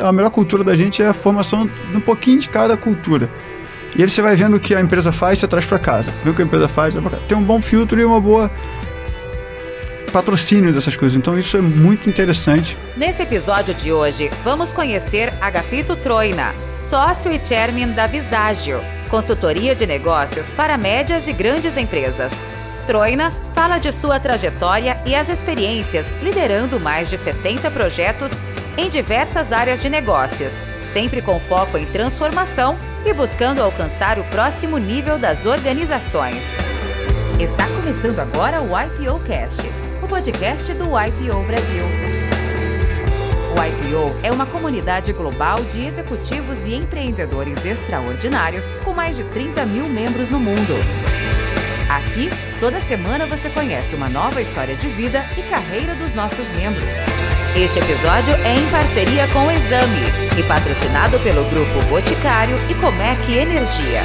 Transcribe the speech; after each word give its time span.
A 0.00 0.12
melhor 0.12 0.30
cultura 0.30 0.62
da 0.62 0.76
gente 0.76 1.02
é 1.02 1.08
a 1.08 1.12
formação 1.12 1.66
de 1.66 1.96
um 1.96 2.00
pouquinho 2.00 2.38
de 2.38 2.48
cada 2.48 2.76
cultura. 2.76 3.28
E 3.96 4.02
aí 4.04 4.08
você 4.08 4.22
vai 4.22 4.36
vendo 4.36 4.54
o 4.54 4.60
que 4.60 4.72
a 4.72 4.80
empresa 4.80 5.10
faz, 5.10 5.40
você 5.40 5.48
traz 5.48 5.66
para 5.66 5.76
casa. 5.76 6.12
Vê 6.22 6.30
o 6.30 6.34
que 6.34 6.40
a 6.40 6.44
empresa 6.44 6.68
faz, 6.68 6.94
tem 7.26 7.36
um 7.36 7.42
bom 7.42 7.60
filtro 7.60 8.00
e 8.00 8.04
uma 8.04 8.20
boa 8.20 8.48
patrocínio 10.12 10.72
dessas 10.72 10.94
coisas. 10.94 11.18
Então 11.18 11.36
isso 11.36 11.56
é 11.56 11.60
muito 11.60 12.08
interessante. 12.08 12.76
Nesse 12.96 13.22
episódio 13.22 13.74
de 13.74 13.90
hoje, 13.92 14.30
vamos 14.44 14.72
conhecer 14.72 15.34
Agapito 15.40 15.96
Troina, 15.96 16.54
sócio 16.80 17.32
e 17.32 17.44
chairman 17.44 17.88
da 17.88 18.06
Visagio, 18.06 18.80
consultoria 19.10 19.74
de 19.74 19.84
negócios 19.84 20.52
para 20.52 20.78
médias 20.78 21.26
e 21.26 21.32
grandes 21.32 21.76
empresas. 21.76 22.32
Troina 22.86 23.32
fala 23.52 23.78
de 23.78 23.90
sua 23.90 24.20
trajetória 24.20 24.96
e 25.04 25.16
as 25.16 25.28
experiências 25.28 26.06
liderando 26.22 26.78
mais 26.78 27.10
de 27.10 27.18
70 27.18 27.68
projetos 27.72 28.30
em 28.78 28.88
diversas 28.88 29.52
áreas 29.52 29.82
de 29.82 29.90
negócios, 29.90 30.54
sempre 30.92 31.20
com 31.20 31.40
foco 31.40 31.76
em 31.76 31.84
transformação 31.84 32.78
e 33.04 33.12
buscando 33.12 33.60
alcançar 33.60 34.20
o 34.20 34.24
próximo 34.24 34.78
nível 34.78 35.18
das 35.18 35.44
organizações. 35.44 36.44
Está 37.40 37.66
começando 37.66 38.20
agora 38.20 38.62
o 38.62 38.68
IPO 38.68 39.18
Cast, 39.26 39.68
o 40.00 40.06
podcast 40.06 40.72
do 40.74 40.84
IPO 40.84 41.42
Brasil. 41.42 41.84
O 43.50 43.64
IPO 43.64 44.16
é 44.22 44.30
uma 44.30 44.46
comunidade 44.46 45.12
global 45.12 45.60
de 45.64 45.84
executivos 45.84 46.64
e 46.64 46.74
empreendedores 46.74 47.64
extraordinários 47.64 48.70
com 48.84 48.92
mais 48.92 49.16
de 49.16 49.24
30 49.24 49.66
mil 49.66 49.88
membros 49.88 50.30
no 50.30 50.38
mundo. 50.38 50.74
Aqui, 51.88 52.28
toda 52.60 52.82
semana 52.82 53.24
você 53.24 53.48
conhece 53.48 53.94
uma 53.94 54.10
nova 54.10 54.42
história 54.42 54.76
de 54.76 54.88
vida 54.88 55.24
e 55.38 55.42
carreira 55.42 55.94
dos 55.94 56.12
nossos 56.12 56.52
membros. 56.52 56.92
Este 57.56 57.78
episódio 57.78 58.34
é 58.44 58.56
em 58.56 58.70
parceria 58.70 59.26
com 59.28 59.46
o 59.46 59.50
Exame 59.50 60.02
e 60.38 60.42
patrocinado 60.42 61.18
pelo 61.20 61.42
Grupo 61.48 61.86
Boticário 61.86 62.56
e 62.68 62.74
Comec 62.74 63.32
Energia. 63.32 64.04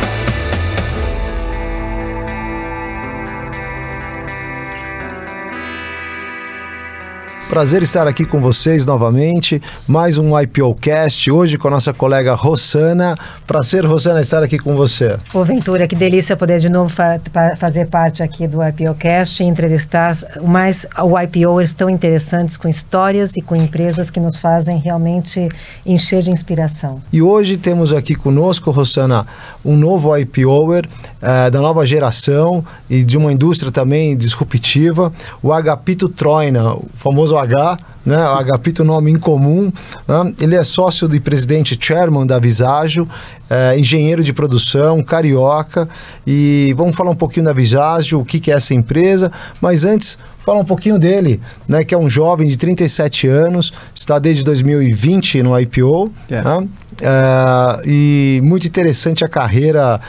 Prazer 7.53 7.83
estar 7.83 8.07
aqui 8.07 8.25
com 8.25 8.39
vocês 8.39 8.83
novamente. 8.83 9.61
Mais 9.87 10.17
um 10.17 10.35
IPO 10.39 10.73
Cast, 10.73 11.29
hoje 11.29 11.55
com 11.55 11.67
a 11.67 11.71
nossa 11.71 11.93
colega 11.93 12.33
Rossana. 12.33 13.15
Prazer, 13.45 13.85
Rossana, 13.85 14.21
estar 14.21 14.41
aqui 14.41 14.57
com 14.57 14.75
você. 14.75 15.19
Ô, 15.31 15.43
Ventura, 15.43 15.87
que 15.87 15.95
delícia 15.95 16.35
poder 16.35 16.59
de 16.59 16.67
novo 16.67 16.89
fa 16.89 17.21
fazer 17.59 17.85
parte 17.85 18.23
aqui 18.23 18.47
do 18.47 18.57
IPO 18.67 18.95
Cast 18.95 19.43
e 19.43 19.45
entrevistar 19.45 20.13
mais 20.41 20.87
o 20.99 21.15
IPOers 21.15 21.73
tão 21.73 21.91
interessantes 21.91 22.57
com 22.57 22.67
histórias 22.67 23.37
e 23.37 23.41
com 23.43 23.55
empresas 23.55 24.09
que 24.09 24.19
nos 24.19 24.35
fazem 24.35 24.79
realmente 24.79 25.47
encher 25.85 26.23
de 26.23 26.31
inspiração. 26.31 27.03
E 27.13 27.21
hoje 27.21 27.55
temos 27.55 27.93
aqui 27.93 28.15
conosco, 28.15 28.71
Rossana, 28.71 29.27
um 29.63 29.77
novo 29.77 30.17
IPOer 30.17 30.87
uh, 31.23 31.49
da 31.49 31.61
nova 31.61 31.85
geração 31.85 32.63
e 32.89 33.03
de 33.03 33.17
uma 33.17 33.31
indústria 33.31 33.71
também 33.71 34.15
disruptiva, 34.15 35.11
o 35.41 35.51
Agapito 35.51 36.09
Troina, 36.09 36.73
o 36.73 36.85
famoso 36.95 37.37
H, 37.37 37.77
né? 38.05 38.17
O 38.17 38.33
Agapito, 38.35 38.83
nome 38.83 39.11
incomum. 39.11 39.71
Né? 40.07 40.33
Ele 40.39 40.55
é 40.55 40.63
sócio 40.63 41.13
e 41.13 41.19
presidente 41.19 41.77
chairman 41.79 42.25
da 42.25 42.39
Visagio, 42.39 43.07
é, 43.49 43.77
engenheiro 43.77 44.23
de 44.23 44.33
produção, 44.33 45.01
carioca. 45.03 45.87
E 46.25 46.73
vamos 46.77 46.95
falar 46.95 47.11
um 47.11 47.15
pouquinho 47.15 47.45
da 47.45 47.53
Visagio, 47.53 48.19
o 48.19 48.25
que, 48.25 48.39
que 48.39 48.51
é 48.51 48.55
essa 48.55 48.73
empresa. 48.73 49.31
Mas 49.61 49.85
antes, 49.85 50.17
falar 50.43 50.59
um 50.59 50.65
pouquinho 50.65 50.99
dele, 50.99 51.39
né? 51.67 51.83
Que 51.83 51.95
é 51.95 51.97
um 51.97 52.09
jovem 52.09 52.47
de 52.47 52.57
37 52.57 53.27
anos, 53.27 53.73
está 53.95 54.19
desde 54.19 54.43
2020 54.43 55.41
no 55.41 55.59
IPO. 55.59 56.11
Yeah. 56.29 56.61
Né? 56.61 56.67
Uh, 56.93 57.89
e 57.89 58.41
muito 58.43 58.67
interessante 58.67 59.25
a 59.25 59.27
carreira 59.27 59.99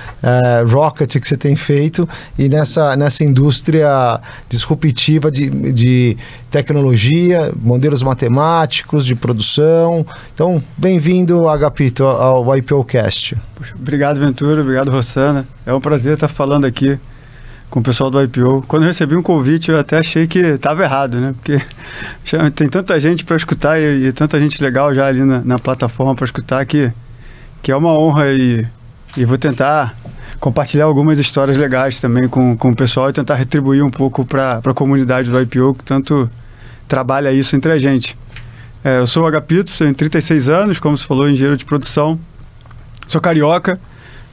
Rocket 0.68 1.18
que 1.18 1.26
você 1.26 1.36
tem 1.36 1.56
feito 1.56 2.06
e 2.38 2.46
nessa, 2.48 2.94
nessa 2.94 3.24
indústria 3.24 4.20
disruptiva 4.48 5.30
de, 5.30 5.48
de 5.72 6.16
tecnologia, 6.50 7.50
modelos 7.84 8.02
matemáticos, 8.02 9.04
de 9.04 9.14
produção. 9.14 10.06
Então, 10.32 10.62
bem-vindo, 10.74 11.46
Agapito, 11.46 12.02
ao 12.04 12.56
IPOcast. 12.56 13.36
Obrigado, 13.78 14.18
Ventura. 14.18 14.62
Obrigado, 14.62 14.90
Rossana. 14.90 15.46
É 15.66 15.74
um 15.74 15.80
prazer 15.82 16.14
estar 16.14 16.28
falando 16.28 16.64
aqui 16.64 16.98
com 17.68 17.80
o 17.80 17.82
pessoal 17.82 18.10
do 18.10 18.22
IPO. 18.22 18.64
Quando 18.66 18.84
eu 18.84 18.88
recebi 18.88 19.14
um 19.14 19.22
convite, 19.22 19.70
eu 19.70 19.78
até 19.78 19.98
achei 19.98 20.26
que 20.26 20.38
estava 20.38 20.82
errado, 20.82 21.20
né? 21.20 21.34
Porque 21.34 21.60
tem 22.56 22.70
tanta 22.70 22.98
gente 22.98 23.22
para 23.22 23.36
escutar 23.36 23.78
e, 23.78 24.06
e, 24.06 24.12
tanta 24.12 24.40
gente 24.40 24.62
legal 24.62 24.94
já 24.94 25.06
ali 25.06 25.22
na, 25.22 25.40
na 25.40 25.58
plataforma 25.58 26.14
para 26.14 26.24
escutar 26.24 26.64
que, 26.64 26.90
que 27.62 27.70
é 27.70 27.76
uma 27.76 27.92
honra 27.92 28.32
e, 28.32 28.66
e 29.14 29.26
vou 29.26 29.36
tentar 29.36 29.94
compartilhar 30.40 30.86
algumas 30.86 31.18
histórias 31.18 31.58
legais 31.58 32.00
também 32.00 32.28
com, 32.28 32.56
com 32.56 32.70
o 32.70 32.74
pessoal 32.74 33.10
e 33.10 33.12
tentar 33.12 33.34
retribuir 33.34 33.84
um 33.84 33.90
pouco 33.90 34.24
para 34.24 34.62
a 34.64 34.74
comunidade 34.74 35.28
do 35.28 35.38
IPO 35.38 35.74
que 35.74 35.84
tanto 35.84 36.30
trabalha 36.88 37.32
isso 37.32 37.56
entre 37.56 37.72
a 37.72 37.78
gente. 37.78 38.16
É, 38.82 38.98
eu 38.98 39.06
sou 39.06 39.22
o 39.22 39.26
Agapito, 39.26 39.72
tenho 39.76 39.94
36 39.94 40.48
anos, 40.48 40.78
como 40.78 40.96
você 40.96 41.06
falou, 41.06 41.28
engenheiro 41.28 41.56
de 41.56 41.64
produção. 41.64 42.18
Sou 43.08 43.20
carioca, 43.20 43.80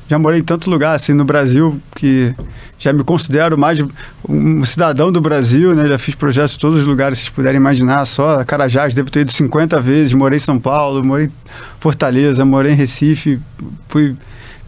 já 0.10 0.20
morei 0.20 0.42
em 0.42 0.44
tanto 0.44 0.70
lugar 0.70 0.94
assim 0.96 1.14
no 1.14 1.24
Brasil 1.24 1.82
que 1.96 2.36
já 2.78 2.92
me 2.92 3.04
considero 3.04 3.58
mais 3.58 3.80
um 4.28 4.66
cidadão 4.66 5.12
do 5.12 5.22
Brasil, 5.22 5.74
né? 5.74 5.88
Já 5.88 5.98
fiz 5.98 6.16
projetos 6.16 6.56
em 6.56 6.60
todos 6.60 6.80
os 6.80 6.86
lugares 6.86 7.20
que 7.20 7.26
vocês 7.26 7.34
puderem 7.34 7.58
imaginar, 7.58 8.06
só 8.06 8.44
Carajás, 8.44 8.94
devo 8.94 9.10
ter 9.10 9.22
ido 9.22 9.32
50 9.32 9.80
vezes, 9.80 10.12
morei 10.14 10.38
em 10.38 10.40
São 10.40 10.60
Paulo, 10.60 11.02
morei 11.02 11.28
em 11.28 11.32
Fortaleza, 11.80 12.44
morei 12.44 12.74
em 12.74 12.76
Recife, 12.76 13.40
fui 13.88 14.16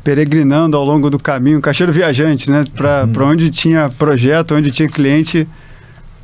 peregrinando 0.03 0.77
ao 0.77 0.85
longo 0.85 1.09
do 1.09 1.17
caminho, 1.17 1.59
caixeiro 1.59 1.91
viajante, 1.91 2.51
né? 2.51 2.63
Para 2.75 3.05
uhum. 3.05 3.31
onde 3.31 3.49
tinha 3.49 3.89
projeto, 3.89 4.55
onde 4.55 4.69
tinha 4.69 4.87
cliente, 4.87 5.47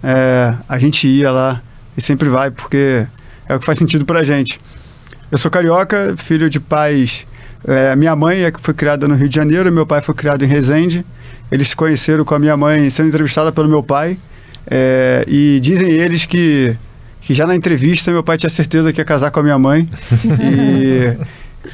é, 0.03 0.53
a 0.67 0.79
gente 0.79 1.07
ia 1.07 1.31
lá 1.31 1.61
e 1.97 2.01
sempre 2.01 2.29
vai, 2.29 2.51
porque 2.51 3.05
é 3.47 3.55
o 3.55 3.59
que 3.59 3.65
faz 3.65 3.79
sentido 3.79 4.05
para 4.05 4.19
a 4.19 4.23
gente. 4.23 4.59
Eu 5.31 5.37
sou 5.37 5.49
carioca, 5.51 6.15
filho 6.17 6.49
de 6.49 6.59
pais 6.59 7.25
é, 7.65 7.95
minha 7.95 8.15
mãe 8.15 8.43
é, 8.43 8.51
foi 8.61 8.73
criada 8.73 9.07
no 9.07 9.15
Rio 9.15 9.27
de 9.27 9.35
Janeiro, 9.35 9.71
meu 9.71 9.85
pai 9.85 10.01
foi 10.01 10.15
criado 10.15 10.43
em 10.43 10.47
Resende. 10.47 11.05
Eles 11.51 11.69
se 11.69 11.75
conheceram 11.75 12.23
com 12.23 12.35
a 12.35 12.39
minha 12.39 12.55
mãe 12.55 12.89
sendo 12.89 13.09
entrevistada 13.09 13.51
pelo 13.51 13.67
meu 13.67 13.83
pai. 13.83 14.17
É, 14.69 15.23
e 15.27 15.59
dizem 15.61 15.89
eles 15.89 16.25
que, 16.25 16.75
que 17.21 17.33
já 17.33 17.47
na 17.47 17.55
entrevista 17.55 18.11
meu 18.11 18.23
pai 18.23 18.37
tinha 18.37 18.49
certeza 18.49 18.93
que 18.93 19.01
ia 19.01 19.05
casar 19.05 19.31
com 19.31 19.39
a 19.39 19.43
minha 19.43 19.59
mãe. 19.59 19.87
e, 20.41 21.17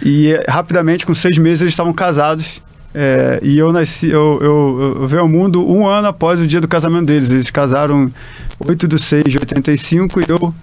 e 0.03 0.39
rapidamente, 0.47 1.05
com 1.05 1.13
seis 1.13 1.37
meses, 1.37 1.61
eles 1.61 1.73
estavam 1.73 1.93
casados. 1.93 2.61
É, 2.97 3.41
e 3.43 3.57
eu 3.57 3.73
nasci, 3.73 4.09
eu, 4.09 4.39
eu, 4.41 4.95
eu 5.01 5.07
veio 5.09 5.21
ao 5.21 5.27
mundo 5.27 5.69
um 5.69 5.85
ano 5.85 6.07
após 6.07 6.39
o 6.39 6.47
dia 6.47 6.61
do 6.61 6.67
casamento 6.67 7.07
deles. 7.07 7.29
Eles 7.29 7.49
casaram 7.49 8.09
8 8.57 8.87
de 8.87 8.97
6 8.97 9.25
de 9.25 9.37
85 9.37 10.21
e 10.21 10.25
eu, 10.29 10.53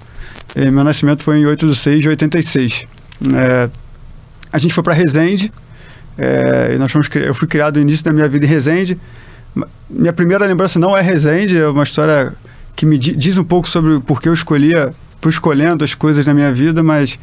é, 0.55 0.71
meu 0.71 0.83
nascimento 0.83 1.23
foi 1.23 1.41
em 1.41 1.45
8 1.45 1.69
de 1.69 1.77
6 1.77 2.01
de 2.01 2.09
86. 2.09 2.87
É, 3.35 3.69
a 4.51 4.57
gente 4.57 4.73
foi 4.73 4.83
para 4.83 4.95
Resende. 4.95 5.53
É, 6.17 6.75
nós 6.79 6.91
fomos, 6.91 7.07
eu 7.15 7.35
fui 7.35 7.47
criado 7.47 7.77
no 7.77 7.83
início 7.83 8.03
da 8.03 8.13
minha 8.15 8.27
vida 8.27 8.47
em 8.47 8.49
Resende. 8.49 8.99
Minha 9.91 10.15
primeira 10.15 10.47
lembrança 10.47 10.79
não 10.79 10.97
é 10.97 11.03
Resende, 11.03 11.59
é 11.59 11.69
uma 11.69 11.85
história 11.85 12.33
que 12.75 12.87
me 12.87 12.97
diz 12.97 13.37
um 13.37 13.45
pouco 13.45 13.69
sobre 13.69 14.01
por 14.01 14.23
que 14.23 14.31
eu 14.31 14.33
escolhia, 14.33 14.95
fui 15.21 15.31
escolhendo 15.31 15.85
as 15.85 15.95
coisas 15.95 16.25
na 16.25 16.33
minha 16.33 16.51
vida, 16.51 16.83
mas 16.83 17.19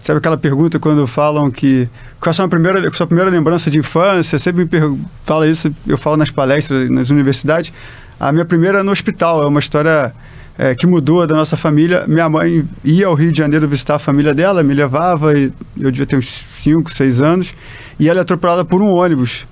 sabe 0.00 0.18
aquela 0.18 0.36
pergunta 0.36 0.78
quando 0.78 1.06
falam 1.06 1.50
que 1.50 1.88
qual 2.20 2.30
a 2.30 2.34
sua 2.34 2.48
primeira, 2.48 2.88
a 2.88 2.92
sua 2.92 3.06
primeira 3.06 3.30
lembrança 3.30 3.70
de 3.70 3.78
infância? 3.78 4.38
Sempre 4.38 4.64
me 4.64 4.98
fala 5.24 5.46
isso, 5.46 5.74
eu 5.86 5.98
falo 5.98 6.16
nas 6.16 6.30
palestras, 6.30 6.90
nas 6.90 7.10
universidades. 7.10 7.72
A 8.18 8.32
minha 8.32 8.44
primeira 8.44 8.78
é 8.78 8.82
no 8.82 8.92
hospital, 8.92 9.42
é 9.42 9.46
uma 9.46 9.60
história 9.60 10.14
é, 10.56 10.74
que 10.74 10.86
mudou 10.86 11.26
da 11.26 11.34
nossa 11.34 11.56
família. 11.56 12.04
Minha 12.06 12.28
mãe 12.28 12.64
ia 12.84 13.06
ao 13.06 13.14
Rio 13.14 13.32
de 13.32 13.38
Janeiro 13.38 13.66
visitar 13.68 13.96
a 13.96 13.98
família 13.98 14.34
dela, 14.34 14.62
me 14.62 14.74
levava, 14.74 15.36
e 15.36 15.52
eu 15.78 15.90
devia 15.90 16.06
ter 16.06 16.16
uns 16.16 16.44
5, 16.58 16.92
6 16.92 17.20
anos, 17.20 17.54
e 17.98 18.08
ela 18.08 18.20
é 18.20 18.22
atropelada 18.22 18.64
por 18.64 18.80
um 18.80 18.88
ônibus. 18.88 19.44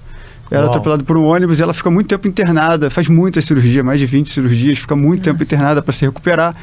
Ela 0.50 0.66
é 0.66 0.68
atropelada 0.68 1.04
por 1.04 1.16
um 1.16 1.24
ônibus 1.24 1.60
e 1.60 1.62
ela 1.62 1.72
fica 1.72 1.90
muito 1.90 2.08
tempo 2.08 2.26
internada, 2.26 2.90
faz 2.90 3.06
muitas 3.06 3.44
cirurgias, 3.44 3.84
mais 3.84 4.00
de 4.00 4.06
20 4.06 4.32
cirurgias, 4.32 4.78
fica 4.78 4.96
muito 4.96 5.20
Nossa. 5.20 5.30
tempo 5.30 5.42
internada 5.42 5.80
para 5.80 5.92
se 5.92 6.04
recuperar. 6.04 6.56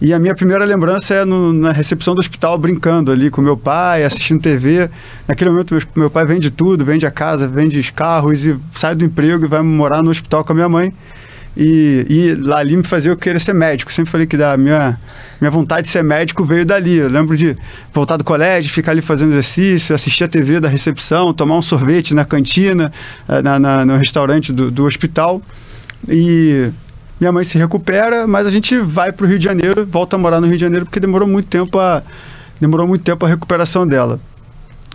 E 0.00 0.12
a 0.14 0.18
minha 0.18 0.34
primeira 0.34 0.64
lembrança 0.64 1.12
é 1.12 1.24
no, 1.24 1.52
na 1.52 1.72
recepção 1.72 2.14
do 2.14 2.20
hospital, 2.20 2.56
brincando 2.56 3.10
ali 3.10 3.30
com 3.30 3.40
meu 3.40 3.56
pai, 3.56 4.04
assistindo 4.04 4.40
TV. 4.40 4.88
Naquele 5.26 5.50
momento, 5.50 5.74
meu, 5.74 5.82
meu 5.96 6.10
pai 6.10 6.24
vende 6.24 6.50
tudo, 6.50 6.84
vende 6.84 7.04
a 7.04 7.10
casa, 7.10 7.48
vende 7.48 7.78
os 7.80 7.90
carros 7.90 8.44
e 8.44 8.56
sai 8.74 8.94
do 8.94 9.04
emprego 9.04 9.44
e 9.44 9.48
vai 9.48 9.60
morar 9.60 10.00
no 10.00 10.10
hospital 10.10 10.44
com 10.44 10.52
a 10.52 10.54
minha 10.54 10.68
mãe. 10.68 10.94
E, 11.56 12.06
e 12.08 12.34
lá 12.34 12.58
ali 12.58 12.76
me 12.76 12.84
fazia 12.84 13.10
eu 13.10 13.16
querer 13.16 13.40
ser 13.40 13.52
médico. 13.52 13.92
Sempre 13.92 14.12
falei 14.12 14.24
que 14.28 14.36
da 14.36 14.56
minha, 14.56 14.96
minha 15.40 15.50
vontade 15.50 15.82
de 15.82 15.88
ser 15.88 16.04
médico 16.04 16.44
veio 16.44 16.64
dali. 16.64 16.98
Eu 16.98 17.08
lembro 17.08 17.36
de 17.36 17.56
voltar 17.92 18.16
do 18.16 18.22
colégio, 18.22 18.70
ficar 18.70 18.92
ali 18.92 19.02
fazendo 19.02 19.32
exercício, 19.32 19.92
assistir 19.92 20.22
a 20.22 20.28
TV 20.28 20.60
da 20.60 20.68
recepção, 20.68 21.34
tomar 21.34 21.56
um 21.56 21.62
sorvete 21.62 22.14
na 22.14 22.24
cantina, 22.24 22.92
eh, 23.28 23.42
na, 23.42 23.58
na 23.58 23.84
no 23.84 23.96
restaurante 23.96 24.52
do, 24.52 24.70
do 24.70 24.84
hospital. 24.84 25.42
E 26.08 26.70
minha 27.20 27.32
mãe 27.32 27.44
se 27.44 27.58
recupera, 27.58 28.26
mas 28.26 28.46
a 28.46 28.50
gente 28.50 28.78
vai 28.78 29.12
para 29.12 29.24
o 29.24 29.28
Rio 29.28 29.38
de 29.38 29.44
Janeiro, 29.44 29.86
volta 29.86 30.16
a 30.16 30.18
morar 30.18 30.40
no 30.40 30.46
Rio 30.46 30.56
de 30.56 30.60
Janeiro, 30.60 30.84
porque 30.84 31.00
demorou 31.00 31.26
muito 31.26 31.48
tempo 31.48 31.78
a 31.78 32.02
demorou 32.60 32.86
muito 32.86 33.02
tempo 33.02 33.24
a 33.24 33.28
recuperação 33.28 33.86
dela. 33.86 34.20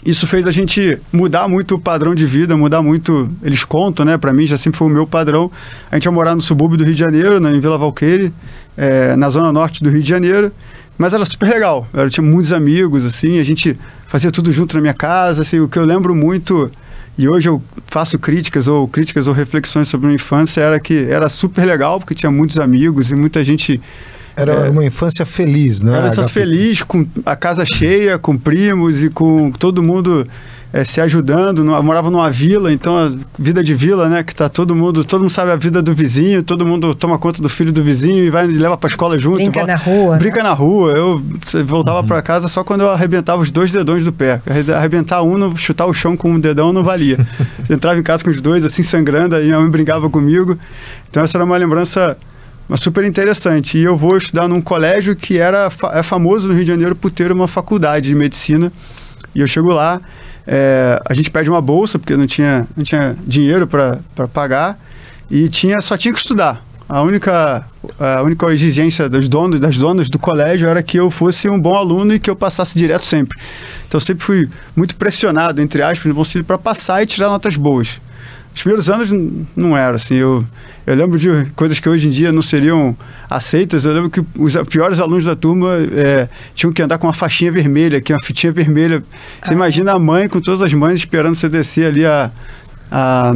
Isso 0.05 0.27
fez 0.27 0.45
a 0.45 0.51
gente 0.51 0.99
mudar 1.13 1.47
muito 1.47 1.75
o 1.75 1.79
padrão 1.79 2.13
de 2.13 2.25
vida, 2.25 2.57
mudar 2.57 2.81
muito. 2.81 3.29
Eles 3.41 3.63
contam, 3.63 4.05
né? 4.05 4.17
Para 4.17 4.33
mim 4.33 4.45
já 4.45 4.57
sempre 4.57 4.77
foi 4.77 4.87
o 4.87 4.89
meu 4.89 5.07
padrão. 5.07 5.49
A 5.89 5.95
gente 5.95 6.05
ia 6.05 6.11
morar 6.11 6.35
no 6.35 6.41
subúrbio 6.41 6.77
do 6.77 6.83
Rio 6.83 6.93
de 6.93 6.99
Janeiro, 6.99 7.39
né, 7.39 7.55
em 7.55 7.59
Vila 7.61 7.77
Valqueire, 7.77 8.33
é, 8.75 9.15
na 9.15 9.29
zona 9.29 9.53
norte 9.53 9.81
do 9.81 9.89
Rio 9.89 10.01
de 10.01 10.09
Janeiro. 10.09 10.51
Mas 10.97 11.13
era 11.13 11.25
super 11.25 11.49
legal. 11.49 11.87
Eu 11.93 12.09
tinha 12.09 12.23
muitos 12.23 12.51
amigos, 12.51 13.05
assim, 13.05 13.39
a 13.39 13.43
gente 13.43 13.77
fazia 14.07 14.29
tudo 14.29 14.51
junto 14.51 14.75
na 14.75 14.81
minha 14.81 14.93
casa. 14.93 15.41
Assim, 15.41 15.61
o 15.61 15.69
que 15.69 15.79
eu 15.79 15.85
lembro 15.85 16.13
muito, 16.13 16.69
e 17.17 17.27
hoje 17.27 17.47
eu 17.47 17.61
faço 17.87 18.17
críticas 18.17 18.67
ou 18.67 18.87
críticas 18.87 19.27
ou 19.27 19.33
reflexões 19.33 19.87
sobre 19.87 20.05
a 20.05 20.09
minha 20.09 20.15
infância, 20.15 20.61
era 20.61 20.79
que 20.79 21.05
era 21.05 21.29
super 21.29 21.65
legal, 21.65 21.99
porque 21.99 22.15
tinha 22.15 22.31
muitos 22.31 22.59
amigos 22.59 23.11
e 23.11 23.15
muita 23.15 23.43
gente 23.43 23.79
era 24.35 24.53
é, 24.53 24.69
uma 24.69 24.83
infância 24.83 25.25
feliz, 25.25 25.83
né? 25.83 25.95
Era 26.11 26.27
feliz, 26.27 26.81
com 26.81 27.05
a 27.25 27.35
casa 27.35 27.65
cheia, 27.65 28.17
com 28.17 28.35
primos 28.35 29.03
e 29.03 29.09
com 29.09 29.51
todo 29.51 29.83
mundo 29.83 30.27
é, 30.73 30.83
se 30.83 30.99
ajudando. 30.99 31.63
Morava 31.63 32.09
numa 32.09 32.31
vila, 32.31 32.73
então 32.73 32.97
a 32.97 33.11
vida 33.37 33.63
de 33.63 33.75
vila, 33.75 34.09
né? 34.09 34.23
Que 34.23 34.35
tá 34.35 34.49
todo 34.49 34.75
mundo, 34.75 35.05
todo 35.05 35.21
mundo 35.21 35.29
sabe 35.29 35.51
a 35.51 35.55
vida 35.55 35.83
do 35.83 35.93
vizinho, 35.93 36.41
todo 36.41 36.65
mundo 36.65 36.95
toma 36.95 37.19
conta 37.19 37.41
do 37.43 37.47
filho 37.47 37.71
do 37.71 37.83
vizinho 37.83 38.23
e 38.23 38.31
vai 38.31 38.45
e 38.47 38.57
leva 38.57 38.75
pra 38.75 38.87
escola 38.87 39.17
junto. 39.19 39.35
Brinca 39.35 39.59
volta, 39.59 39.71
na 39.71 39.77
rua. 39.77 40.17
Brinca 40.17 40.37
né? 40.37 40.43
na 40.43 40.53
rua. 40.53 40.91
Eu 40.91 41.23
voltava 41.63 41.99
uhum. 41.99 42.07
para 42.07 42.21
casa 42.23 42.47
só 42.47 42.63
quando 42.63 42.81
eu 42.81 42.89
arrebentava 42.89 43.39
os 43.39 43.51
dois 43.51 43.71
dedões 43.71 44.03
do 44.03 44.11
pé. 44.11 44.41
Arrebentar 44.75 45.21
um, 45.21 45.55
chutar 45.55 45.85
o 45.85 45.93
chão 45.93 46.17
com 46.17 46.31
um 46.31 46.39
dedão 46.39 46.73
não 46.73 46.83
valia. 46.83 47.19
eu 47.69 47.75
entrava 47.75 47.99
em 47.99 48.03
casa 48.03 48.23
com 48.23 48.31
os 48.31 48.41
dois, 48.41 48.65
assim, 48.65 48.81
sangrando, 48.81 49.35
aí 49.35 49.45
minha 49.45 49.59
mãe 49.59 49.69
brincava 49.69 50.09
comigo. 50.09 50.57
Então 51.07 51.23
essa 51.23 51.37
era 51.37 51.45
uma 51.45 51.55
lembrança 51.55 52.17
mas 52.67 52.79
super 52.79 53.03
interessante. 53.03 53.77
E 53.77 53.83
eu 53.83 53.95
vou 53.95 54.17
estudar 54.17 54.47
num 54.47 54.59
colégio 54.59 55.15
que 55.15 55.37
era 55.37 55.69
é 55.93 56.01
famoso 56.01 56.47
no 56.47 56.53
Rio 56.55 56.63
de 56.63 56.71
Janeiro 56.71 56.95
por 56.95 57.11
ter 57.11 57.31
uma 57.31 57.47
faculdade 57.47 58.09
de 58.09 58.15
medicina. 58.15 58.71
E 59.35 59.41
eu 59.41 59.47
chego 59.47 59.69
lá, 59.69 60.01
é, 60.45 61.01
a 61.05 61.13
gente 61.13 61.31
pede 61.31 61.49
uma 61.49 61.61
bolsa, 61.61 61.97
porque 61.97 62.15
não 62.15 62.27
tinha, 62.27 62.67
não 62.75 62.83
tinha 62.83 63.15
dinheiro 63.25 63.67
para 63.67 64.27
pagar, 64.33 64.79
e 65.29 65.47
tinha, 65.47 65.79
só 65.81 65.97
tinha 65.97 66.13
que 66.13 66.19
estudar. 66.19 66.63
A 66.87 67.01
única, 67.01 67.65
a 67.99 68.21
única 68.21 68.45
exigência 68.53 69.09
dos 69.09 69.27
donos, 69.27 69.59
das 69.59 69.77
donas 69.77 70.09
do 70.09 70.19
colégio 70.19 70.67
era 70.67 70.83
que 70.83 70.97
eu 70.97 71.09
fosse 71.09 71.49
um 71.49 71.59
bom 71.59 71.75
aluno 71.75 72.13
e 72.13 72.19
que 72.19 72.29
eu 72.29 72.35
passasse 72.35 72.77
direto 72.77 73.05
sempre. 73.05 73.37
Então 73.87 73.97
eu 73.97 74.01
sempre 74.01 74.23
fui 74.23 74.49
muito 74.75 74.95
pressionado, 74.95 75.61
entre 75.61 75.81
aspas, 75.81 76.05
no 76.05 76.13
bom 76.13 76.23
sentido, 76.23 76.45
para 76.45 76.57
passar 76.57 77.01
e 77.01 77.05
tirar 77.05 77.29
notas 77.29 77.55
boas. 77.55 77.99
Os 78.53 78.61
primeiros 78.61 78.89
anos 78.89 79.09
não 79.55 79.75
era 79.75 79.95
assim. 79.95 80.15
Eu, 80.15 80.45
eu 80.85 80.95
lembro 80.95 81.17
de 81.17 81.27
coisas 81.55 81.79
que 81.79 81.87
hoje 81.87 82.07
em 82.07 82.09
dia 82.09 82.31
não 82.31 82.41
seriam 82.41 82.95
aceitas. 83.29 83.85
Eu 83.85 83.93
lembro 83.93 84.09
que 84.09 84.21
os 84.37 84.55
piores 84.67 84.99
alunos 84.99 85.23
da 85.23 85.35
turma 85.35 85.77
é, 85.95 86.27
tinham 86.53 86.73
que 86.73 86.81
andar 86.81 86.97
com 86.97 87.07
uma 87.07 87.13
faixinha 87.13 87.51
vermelha, 87.51 88.01
que 88.01 88.11
é 88.11 88.15
uma 88.15 88.23
fitinha 88.23 88.51
vermelha. 88.51 89.01
Você 89.41 89.51
ah. 89.51 89.53
imagina 89.53 89.93
a 89.93 89.99
mãe 89.99 90.27
com 90.27 90.41
todas 90.41 90.61
as 90.61 90.73
mães 90.73 90.95
esperando 90.95 91.35
você 91.35 91.47
descer 91.47 91.87
ali 91.87 92.05
a, 92.05 92.29
a, 92.91 93.35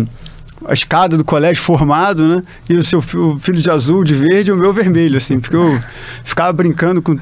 a 0.66 0.74
escada 0.74 1.16
do 1.16 1.24
colégio 1.24 1.64
formado, 1.64 2.28
né? 2.28 2.44
E 2.70 2.76
o 2.76 2.84
seu 2.84 3.00
o 3.00 3.40
filho 3.40 3.60
de 3.60 3.70
azul, 3.70 4.04
de 4.04 4.14
verde, 4.14 4.50
e 4.50 4.54
o 4.54 4.58
meu 4.58 4.74
vermelho, 4.74 5.18
assim. 5.18 5.40
Porque 5.40 5.56
eu 5.56 5.80
ficava 6.26 6.52
brincando 6.52 7.02
com. 7.02 7.18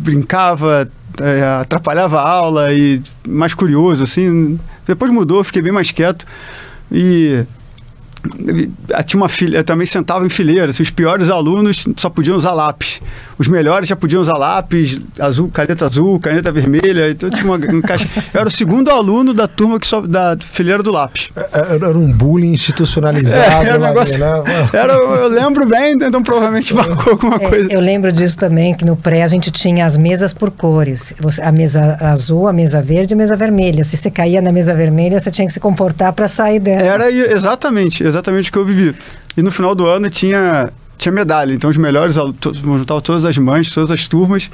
brincava, 0.00 0.88
é, 1.20 1.42
atrapalhava 1.60 2.18
a 2.18 2.28
aula 2.28 2.72
e 2.72 3.02
mais 3.28 3.52
curioso, 3.52 4.02
assim. 4.04 4.58
Depois 4.86 5.10
mudou, 5.10 5.44
fiquei 5.44 5.60
bem 5.60 5.72
mais 5.72 5.90
quieto. 5.90 6.24
E 6.90 7.44
tinha 9.06 9.20
uma 9.20 9.28
filha, 9.28 9.62
também 9.64 9.86
sentava 9.86 10.26
em 10.26 10.28
fileira. 10.28 10.70
Assim, 10.70 10.82
os 10.82 10.90
piores 10.90 11.28
alunos 11.28 11.86
só 11.96 12.08
podiam 12.10 12.36
usar 12.36 12.52
lápis. 12.52 13.00
Os 13.38 13.48
melhores 13.48 13.88
já 13.88 13.94
podiam 13.94 14.22
usar 14.22 14.36
lápis, 14.38 14.98
azul, 15.18 15.50
caneta 15.52 15.86
azul, 15.86 16.18
caneta 16.18 16.50
vermelha. 16.50 17.10
Então 17.10 17.28
tinha 17.28 17.44
uma, 17.44 17.56
um 17.56 17.82
caixa. 17.82 18.06
Eu 18.32 18.40
era 18.40 18.48
o 18.48 18.50
segundo 18.50 18.90
aluno 18.90 19.34
da 19.34 19.46
turma 19.46 19.78
que 19.78 19.86
só, 19.86 20.00
da 20.00 20.36
fileira 20.38 20.82
do 20.82 20.90
lápis. 20.90 21.30
É, 21.36 21.40
é, 21.40 21.74
era 21.74 21.98
um 21.98 22.10
bullying 22.10 22.52
institucionalizado. 22.52 23.66
É, 23.66 23.68
era 23.68 23.78
um 23.78 23.82
negócio, 23.82 24.18
né? 24.18 24.26
era, 24.72 24.94
eu 24.94 25.28
lembro 25.28 25.66
bem, 25.66 25.94
então 26.00 26.22
provavelmente 26.22 26.72
marcou 26.72 27.12
alguma 27.12 27.36
é, 27.36 27.48
coisa. 27.48 27.72
Eu 27.72 27.80
lembro 27.80 28.10
disso 28.10 28.38
também, 28.38 28.74
que 28.74 28.84
no 28.84 28.96
pré 28.96 29.22
a 29.22 29.28
gente 29.28 29.50
tinha 29.50 29.84
as 29.84 29.96
mesas 29.96 30.32
por 30.32 30.50
cores. 30.50 31.14
A 31.42 31.52
mesa 31.52 31.98
azul, 32.00 32.48
a 32.48 32.52
mesa 32.52 32.80
verde 32.80 33.12
e 33.12 33.14
a 33.14 33.18
mesa 33.18 33.36
vermelha. 33.36 33.84
Se 33.84 33.96
você 33.96 34.10
caía 34.10 34.40
na 34.40 34.50
mesa 34.50 34.74
vermelha, 34.74 35.20
você 35.20 35.30
tinha 35.30 35.46
que 35.46 35.52
se 35.52 35.60
comportar 35.60 36.12
para 36.12 36.28
sair 36.28 36.58
dela. 36.58 36.82
Era 36.82 37.10
exatamente, 37.10 38.02
exatamente 38.02 38.48
o 38.48 38.52
que 38.52 38.58
eu 38.58 38.64
vivi. 38.64 38.94
E 39.36 39.42
no 39.42 39.52
final 39.52 39.74
do 39.74 39.86
ano 39.86 40.08
tinha 40.08 40.72
tinha 40.96 41.12
medalha. 41.12 41.52
Então 41.52 41.70
os 41.70 41.76
melhores 41.76 42.14
juntavam 42.14 43.00
todas 43.00 43.24
as 43.24 43.36
mães, 43.38 43.70
todas 43.70 43.90
as 43.90 44.06
turmas. 44.08 44.50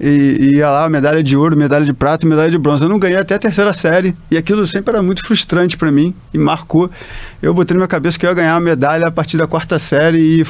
E, 0.00 0.50
e 0.52 0.56
ia 0.58 0.70
lá, 0.70 0.88
medalha 0.88 1.22
de 1.22 1.36
ouro, 1.36 1.56
medalha 1.56 1.84
de 1.84 1.92
prata 1.92 2.26
medalha 2.26 2.50
de 2.50 2.58
bronze. 2.58 2.82
Eu 2.82 2.88
não 2.88 2.98
ganhei 2.98 3.16
até 3.16 3.34
a 3.34 3.38
terceira 3.38 3.72
série. 3.72 4.14
E 4.30 4.36
aquilo 4.36 4.66
sempre 4.66 4.92
era 4.92 5.02
muito 5.02 5.24
frustrante 5.26 5.76
para 5.76 5.90
mim 5.90 6.14
e 6.32 6.38
marcou. 6.38 6.90
Eu 7.40 7.54
botei 7.54 7.74
na 7.74 7.78
minha 7.78 7.88
cabeça 7.88 8.18
que 8.18 8.26
eu 8.26 8.30
ia 8.30 8.34
ganhar 8.34 8.56
a 8.56 8.60
medalha 8.60 9.06
a 9.06 9.10
partir 9.10 9.36
da 9.36 9.46
quarta 9.46 9.78
série 9.78 10.18
e 10.18 10.44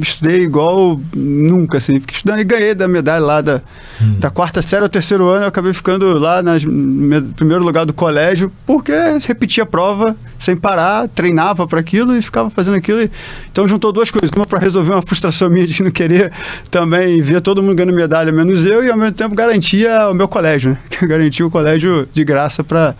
estudei 0.00 0.42
igual 0.42 1.00
nunca, 1.14 1.78
assim. 1.78 2.00
Fiquei 2.00 2.16
estudando 2.16 2.40
e 2.40 2.44
ganhei 2.44 2.74
da 2.74 2.88
medalha 2.88 3.24
lá 3.24 3.40
da, 3.40 3.60
hum. 4.00 4.18
da 4.18 4.30
quarta 4.30 4.62
série 4.62 4.82
ao 4.82 4.88
terceiro 4.88 5.28
ano. 5.28 5.44
Eu 5.44 5.48
acabei 5.48 5.72
ficando 5.72 6.18
lá 6.18 6.42
no 6.42 7.22
primeiro 7.34 7.62
lugar 7.62 7.84
do 7.84 7.92
colégio 7.92 8.50
porque 8.66 8.92
repetia 9.26 9.64
a 9.64 9.66
prova 9.66 10.16
sem 10.38 10.56
parar, 10.56 11.08
treinava 11.08 11.66
para 11.66 11.80
aquilo 11.80 12.16
e 12.16 12.22
ficava 12.22 12.50
fazendo 12.50 12.76
aquilo. 12.76 13.02
E... 13.02 13.10
Então 13.50 13.66
juntou 13.68 13.92
duas 13.92 14.10
coisas. 14.10 14.30
Uma 14.34 14.46
para 14.46 14.58
resolver 14.58 14.92
uma 14.92 15.02
frustração 15.02 15.50
minha 15.50 15.66
de 15.66 15.82
não 15.82 15.90
querer 15.90 16.32
também 16.70 17.20
ver 17.20 17.40
todo 17.40 17.62
mundo 17.62 17.74
ganhando 17.74 17.94
medalha, 17.94 18.32
menos 18.32 18.64
eu, 18.64 18.77
e 18.82 18.90
ao 18.90 18.96
mesmo 18.96 19.12
tempo 19.12 19.34
garantia 19.34 20.08
o 20.10 20.14
meu 20.14 20.28
colégio, 20.28 20.72
né? 20.72 20.78
garantia 21.06 21.46
o 21.46 21.50
colégio 21.50 22.08
de 22.12 22.24
graça 22.24 22.64
para 22.64 22.94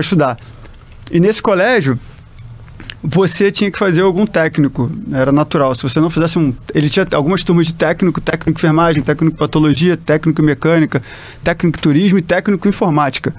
estudar. 0.00 0.36
E 1.10 1.20
nesse 1.20 1.40
colégio, 1.40 1.98
você 3.02 3.52
tinha 3.52 3.70
que 3.70 3.78
fazer 3.78 4.00
algum 4.00 4.26
técnico, 4.26 4.90
era 5.12 5.30
natural. 5.30 5.74
Se 5.74 5.82
você 5.82 6.00
não 6.00 6.10
fizesse 6.10 6.38
um. 6.38 6.52
Ele 6.74 6.90
tinha 6.90 7.06
algumas 7.12 7.44
turmas 7.44 7.66
de 7.66 7.74
técnico, 7.74 8.20
técnico 8.20 8.58
enfermagem, 8.58 9.02
técnico 9.02 9.36
patologia, 9.36 9.96
técnico 9.96 10.42
mecânica, 10.42 11.00
técnico 11.44 11.78
turismo 11.78 12.18
e 12.18 12.22
técnico 12.22 12.66
informática. 12.66 13.32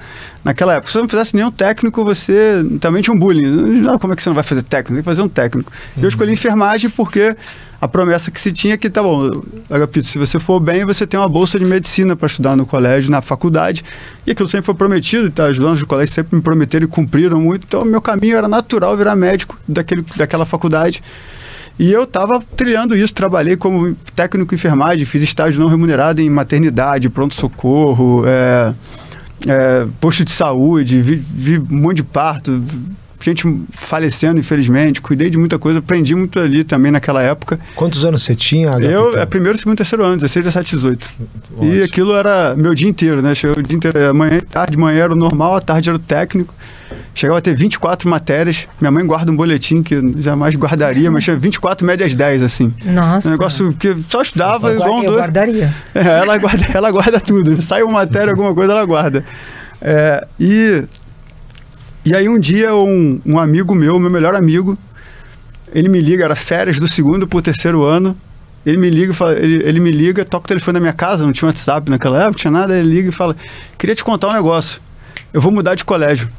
Naquela 0.44 0.76
época, 0.76 0.88
se 0.88 0.94
você 0.94 1.00
não 1.00 1.10
fizesse 1.10 1.36
nenhum 1.36 1.52
técnico, 1.52 2.06
você 2.06 2.66
também 2.80 3.02
tinha 3.02 3.14
um 3.14 3.20
bullying. 3.20 3.84
Como 4.00 4.14
é 4.14 4.16
que 4.16 4.24
você 4.24 4.30
não 4.30 4.36
vai 4.36 4.44
fazer 4.44 4.62
técnico? 4.62 4.94
Tem 4.94 5.02
que 5.02 5.06
fazer 5.06 5.22
um 5.22 5.30
técnico. 5.30 5.72
Uhum. 5.98 6.04
Eu 6.04 6.10
escolhi 6.10 6.32
enfermagem 6.32 6.90
porque 6.90 7.36
a 7.80 7.88
promessa 7.88 8.32
que 8.32 8.42
se 8.42 8.52
tinha 8.52 8.74
é 8.74 8.78
que, 8.78 8.90
tá 8.90 9.04
bom, 9.04 9.42
Agapito, 9.70 10.08
se 10.08 10.18
você 10.18 10.40
for 10.40 10.60
bem, 10.60 10.84
você 10.84 11.06
tem 11.06 11.20
uma 11.20 11.30
bolsa 11.30 11.60
de 11.60 11.66
medicina 11.66 12.16
para 12.16 12.26
estudar 12.26 12.56
no 12.56 12.66
colégio, 12.66 13.12
na 13.12 13.22
faculdade. 13.22 13.84
E 14.26 14.32
aquilo 14.32 14.48
sempre 14.48 14.66
foi 14.66 14.74
prometido, 14.74 15.30
tá? 15.30 15.48
os 15.48 15.60
donos 15.60 15.80
do 15.80 15.86
colégio 15.86 16.14
sempre 16.14 16.36
me 16.36 16.42
prometeram 16.42 16.86
e 16.86 16.88
cumpriram 16.88 17.40
muito. 17.40 17.66
Então, 17.68 17.86
meu 17.86 18.02
caminho 18.02 18.36
era 18.36 18.48
natural 18.48 18.98
virar 18.98 19.16
médico 19.16 19.58
daquele, 19.68 20.04
daquela 20.16 20.46
faculdade. 20.46 21.04
E 21.80 21.92
eu 21.92 22.04
estava 22.04 22.42
trilhando 22.56 22.98
isso, 22.98 23.14
trabalhei 23.14 23.56
como 23.56 23.94
técnico 24.16 24.54
em 24.54 24.58
enfermagem, 24.58 25.06
fiz 25.06 25.22
estágio 25.22 25.62
não 25.62 25.68
remunerado 25.68 26.20
em 26.20 26.30
maternidade, 26.30 27.08
pronto-socorro, 27.08 28.24
é, 28.26 28.74
é, 29.48 29.88
posto 30.02 30.26
de 30.26 30.32
saúde, 30.32 31.00
vi, 31.00 31.16
vi 31.16 31.60
um 31.60 31.78
monte 31.78 31.98
de 31.98 32.04
parto, 32.04 32.64
gente 33.20 33.44
falecendo, 33.72 34.40
infelizmente. 34.40 35.02
Cuidei 35.02 35.30
de 35.30 35.38
muita 35.38 35.58
coisa, 35.58 35.80
aprendi 35.80 36.16
muito 36.16 36.40
ali 36.40 36.64
também 36.64 36.92
naquela 36.92 37.22
época. 37.22 37.60
Quantos 37.76 38.06
anos 38.06 38.24
você 38.24 38.36
tinha? 38.36 38.70
Eu, 38.80 39.18
é 39.18 39.26
primeiro, 39.26 39.58
segundo, 39.58 39.78
terceiro 39.78 40.04
ano, 40.04 40.18
16, 40.18 40.46
17, 40.46 40.76
18. 40.76 41.10
Ótimo. 41.58 41.74
E 41.74 41.84
aquilo 41.84 42.16
era 42.16 42.56
meu 42.56 42.74
dia 42.74 42.88
inteiro, 42.88 43.22
né? 43.22 43.34
Chegava 43.34 43.60
o 43.60 43.64
dia 43.64 43.76
inteiro, 43.76 44.10
amanhã, 44.10 44.40
tarde, 44.50 44.78
manhã 44.78 45.04
era 45.04 45.14
o 45.14 45.16
normal, 45.16 45.56
à 45.56 45.62
tarde 45.62 45.90
era 45.90 45.96
o 45.96 46.00
técnico. 46.00 46.54
Chegava 47.14 47.40
a 47.40 47.42
ter 47.42 47.56
24 47.56 48.08
matérias. 48.08 48.68
Minha 48.80 48.92
mãe 48.92 49.06
guarda 49.06 49.32
um 49.32 49.36
boletim 49.36 49.82
que 49.82 49.96
eu 49.96 50.22
jamais 50.22 50.56
guardaria, 50.56 51.10
mas 51.12 51.24
tinha 51.24 51.36
24 51.36 51.86
médias 51.86 52.16
10, 52.16 52.44
assim. 52.44 52.74
Nossa. 52.86 53.28
Um 53.28 53.32
negócio 53.32 53.74
que 53.74 53.96
só 54.08 54.22
estudava 54.22 54.70
eu 54.70 54.76
igual 54.76 55.00
um 55.00 55.04
Eu 55.04 55.16
guardaria. 55.16 55.74
É, 55.94 56.20
ela 56.20 56.38
guarda, 56.38 56.66
ela 56.74 56.92
guarda 56.92 57.20
tudo. 57.20 57.62
Sai 57.62 57.82
uma 57.82 57.94
matéria, 57.94 58.32
alguma 58.32 58.54
coisa, 58.54 58.72
ela 58.72 58.86
guarda. 58.86 59.26
É, 59.82 60.26
e 60.40 60.84
e 62.08 62.16
aí 62.16 62.30
um 62.30 62.40
dia 62.40 62.74
um, 62.74 63.20
um 63.26 63.38
amigo 63.38 63.76
meu, 63.76 64.00
meu 64.00 64.10
melhor 64.10 64.34
amigo, 64.34 64.78
ele 65.74 65.90
me 65.90 66.00
liga, 66.00 66.24
era 66.24 66.38
férias 66.38 66.80
do 66.80 66.88
segundo 66.88 67.28
para 67.28 67.38
o 67.38 67.42
terceiro 67.42 67.84
ano. 67.84 68.16
Ele 68.66 68.78
me 68.78 68.90
liga, 68.90 69.14
fala, 69.14 69.34
ele, 69.34 69.62
ele, 69.62 69.80
me 69.82 69.92
liga, 69.92 70.24
toca 70.24 70.46
o 70.46 70.48
telefone 70.48 70.76
da 70.76 70.80
minha 70.80 70.94
casa, 70.94 71.26
não 71.26 71.34
tinha 71.34 71.48
WhatsApp 71.48 71.90
naquela 71.90 72.16
época, 72.16 72.32
não 72.32 72.38
tinha 72.38 72.52
nada, 72.52 72.78
ele 72.78 72.90
liga 72.90 73.10
e 73.10 73.12
fala: 73.12 73.36
"Queria 73.78 73.94
te 73.94 74.06
contar 74.06 74.30
um 74.30 74.34
negócio. 74.34 74.80
Eu 75.34 75.42
vou 75.42 75.52
mudar 75.52 75.76
de 75.76 75.84
colégio. 75.84 76.30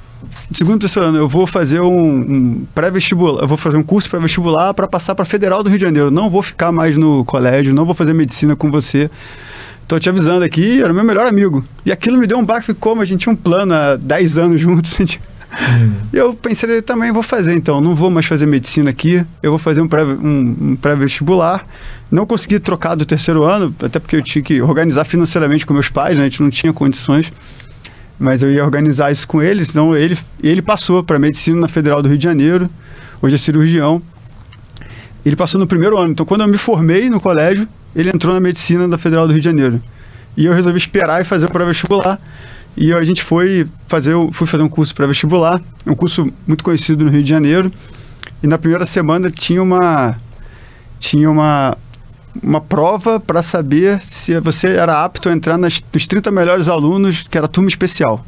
Segundo 0.51 0.81
terceiro 0.81 1.11
ano, 1.11 1.19
eu 1.19 1.29
vou 1.29 1.47
fazer 1.47 1.81
um, 1.81 2.17
um 2.19 2.67
pré-vestibular, 2.75 3.43
eu 3.43 3.49
vou 3.49 3.59
fazer 3.59 3.77
um 3.77 3.83
curso 3.83 4.09
pré-vestibular 4.09 4.73
para 4.73 4.89
passar 4.89 5.15
para 5.15 5.27
Federal 5.27 5.63
do 5.63 5.69
Rio 5.69 5.79
de 5.79 5.85
Janeiro. 5.85 6.11
Não 6.11 6.31
vou 6.31 6.43
ficar 6.43 6.73
mais 6.73 6.97
no 6.97 7.27
colégio, 7.27 7.75
não 7.75 7.85
vou 7.85 7.95
fazer 7.95 8.15
medicina 8.15 8.57
com 8.57 8.71
você. 8.71 9.11
Tô 9.87 9.99
te 9.99 10.09
avisando 10.09 10.45
aqui, 10.45 10.83
era 10.83 10.95
meu 10.95 11.05
melhor 11.05 11.27
amigo. 11.27 11.63
E 11.85 11.93
aquilo 11.93 12.19
me 12.19 12.27
deu 12.27 12.39
um 12.39 12.45
baque 12.45 12.73
como 12.75 13.03
a 13.03 13.05
gente 13.05 13.21
tinha 13.21 13.33
um 13.33 13.37
plano 13.37 13.75
há 13.75 13.97
10 13.97 14.39
anos 14.39 14.61
juntos. 14.61 14.99
Eu 16.13 16.35
pensei, 16.35 16.81
também 16.83 17.13
vou 17.13 17.23
fazer 17.23 17.55
então, 17.55 17.81
não 17.81 17.95
vou 17.95 18.11
mais 18.11 18.27
fazer 18.27 18.47
medicina 18.47 18.91
aqui, 18.91 19.25
eu 19.43 19.51
vou 19.51 19.59
fazer 19.59 19.81
um 19.81 20.77
pré-vestibular. 20.77 21.61
Um, 21.61 21.65
um 21.65 22.17
não 22.17 22.27
consegui 22.27 22.59
trocar 22.59 22.95
do 22.95 23.05
terceiro 23.05 23.43
ano, 23.45 23.75
até 23.83 23.99
porque 23.99 24.17
eu 24.17 24.23
tinha 24.23 24.43
que 24.43 24.63
organizar 24.63 25.05
financeiramente 25.05 25.67
com 25.67 25.75
meus 25.75 25.91
pais, 25.91 26.17
né? 26.17 26.25
a 26.25 26.29
gente 26.29 26.43
não 26.43 26.51
tinha 26.51 26.73
condições. 26.73 27.31
Mas 28.19 28.43
eu 28.43 28.51
ia 28.51 28.65
organizar 28.65 29.13
isso 29.13 29.29
com 29.29 29.41
eles, 29.41 29.69
então 29.69 29.95
ele, 29.95 30.19
ele 30.43 30.61
passou 30.61 31.05
para 31.05 31.19
medicina 31.19 31.61
na 31.61 31.69
Federal 31.69 32.03
do 32.03 32.09
Rio 32.09 32.19
de 32.19 32.25
Janeiro, 32.25 32.69
hoje 33.23 33.35
é 33.35 33.39
cirurgião. 33.39 34.03
Ele 35.25 35.37
passou 35.37 35.61
no 35.61 35.67
primeiro 35.67 35.99
ano, 35.99 36.13
então 36.13 36.27
quando 36.27 36.41
eu 36.41 36.49
me 36.49 36.59
formei 36.59 37.09
no 37.09 37.21
colégio, 37.21 37.69
ele 37.95 38.11
entrou 38.11 38.35
na 38.35 38.41
medicina 38.41 38.89
da 38.89 38.99
Federal 38.99 39.27
do 39.27 39.33
Rio 39.33 39.41
de 39.41 39.45
Janeiro. 39.45 39.81
E 40.37 40.47
eu 40.47 40.53
resolvi 40.53 40.79
esperar 40.79 41.21
e 41.21 41.25
fazer 41.25 41.47
o 41.47 41.51
pré-vestibular. 41.51 42.19
E 42.81 42.93
a 42.93 43.03
gente 43.03 43.25
foi 43.25 43.67
fazer, 43.89 44.15
fui 44.31 44.47
fazer 44.47 44.63
um 44.63 44.69
curso 44.69 44.95
pré-vestibular, 44.95 45.61
um 45.85 45.97
curso 45.97 46.33
muito 46.47 46.63
conhecido 46.63 47.05
no 47.05 47.11
Rio 47.11 47.25
de 47.25 47.29
Janeiro. 47.29 47.73
E 48.41 48.47
na 48.47 48.57
primeira 48.57 48.87
semana 48.87 49.29
tinha 49.33 49.61
uma 49.61 50.17
tinha 50.97 51.29
uma 51.29 51.77
uma 52.41 52.61
prova 52.61 53.19
para 53.19 53.43
saber 53.43 54.01
se 54.05 54.39
você 54.39 54.69
era 54.69 55.05
apto 55.05 55.29
a 55.29 55.33
entrar 55.33 55.59
nas, 55.59 55.83
nos 55.93 56.07
30 56.07 56.31
melhores 56.31 56.69
alunos, 56.69 57.27
que 57.29 57.37
era 57.37 57.49
turma 57.49 57.69
especial. 57.69 58.25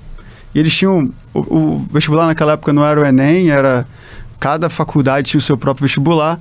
E 0.52 0.58
eles 0.58 0.74
tinham 0.74 1.12
o, 1.32 1.38
o 1.38 1.88
vestibular 1.92 2.26
naquela 2.26 2.54
época 2.54 2.72
não 2.72 2.84
era 2.84 3.00
o 3.00 3.06
ENEM, 3.06 3.50
era 3.50 3.86
cada 4.40 4.68
faculdade 4.68 5.30
tinha 5.30 5.38
o 5.38 5.42
seu 5.42 5.56
próprio 5.56 5.84
vestibular. 5.84 6.40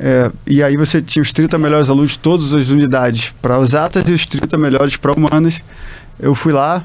É, 0.00 0.32
e 0.46 0.62
aí 0.62 0.78
você 0.78 1.02
tinha 1.02 1.22
os 1.22 1.34
30 1.34 1.58
melhores 1.58 1.90
alunos 1.90 2.12
de 2.12 2.18
todas 2.18 2.54
as 2.54 2.68
unidades 2.68 3.34
para 3.42 3.58
os 3.58 3.74
atas 3.74 4.08
e 4.08 4.12
os 4.12 4.24
30 4.24 4.56
melhores 4.56 4.96
para 4.96 5.12
humanas. 5.12 5.60
Eu 6.18 6.34
fui 6.34 6.50
lá, 6.54 6.82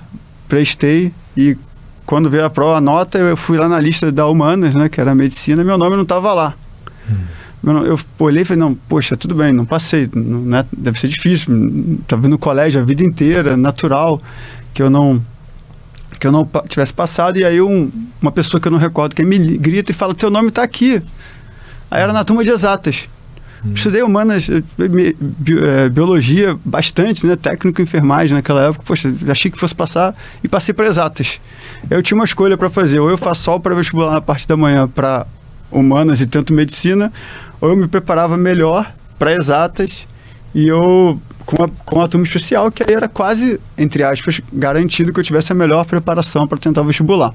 prestei 0.47 1.11
e 1.35 1.57
quando 2.05 2.29
veio 2.29 2.45
a 2.45 2.49
prova, 2.49 2.77
a 2.77 2.81
nota, 2.81 3.17
eu 3.17 3.35
fui 3.35 3.57
lá 3.57 3.67
na 3.67 3.79
lista 3.79 4.11
da 4.11 4.25
humanas, 4.27 4.73
né, 4.73 4.87
que 4.87 4.99
era 4.99 5.11
a 5.11 5.15
medicina, 5.15 5.63
meu 5.63 5.77
nome 5.77 5.95
não 5.95 6.03
estava 6.03 6.33
lá. 6.33 6.53
Hum. 7.09 7.83
Eu 7.85 7.99
olhei 8.19 8.43
e 8.43 8.45
falei, 8.45 8.59
não, 8.61 8.73
poxa, 8.73 9.17
tudo 9.17 9.35
bem, 9.35 9.51
não 9.51 9.65
passei, 9.65 10.09
não, 10.13 10.39
né, 10.41 10.65
deve 10.71 10.97
ser 10.97 11.09
difícil, 11.09 11.53
estava 11.99 12.27
no 12.29 12.37
colégio 12.37 12.79
a 12.79 12.85
vida 12.85 13.03
inteira, 13.03 13.57
natural, 13.57 14.21
que 14.73 14.81
eu 14.81 14.89
não 14.89 15.21
que 16.19 16.25
eu 16.25 16.31
não 16.31 16.49
tivesse 16.67 16.93
passado, 16.93 17.37
e 17.37 17.45
aí 17.45 17.61
um, 17.61 17.91
uma 18.19 18.31
pessoa 18.31 18.59
que 18.59 18.67
eu 18.67 18.71
não 18.71 18.79
recordo, 18.79 19.15
que 19.15 19.23
me 19.23 19.37
grita 19.57 19.91
e 19.91 19.93
fala, 19.93 20.15
teu 20.15 20.31
nome 20.31 20.47
está 20.47 20.63
aqui. 20.63 20.99
Aí 21.91 22.01
era 22.01 22.11
na 22.11 22.23
turma 22.23 22.43
de 22.43 22.49
exatas. 22.49 23.07
Hum. 23.65 23.73
Estudei 23.73 24.01
humanas, 24.01 24.49
eh, 24.49 24.61
eh, 24.79 25.89
biologia 25.89 26.57
bastante, 26.63 27.25
né? 27.25 27.35
Técnico 27.35 27.81
em 27.81 27.83
enfermagem 27.83 28.35
naquela 28.35 28.67
época. 28.67 28.83
Poxa, 28.85 29.13
achei 29.29 29.49
que 29.49 29.59
fosse 29.59 29.73
passar 29.73 30.15
e 30.43 30.47
passei 30.47 30.73
para 30.73 30.87
exatas. 30.87 31.39
Eu 31.89 32.01
tinha 32.01 32.15
uma 32.15 32.25
escolha 32.25 32.57
para 32.57 32.69
fazer. 32.69 32.99
Ou 32.99 33.09
eu 33.09 33.17
faço 33.17 33.43
só 33.43 33.55
o 33.55 33.59
pré-vestibular 33.59 34.11
na 34.11 34.21
parte 34.21 34.47
da 34.47 34.55
manhã 34.55 34.87
para 34.87 35.25
humanas 35.71 36.21
e 36.21 36.27
tento 36.27 36.53
medicina, 36.53 37.11
ou 37.59 37.69
eu 37.69 37.75
me 37.75 37.87
preparava 37.87 38.37
melhor 38.37 38.91
para 39.19 39.33
exatas 39.33 40.07
e 40.53 40.67
eu 40.67 41.19
com 41.45 41.63
a, 41.63 41.69
com 41.85 42.01
a 42.01 42.07
turma 42.07 42.25
especial, 42.25 42.69
que 42.71 42.83
aí 42.83 42.93
era 42.93 43.07
quase, 43.07 43.59
entre 43.77 44.03
aspas, 44.03 44.41
garantido 44.51 45.13
que 45.13 45.19
eu 45.19 45.23
tivesse 45.23 45.51
a 45.51 45.55
melhor 45.55 45.85
preparação 45.85 46.45
para 46.45 46.57
tentar 46.57 46.83
vestibular. 46.83 47.33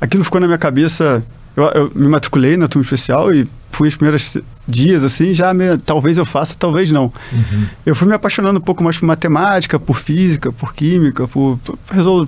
Aquilo 0.00 0.22
ficou 0.22 0.40
na 0.40 0.46
minha 0.46 0.58
cabeça 0.58 1.22
eu, 1.56 1.64
eu, 1.64 1.92
me 1.94 2.06
matriculei 2.06 2.56
na 2.56 2.68
turma 2.68 2.84
especial 2.84 3.32
e 3.34 3.48
fui 3.72 3.88
os 3.88 3.94
primeiros 3.94 4.36
dias, 4.68 5.02
assim, 5.04 5.32
já 5.32 5.52
me, 5.54 5.78
talvez 5.78 6.18
eu 6.18 6.26
faça, 6.26 6.54
talvez 6.58 6.90
não. 6.90 7.12
Uhum. 7.32 7.66
Eu 7.84 7.94
fui 7.94 8.06
me 8.06 8.14
apaixonando 8.14 8.58
um 8.58 8.62
pouco 8.62 8.82
mais 8.82 8.98
por 8.98 9.06
matemática, 9.06 9.78
por 9.78 9.96
física, 9.96 10.52
por 10.52 10.74
química, 10.74 11.26
por, 11.26 11.58
por 11.58 12.26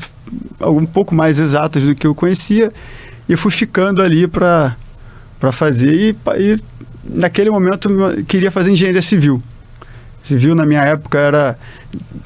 um 0.69 0.87
pouco 0.87 1.15
mais 1.15 1.39
exatas 1.39 1.83
do 1.83 1.95
que 1.95 2.07
eu 2.07 2.15
conhecia. 2.15 2.73
E 3.29 3.37
fui 3.37 3.51
ficando 3.51 4.03
ali 4.03 4.27
para 4.27 4.77
fazer. 5.53 5.95
E, 5.95 6.17
e 6.39 6.59
naquele 7.05 7.51
momento 7.51 7.91
queria 8.27 8.51
fazer 8.51 8.71
engenharia 8.71 9.03
civil. 9.03 9.43
Civil 10.29 10.55
na 10.55 10.67
minha 10.67 10.83
época 10.83 11.19
era 11.19 11.59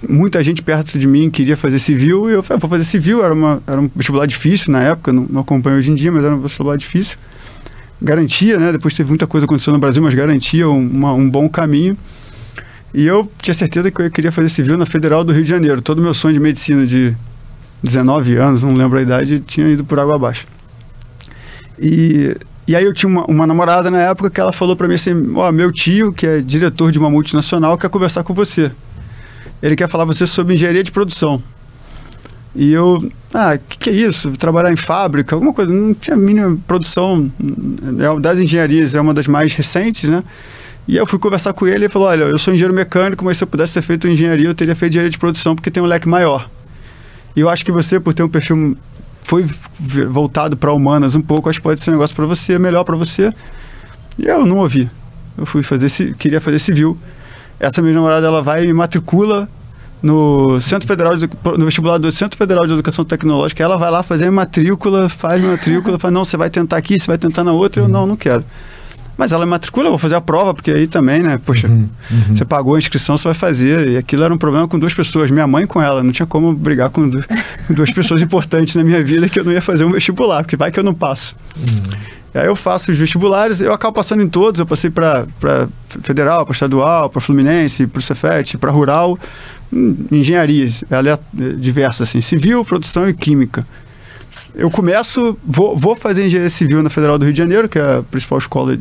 muita 0.08 0.42
gente 0.42 0.60
perto 0.60 0.98
de 0.98 1.06
mim 1.06 1.30
queria 1.30 1.56
fazer 1.56 1.78
civil 1.78 2.28
e 2.28 2.32
eu 2.32 2.42
falei, 2.42 2.58
ah, 2.58 2.60
vou 2.60 2.68
fazer 2.68 2.82
civil, 2.82 3.24
era, 3.24 3.32
uma, 3.32 3.62
era 3.64 3.80
um 3.80 3.88
vestibular 3.94 4.26
difícil 4.26 4.72
na 4.72 4.82
época, 4.82 5.12
não, 5.12 5.24
não 5.30 5.40
acompanho 5.40 5.78
hoje 5.78 5.92
em 5.92 5.94
dia, 5.94 6.10
mas 6.10 6.24
era 6.24 6.34
um 6.34 6.40
vestibular 6.40 6.76
difícil. 6.76 7.16
Garantia, 8.00 8.58
né? 8.58 8.72
Depois 8.72 8.92
teve 8.94 9.08
muita 9.08 9.28
coisa 9.28 9.44
acontecendo 9.44 9.74
no 9.74 9.80
Brasil, 9.80 10.02
mas 10.02 10.12
garantia 10.12 10.68
um, 10.68 10.84
uma, 10.84 11.12
um 11.12 11.30
bom 11.30 11.48
caminho. 11.48 11.96
E 12.92 13.06
eu 13.06 13.30
tinha 13.40 13.54
certeza 13.54 13.88
que 13.88 14.02
eu 14.02 14.10
queria 14.10 14.32
fazer 14.32 14.48
civil 14.48 14.76
na 14.76 14.84
Federal 14.84 15.22
do 15.22 15.32
Rio 15.32 15.44
de 15.44 15.48
Janeiro. 15.48 15.80
Todo 15.80 16.00
o 16.00 16.02
meu 16.02 16.12
sonho 16.12 16.34
de 16.34 16.40
medicina 16.40 16.84
de 16.84 17.14
19 17.84 18.34
anos, 18.34 18.64
não 18.64 18.74
lembro 18.74 18.98
a 18.98 19.02
idade, 19.02 19.38
tinha 19.40 19.68
ido 19.68 19.84
por 19.84 20.00
água 20.00 20.16
abaixo. 20.16 20.44
E 21.78 22.36
e 22.66 22.76
aí 22.76 22.84
eu 22.84 22.94
tinha 22.94 23.08
uma, 23.10 23.24
uma 23.26 23.46
namorada 23.46 23.90
na 23.90 24.00
época 24.00 24.30
que 24.30 24.40
ela 24.40 24.52
falou 24.52 24.76
para 24.76 24.86
mim 24.86 24.94
assim, 24.94 25.32
ó, 25.34 25.48
oh, 25.48 25.52
meu 25.52 25.72
tio, 25.72 26.12
que 26.12 26.26
é 26.26 26.40
diretor 26.40 26.92
de 26.92 26.98
uma 26.98 27.10
multinacional, 27.10 27.76
quer 27.76 27.90
conversar 27.90 28.22
com 28.22 28.32
você. 28.32 28.70
Ele 29.62 29.76
quer 29.76 29.88
falar 29.88 30.06
com 30.06 30.12
você 30.12 30.26
sobre 30.26 30.54
engenharia 30.54 30.82
de 30.82 30.90
produção. 30.90 31.42
E 32.54 32.72
eu, 32.72 33.10
ah, 33.32 33.54
o 33.54 33.58
que, 33.58 33.78
que, 33.78 33.90
é 33.90 33.92
isso? 33.92 34.30
Trabalhar 34.32 34.72
em 34.72 34.76
fábrica, 34.76 35.34
alguma 35.34 35.52
coisa. 35.52 35.72
Não 35.72 35.94
tinha 35.94 36.16
mínima 36.16 36.58
produção. 36.66 37.30
É, 37.40 38.20
das 38.20 38.38
engenharias 38.38 38.94
é 38.94 39.00
uma 39.00 39.14
das 39.14 39.26
mais 39.26 39.54
recentes, 39.54 40.08
né? 40.08 40.22
E 40.86 40.96
eu 40.96 41.06
fui 41.06 41.18
conversar 41.18 41.52
com 41.52 41.66
ele 41.66 41.84
ele 41.84 41.88
falou: 41.88 42.08
Olha, 42.08 42.24
eu 42.24 42.38
sou 42.38 42.52
engenheiro 42.52 42.74
mecânico, 42.74 43.24
mas 43.24 43.38
se 43.38 43.44
eu 43.44 43.48
pudesse 43.48 43.74
ter 43.74 43.82
feito 43.82 44.06
engenharia, 44.06 44.46
eu 44.46 44.54
teria 44.54 44.74
feito 44.74 44.92
engenharia 44.92 45.10
de 45.10 45.18
produção 45.18 45.54
porque 45.54 45.70
tem 45.70 45.82
um 45.82 45.86
leque 45.86 46.08
maior. 46.08 46.48
E 47.34 47.40
eu 47.40 47.48
acho 47.48 47.64
que 47.64 47.72
você, 47.72 47.98
por 47.98 48.12
ter 48.12 48.22
um 48.22 48.28
perfil 48.28 48.76
foi 49.32 49.48
voltado 50.10 50.58
para 50.58 50.70
humanas 50.74 51.14
um 51.14 51.22
pouco, 51.22 51.48
acho 51.48 51.58
que 51.58 51.62
pode 51.62 51.80
ser 51.80 51.88
um 51.88 51.94
negócio 51.94 52.14
para 52.14 52.26
você, 52.26 52.58
melhor 52.58 52.84
para 52.84 52.94
você. 52.96 53.32
E 54.18 54.26
eu 54.26 54.44
não 54.44 54.58
ouvi. 54.58 54.90
Eu 55.38 55.46
fui 55.46 55.62
fazer, 55.62 55.90
queria 56.16 56.38
fazer 56.38 56.58
civil. 56.58 56.98
Essa 57.58 57.80
minha 57.80 57.94
namorada, 57.94 58.26
ela 58.26 58.42
vai 58.42 58.64
e 58.64 58.66
me 58.66 58.74
matricula 58.74 59.48
no 60.02 60.60
Centro 60.60 60.86
Federal 60.86 61.16
de, 61.16 61.30
no 61.56 61.64
vestibular 61.64 61.96
do 61.96 62.12
Centro 62.12 62.36
Federal 62.36 62.66
de 62.66 62.74
Educação 62.74 63.06
Tecnológica. 63.06 63.62
Ela 63.62 63.78
vai 63.78 63.90
lá 63.90 64.02
fazer 64.02 64.30
matrícula, 64.30 65.08
faz 65.08 65.42
matrícula, 65.42 65.98
fala, 65.98 66.12
não, 66.12 66.26
você 66.26 66.36
vai 66.36 66.50
tentar 66.50 66.76
aqui, 66.76 67.00
você 67.00 67.06
vai 67.06 67.16
tentar 67.16 67.42
na 67.42 67.52
outra. 67.52 67.80
Eu, 67.80 67.88
não, 67.88 68.06
não 68.06 68.16
quero. 68.16 68.44
Mas 69.22 69.30
ela 69.30 69.46
matricula, 69.46 69.86
eu 69.86 69.92
vou 69.92 70.00
fazer 70.00 70.16
a 70.16 70.20
prova, 70.20 70.52
porque 70.52 70.72
aí 70.72 70.88
também, 70.88 71.22
né? 71.22 71.38
Poxa, 71.46 71.68
uhum, 71.68 71.88
uhum. 72.10 72.36
você 72.36 72.44
pagou 72.44 72.74
a 72.74 72.78
inscrição, 72.80 73.16
você 73.16 73.22
vai 73.22 73.34
fazer. 73.34 73.90
E 73.90 73.96
aquilo 73.96 74.24
era 74.24 74.34
um 74.34 74.36
problema 74.36 74.66
com 74.66 74.76
duas 74.76 74.92
pessoas, 74.92 75.30
minha 75.30 75.46
mãe 75.46 75.64
com 75.64 75.80
ela. 75.80 76.02
Não 76.02 76.10
tinha 76.10 76.26
como 76.26 76.52
brigar 76.52 76.90
com 76.90 77.08
duas, 77.08 77.24
duas 77.70 77.92
pessoas 77.92 78.18
importantes 78.20 78.74
na 78.74 78.82
minha 78.82 79.00
vida 79.00 79.28
que 79.28 79.38
eu 79.38 79.44
não 79.44 79.52
ia 79.52 79.62
fazer 79.62 79.84
um 79.84 79.92
vestibular, 79.92 80.42
porque 80.42 80.56
vai 80.56 80.72
que 80.72 80.80
eu 80.80 80.82
não 80.82 80.92
passo. 80.92 81.36
Uhum. 81.56 81.92
E 82.34 82.38
aí 82.38 82.46
eu 82.46 82.56
faço 82.56 82.90
os 82.90 82.98
vestibulares, 82.98 83.60
eu 83.60 83.72
acabo 83.72 83.94
passando 83.94 84.24
em 84.24 84.28
todos. 84.28 84.58
Eu 84.58 84.66
passei 84.66 84.90
para 84.90 85.24
federal, 86.02 86.44
para 86.44 86.52
estadual, 86.52 87.08
para 87.08 87.20
Fluminense, 87.20 87.86
para 87.86 88.00
o 88.00 88.02
Cefet, 88.02 88.58
para 88.58 88.72
rural, 88.72 89.16
engenharias 90.10 90.82
diversas, 91.58 92.08
assim, 92.08 92.20
civil, 92.20 92.64
produção 92.64 93.08
e 93.08 93.14
química. 93.14 93.64
Eu 94.52 94.68
começo, 94.68 95.38
vou, 95.46 95.78
vou 95.78 95.94
fazer 95.94 96.26
engenharia 96.26 96.50
civil 96.50 96.82
na 96.82 96.90
Federal 96.90 97.16
do 97.16 97.24
Rio 97.24 97.32
de 97.32 97.38
Janeiro, 97.38 97.68
que 97.68 97.78
é 97.78 97.98
a 97.98 98.02
principal 98.02 98.38
escola 98.38 98.76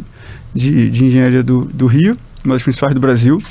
de, 0.53 0.89
de 0.89 1.05
engenharia 1.05 1.43
do, 1.43 1.65
do 1.65 1.87
Rio, 1.87 2.17
uma 2.43 2.55
das 2.55 2.63
principais 2.63 2.93
do 2.93 2.99
Brasil. 2.99 3.41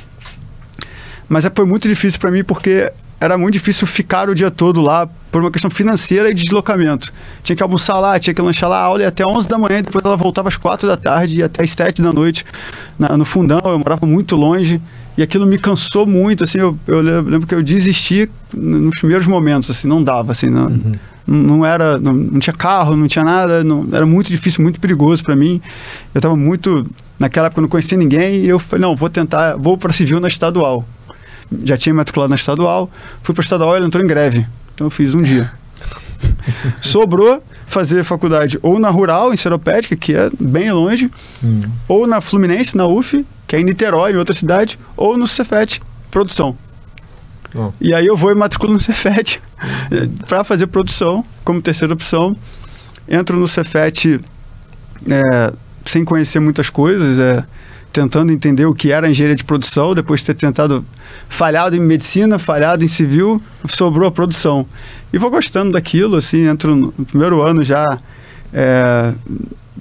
Mas 1.29 1.45
é, 1.45 1.53
foi 1.55 1.65
muito 1.65 1.89
difícil 1.89 2.19
para 2.19 2.31
mim 2.31 2.43
porque 2.43 2.93
era 3.21 3.37
muito 3.37 3.53
difícil 3.53 3.87
ficar 3.87 4.31
o 4.31 4.35
dia 4.35 4.51
todo 4.51 4.81
lá 4.81 5.07
por 5.31 5.43
uma 5.43 5.51
questão 5.51 5.71
financeira 5.71 6.31
e 6.31 6.35
de 6.35 6.43
deslocamento. 6.43 7.13
Tinha 7.43 7.55
que 7.55 7.63
almoçar 7.63 7.99
lá, 8.01 8.19
tinha 8.19 8.33
que 8.33 8.41
lanchar 8.41 8.69
lá, 8.69 8.79
a 8.79 8.85
aula 8.85 9.03
ia 9.03 9.09
até 9.09 9.25
11 9.27 9.47
da 9.47 9.59
manhã, 9.59 9.83
depois 9.83 10.03
ela 10.05 10.17
voltava 10.17 10.49
às 10.49 10.57
4 10.57 10.89
da 10.89 10.97
tarde 10.97 11.37
e 11.37 11.43
até 11.43 11.63
às 11.63 11.71
7 11.71 12.01
da 12.01 12.13
noite 12.13 12.45
na, 12.99 13.17
no 13.17 13.25
fundão. 13.27 13.61
Eu 13.65 13.79
morava 13.79 14.07
muito 14.07 14.37
longe 14.37 14.81
e 15.19 15.23
aquilo 15.23 15.47
me 15.47 15.59
cansou 15.59 16.07
muito. 16.07 16.45
Assim, 16.45 16.59
eu, 16.59 16.79
eu 16.87 17.01
lembro 17.01 17.47
que 17.47 17.55
eu 17.55 17.63
desisti 17.63 18.29
nos 18.55 18.99
primeiros 18.99 19.27
momentos, 19.27 19.71
assim, 19.71 19.87
não 19.87 20.03
dava, 20.03 20.33
assim, 20.33 20.49
não, 20.49 20.69
uhum. 20.69 20.93
Não 21.31 21.65
era, 21.65 21.99
não, 21.99 22.13
não, 22.13 22.41
tinha 22.41 22.53
carro, 22.53 22.97
não 22.97 23.07
tinha 23.07 23.25
nada, 23.25 23.63
não, 23.63 23.87
era 23.93 24.05
muito 24.05 24.29
difícil, 24.29 24.63
muito 24.63 24.81
perigoso 24.81 25.23
para 25.23 25.37
mim. 25.37 25.61
Eu 26.15 26.19
estava 26.19 26.37
muito 26.37 26.87
naquela 27.19 27.47
época 27.47 27.61
eu 27.61 27.63
não 27.63 27.69
conhecia 27.69 27.97
ninguém 27.97 28.41
e 28.41 28.49
eu 28.49 28.59
falei, 28.59 28.83
não, 28.83 28.97
vou 28.97 29.09
tentar, 29.09 29.57
vou 29.57 29.77
para 29.79 29.93
civil 29.93 30.21
na 30.21 30.29
estadual 30.29 30.85
já 31.65 31.77
tinha 31.77 31.95
matriculado 31.95 32.31
na 32.31 32.37
estadual, 32.37 32.91
fui 33.23 33.35
para 33.35 33.43
estadual 33.43 33.77
ele 33.77 33.87
entrou 33.87 34.03
em 34.03 34.07
greve. 34.07 34.47
Então 34.75 34.87
eu 34.87 34.91
fiz 34.91 35.15
um 35.15 35.23
dia. 35.23 35.51
Sobrou 36.81 37.43
fazer 37.67 38.05
faculdade 38.05 38.59
ou 38.63 38.79
na 38.79 38.91
Rural, 38.91 39.33
em 39.33 39.37
Seropédica, 39.37 39.97
que 39.97 40.15
é 40.15 40.31
bem 40.39 40.71
longe, 40.73 41.11
hum. 41.43 41.63
ou 41.89 42.07
na 42.07 42.21
Fluminense, 42.21 42.77
na 42.77 42.87
UF, 42.87 43.25
que 43.47 43.57
é 43.57 43.61
em 43.61 43.65
Niterói, 43.65 44.13
em 44.13 44.17
outra 44.17 44.35
cidade, 44.35 44.79
ou 44.97 45.17
no 45.17 45.27
Cefet, 45.27 45.81
produção. 46.11 46.57
Oh. 47.55 47.73
E 47.81 47.93
aí 47.95 48.07
eu 48.07 48.17
vou 48.17 48.31
e 48.31 48.35
matriculo 48.35 48.73
no 48.73 48.81
Cefet 48.81 49.41
para 50.29 50.45
fazer 50.45 50.67
produção 50.69 51.25
como 51.45 51.61
terceira 51.61 51.93
opção. 51.93 52.37
Entro 53.09 53.37
no 53.39 53.49
Cefet 53.49 54.21
é, 55.09 55.53
sem 55.87 56.05
conhecer 56.05 56.41
muitas 56.41 56.71
coisas, 56.71 57.19
é, 57.19 57.45
tentando 57.93 58.33
entender 58.33 58.67
o 58.67 58.75
que 58.75 58.93
era 58.93 59.11
engenharia 59.11 59.35
de 59.35 59.45
produção, 59.45 59.95
depois 59.95 60.21
de 60.21 60.27
ter 60.27 60.35
tentado 60.35 60.85
falhado 61.29 61.75
em 61.75 61.81
medicina, 61.81 62.39
falhado 62.39 62.85
em 62.85 62.89
civil, 62.89 63.43
sobrou 63.69 64.07
a 64.07 64.13
produção. 64.13 64.67
E 65.13 65.19
vou 65.19 65.31
gostando 65.31 65.73
daquilo, 65.73 66.17
assim, 66.17 66.47
entro 66.47 66.77
no 66.77 66.93
primeiro 66.93 67.43
ano 67.43 67.65
já. 67.65 67.99
É, 68.53 69.13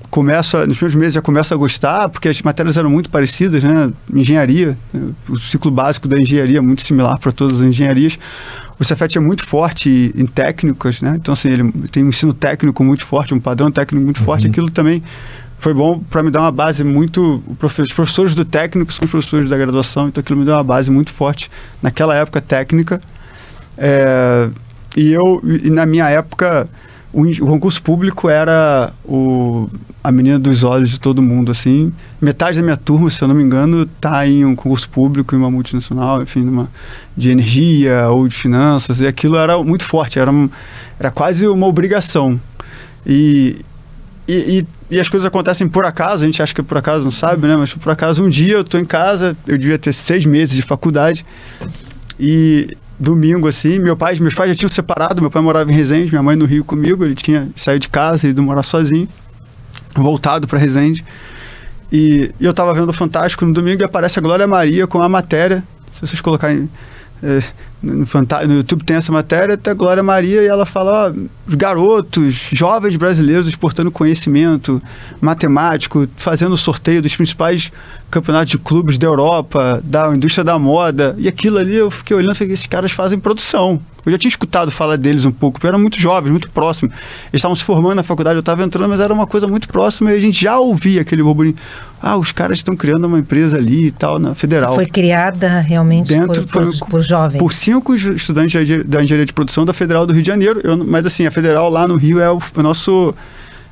começo 0.10 0.58
a, 0.58 0.66
nos 0.66 0.78
primeiros 0.78 0.96
meses 0.96 1.14
já 1.14 1.22
começo 1.22 1.54
a 1.54 1.58
gostar, 1.58 2.10
porque 2.10 2.28
as 2.28 2.42
matérias 2.42 2.78
eram 2.78 2.90
muito 2.90 3.10
parecidas, 3.10 3.64
né? 3.64 3.92
Engenharia, 4.14 4.78
o 5.28 5.38
ciclo 5.38 5.72
básico 5.72 6.08
da 6.08 6.20
engenharia 6.20 6.58
é 6.58 6.62
muito 6.62 6.82
similar 6.82 7.18
para 7.20 7.32
todas 7.32 7.62
as 7.62 7.68
engenharias. 7.68 8.18
O 8.80 8.84
Cefet 8.84 9.18
é 9.18 9.22
muito 9.22 9.46
forte 9.46 10.14
em 10.16 10.26
técnicas, 10.26 11.02
né? 11.02 11.16
Então, 11.20 11.34
assim, 11.34 11.50
ele 11.50 11.72
tem 11.92 12.04
um 12.04 12.10
ensino 12.10 12.34
técnico 12.34 12.84
muito 12.84 13.06
forte, 13.06 13.34
um 13.34 13.40
padrão 13.40 13.72
técnico 13.72 14.04
muito 14.04 14.20
uhum. 14.20 14.26
forte. 14.26 14.48
Aquilo 14.48 14.72
também 14.72 15.04
foi 15.58 15.74
bom 15.74 16.00
para 16.00 16.24
me 16.24 16.32
dar 16.32 16.42
uma 16.42 16.52
base 16.52 16.84
muito. 16.84 17.44
Os 17.62 17.94
professores 17.94 18.34
do 18.34 18.46
técnico 18.46 18.92
são 18.94 19.04
os 19.04 19.12
professores 19.12 19.50
da 19.50 19.58
graduação, 19.58 20.08
então 20.08 20.22
aquilo 20.22 20.40
me 20.40 20.46
deu 20.46 20.56
uma 20.56 20.64
base 20.64 20.90
muito 20.90 21.12
forte 21.12 21.52
naquela 21.84 22.16
época 22.16 22.40
técnica. 22.40 23.02
É, 23.78 24.50
e 24.96 25.12
eu, 25.12 25.42
e 25.44 25.70
na 25.70 25.86
minha 25.86 26.10
época, 26.10 26.68
o, 27.14 27.24
o, 27.24 27.48
concurso 27.48 27.82
público 27.82 28.30
era 28.30 28.94
o, 29.04 29.70
a 30.10 30.12
menina 30.12 30.40
dos 30.40 30.64
olhos 30.64 30.90
de 30.90 31.00
todo 31.00 31.22
mundo, 31.22 31.52
assim. 31.52 31.94
Metade 32.20 32.58
da 32.58 32.64
minha 32.64 32.76
turma, 32.76 33.12
se 33.12 33.22
eu 33.22 33.28
não 33.28 33.36
me 33.36 33.44
engano, 33.44 33.84
está 33.84 34.28
em 34.28 34.44
um 34.44 34.56
concurso 34.56 34.90
público, 34.90 35.36
em 35.36 35.38
uma 35.38 35.52
multinacional, 35.52 36.24
enfim, 36.24 36.42
numa, 36.42 36.68
de 37.16 37.30
energia 37.30 38.10
ou 38.10 38.28
de 38.28 38.36
finanças, 38.36 39.00
e 39.00 39.06
aquilo 39.06 39.38
era 39.38 39.64
muito 39.64 39.84
forte, 39.84 40.18
era, 40.18 40.32
era 41.00 41.12
quase 41.12 41.48
uma 41.48 41.68
obrigação. 41.68 42.42
E, 43.06 43.64
e, 44.28 44.34
e, 44.90 44.96
e, 44.96 45.00
as 45.00 45.08
coisas 45.08 45.28
acontecem 45.28 45.68
por 45.68 45.86
acaso, 45.86 46.24
a 46.24 46.26
gente 46.26 46.42
acha 46.42 46.54
que 46.56 46.64
por 46.64 46.78
acaso 46.78 47.04
não 47.04 47.12
sabe, 47.12 47.48
né? 47.48 47.56
Mas 47.56 47.74
por 47.74 47.92
acaso 47.92 48.24
um 48.24 48.30
dia 48.30 48.54
eu 48.54 48.62
estou 48.62 48.80
em 48.80 48.86
casa, 48.86 49.38
eu 49.48 49.60
devia 49.60 49.78
ter 49.78 49.94
seis 49.94 50.26
meses 50.26 50.56
de 50.56 50.64
faculdade 50.64 51.24
e 52.20 52.76
domingo 53.00 53.48
assim, 53.48 53.78
meu 53.78 53.96
pai, 53.96 54.18
meus 54.20 54.34
pais 54.34 54.50
já 54.50 54.56
tinham 54.56 54.70
separado, 54.70 55.22
meu 55.22 55.30
pai 55.32 55.42
morava 55.42 55.72
em 55.72 55.74
Resende, 55.74 56.12
minha 56.12 56.24
mãe 56.24 56.36
no 56.36 56.46
Rio 56.46 56.66
comigo, 56.66 57.06
ele 57.06 57.16
tinha 57.16 57.48
saído 57.56 57.82
de 57.82 57.90
casa 57.90 58.28
e 58.28 58.32
ido 58.32 58.42
morar 58.42 58.64
sozinho, 58.64 59.08
voltado 59.96 60.48
para 60.48 60.60
Resende. 60.60 61.04
E, 61.92 62.32
e 62.40 62.46
eu 62.46 62.52
estava 62.52 62.74
vendo 62.74 62.90
o 62.90 62.94
Fantástico 62.94 63.46
no 63.46 63.54
domingo 63.54 63.82
e 63.82 63.86
aparece 63.86 64.20
a 64.20 64.22
Glória 64.22 64.48
Maria 64.48 64.86
com 64.86 65.02
a 65.02 65.10
matéria, 65.10 65.64
se 65.94 66.02
vocês 66.02 66.22
colocarem 66.22 66.70
é, 67.22 67.44
no, 67.82 68.06
no, 68.48 68.54
YouTube 68.54 68.84
tem 68.84 68.96
essa 68.96 69.12
matéria, 69.12 69.56
até 69.56 69.74
Glória 69.74 70.02
Maria, 70.02 70.42
e 70.42 70.48
ela 70.48 70.66
fala: 70.66 71.10
ó, 71.10 71.14
os 71.48 71.54
garotos, 71.54 72.48
jovens 72.52 72.96
brasileiros 72.96 73.48
exportando 73.48 73.92
conhecimento 73.92 74.82
matemático, 75.20 76.08
fazendo 76.16 76.56
sorteio 76.56 77.02
dos 77.02 77.16
principais 77.16 77.72
campeonatos 78.10 78.52
de 78.52 78.58
clubes 78.58 78.98
da 78.98 79.08
Europa, 79.08 79.82
da 79.84 80.14
indústria 80.14 80.44
da 80.44 80.58
moda. 80.58 81.16
E 81.18 81.28
aquilo 81.28 81.58
ali 81.58 81.76
eu 81.76 81.90
fiquei 81.92 82.16
olhando 82.16 82.34
e 82.34 82.36
falei: 82.36 82.54
esses 82.54 82.68
caras 82.68 82.92
fazem 82.92 83.20
produção. 83.20 83.80
Eu 84.06 84.12
já 84.14 84.18
tinha 84.18 84.30
escutado 84.30 84.72
falar 84.72 84.96
deles 84.96 85.26
um 85.26 85.32
pouco, 85.32 85.60
porque 85.60 85.68
eram 85.68 85.80
muito 85.80 86.00
jovens, 86.00 86.32
muito 86.32 86.50
próximos. 86.50 86.94
Eles 86.94 87.36
estavam 87.36 87.56
se 87.56 87.64
formando 87.64 87.96
na 87.96 88.04
faculdade, 88.04 88.36
eu 88.36 88.40
estava 88.40 88.64
entrando, 88.64 88.90
mas 88.90 89.00
era 89.00 89.14
uma 89.14 89.28
coisa 89.28 89.48
muito 89.48 89.68
próxima 89.68 90.12
e 90.12 90.18
a 90.18 90.20
gente 90.20 90.42
já 90.42 90.58
ouvia 90.58 91.02
aquele 91.02 91.22
burburinho. 91.22 91.56
Ah, 92.02 92.18
os 92.18 92.32
caras 92.32 92.60
estão 92.60 92.76
criando 92.76 93.06
uma 93.06 93.20
empresa 93.20 93.58
ali 93.58 93.88
e 93.88 93.92
tal, 93.92 94.18
na 94.18 94.34
federal. 94.34 94.74
Foi 94.74 94.86
criada 94.86 95.60
realmente 95.60 96.08
Dentro, 96.08 96.46
por, 96.48 96.72
por, 96.72 96.88
por 96.88 97.02
jovens. 97.02 97.40
Por 97.40 97.54
cinco 97.54 97.94
estudantes 97.94 98.54
da 98.86 99.04
engenharia 99.04 99.26
de 99.26 99.34
produção 99.34 99.66
da 99.66 99.74
Federal 99.74 100.08
do 100.08 100.14
Rio 100.14 100.22
de 100.22 100.28
Janeiro. 100.28 100.62
Eu, 100.64 100.78
mas 100.78 101.06
assim, 101.06 101.26
a 101.26 101.32
Federal 101.32 101.70
lá 101.70 101.88
no 101.88 101.96
Rio 101.96 102.20
é 102.20 102.32
o, 102.32 102.40
o 102.56 102.64
nosso. 102.64 103.14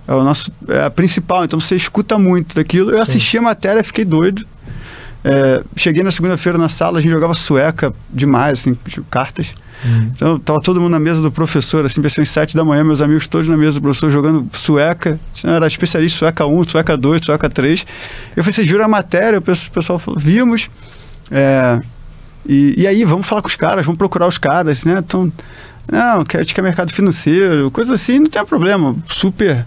É 0.07 0.13
o 0.13 0.23
nosso 0.23 0.51
é 0.69 0.85
a 0.85 0.89
principal, 0.89 1.43
então 1.43 1.59
você 1.59 1.75
escuta 1.75 2.17
muito 2.17 2.55
daquilo. 2.55 2.91
Eu 2.91 2.97
Sim. 2.97 3.01
assisti 3.03 3.37
a 3.37 3.41
matéria, 3.41 3.83
fiquei 3.83 4.05
doido. 4.05 4.45
É, 5.23 5.61
cheguei 5.75 6.03
na 6.03 6.11
segunda-feira 6.11 6.57
na 6.57 6.69
sala, 6.69 6.99
a 6.99 7.01
gente 7.01 7.11
jogava 7.11 7.33
sueca 7.33 7.93
demais, 8.09 8.59
assim, 8.59 8.77
cartas. 9.09 9.53
Uhum. 9.83 10.11
Então, 10.15 10.39
tava 10.39 10.59
todo 10.61 10.79
mundo 10.79 10.91
na 10.91 10.99
mesa 10.99 11.21
do 11.21 11.31
professor, 11.31 11.85
assim, 11.85 12.01
pensei 12.01 12.23
às 12.23 12.29
sete 12.29 12.55
da 12.55 12.63
manhã, 12.63 12.83
meus 12.83 13.01
amigos 13.01 13.27
todos 13.27 13.47
na 13.47 13.57
mesa 13.57 13.73
do 13.73 13.81
professor 13.81 14.09
jogando 14.09 14.47
sueca. 14.53 15.19
Era 15.43 15.67
especialista 15.67 16.19
sueca 16.19 16.45
1, 16.45 16.63
sueca 16.63 16.97
2, 16.97 17.25
sueca 17.25 17.49
3. 17.49 17.85
Eu 18.35 18.43
falei, 18.43 18.53
vocês 18.53 18.67
viram 18.67 18.85
a 18.85 18.87
matéria? 18.87 19.39
O 19.39 19.41
pessoal 19.41 19.99
falou, 19.99 20.19
vimos. 20.19 20.69
É, 21.29 21.81
e, 22.47 22.75
e 22.77 22.87
aí, 22.87 23.03
vamos 23.03 23.27
falar 23.27 23.41
com 23.41 23.49
os 23.49 23.55
caras, 23.55 23.85
vamos 23.85 23.97
procurar 23.97 24.27
os 24.27 24.37
caras, 24.37 24.85
né? 24.85 24.99
Então, 24.99 25.31
não, 25.91 26.23
quer, 26.25 26.45
que 26.45 26.59
é 26.59 26.63
mercado 26.63 26.93
financeiro, 26.93 27.69
coisa 27.71 27.93
assim, 27.93 28.19
não 28.19 28.27
tem 28.27 28.43
problema. 28.45 28.95
Super, 29.07 29.65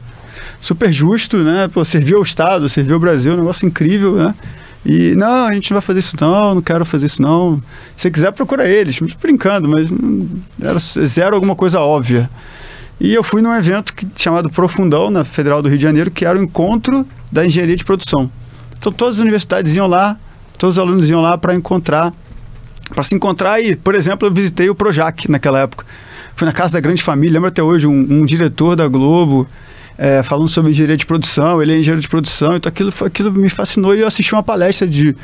super 0.61 0.92
justo, 0.92 1.38
né? 1.38 1.68
Pô, 1.73 1.84
serviu 1.84 2.19
ao 2.19 2.23
Estado, 2.23 2.69
serviu 2.69 2.95
ao 2.95 3.00
Brasil, 3.00 3.34
um 3.34 3.36
negócio 3.36 3.67
incrível, 3.67 4.17
né? 4.17 4.34
E 4.84 5.14
não, 5.14 5.47
a 5.47 5.52
gente 5.52 5.71
não 5.71 5.76
vai 5.76 5.86
fazer 5.86 6.00
isso 6.00 6.17
não, 6.21 6.54
não 6.54 6.62
quero 6.62 6.84
fazer 6.84 7.06
isso 7.06 7.21
não. 7.21 7.62
Se 7.97 8.10
quiser, 8.10 8.32
procura 8.32 8.67
eles. 8.69 8.99
Brincando, 9.21 9.69
mas 9.69 9.91
era 10.60 10.78
zero 11.06 11.34
alguma 11.34 11.54
coisa 11.54 11.80
óbvia. 11.80 12.30
E 12.99 13.14
eu 13.14 13.23
fui 13.23 13.41
num 13.41 13.54
evento 13.54 13.95
que, 13.95 14.06
chamado 14.17 14.50
Profundão, 14.50 15.10
na 15.10 15.25
Federal 15.25 15.62
do 15.62 15.69
Rio 15.69 15.78
de 15.78 15.82
Janeiro, 15.82 16.10
que 16.10 16.25
era 16.25 16.38
o 16.38 16.43
encontro 16.43 17.06
da 17.30 17.45
engenharia 17.45 17.76
de 17.76 17.84
produção. 17.84 18.30
Então 18.78 18.93
todas 18.93 19.17
as 19.17 19.21
universidades 19.21 19.75
iam 19.76 19.86
lá, 19.86 20.17
todos 20.58 20.76
os 20.76 20.82
alunos 20.82 21.08
iam 21.08 21.21
lá 21.21 21.36
para 21.36 21.54
encontrar, 21.54 22.12
para 22.95 23.04
se 23.04 23.14
encontrar 23.14 23.60
e, 23.60 23.76
por 23.76 23.95
exemplo, 23.95 24.28
eu 24.28 24.32
visitei 24.32 24.69
o 24.69 24.75
Projac 24.75 25.30
naquela 25.30 25.60
época. 25.60 25.84
Fui 26.36 26.47
na 26.47 26.52
casa 26.52 26.75
da 26.75 26.80
grande 26.80 27.02
família, 27.02 27.34
lembro 27.34 27.49
até 27.49 27.62
hoje, 27.62 27.86
um, 27.86 27.93
um 27.93 28.25
diretor 28.25 28.76
da 28.76 28.88
Globo, 28.88 29.47
é, 30.02 30.23
falando 30.23 30.49
sobre 30.49 30.71
engenharia 30.71 30.97
de 30.97 31.04
produção, 31.04 31.63
ele 31.63 31.75
é 31.75 31.78
engenheiro 31.78 32.00
de 32.00 32.08
produção, 32.08 32.56
então 32.56 32.71
aquilo, 32.71 32.91
aquilo 33.04 33.30
me 33.30 33.50
fascinou 33.50 33.95
e 33.95 34.00
eu 34.00 34.06
assisti 34.06 34.32
uma 34.32 34.43
palestra 34.43 34.89
de 34.89 35.15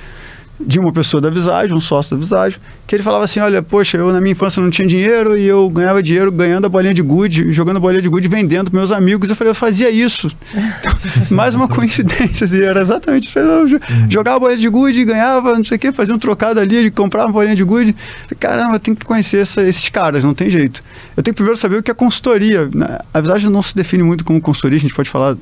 de 0.59 0.79
uma 0.79 0.93
pessoa 0.93 1.21
da 1.21 1.29
Visagem, 1.29 1.75
um 1.77 1.81
sócio 1.81 2.17
da 2.17 2.23
Visagem, 2.23 2.59
que 2.87 2.95
ele 2.95 3.03
falava 3.03 3.25
assim, 3.25 3.41
olha, 3.41 3.63
poxa, 3.63 3.97
eu 3.97 4.13
na 4.13 4.21
minha 4.21 4.33
infância 4.33 4.63
não 4.63 4.71
tinha 4.71 4.87
dinheiro 4.87 5.37
e 5.37 5.45
eu 5.45 5.69
ganhava 5.69 6.03
dinheiro 6.03 6.33
ganhando 6.33 6.65
a 6.65 6.69
bolinha 6.69 6.95
de 6.95 7.03
gude, 7.03 7.53
jogando 7.53 7.77
a 7.77 7.81
bolinha 7.81 8.01
de 8.01 8.09
gude 8.09 8.27
vendendo 8.27 8.71
para 8.71 8.79
meus 8.79 8.91
amigos. 8.91 9.29
Eu 9.29 9.37
falei, 9.37 9.51
eu 9.51 9.55
fazia 9.55 9.91
isso. 9.91 10.35
Então, 10.55 10.93
mais 11.31 11.55
uma 11.55 11.69
coincidência, 11.69 12.47
assim, 12.47 12.63
era 12.63 12.81
exatamente 12.81 13.29
isso. 13.29 13.39
Eu 13.39 13.69
jogava 14.09 14.37
a 14.37 14.41
bolinha 14.41 14.59
de 14.59 14.69
gude, 14.69 15.05
ganhava, 15.05 15.55
não 15.55 15.65
sei 15.65 15.77
o 15.77 15.81
quê, 15.81 15.93
fazia 15.93 16.15
um 16.15 16.19
trocado 16.19 16.59
ali, 16.59 16.85
de 16.85 16.91
comprar 16.91 17.27
uma 17.27 17.33
bolinha 17.33 17.57
de 17.57 17.65
gude. 17.65 17.95
Caramba, 18.39 18.77
eu 18.77 18.81
tenho 18.81 18.97
que 18.97 19.05
conhecer 19.05 19.39
essa, 19.39 19.63
esses 19.63 19.89
caras, 19.89 20.25
não 20.25 20.33
tem 20.33 20.49
jeito. 20.49 20.83
Eu 21.17 21.23
tenho 21.23 21.35
que 21.35 21.39
primeiro 21.39 21.59
saber 21.59 21.77
o 21.77 21.83
que 21.83 21.91
é 21.91 21.95
consultoria. 21.95 22.71
A 23.13 23.21
Visagem 23.21 23.51
não 23.51 23.63
se 23.63 23.75
define 23.75 24.03
muito 24.03 24.25
como 24.25 24.41
consultoria, 24.41 24.79
a 24.79 24.81
gente 24.81 24.95
pode 24.95 25.11
falar 25.11 25.37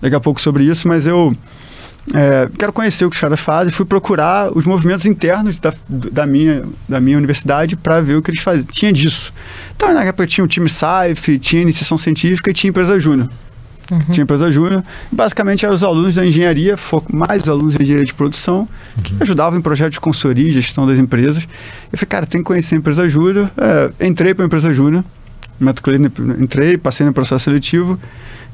daqui 0.00 0.16
a 0.16 0.20
pouco 0.20 0.40
sobre 0.40 0.64
isso, 0.64 0.88
mas 0.88 1.06
eu 1.06 1.36
é, 2.14 2.48
quero 2.58 2.72
conhecer 2.72 3.04
o 3.04 3.10
que 3.10 3.16
os 3.16 3.20
caras 3.20 3.40
fazem, 3.40 3.72
fui 3.72 3.84
procurar 3.84 4.50
os 4.56 4.64
movimentos 4.64 5.04
internos 5.04 5.58
da, 5.58 5.72
da, 5.88 6.26
minha, 6.26 6.64
da 6.88 7.00
minha 7.00 7.18
universidade 7.18 7.76
para 7.76 8.00
ver 8.00 8.16
o 8.16 8.22
que 8.22 8.30
eles 8.30 8.40
faziam. 8.40 8.66
Tinha 8.66 8.92
disso. 8.92 9.32
Então, 9.76 9.92
na 9.92 10.04
época 10.04 10.26
tinha 10.26 10.44
o 10.44 10.48
time 10.48 10.68
SAIF, 10.68 11.38
tinha 11.38 11.62
iniciação 11.62 11.98
científica 11.98 12.50
e 12.50 12.54
tinha 12.54 12.70
empresa 12.70 12.98
júnior. 12.98 13.28
Uhum. 13.90 14.00
Tinha 14.10 14.24
empresa 14.24 14.50
júnior. 14.50 14.82
Basicamente 15.10 15.64
eram 15.64 15.74
os 15.74 15.82
alunos 15.82 16.14
da 16.14 16.24
engenharia, 16.24 16.76
mais 17.10 17.42
os 17.42 17.48
alunos 17.48 17.74
da 17.74 17.82
engenharia 17.82 18.06
de 18.06 18.14
produção, 18.14 18.60
uhum. 18.60 19.02
que 19.02 19.16
ajudavam 19.20 19.58
em 19.58 19.62
projetos 19.62 19.94
de 19.94 20.00
consultoria 20.00 20.48
e 20.48 20.52
gestão 20.52 20.86
das 20.86 20.98
empresas. 20.98 21.46
Eu 21.92 21.98
falei, 21.98 22.08
cara, 22.08 22.26
tem 22.26 22.40
que 22.40 22.44
conhecer 22.44 22.74
a 22.74 22.78
empresa 22.78 23.08
júnior. 23.08 23.50
É, 23.56 24.06
entrei 24.06 24.34
para 24.34 24.44
a 24.44 24.46
empresa 24.46 24.72
júnior, 24.72 25.04
entrei, 26.38 26.76
passei 26.78 27.04
no 27.04 27.12
processo 27.12 27.44
seletivo. 27.44 27.98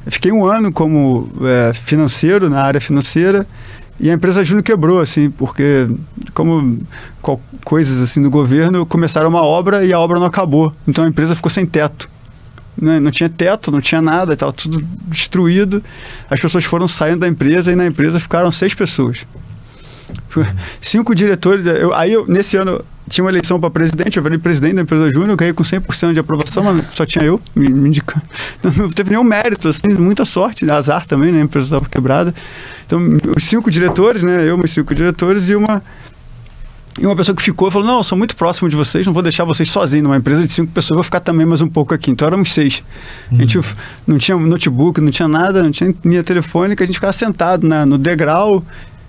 Fiquei 0.07 0.33
um 0.33 0.45
ano 0.45 0.71
como 0.73 1.29
é, 1.43 1.73
financeiro, 1.75 2.51
na 2.51 2.63
área 2.63 2.81
financeira, 2.81 3.47
e 3.99 4.11
a 4.11 4.13
empresa 4.13 4.45
Júnior 4.45 4.65
quebrou, 4.65 5.01
assim, 5.01 5.31
porque 5.31 5.89
como 6.33 6.79
coisas 7.65 8.03
assim 8.03 8.21
do 8.21 8.31
governo, 8.31 8.85
começaram 8.85 9.29
uma 9.29 9.43
obra 9.43 9.85
e 9.85 9.93
a 9.93 10.01
obra 10.01 10.19
não 10.19 10.27
acabou. 10.27 10.73
Então 10.87 11.05
a 11.05 11.09
empresa 11.09 11.35
ficou 11.35 11.51
sem 11.51 11.65
teto. 11.65 12.11
Né? 12.77 12.99
Não 12.99 13.11
tinha 13.11 13.29
teto, 13.29 13.71
não 13.71 13.81
tinha 13.81 14.03
nada, 14.03 14.35
estava 14.35 14.53
tudo 14.53 14.85
destruído. 15.07 15.83
As 16.29 16.41
pessoas 16.41 16.65
foram 16.65 16.89
saindo 16.89 17.21
da 17.21 17.29
empresa 17.29 17.71
e 17.71 17.77
na 17.77 17.87
empresa 17.87 18.19
ficaram 18.19 18.51
seis 18.51 18.75
pessoas. 18.75 19.25
Cinco 20.81 21.15
diretores. 21.15 21.65
Eu, 21.67 21.95
aí, 21.95 22.13
eu, 22.13 22.27
nesse 22.27 22.57
ano, 22.57 22.85
tinha 23.09 23.25
uma 23.25 23.31
eleição 23.31 23.61
para 23.61 23.71
presidente, 23.71 24.17
eu 24.17 24.23
virei 24.23 24.39
presidente 24.39 24.77
da 24.77 24.83
empresa 24.83 25.11
Júnior, 25.13 25.37
ganhei 25.37 25.53
com 25.53 25.63
100% 25.63 26.13
de 26.13 26.21
aprovação, 26.21 26.63
mas 26.63 26.85
só 26.93 27.05
tinha 27.05 27.25
eu 27.25 27.41
me, 27.55 27.69
me 27.69 27.89
indicando. 27.89 28.25
Então, 28.59 28.73
não 28.77 28.91
teve 28.91 29.11
nenhum 29.11 29.25
mérito, 29.25 29.69
assim, 29.69 29.89
muita 29.89 30.25
sorte, 30.25 30.69
azar 30.71 31.07
também, 31.07 31.31
né? 31.31 31.41
A 31.41 31.45
empresa 31.45 31.67
estava 31.67 31.85
quebrada. 31.87 32.35
Então, 32.87 33.01
os 33.37 33.45
cinco 33.45 33.71
diretores, 33.71 34.23
né? 34.23 34.49
Eu, 34.49 34.57
meus 34.57 34.71
cinco 34.71 34.95
diretores 34.95 35.49
e 35.49 35.55
uma. 35.55 35.83
E 36.99 37.05
uma 37.05 37.17
pessoa 37.17 37.35
que 37.35 37.43
ficou 37.43 37.71
falou: 37.71 37.87
Não, 37.87 37.99
eu 37.99 38.05
sou 38.05 38.17
muito 38.17 38.37
próximo 38.37 38.69
de 38.69 38.77
vocês, 38.77 39.05
não 39.05 39.13
vou 39.13 39.23
deixar 39.23 39.45
vocês 39.45 39.69
sozinhos. 39.69 40.05
Numa 40.05 40.17
empresa 40.17 40.45
de 40.45 40.53
cinco 40.53 40.73
pessoas, 40.73 40.97
vou 40.97 41.03
ficar 41.03 41.21
também 41.21 41.45
mais 41.45 41.61
um 41.61 41.69
pouco 41.69 41.93
aqui. 41.93 42.11
Então 42.11 42.27
éramos 42.27 42.53
seis. 42.53 42.85
Uhum. 43.31 43.39
A 43.39 43.41
gente 43.41 43.59
uhum. 43.59 43.65
não 44.07 44.19
tinha 44.19 44.37
notebook, 44.37 45.01
não 45.01 45.11
tinha 45.11 45.27
nada, 45.27 45.63
não 45.63 45.73
tinha 45.73 45.93
linha 46.05 46.23
telefônica, 46.23 46.85
a 46.85 46.87
gente 46.87 46.95
ficava 46.95 47.13
sentado 47.13 47.67
né, 47.67 47.85
no 47.85 47.99
degrau, 47.99 48.63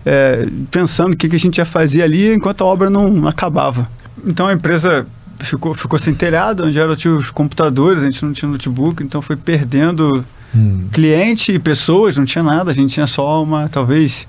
é, 0.06 0.48
pensando 0.70 1.14
o 1.14 1.18
que, 1.18 1.28
que 1.28 1.36
a 1.36 1.40
gente 1.40 1.58
ia 1.58 1.66
fazer 1.66 2.04
ali 2.04 2.34
enquanto 2.34 2.62
a 2.64 2.66
obra 2.66 2.90
não 2.90 3.28
acabava. 3.28 3.90
Então 4.26 4.46
a 4.48 4.54
empresa 4.54 5.06
ficou, 5.40 5.74
ficou 5.74 5.98
sem 6.00 6.14
telhado, 6.14 6.66
onde 6.66 6.78
era, 6.78 6.96
tinha 6.96 7.14
os 7.14 7.30
computadores, 7.32 8.02
a 8.02 8.06
gente 8.06 8.24
não 8.24 8.32
tinha 8.32 8.50
notebook, 8.50 9.04
então 9.04 9.22
foi 9.22 9.36
perdendo 9.36 10.24
hum. 10.56 10.88
cliente 10.92 11.52
e 11.52 11.60
pessoas, 11.60 12.16
não 12.16 12.26
tinha 12.26 12.44
nada, 12.44 12.72
a 12.72 12.74
gente 12.74 12.94
tinha 12.94 13.08
só 13.08 13.44
uma, 13.44 13.68
talvez, 13.68 14.28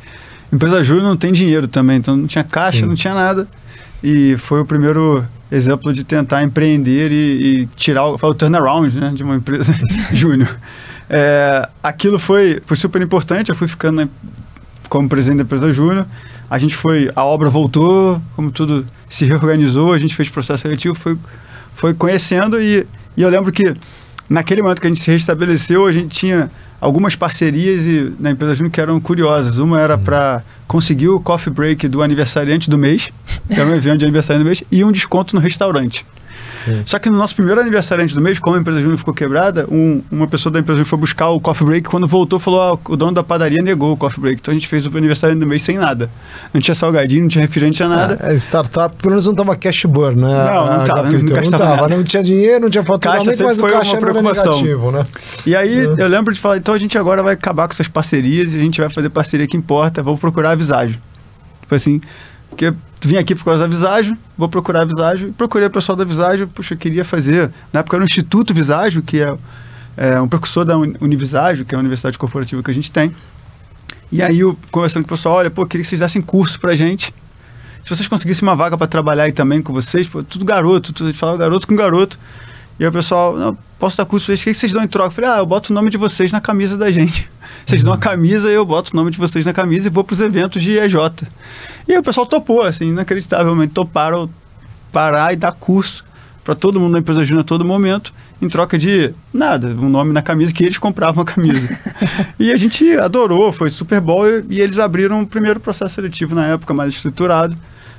empresa 0.52 0.82
júnior 0.82 1.04
não 1.04 1.16
tem 1.16 1.32
dinheiro 1.32 1.68
também, 1.68 1.98
então 1.98 2.16
não 2.16 2.26
tinha 2.26 2.44
caixa, 2.44 2.80
Sim. 2.80 2.86
não 2.86 2.94
tinha 2.94 3.14
nada. 3.14 3.46
E 4.02 4.36
foi 4.38 4.60
o 4.60 4.64
primeiro 4.64 5.24
exemplo 5.50 5.92
de 5.92 6.04
tentar 6.04 6.42
empreender 6.42 7.10
e, 7.10 7.62
e 7.62 7.66
tirar 7.76 8.06
o, 8.06 8.14
o 8.20 8.34
turnaround 8.34 8.98
né, 8.98 9.12
de 9.14 9.22
uma 9.22 9.36
empresa 9.36 9.74
júnior. 10.12 10.54
É, 11.08 11.68
aquilo 11.82 12.18
foi, 12.18 12.60
foi 12.66 12.76
super 12.76 13.00
importante, 13.00 13.48
eu 13.48 13.54
fui 13.54 13.68
ficando 13.68 14.08
como 14.88 15.08
presidente 15.08 15.38
da 15.38 15.44
empresa 15.44 15.72
júnior. 15.72 16.06
A 16.48 16.58
gente 16.58 16.74
foi, 16.74 17.10
a 17.14 17.24
obra 17.24 17.50
voltou, 17.50 18.20
como 18.34 18.50
tudo 18.50 18.86
se 19.08 19.24
reorganizou, 19.24 19.92
a 19.92 19.98
gente 19.98 20.14
fez 20.14 20.28
processo 20.28 20.62
seletivo, 20.62 20.94
foi, 20.94 21.16
foi 21.74 21.94
conhecendo 21.94 22.60
e, 22.60 22.86
e 23.16 23.22
eu 23.22 23.28
lembro 23.28 23.50
que 23.50 23.74
naquele 24.28 24.62
momento 24.62 24.80
que 24.80 24.86
a 24.86 24.90
gente 24.90 25.02
se 25.02 25.10
restabeleceu, 25.10 25.86
a 25.86 25.92
gente 25.92 26.08
tinha 26.08 26.50
algumas 26.80 27.16
parcerias 27.16 27.84
e, 27.84 28.12
na 28.18 28.30
empresa 28.30 28.54
Júnior 28.54 28.72
que 28.72 28.80
eram 28.80 29.00
curiosas. 29.00 29.56
Uma 29.56 29.80
era 29.80 29.96
para 29.96 30.42
conseguir 30.66 31.08
o 31.08 31.20
coffee 31.20 31.52
break 31.52 31.88
do 31.88 32.02
aniversariante 32.02 32.68
do 32.68 32.78
mês, 32.78 33.10
que 33.48 33.54
era 33.54 33.68
um 33.68 33.74
evento 33.74 33.98
de 33.98 34.04
aniversário 34.04 34.42
do 34.42 34.46
mês, 34.46 34.62
e 34.70 34.84
um 34.84 34.92
desconto 34.92 35.34
no 35.34 35.40
restaurante. 35.40 36.04
Só 36.84 36.98
que 36.98 37.10
no 37.10 37.16
nosso 37.16 37.34
primeiro 37.34 37.60
aniversário 37.60 38.06
do 38.06 38.20
mês, 38.20 38.38
como 38.38 38.56
a 38.56 38.60
empresa 38.60 38.80
Júnior 38.80 38.98
ficou 38.98 39.14
quebrada, 39.14 39.66
um, 39.70 40.02
uma 40.10 40.26
pessoa 40.26 40.52
da 40.52 40.58
empresa 40.58 40.78
Júnior 40.78 40.88
foi 40.88 40.98
buscar 40.98 41.28
o 41.30 41.40
coffee 41.40 41.66
break. 41.66 41.88
Quando 41.88 42.06
voltou, 42.06 42.38
falou: 42.38 42.62
ah, 42.62 42.92
o 42.92 42.96
dono 42.96 43.12
da 43.12 43.22
padaria 43.22 43.62
negou 43.62 43.92
o 43.92 43.96
coffee 43.96 44.20
break. 44.20 44.40
Então 44.40 44.52
a 44.52 44.54
gente 44.54 44.68
fez 44.68 44.86
o 44.86 44.96
aniversário 44.96 45.36
do 45.38 45.46
mês 45.46 45.62
sem 45.62 45.78
nada. 45.78 46.10
Não 46.52 46.60
tinha 46.60 46.74
salgadinho, 46.74 47.22
não 47.22 47.28
tinha 47.28 47.42
refrigerante, 47.42 47.82
não 47.82 47.88
tinha 47.88 47.98
nada. 47.98 48.18
É, 48.20 48.34
startup, 48.36 48.94
pelo 48.96 49.12
menos 49.12 49.26
não 49.26 49.34
tava 49.34 49.56
cash 49.56 49.84
burn, 49.84 50.20
né? 50.20 50.28
Não, 50.28 50.78
não 50.78 50.84
tava. 50.84 51.10
Não, 51.10 51.20
não, 51.20 51.58
tava 51.58 51.88
não 51.88 52.04
tinha 52.04 52.22
dinheiro, 52.22 52.60
não 52.60 52.70
tinha 52.70 52.84
faturamento, 52.84 53.44
mas 53.44 53.58
o 53.58 53.66
caixa 53.66 53.96
era 53.96 54.22
negativo, 54.22 54.90
né? 54.90 55.04
E 55.46 55.54
aí 55.54 55.80
é. 55.80 55.94
eu 55.98 56.08
lembro 56.08 56.32
de 56.32 56.40
falar: 56.40 56.56
então 56.56 56.74
a 56.74 56.78
gente 56.78 56.96
agora 56.98 57.22
vai 57.22 57.34
acabar 57.34 57.66
com 57.66 57.74
essas 57.74 57.88
parcerias 57.88 58.54
e 58.54 58.56
a 58.58 58.60
gente 58.60 58.80
vai 58.80 58.90
fazer 58.90 59.08
parceria 59.10 59.46
que 59.46 59.56
importa, 59.56 60.02
vamos 60.02 60.20
procurar 60.20 60.50
a 60.50 60.54
visagem. 60.54 60.98
Foi 61.66 61.76
assim, 61.76 62.00
porque 62.56 62.74
vim 63.02 63.16
aqui 63.16 63.34
por 63.34 63.44
causa 63.44 63.64
da 63.64 63.68
Visagem, 63.68 64.16
vou 64.36 64.48
procurar 64.48 64.82
a 64.82 64.84
Visagem. 64.86 65.30
Procurei 65.32 65.68
o 65.68 65.70
pessoal 65.70 65.94
da 65.94 66.04
Visagem, 66.04 66.46
puxa, 66.46 66.72
eu 66.72 66.78
queria 66.78 67.04
fazer. 67.04 67.50
Na 67.70 67.80
época 67.80 67.98
era 67.98 68.02
o 68.02 68.06
Instituto 68.06 68.54
Visagem, 68.54 69.02
que 69.02 69.20
é, 69.20 69.36
é 69.96 70.20
um 70.20 70.26
precursor 70.26 70.64
da 70.64 70.76
Univisagem, 70.78 71.66
que 71.66 71.74
é 71.74 71.76
a 71.76 71.78
universidade 71.78 72.16
corporativa 72.16 72.62
que 72.62 72.70
a 72.70 72.74
gente 72.74 72.90
tem. 72.90 73.14
E 74.10 74.22
aí, 74.22 74.40
eu, 74.40 74.56
conversando 74.70 75.02
com 75.02 75.14
o 75.14 75.16
pessoal, 75.16 75.36
olha, 75.36 75.50
pô, 75.50 75.66
queria 75.66 75.82
que 75.82 75.88
vocês 75.88 76.00
dessem 76.00 76.22
curso 76.22 76.58
pra 76.58 76.74
gente. 76.74 77.12
Se 77.84 77.90
vocês 77.90 78.08
conseguissem 78.08 78.42
uma 78.42 78.56
vaga 78.56 78.76
para 78.76 78.86
trabalhar 78.86 79.24
aí 79.24 79.32
também 79.32 79.60
com 79.60 79.72
vocês, 79.72 80.08
pô, 80.08 80.22
tudo 80.22 80.44
garoto, 80.44 80.92
tudo, 80.92 81.08
a 81.08 81.10
gente 81.10 81.20
falava 81.20 81.36
garoto 81.36 81.68
com 81.68 81.76
garoto. 81.76 82.18
E 82.80 82.84
aí 82.84 82.88
o 82.88 82.92
pessoal, 82.92 83.36
não, 83.36 83.58
posso 83.78 83.96
dar 83.96 84.04
curso 84.04 84.26
pra 84.26 84.36
vocês, 84.36 84.40
o 84.40 84.44
que 84.44 84.54
vocês 84.54 84.72
dão 84.72 84.82
em 84.82 84.88
troca? 84.88 85.08
Eu 85.08 85.12
falei, 85.12 85.30
ah, 85.30 85.38
eu 85.38 85.46
boto 85.46 85.72
o 85.72 85.74
nome 85.74 85.90
de 85.90 85.96
vocês 85.96 86.32
na 86.32 86.40
camisa 86.40 86.76
da 86.76 86.90
gente. 86.90 87.28
Vocês 87.66 87.82
uhum. 87.82 87.86
dão 87.86 87.94
a 87.94 87.98
camisa, 87.98 88.48
eu 88.48 88.64
boto 88.64 88.92
o 88.92 88.96
nome 88.96 89.10
de 89.10 89.18
vocês 89.18 89.44
na 89.44 89.52
camisa 89.52 89.88
e 89.88 89.90
vou 89.90 90.04
pros 90.04 90.20
eventos 90.20 90.62
de 90.62 90.78
EJ. 90.78 90.94
E 91.88 91.92
aí 91.92 91.98
o 91.98 92.02
pessoal 92.02 92.24
topou, 92.24 92.62
assim, 92.62 92.90
inacreditavelmente, 92.90 93.72
toparam 93.72 94.30
parar 94.92 95.32
e 95.32 95.36
dar 95.36 95.50
curso 95.50 96.04
para 96.44 96.54
todo 96.54 96.78
mundo 96.78 96.92
na 96.92 97.00
empresa 97.00 97.24
júnior 97.24 97.40
a 97.40 97.44
todo 97.44 97.64
momento, 97.64 98.12
em 98.40 98.48
troca 98.48 98.78
de 98.78 99.12
nada, 99.34 99.66
um 99.68 99.88
nome 99.88 100.12
na 100.12 100.22
camisa 100.22 100.54
que 100.54 100.62
eles 100.62 100.78
compravam 100.78 101.22
a 101.22 101.26
camisa. 101.26 101.76
e 102.38 102.52
a 102.52 102.56
gente 102.56 102.88
adorou, 102.98 103.52
foi 103.52 103.68
super 103.68 104.00
bom 104.00 104.24
e, 104.24 104.44
e 104.50 104.60
eles 104.60 104.78
abriram 104.78 105.22
o 105.22 105.26
primeiro 105.26 105.58
processo 105.58 105.96
seletivo 105.96 106.36
na 106.36 106.46
época, 106.46 106.72
mais 106.72 106.94
estruturado. 106.94 107.56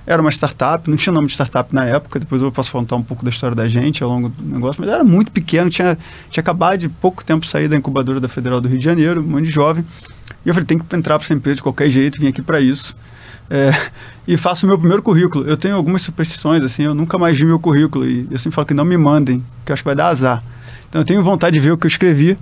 Era 0.08 0.22
uma 0.22 0.32
startup, 0.32 0.90
não 0.90 0.96
tinha 0.96 1.12
nome 1.12 1.28
de 1.28 1.34
startup 1.34 1.76
na 1.76 1.84
época, 1.84 2.18
depois 2.18 2.42
eu 2.42 2.50
posso 2.50 2.72
contar 2.72 2.96
um 2.96 3.04
pouco 3.04 3.26
da 3.26 3.30
história 3.30 3.54
da 3.54 3.68
gente 3.68 4.02
ao 4.02 4.10
longo 4.10 4.30
do 4.30 4.42
negócio, 4.42 4.82
mas 4.82 4.90
era 4.90 5.04
muito 5.04 5.34
pequeno, 5.34 5.70
tinha, 5.70 5.98
tinha 6.30 6.42
acabado 6.42 6.80
de 6.80 6.88
pouco 6.88 7.26
tempo 7.26 7.46
sair 7.46 7.68
da 7.68 7.76
incubadora 7.76 8.18
da 8.18 8.30
Federal 8.30 8.62
do 8.62 8.70
Rio 8.70 8.78
de 8.78 8.86
Janeiro, 8.86 9.22
um 9.22 9.28
monte 9.28 9.44
de 9.44 9.52
jovem. 9.52 9.86
E 10.46 10.50
eu 10.50 10.54
falei, 10.54 10.66
tem 10.66 10.80
que 10.80 10.96
entrar 10.96 11.20
para 11.20 11.26
essa 11.26 11.34
empresa 11.34 11.58
de 11.58 11.62
qualquer 11.62 11.90
jeito, 11.90 12.22
vim 12.22 12.28
aqui 12.28 12.42
para 12.42 12.62
isso. 12.62 12.96
É, 13.50 13.72
e 14.26 14.38
faço 14.38 14.66
o 14.66 14.70
meu 14.70 14.78
primeiro 14.78 15.04
currículo. 15.04 15.46
Eu 15.46 15.58
tenho 15.58 15.76
algumas 15.76 16.02
superstições, 16.02 16.64
assim, 16.64 16.84
eu 16.84 16.96
nunca 16.96 17.18
mais 17.18 17.38
vi 17.38 17.44
meu 17.44 17.60
currículo. 17.60 18.08
E 18.08 18.28
eu 18.32 18.38
sempre 18.38 18.56
falo 18.56 18.66
que 18.66 18.74
não 18.74 18.86
me 18.86 18.98
mandem, 18.98 19.44
que 19.66 19.72
eu 19.72 19.74
acho 19.74 19.84
que 19.84 19.88
vai 19.88 19.96
dar 19.96 20.08
azar. 20.08 20.42
Então 20.90 21.02
eu 21.02 21.06
tenho 21.06 21.22
vontade 21.22 21.54
de 21.54 21.60
ver 21.60 21.72
o 21.72 21.78
que 21.78 21.86
eu 21.86 21.90
escrevi, 21.90 22.38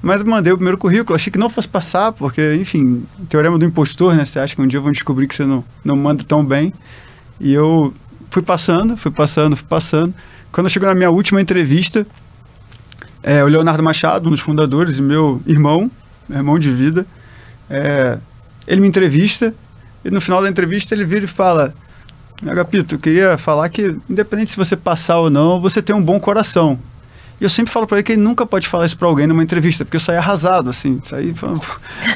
mas 0.00 0.22
mandei 0.22 0.52
o 0.52 0.56
primeiro 0.56 0.78
currículo. 0.78 1.16
Achei 1.16 1.32
que 1.32 1.38
não 1.38 1.50
fosse 1.50 1.66
passar, 1.66 2.12
porque, 2.12 2.54
enfim, 2.54 3.04
teorema 3.28 3.58
do 3.58 3.64
impostor, 3.64 4.14
né? 4.14 4.24
Você 4.24 4.38
acha 4.38 4.54
que 4.54 4.62
um 4.62 4.66
dia 4.66 4.80
vão 4.80 4.92
descobrir 4.92 5.26
que 5.26 5.34
você 5.34 5.44
não, 5.44 5.64
não 5.84 5.96
manda 5.96 6.22
tão 6.22 6.44
bem. 6.44 6.72
E 7.40 7.52
eu 7.52 7.94
fui 8.30 8.42
passando, 8.42 8.96
fui 8.96 9.10
passando, 9.10 9.56
fui 9.56 9.66
passando. 9.68 10.14
Quando 10.50 10.66
eu 10.66 10.70
chego 10.70 10.86
na 10.86 10.94
minha 10.94 11.10
última 11.10 11.40
entrevista, 11.40 12.06
é, 13.22 13.42
o 13.42 13.46
Leonardo 13.46 13.82
Machado, 13.82 14.28
um 14.28 14.30
dos 14.30 14.40
fundadores, 14.40 14.98
meu 14.98 15.42
irmão, 15.46 15.90
meu 16.28 16.38
irmão 16.38 16.58
de 16.58 16.70
vida, 16.70 17.06
é, 17.68 18.18
ele 18.66 18.80
me 18.80 18.88
entrevista 18.88 19.54
e 20.04 20.10
no 20.10 20.20
final 20.20 20.42
da 20.42 20.48
entrevista 20.48 20.94
ele 20.94 21.04
vira 21.04 21.24
e 21.24 21.28
fala: 21.28 21.74
Agapito, 22.46 22.94
eu 22.94 22.98
queria 22.98 23.36
falar 23.36 23.68
que, 23.68 23.96
independente 24.08 24.52
se 24.52 24.56
você 24.56 24.76
passar 24.76 25.18
ou 25.18 25.30
não, 25.30 25.60
você 25.60 25.82
tem 25.82 25.94
um 25.94 26.02
bom 26.02 26.20
coração. 26.20 26.78
E 27.40 27.44
eu 27.44 27.48
sempre 27.48 27.72
falo 27.72 27.86
para 27.86 27.98
ele 27.98 28.02
que 28.02 28.12
ele 28.12 28.20
nunca 28.20 28.44
pode 28.44 28.66
falar 28.66 28.86
isso 28.86 28.98
para 28.98 29.06
alguém 29.06 29.26
numa 29.26 29.42
entrevista, 29.42 29.84
porque 29.84 29.96
eu 29.96 30.00
saí 30.00 30.16
arrasado, 30.16 30.70
assim. 30.70 31.00
Saí 31.06 31.32
falando, 31.32 31.60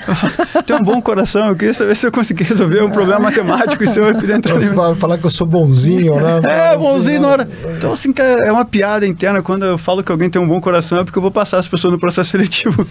tem 0.66 0.74
um 0.74 0.82
bom 0.82 1.00
coração, 1.00 1.46
eu 1.48 1.54
queria 1.54 1.72
saber 1.72 1.96
se 1.96 2.06
eu 2.06 2.11
consegui 2.11 2.42
resolver 2.42 2.82
um 2.82 2.90
problema 2.90 3.20
matemático 3.20 3.85
e 3.85 3.87
se 3.87 4.00
eu 4.00 4.08
entrar 4.11 4.61
em... 4.61 4.96
falar 4.96 5.18
que 5.18 5.24
eu 5.24 5.30
sou 5.30 5.46
bonzinho, 5.46 6.16
né? 6.16 6.40
É, 6.42 6.76
bonzinho 6.76 7.20
na 7.20 7.28
hora. 7.28 7.48
Então, 7.76 7.92
assim, 7.92 8.12
cara, 8.12 8.44
é 8.44 8.50
uma 8.50 8.64
piada 8.64 9.06
interna. 9.06 9.40
Quando 9.42 9.64
eu 9.64 9.78
falo 9.78 10.02
que 10.02 10.11
alguém 10.11 10.28
tem 10.28 10.42
um 10.42 10.48
bom 10.48 10.61
coração, 10.61 10.98
é 10.98 11.04
porque 11.04 11.18
eu 11.18 11.22
vou 11.22 11.30
passar 11.30 11.58
as 11.58 11.68
pessoas 11.68 11.92
no 11.92 12.00
processo 12.00 12.30
seletivo. 12.30 12.85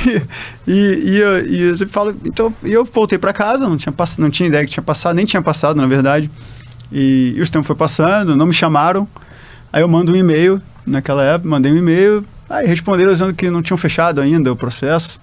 e, 0.66 0.72
e, 0.72 1.10
e, 1.10 1.16
eu, 1.18 1.46
e 1.46 1.60
eu 1.80 1.88
falo, 1.88 2.16
então, 2.24 2.54
eu 2.62 2.86
voltei 2.86 3.18
para 3.18 3.32
casa, 3.34 3.68
não 3.68 3.76
tinha, 3.76 3.92
pass... 3.92 4.16
não 4.16 4.30
tinha 4.30 4.48
ideia 4.48 4.64
que 4.64 4.70
tinha 4.70 4.82
passado, 4.82 5.14
nem 5.16 5.26
tinha 5.26 5.42
passado, 5.42 5.76
na 5.76 5.86
verdade. 5.86 6.30
E, 6.90 7.34
e 7.36 7.42
o 7.42 7.50
tempo 7.50 7.66
foi 7.66 7.76
passando, 7.76 8.34
não 8.34 8.46
me 8.46 8.54
chamaram. 8.54 9.06
Aí 9.70 9.82
eu 9.82 9.88
mando 9.88 10.12
um 10.12 10.16
e-mail 10.16 10.62
naquela 10.86 11.22
época, 11.22 11.48
mandei 11.48 11.72
um 11.72 11.76
e-mail, 11.76 12.24
aí 12.48 12.66
responderam 12.66 13.12
dizendo 13.12 13.34
que 13.34 13.50
não 13.50 13.62
tinham 13.62 13.76
fechado 13.76 14.20
ainda 14.20 14.52
o 14.52 14.56
processo. 14.56 15.18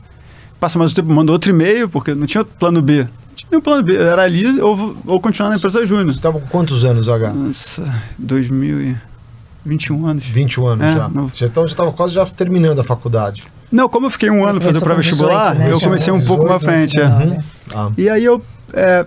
Passa 0.60 0.78
mais 0.78 0.92
um 0.92 0.96
tempo, 0.96 1.12
mandou 1.12 1.34
outro 1.34 1.50
e-mail, 1.50 1.90
porque 1.90 2.14
não 2.14 2.28
tinha 2.28 2.44
plano 2.44 2.82
B. 2.82 3.04
Não 3.04 3.10
tinha 3.36 3.62
plano 3.62 3.84
B, 3.84 3.96
era 3.96 4.24
ali 4.24 4.60
ou, 4.60 4.96
ou 5.06 5.20
continuar 5.20 5.50
na 5.50 5.56
empresa 5.56 5.86
Júnior. 5.86 6.08
Você 6.08 6.18
estava 6.18 6.40
com 6.40 6.48
quantos 6.48 6.86
anos, 6.86 7.10
H? 7.10 7.34
Nossa, 7.34 7.96
2021 8.20 10.06
anos. 10.06 10.26
21 10.26 10.68
anos 10.68 10.86
é, 10.86 10.96
já. 10.96 11.10
No... 11.10 11.32
Então 11.42 11.64
você 11.64 11.74
estava 11.74 11.92
quase 11.92 12.14
já 12.14 12.26
terminando 12.26 12.80
a 12.80 12.84
faculdade. 12.84 13.44
Não, 13.72 13.88
como 13.88 14.08
eu 14.08 14.12
fiquei 14.12 14.30
um 14.30 14.46
ano 14.46 14.60
fazendo 14.60 14.84
para 14.84 14.96
vestibular, 14.96 15.56
né? 15.56 15.72
eu 15.72 15.80
comecei 15.80 16.12
um 16.12 16.24
pouco 16.24 16.48
mais 16.48 16.62
frente. 16.62 17.00
É. 17.00 17.06
Uhum. 17.06 17.44
Ah. 17.74 17.90
E 17.98 18.10
aí 18.10 18.24
eu, 18.24 18.44
é, 18.74 19.06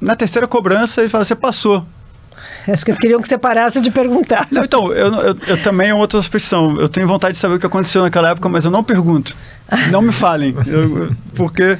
na 0.00 0.16
terceira 0.16 0.48
cobrança, 0.48 1.00
ele 1.00 1.08
falou, 1.08 1.24
você 1.24 1.36
passou. 1.36 1.86
Acho 2.68 2.84
que 2.84 2.90
eles 2.90 2.98
queriam 2.98 3.20
que 3.20 3.28
você 3.28 3.38
parasse 3.38 3.80
de 3.80 3.90
perguntar. 3.90 4.46
Não, 4.50 4.64
então, 4.64 4.92
eu, 4.92 5.12
eu, 5.14 5.36
eu 5.46 5.62
também 5.62 5.90
é 5.90 5.94
outra 5.94 6.20
suspeição. 6.20 6.76
Eu 6.78 6.88
tenho 6.88 7.06
vontade 7.06 7.34
de 7.34 7.38
saber 7.38 7.56
o 7.56 7.58
que 7.58 7.66
aconteceu 7.66 8.02
naquela 8.02 8.30
época, 8.30 8.48
mas 8.48 8.64
eu 8.64 8.70
não 8.70 8.84
pergunto. 8.84 9.36
Não 9.90 10.02
me 10.02 10.12
falem. 10.12 10.54
Eu, 10.66 11.12
porque 11.34 11.78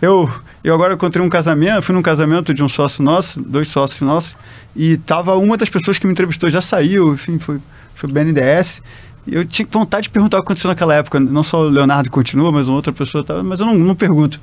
eu, 0.00 0.30
eu 0.64 0.74
agora 0.74 0.94
encontrei 0.94 1.24
um 1.24 1.28
casamento, 1.28 1.82
fui 1.82 1.94
num 1.94 2.02
casamento 2.02 2.54
de 2.54 2.62
um 2.62 2.68
sócio 2.68 3.02
nosso, 3.02 3.40
dois 3.40 3.68
sócios 3.68 4.00
nossos, 4.00 4.36
e 4.74 4.96
tava 4.96 5.36
uma 5.36 5.56
das 5.56 5.68
pessoas 5.68 5.98
que 5.98 6.06
me 6.06 6.12
entrevistou 6.12 6.48
já 6.48 6.60
saiu, 6.60 7.14
enfim, 7.14 7.38
foi, 7.38 7.60
foi 7.94 8.10
BNDES. 8.10 8.82
Eu 9.26 9.44
tinha 9.44 9.66
vontade 9.70 10.04
de 10.04 10.10
perguntar 10.10 10.38
o 10.38 10.40
que 10.40 10.46
aconteceu 10.46 10.68
naquela 10.68 10.94
época. 10.94 11.20
Não 11.20 11.44
só 11.44 11.60
o 11.60 11.68
Leonardo 11.68 12.10
continua, 12.10 12.50
mas 12.50 12.66
uma 12.66 12.76
outra 12.76 12.92
pessoa, 12.92 13.22
tava, 13.22 13.42
mas 13.42 13.60
eu 13.60 13.66
não, 13.66 13.74
não 13.74 13.94
pergunto. 13.94 14.40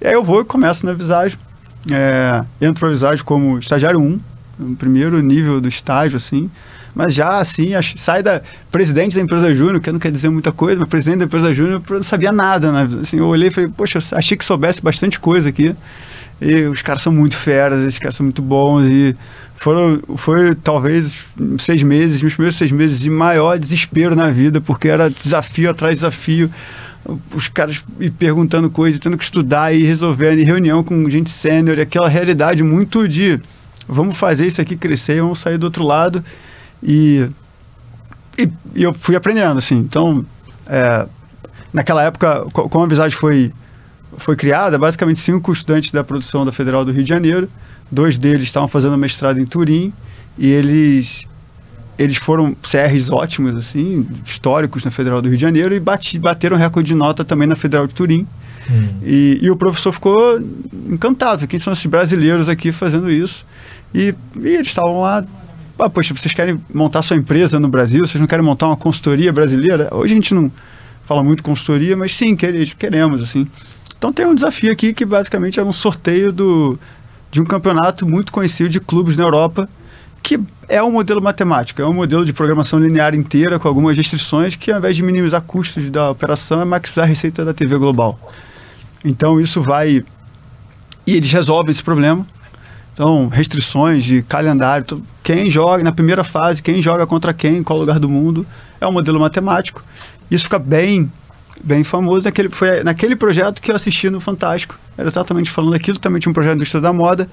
E 0.00 0.06
aí 0.06 0.14
eu 0.14 0.22
vou 0.22 0.40
e 0.40 0.44
começo 0.44 0.86
na 0.86 0.92
visagem. 0.92 1.38
É, 1.90 2.44
entro 2.60 2.80
para 2.80 2.88
a 2.88 2.92
visagem 2.92 3.24
como 3.24 3.58
estagiário 3.58 3.98
1, 3.98 4.20
no 4.60 4.76
primeiro 4.76 5.20
nível 5.20 5.60
do 5.60 5.68
estágio, 5.68 6.16
assim. 6.16 6.50
Mas 6.94 7.14
já, 7.14 7.38
assim, 7.38 7.70
sai 7.96 8.22
da 8.22 8.42
presidente 8.70 9.14
da 9.14 9.22
empresa 9.22 9.54
júnior, 9.54 9.80
que 9.80 9.92
não 9.92 9.98
quer 9.98 10.10
dizer 10.10 10.28
muita 10.28 10.50
coisa, 10.50 10.80
mas 10.80 10.88
presidente 10.88 11.20
da 11.20 11.24
empresa 11.26 11.54
júnior, 11.54 11.82
eu 11.88 11.96
não 11.96 12.02
sabia 12.02 12.32
nada, 12.32 12.72
né? 12.72 13.00
Assim, 13.00 13.18
eu 13.18 13.26
olhei 13.26 13.48
e 13.48 13.50
falei, 13.50 13.70
poxa, 13.74 14.00
achei 14.12 14.36
que 14.36 14.44
soubesse 14.44 14.82
bastante 14.82 15.20
coisa 15.20 15.48
aqui. 15.48 15.74
E 16.40 16.62
os 16.62 16.82
caras 16.82 17.02
são 17.02 17.12
muito 17.12 17.36
feras, 17.36 17.86
esses 17.86 17.98
caras 17.98 18.16
são 18.16 18.24
muito 18.24 18.42
bons 18.42 18.88
e 18.88 19.14
foram, 19.54 20.00
foi 20.16 20.54
talvez 20.54 21.18
seis 21.58 21.82
meses, 21.82 22.22
meus 22.22 22.34
primeiros 22.34 22.56
seis 22.56 22.72
meses 22.72 23.00
de 23.00 23.10
maior 23.10 23.58
desespero 23.58 24.16
na 24.16 24.30
vida, 24.30 24.60
porque 24.60 24.88
era 24.88 25.10
desafio 25.10 25.70
atrás 25.70 25.96
de 25.96 26.00
desafio 26.00 26.50
os 27.34 27.48
caras 27.48 27.82
me 27.98 28.10
perguntando 28.10 28.70
coisas, 28.70 29.00
tendo 29.00 29.16
que 29.16 29.24
estudar 29.24 29.74
e 29.74 29.82
resolver 29.82 30.38
em 30.38 30.44
reunião 30.44 30.82
com 30.82 31.08
gente 31.08 31.30
sênior, 31.30 31.78
aquela 31.78 32.08
realidade 32.08 32.62
muito 32.62 33.08
de 33.08 33.40
vamos 33.90 34.16
fazer 34.16 34.46
isso 34.46 34.60
aqui 34.60 34.76
crescer, 34.76 35.20
vamos 35.20 35.40
sair 35.40 35.58
do 35.58 35.64
outro 35.64 35.84
lado. 35.84 36.24
E, 36.82 37.28
e, 38.38 38.48
e 38.74 38.82
eu 38.82 38.94
fui 38.94 39.16
aprendendo, 39.16 39.58
assim. 39.58 39.76
Então, 39.76 40.24
é, 40.66 41.06
naquela 41.72 42.02
época, 42.02 42.46
como 42.52 42.84
a 42.84 42.88
Visage 42.88 43.16
foi, 43.16 43.52
foi 44.16 44.36
criada, 44.36 44.78
basicamente 44.78 45.20
cinco 45.20 45.52
estudantes 45.52 45.90
da 45.90 46.04
produção 46.04 46.44
da 46.44 46.52
Federal 46.52 46.84
do 46.84 46.92
Rio 46.92 47.02
de 47.02 47.08
Janeiro, 47.08 47.48
dois 47.90 48.16
deles 48.16 48.44
estavam 48.44 48.68
fazendo 48.68 48.96
mestrado 48.96 49.40
em 49.40 49.44
Turim, 49.44 49.92
e 50.38 50.48
eles 50.48 51.26
eles 51.98 52.16
foram 52.16 52.56
CRs 52.62 53.10
ótimos, 53.10 53.54
assim, 53.56 54.08
históricos 54.24 54.86
na 54.86 54.90
Federal 54.90 55.20
do 55.20 55.28
Rio 55.28 55.36
de 55.36 55.42
Janeiro, 55.42 55.74
e 55.74 55.80
bati, 55.80 56.18
bateram 56.18 56.56
recorde 56.56 56.88
de 56.88 56.94
nota 56.94 57.26
também 57.26 57.46
na 57.46 57.54
Federal 57.54 57.86
de 57.86 57.92
Turim. 57.92 58.26
Hum. 58.70 59.00
E, 59.02 59.38
e, 59.42 59.50
o 59.50 59.56
professor 59.56 59.92
ficou 59.92 60.40
encantado. 60.88 61.46
Quem 61.46 61.58
são 61.58 61.74
esses 61.74 61.84
brasileiros 61.84 62.48
aqui 62.48 62.72
fazendo 62.72 63.10
isso? 63.10 63.44
E, 63.94 64.14
e 64.36 64.48
eles 64.48 64.68
estavam 64.68 65.00
lá. 65.00 65.24
Ah, 65.78 65.88
poxa, 65.88 66.14
vocês 66.14 66.34
querem 66.34 66.60
montar 66.72 67.02
sua 67.02 67.16
empresa 67.16 67.58
no 67.58 67.68
Brasil? 67.68 68.06
Vocês 68.06 68.20
não 68.20 68.26
querem 68.26 68.44
montar 68.44 68.66
uma 68.66 68.76
consultoria 68.76 69.32
brasileira? 69.32 69.88
Hoje 69.92 70.12
a 70.12 70.16
gente 70.16 70.34
não 70.34 70.50
fala 71.04 71.24
muito 71.24 71.42
consultoria, 71.42 71.96
mas 71.96 72.14
sim, 72.14 72.36
queremos, 72.36 73.22
assim. 73.22 73.46
Então 73.96 74.12
tem 74.12 74.26
um 74.26 74.34
desafio 74.34 74.70
aqui 74.70 74.92
que 74.92 75.04
basicamente 75.04 75.58
é 75.58 75.62
um 75.64 75.72
sorteio 75.72 76.32
do, 76.32 76.78
de 77.30 77.40
um 77.40 77.44
campeonato 77.44 78.06
muito 78.06 78.32
conhecido 78.32 78.68
de 78.68 78.80
clubes 78.80 79.16
na 79.16 79.24
Europa, 79.24 79.68
que 80.22 80.38
é 80.68 80.82
um 80.82 80.90
modelo 80.92 81.20
matemático, 81.22 81.82
é 81.82 81.86
um 81.86 81.92
modelo 81.92 82.24
de 82.24 82.32
programação 82.32 82.78
linear 82.78 83.14
inteira 83.14 83.58
com 83.58 83.66
algumas 83.66 83.96
restrições 83.96 84.54
que, 84.54 84.70
ao 84.70 84.78
invés 84.78 84.96
de 84.96 85.02
minimizar 85.02 85.42
custos 85.42 85.90
da 85.90 86.10
operação, 86.10 86.60
é 86.60 86.64
maximizar 86.64 87.04
a 87.04 87.08
receita 87.08 87.44
da 87.44 87.52
TV 87.52 87.76
global. 87.76 88.18
Então 89.04 89.40
isso 89.40 89.62
vai. 89.62 90.04
E 91.06 91.16
eles 91.16 91.32
resolvem 91.32 91.72
esse 91.72 91.82
problema. 91.82 92.26
Então, 92.92 93.28
restrições 93.28 94.04
de 94.04 94.22
calendário. 94.22 95.02
Quem 95.22 95.50
joga 95.50 95.82
na 95.82 95.92
primeira 95.92 96.24
fase, 96.24 96.62
quem 96.62 96.82
joga 96.82 97.06
contra 97.06 97.32
quem, 97.32 97.58
em 97.58 97.62
qual 97.62 97.78
lugar 97.78 97.98
do 97.98 98.08
mundo, 98.08 98.46
é 98.80 98.86
um 98.86 98.92
modelo 98.92 99.20
matemático. 99.20 99.82
Isso 100.30 100.44
fica 100.44 100.58
bem 100.58 101.10
bem 101.62 101.84
famoso. 101.84 102.24
Naquele, 102.24 102.48
foi 102.48 102.82
naquele 102.82 103.14
projeto 103.14 103.60
que 103.60 103.70
eu 103.70 103.76
assisti 103.76 104.08
no 104.08 104.20
Fantástico. 104.20 104.78
Era 104.96 105.08
exatamente 105.08 105.50
falando 105.50 105.72
daquilo, 105.72 105.98
também 105.98 106.20
tinha 106.20 106.30
um 106.30 106.34
projeto 106.34 106.52
da 106.52 106.56
indústria 106.56 106.80
da 106.80 106.92
moda. 106.92 107.28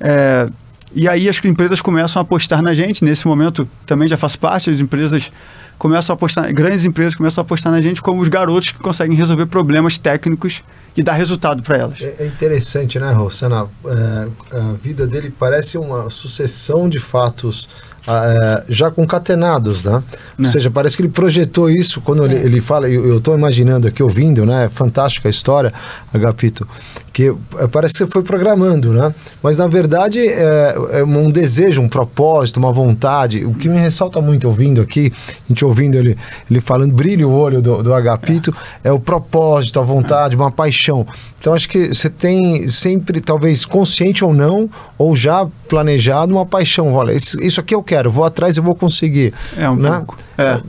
É, 0.00 0.48
e 0.94 1.08
aí 1.08 1.28
as 1.28 1.42
empresas 1.44 1.80
começam 1.80 2.20
a 2.20 2.22
apostar 2.22 2.62
na 2.62 2.74
gente. 2.74 3.04
Nesse 3.04 3.26
momento 3.26 3.68
também 3.86 4.08
já 4.08 4.16
faço 4.16 4.38
parte, 4.38 4.70
as 4.70 4.80
empresas 4.80 5.30
começam 5.78 6.12
a 6.12 6.14
apostar, 6.14 6.52
grandes 6.52 6.84
empresas 6.84 7.14
começam 7.14 7.40
a 7.40 7.44
apostar 7.44 7.72
na 7.72 7.80
gente 7.80 8.02
como 8.02 8.20
os 8.20 8.28
garotos 8.28 8.72
que 8.72 8.78
conseguem 8.80 9.16
resolver 9.16 9.46
problemas 9.46 9.96
técnicos 9.96 10.62
e 10.98 11.02
dar 11.02 11.12
resultado 11.12 11.62
para 11.62 11.76
elas. 11.78 12.02
É, 12.02 12.16
é, 12.18 12.26
interessante, 12.26 12.98
né, 12.98 13.12
Rosana? 13.12 13.68
É, 13.86 14.56
a 14.56 14.72
vida 14.82 15.06
dele 15.06 15.32
parece 15.38 15.78
uma 15.78 16.10
sucessão 16.10 16.88
de 16.88 16.98
fatos 16.98 17.68
é, 18.04 18.64
já 18.68 18.90
concatenados, 18.90 19.84
né? 19.84 19.92
Ou 19.92 20.02
né. 20.38 20.48
seja, 20.48 20.68
parece 20.68 20.96
que 20.96 21.02
ele 21.02 21.08
projetou 21.08 21.70
isso 21.70 22.00
quando 22.00 22.24
ele, 22.24 22.34
ele 22.34 22.60
fala, 22.60 22.88
eu 22.88 23.18
estou 23.18 23.38
imaginando 23.38 23.86
aqui, 23.86 24.02
ouvindo, 24.02 24.44
né? 24.44 24.68
Fantástica 24.74 25.28
a 25.28 25.30
história, 25.30 25.72
Agapito, 26.12 26.66
que 27.12 27.34
é, 27.58 27.66
parece 27.66 27.94
que 27.94 27.98
você 27.98 28.06
foi 28.06 28.22
programando, 28.22 28.92
né? 28.92 29.14
Mas 29.42 29.58
na 29.58 29.66
verdade 29.66 30.26
é, 30.26 30.74
é, 30.92 31.04
um 31.04 31.30
desejo, 31.30 31.82
um 31.82 31.88
propósito, 31.88 32.56
uma 32.58 32.72
vontade. 32.72 33.44
O 33.44 33.52
que 33.54 33.68
me 33.68 33.78
ressalta 33.78 34.20
muito 34.20 34.46
ouvindo 34.48 34.80
aqui, 34.80 35.12
a 35.28 35.48
gente 35.48 35.64
ouvindo 35.64 35.96
ele, 35.96 36.16
ele 36.50 36.60
falando, 36.60 36.92
brilha 36.92 37.28
o 37.28 37.32
olho 37.32 37.60
do, 37.60 37.82
do 37.82 37.92
Agapito, 37.92 38.54
é. 38.82 38.88
é 38.88 38.92
o 38.92 38.98
propósito, 38.98 39.78
a 39.78 39.82
vontade, 39.82 40.34
uma 40.34 40.50
paixão. 40.50 41.06
Então 41.40 41.54
acho 41.54 41.68
que 41.68 41.94
você 41.94 42.08
tem 42.08 42.68
sempre, 42.68 43.20
talvez 43.20 43.64
consciente 43.64 44.24
ou 44.24 44.32
não, 44.32 44.68
ou 44.96 45.14
já 45.14 45.46
planejado, 45.68 46.32
uma 46.32 46.46
paixão. 46.46 46.92
Olha, 46.94 47.12
isso, 47.12 47.60
aqui 47.60 47.74
eu 47.74 47.82
quero, 47.82 48.10
vou 48.10 48.24
atrás 48.24 48.56
e 48.56 48.60
vou 48.60 48.74
conseguir. 48.74 49.34
É 49.56 49.68
um 49.68 49.76
né? 49.76 49.90
pouco. 49.90 50.16
É. 50.38 50.60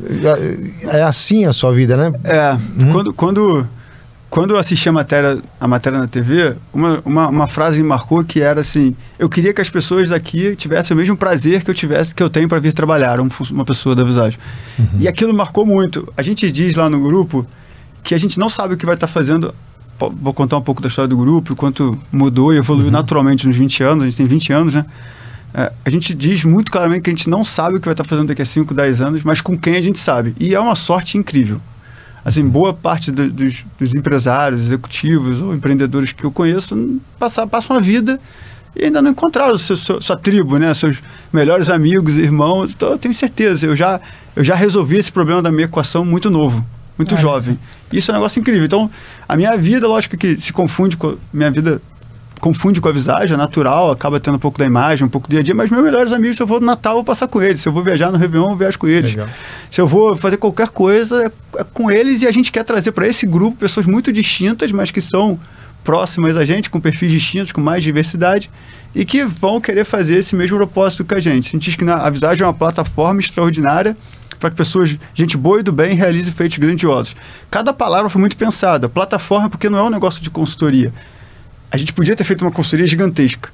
é. 0.94 0.98
é 1.00 1.04
assim 1.04 1.46
a 1.46 1.54
sua 1.54 1.72
vida, 1.72 1.96
né? 1.96 2.14
É. 2.24 2.54
Hum. 2.54 2.92
Quando, 2.92 3.14
quando 3.14 3.68
quando 4.30 4.52
eu 4.52 4.58
assisti 4.58 4.88
a 4.88 4.92
matéria, 4.92 5.42
a 5.60 5.68
matéria 5.68 5.98
na 5.98 6.08
TV, 6.08 6.56
uma, 6.72 7.02
uma, 7.04 7.28
uma, 7.30 7.48
frase 7.48 7.78
me 7.78 7.84
marcou 7.84 8.24
que 8.24 8.42
era 8.42 8.62
assim: 8.62 8.96
eu 9.18 9.28
queria 9.28 9.54
que 9.54 9.60
as 9.60 9.70
pessoas 9.70 10.10
daqui 10.10 10.56
tivessem 10.56 10.96
o 10.96 11.00
mesmo 11.00 11.18
prazer 11.18 11.64
que 11.64 11.72
eu 11.72 11.76
tivesse 11.76 12.14
que 12.14 12.22
eu 12.22 12.30
tenho 12.30 12.48
para 12.48 12.60
vir 12.60 12.72
trabalhar, 12.72 13.20
um, 13.20 13.28
uma 13.50 13.66
pessoa 13.66 13.96
da 13.96 14.04
visagem. 14.04 14.40
Uhum. 14.78 14.86
E 15.00 15.08
aquilo 15.08 15.36
marcou 15.36 15.66
muito. 15.66 16.12
A 16.16 16.22
gente 16.22 16.52
diz 16.52 16.76
lá 16.76 16.90
no 16.90 17.00
grupo 17.00 17.46
que 18.04 18.14
a 18.14 18.18
gente 18.20 18.38
não 18.38 18.50
sabe 18.50 18.76
o 18.76 18.78
que 18.78 18.86
vai 18.86 18.96
estar 18.96 19.08
tá 19.08 19.14
fazendo. 19.14 19.54
Vou 20.00 20.34
contar 20.34 20.58
um 20.58 20.62
pouco 20.62 20.82
da 20.82 20.88
história 20.88 21.10
do 21.10 21.18
grupo, 21.18 21.56
quanto 21.56 21.98
mudou 22.12 22.54
e 22.54 22.58
evoluiu 22.58 22.86
uhum. 22.86 22.92
naturalmente 22.92 23.48
nos 23.48 23.58
20 23.58 23.84
anos, 23.84 24.04
a 24.04 24.06
gente 24.06 24.16
tem 24.16 24.28
20 24.28 24.54
anos, 24.54 24.74
né? 24.76 24.86
É, 25.54 25.74
a 25.84 25.90
gente 25.90 26.14
diz 26.14 26.46
muito 26.46 26.72
claramente 26.72 27.02
que 27.02 27.10
a 27.10 27.14
gente 27.14 27.30
não 27.30 27.44
sabe 27.44 27.78
o 27.78 27.80
que 27.80 27.86
vai 27.86 27.94
estar 27.94 28.04
tá 28.04 28.10
fazendo 28.10 28.28
daqui 28.28 28.44
a 28.44 28.46
5, 28.46 28.74
10 28.74 29.02
anos, 29.02 29.24
mas 29.24 29.42
com 29.42 29.58
quem 29.58 29.76
a 29.76 29.82
gente 29.82 29.98
sabe. 29.98 30.36
E 30.40 30.54
é 30.54 30.60
uma 30.60 30.76
sorte 30.76 31.18
incrível 31.18 31.60
assim, 32.24 32.48
boa 32.48 32.74
parte 32.74 33.12
do, 33.12 33.30
dos, 33.30 33.64
dos, 33.80 33.96
empresários, 33.96 34.62
executivos 34.62 35.42
ou 35.42 35.54
empreendedores 35.54 36.12
que 36.12 36.24
eu 36.24 36.32
conheço 36.32 37.00
passar, 37.18 37.48
passam 37.48 37.76
a 37.76 37.80
vida 37.80 38.20
e 38.76 38.86
ainda 38.86 39.02
não 39.02 39.12
encontraram 39.12 39.58
seu, 39.58 39.76
sua, 39.76 40.02
sua 40.02 40.18
tribo, 40.18 40.58
né? 40.58 40.74
Seus 40.74 41.02
melhores 41.34 41.70
amigos, 41.70 42.16
irmãos. 42.16 42.72
Então, 42.76 42.92
eu 42.92 42.98
tenho 42.98 43.14
certeza, 43.14 43.66
eu 43.66 43.76
já, 43.76 44.00
eu 44.36 44.44
já 44.44 44.56
resolvi 44.56 44.98
esse 44.98 45.12
problema 45.12 45.42
da 45.42 45.52
minha 45.52 45.66
equação 45.66 46.06
muito 46.06 46.30
novo, 46.30 46.64
muito 46.98 47.16
é 47.16 47.18
jovem. 47.18 47.54
Isso. 47.54 47.98
isso 47.98 48.12
é 48.12 48.14
um 48.14 48.18
negócio 48.18 48.40
incrível. 48.40 48.66
Então, 48.66 48.90
a 49.28 49.36
minha 49.36 49.56
vida, 49.58 49.88
lógico 49.88 50.18
que 50.18 50.40
se 50.40 50.54
confunde 50.54 50.98
com 50.98 51.10
a 51.10 51.16
minha 51.34 51.52
vida 51.52 51.82
confunde 52.40 52.82
com 52.82 52.90
a 52.90 52.92
visagem, 52.92 53.34
é 53.34 53.38
natural, 53.38 53.92
acaba 53.92 54.20
tendo 54.20 54.36
um 54.36 54.40
pouco 54.40 54.58
da 54.58 54.66
imagem, 54.66 55.06
um 55.06 55.10
pouco 55.10 55.28
do 55.28 55.32
dia 55.32 55.42
a 55.42 55.44
dia, 55.44 55.54
mas 55.54 55.70
meus 55.70 55.84
melhores 55.84 56.12
amigos, 56.12 56.38
se 56.38 56.44
eu 56.44 56.48
vou 56.48 56.60
no 56.60 56.66
Natal, 56.66 56.94
eu 56.94 56.98
vou 56.98 57.04
passar 57.04 57.28
com 57.28 57.42
eles. 57.42 57.62
Se 57.62 57.70
eu 57.70 57.74
vou 57.74 57.84
viajar 57.84 58.12
no 58.12 58.18
Réveillon, 58.18 58.52
eu 58.52 58.56
viajo 58.56 58.80
com 58.80 58.88
eles. 58.88 59.12
Legal. 59.12 59.28
Se 59.70 59.80
eu 59.80 59.88
vou 59.88 60.16
fazer 60.16 60.38
qualquer 60.38 60.70
coisa, 60.70 61.26
é, 61.26 61.60
é 61.60 61.64
com 61.64 61.92
eles 61.92 62.22
e 62.22 62.28
a 62.28 62.32
gente 62.32 62.52
quer 62.52 62.64
trazer 62.64 62.92
para 62.92 63.08
esse 63.08 63.26
grupo 63.26 63.58
pessoas 63.58 63.86
muito 63.86 64.12
distintas, 64.12 64.72
mas 64.72 64.90
que 64.90 65.02
são 65.02 65.40
próximas 65.84 66.38
a 66.38 66.46
gente, 66.46 66.70
com 66.70 66.80
perfis 66.80 67.12
distintos, 67.12 67.52
com 67.52 67.62
mais 67.62 67.84
diversidade, 67.84 68.50
e 68.94 69.06
que 69.06 69.24
vão 69.24 69.62
querer 69.62 69.86
fazer 69.86 70.18
esse 70.18 70.36
mesmo 70.36 70.58
propósito 70.58 71.04
que 71.04 71.14
a 71.14 71.20
gente. 71.20 71.50
Sentir 71.50 71.78
que 71.78 71.86
a 71.90 72.10
Visagem 72.10 72.44
é 72.44 72.46
uma 72.46 72.54
plataforma 72.54 73.20
extraordinária 73.20 73.96
para 74.40 74.50
que 74.50 74.56
pessoas, 74.56 74.98
gente 75.14 75.36
boa 75.36 75.60
e 75.60 75.64
do 75.64 75.72
bem, 75.72 75.96
realizem 75.96 76.32
feitos 76.32 76.58
grandiosos. 76.58 77.16
Cada 77.52 77.74
palavra 77.74 78.10
foi 78.10 78.20
muito 78.22 78.38
pensada. 78.38 78.88
Plataforma, 78.88 79.50
porque 79.50 79.70
não 79.70 79.78
é 79.78 79.84
um 79.84 79.90
negócio 79.90 80.22
de 80.22 80.30
consultoria 80.30 80.94
a 81.72 81.78
gente 81.78 81.94
podia 81.94 82.16
ter 82.16 82.24
feito 82.24 82.44
uma 82.44 82.52
consultoria 82.52 82.88
gigantesca. 82.88 83.50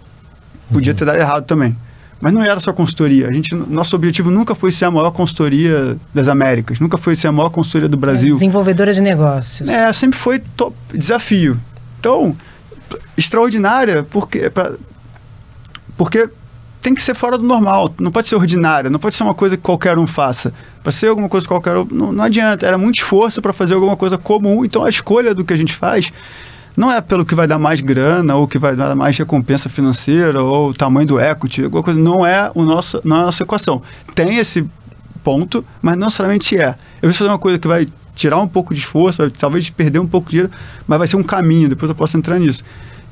Podia 0.72 0.94
uhum. 0.94 0.98
ter 0.98 1.06
dado 1.06 1.18
errado 1.18 1.46
também. 1.46 1.76
Mas 2.20 2.34
não 2.34 2.42
era 2.42 2.60
só 2.60 2.72
consultoria. 2.72 3.28
A 3.28 3.32
gente, 3.32 3.54
nosso 3.54 3.96
objetivo 3.96 4.32
nunca 4.32 4.56
foi 4.56 4.72
ser 4.72 4.86
a 4.86 4.92
maior 4.92 5.12
consultoria 5.12 5.98
das 6.14 6.28
Américas, 6.28 6.80
nunca 6.80 6.98
foi 6.98 7.16
ser 7.16 7.28
a 7.28 7.32
maior 7.32 7.50
consultoria 7.50 7.90
do 7.90 7.98
Brasil. 7.98 8.32
É, 8.32 8.34
desenvolvedora 8.34 8.94
de 8.94 9.02
negócios. 9.02 9.70
É, 9.70 9.92
sempre 9.92 10.18
foi 10.18 10.40
top, 10.40 10.76
desafio. 10.94 11.60
Então, 12.00 12.36
extraordinária, 13.18 14.04
porque, 14.04 14.50
pra, 14.50 14.74
porque 15.98 16.30
tem 16.82 16.94
que 16.94 17.02
ser 17.02 17.16
fora 17.16 17.38
do 17.38 17.44
normal, 17.44 17.94
não 18.00 18.12
pode 18.12 18.28
ser 18.28 18.36
ordinária, 18.36 18.90
não 18.90 19.00
pode 19.00 19.16
ser 19.16 19.24
uma 19.24 19.34
coisa 19.34 19.58
que 19.58 19.64
qualquer 19.64 19.98
um 19.98 20.08
faça. 20.08 20.54
Para 20.82 20.92
ser 20.92 21.08
alguma 21.08 21.28
coisa 21.28 21.46
que 21.46 21.54
qualquer 21.54 21.76
um, 21.76 21.88
não, 21.92 22.12
não 22.12 22.24
adianta, 22.24 22.66
era 22.66 22.78
muito 22.78 22.96
esforço 22.96 23.42
para 23.42 23.52
fazer 23.52 23.74
alguma 23.74 23.98
coisa 23.98 24.18
comum, 24.18 24.64
então 24.64 24.86
a 24.86 24.90
escolha 24.90 25.34
do 25.34 25.44
que 25.44 25.54
a 25.54 25.58
gente 25.58 25.74
faz 25.74 26.12
não 26.76 26.92
é 26.92 27.00
pelo 27.02 27.26
que 27.26 27.36
vai 27.36 27.48
dar 27.48 27.58
mais 27.58 27.82
grana 27.82 28.36
ou 28.36 28.48
que 28.48 28.58
vai 28.58 28.76
dar 28.76 28.96
mais 28.96 29.18
recompensa 29.18 29.70
financeira 29.70 30.42
ou 30.42 30.74
tamanho 30.74 31.08
do 31.08 31.20
equity, 31.20 31.64
alguma 31.64 31.84
coisa, 31.84 32.00
não 32.00 32.26
é 32.26 32.52
o 32.54 32.64
nosso, 32.64 33.02
não 33.04 33.18
é 33.18 33.20
a 33.20 33.26
nossa 33.26 33.44
equação. 33.44 33.82
Tem 34.14 34.38
esse 34.38 34.68
ponto, 35.24 35.66
mas 35.82 35.98
não 35.98 36.06
necessariamente 36.06 36.58
é. 36.58 36.76
Eu 37.02 37.10
vou 37.10 37.14
fazer 37.14 37.30
uma 37.30 37.40
coisa 37.40 37.58
que 37.58 37.68
vai 37.68 37.88
tirar 38.16 38.40
um 38.40 38.48
pouco 38.48 38.74
de 38.74 38.80
esforço, 38.80 39.20
vai, 39.20 39.30
talvez 39.30 39.70
perder 39.70 40.00
um 40.00 40.08
pouco 40.08 40.28
de 40.28 40.32
dinheiro, 40.32 40.52
mas 40.88 40.98
vai 40.98 41.08
ser 41.08 41.16
um 41.16 41.24
caminho, 41.24 41.68
depois 41.68 41.90
eu 41.90 41.96
posso 41.96 42.18
entrar 42.18 42.40
nisso. 42.40 42.64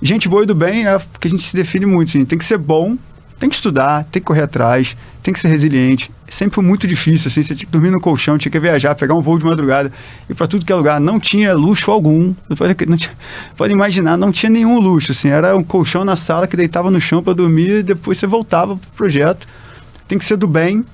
Gente 0.01 0.27
boa 0.27 0.43
e 0.43 0.45
do 0.45 0.55
bem 0.55 0.85
é 0.85 0.99
que 1.19 1.27
a 1.27 1.29
gente 1.29 1.43
se 1.43 1.55
define 1.55 1.85
muito, 1.85 2.09
assim, 2.09 2.25
tem 2.25 2.37
que 2.37 2.45
ser 2.45 2.57
bom, 2.57 2.97
tem 3.43 3.49
que 3.49 3.57
estudar, 3.57 4.05
tem 4.05 4.21
que 4.21 4.25
correr 4.25 4.43
atrás, 4.43 4.95
tem 5.21 5.33
que 5.33 5.39
ser 5.39 5.49
resiliente. 5.49 6.09
Sempre 6.29 6.55
foi 6.55 6.63
muito 6.63 6.87
difícil, 6.87 7.27
assim, 7.27 7.43
você 7.43 7.53
tinha 7.53 7.65
que 7.65 7.71
dormir 7.71 7.91
no 7.91 7.99
colchão, 7.99 8.37
tinha 8.37 8.49
que 8.49 8.57
viajar, 8.57 8.95
pegar 8.95 9.15
um 9.15 9.21
voo 9.21 9.37
de 9.37 9.43
madrugada, 9.43 9.91
e 10.29 10.33
para 10.33 10.47
tudo 10.47 10.65
que 10.65 10.71
é 10.71 10.75
lugar. 10.75 10.97
Não 10.97 11.19
tinha 11.19 11.53
luxo 11.53 11.91
algum. 11.91 12.33
Pode, 12.57 12.85
não 12.87 12.95
tinha, 12.95 13.11
pode 13.57 13.73
imaginar, 13.73 14.15
não 14.15 14.31
tinha 14.31 14.49
nenhum 14.49 14.79
luxo, 14.79 15.11
assim, 15.11 15.27
era 15.27 15.57
um 15.57 15.63
colchão 15.63 16.05
na 16.05 16.15
sala 16.15 16.47
que 16.47 16.55
deitava 16.55 16.89
no 16.89 17.01
chão 17.01 17.21
para 17.21 17.33
dormir 17.33 17.79
e 17.79 17.83
depois 17.83 18.17
você 18.17 18.25
voltava 18.25 18.77
pro 18.77 18.89
projeto. 18.91 19.45
Tem 20.07 20.17
que 20.17 20.23
ser 20.23 20.37
do 20.37 20.47
bem, 20.47 20.85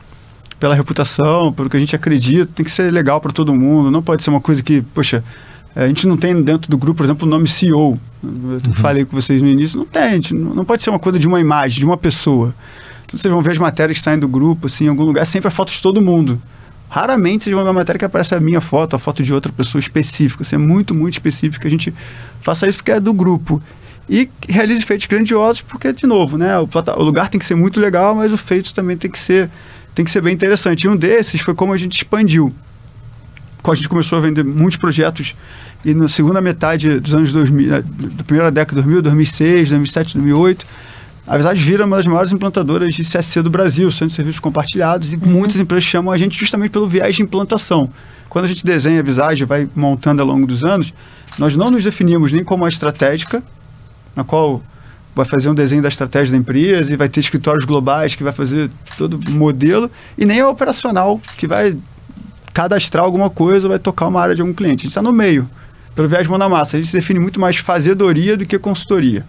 pela 0.59 0.73
reputação, 0.73 1.53
pelo 1.53 1.69
que 1.69 1.77
a 1.77 1.79
gente 1.79 1.95
acredita, 1.95 2.51
tem 2.55 2.65
que 2.65 2.71
ser 2.71 2.91
legal 2.91 3.21
para 3.21 3.31
todo 3.31 3.53
mundo, 3.53 3.91
não 3.91 4.01
pode 4.01 4.23
ser 4.23 4.31
uma 4.31 4.41
coisa 4.41 4.63
que, 4.63 4.81
poxa, 4.81 5.23
a 5.75 5.88
gente 5.88 6.08
não 6.08 6.17
tem 6.17 6.41
dentro 6.41 6.69
do 6.69 6.77
grupo, 6.77 6.97
por 6.97 7.03
exemplo, 7.05 7.27
o 7.27 7.29
nome 7.29 7.47
CEO. 7.47 7.99
Eu 8.21 8.29
uhum. 8.29 8.60
falei 8.75 9.05
com 9.05 9.15
vocês 9.15 9.41
no 9.41 9.47
início, 9.47 9.77
não 9.77 9.86
tem, 9.86 10.13
gente 10.13 10.34
não, 10.34 10.53
não 10.53 10.65
pode 10.65 10.84
ser 10.84 10.89
uma 10.89 10.99
coisa 10.99 11.17
de 11.17 11.27
uma 11.27 11.39
imagem, 11.39 11.79
de 11.79 11.86
uma 11.86 11.97
pessoa. 11.97 12.53
Então, 13.05 13.17
vocês 13.17 13.34
vão 13.34 13.41
ver 13.41 13.53
as 13.53 13.58
matérias 13.58 13.97
que 13.97 14.03
saem 14.03 14.19
do 14.19 14.27
grupo, 14.27 14.67
assim, 14.67 14.86
em 14.86 14.88
algum 14.88 15.03
lugar, 15.03 15.25
sempre 15.25 15.47
a 15.47 15.51
foto 15.51 15.71
de 15.71 15.82
todo 15.82 16.01
mundo. 16.01 16.39
Raramente 16.89 17.43
vocês 17.43 17.55
vão 17.55 17.63
ver 17.63 17.69
uma 17.69 17.79
matéria 17.79 17.97
que 17.99 18.05
aparece 18.05 18.36
a 18.36 18.39
minha 18.39 18.60
foto, 18.60 18.95
a 18.95 18.99
foto 18.99 19.23
de 19.23 19.34
outra 19.34 19.51
pessoa 19.51 19.79
específica. 19.79 20.43
Assim, 20.43 20.55
é 20.55 20.60
muito, 20.60 20.93
muito 20.93 21.13
específico 21.13 21.62
que 21.62 21.67
a 21.67 21.71
gente 21.71 21.93
faça 22.41 22.67
isso 22.67 22.77
porque 22.79 22.91
é 22.91 22.99
do 22.99 23.13
grupo. 23.13 23.62
E 24.10 24.27
realize 24.47 24.84
feitos 24.84 25.05
grandiosos 25.05 25.62
porque, 25.62 25.93
de 25.93 26.08
novo, 26.08 26.38
né, 26.38 26.58
o, 26.60 26.67
o 26.97 27.03
lugar 27.03 27.29
tem 27.29 27.39
que 27.39 27.45
ser 27.45 27.55
muito 27.55 27.79
legal, 27.79 28.15
mas 28.15 28.34
o 28.34 28.38
feito 28.38 28.73
também 28.73 28.97
tem 28.97 29.10
que 29.10 29.19
ser, 29.19 29.49
tem 29.93 30.03
que 30.03 30.10
ser 30.10 30.21
bem 30.21 30.34
interessante. 30.34 30.84
E 30.84 30.89
um 30.89 30.95
desses 30.97 31.41
foi 31.41 31.53
como 31.53 31.73
a 31.73 31.77
gente 31.77 31.95
expandiu. 31.95 32.51
A 33.63 33.75
gente 33.75 33.89
começou 33.89 34.17
a 34.17 34.21
vender 34.21 34.43
muitos 34.43 34.77
projetos 34.77 35.35
e 35.85 35.93
na 35.93 36.07
segunda 36.07 36.41
metade 36.41 36.99
dos 36.99 37.13
anos 37.13 37.31
2000, 37.31 37.83
da 37.83 38.23
primeira 38.23 38.51
década 38.51 38.81
de 38.81 38.87
2000, 38.87 39.01
2006, 39.03 39.69
2007, 39.69 40.13
2008, 40.15 40.65
a 41.27 41.37
Visage 41.37 41.63
vira 41.63 41.85
uma 41.85 41.97
das 41.97 42.07
maiores 42.07 42.31
implantadoras 42.31 42.95
de 42.95 43.03
CSC 43.03 43.43
do 43.43 43.51
Brasil, 43.51 43.87
de 43.89 44.09
Serviços 44.09 44.39
Compartilhados, 44.39 45.13
e 45.13 45.15
uhum. 45.15 45.27
muitas 45.27 45.57
empresas 45.57 45.83
chamam 45.83 46.11
a 46.11 46.17
gente 46.17 46.39
justamente 46.39 46.71
pelo 46.71 46.87
viés 46.87 47.15
de 47.15 47.21
implantação. 47.21 47.87
Quando 48.27 48.45
a 48.45 48.47
gente 48.47 48.65
desenha 48.65 48.99
a 48.99 49.03
Visage 49.03 49.45
vai 49.45 49.69
montando 49.75 50.23
ao 50.23 50.27
longo 50.27 50.47
dos 50.47 50.63
anos, 50.63 50.91
nós 51.37 51.55
não 51.55 51.69
nos 51.69 51.83
definimos 51.83 52.33
nem 52.33 52.43
como 52.43 52.65
a 52.65 52.69
estratégica, 52.69 53.43
na 54.15 54.23
qual 54.23 54.63
vai 55.15 55.25
fazer 55.25 55.49
um 55.49 55.53
desenho 55.53 55.83
da 55.83 55.89
estratégia 55.89 56.31
da 56.31 56.37
empresa 56.37 56.91
e 56.91 56.95
vai 56.95 57.07
ter 57.07 57.19
escritórios 57.19 57.63
globais 57.63 58.15
que 58.15 58.23
vai 58.23 58.33
fazer 58.33 58.71
todo 58.97 59.19
o 59.29 59.31
modelo, 59.31 59.91
e 60.17 60.25
nem 60.25 60.39
a 60.39 60.49
operacional, 60.49 61.21
que 61.37 61.45
vai 61.45 61.77
cadastrar 62.59 63.05
alguma 63.05 63.29
coisa 63.29 63.67
ou 63.67 63.69
vai 63.69 63.79
tocar 63.79 64.07
uma 64.07 64.19
área 64.19 64.35
de 64.35 64.41
algum 64.41 64.53
cliente. 64.53 64.81
A 64.81 64.83
gente 64.83 64.89
está 64.89 65.01
no 65.01 65.13
meio, 65.13 65.49
pelo 65.95 66.09
viés 66.09 66.23
de 66.23 66.29
mão 66.29 66.37
na 66.37 66.49
massa. 66.49 66.75
A 66.75 66.79
gente 66.81 66.89
se 66.89 66.97
define 66.97 67.17
muito 67.17 67.39
mais 67.39 67.55
fazedoria 67.55 68.35
do 68.35 68.45
que 68.45 68.59
consultoria. 68.59 69.25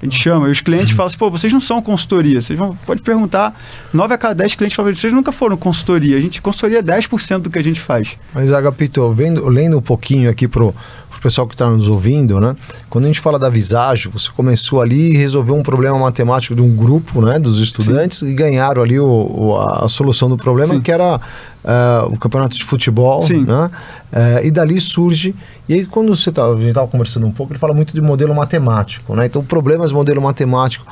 A 0.00 0.04
gente 0.04 0.16
chama, 0.16 0.48
e 0.48 0.52
os 0.52 0.60
clientes 0.60 0.92
falam 0.92 1.08
assim, 1.08 1.18
pô, 1.18 1.28
vocês 1.28 1.52
não 1.52 1.60
são 1.60 1.82
consultoria. 1.82 2.40
Vocês 2.40 2.56
vão, 2.56 2.78
pode 2.86 3.02
perguntar, 3.02 3.52
9 3.92 4.14
a 4.14 4.16
cada 4.16 4.34
10 4.36 4.54
clientes 4.54 4.76
falam, 4.76 4.94
vocês 4.94 5.12
nunca 5.12 5.32
foram 5.32 5.56
consultoria. 5.56 6.16
A 6.16 6.20
gente, 6.20 6.40
consultoria 6.40 6.78
é 6.78 6.82
10% 6.82 7.38
do 7.38 7.50
que 7.50 7.58
a 7.58 7.64
gente 7.64 7.80
faz. 7.80 8.16
Mas, 8.32 8.52
Agapito, 8.52 9.12
vendo, 9.12 9.48
lendo 9.48 9.76
um 9.76 9.82
pouquinho 9.82 10.30
aqui 10.30 10.46
pro, 10.46 10.72
pro 11.18 11.22
pessoal 11.22 11.46
que 11.46 11.54
está 11.54 11.68
nos 11.68 11.88
ouvindo, 11.88 12.40
né? 12.40 12.54
Quando 12.88 13.04
a 13.04 13.06
gente 13.08 13.20
fala 13.20 13.38
da 13.38 13.50
Visage, 13.50 14.08
você 14.08 14.30
começou 14.34 14.80
ali 14.80 15.12
e 15.12 15.16
resolveu 15.16 15.56
um 15.56 15.62
problema 15.62 15.98
matemático 15.98 16.54
de 16.54 16.62
um 16.62 16.74
grupo, 16.74 17.20
né? 17.20 17.38
Dos 17.38 17.58
estudantes 17.58 18.18
Sim. 18.18 18.28
e 18.28 18.34
ganharam 18.34 18.82
ali 18.82 18.98
o, 18.98 19.06
o, 19.06 19.58
a 19.58 19.88
solução 19.88 20.28
do 20.28 20.36
problema, 20.36 20.74
Sim. 20.74 20.80
que 20.80 20.92
era 20.92 21.16
uh, 21.16 22.12
o 22.12 22.18
campeonato 22.18 22.56
de 22.56 22.64
futebol, 22.64 23.24
Sim. 23.24 23.44
né? 23.44 23.70
Uh, 24.12 24.46
e 24.46 24.50
dali 24.50 24.80
surge. 24.80 25.34
E 25.68 25.74
aí, 25.74 25.86
quando 25.86 26.14
você 26.14 26.30
tá, 26.30 26.46
a 26.46 26.54
gente 26.54 26.68
estava 26.68 26.86
conversando 26.86 27.26
um 27.26 27.32
pouco, 27.32 27.52
ele 27.52 27.58
fala 27.58 27.74
muito 27.74 27.92
de 27.92 28.00
modelo 28.00 28.34
matemático, 28.34 29.14
né? 29.14 29.26
Então, 29.26 29.44
problemas 29.44 29.92
modelo 29.92 30.22
matemático. 30.22 30.86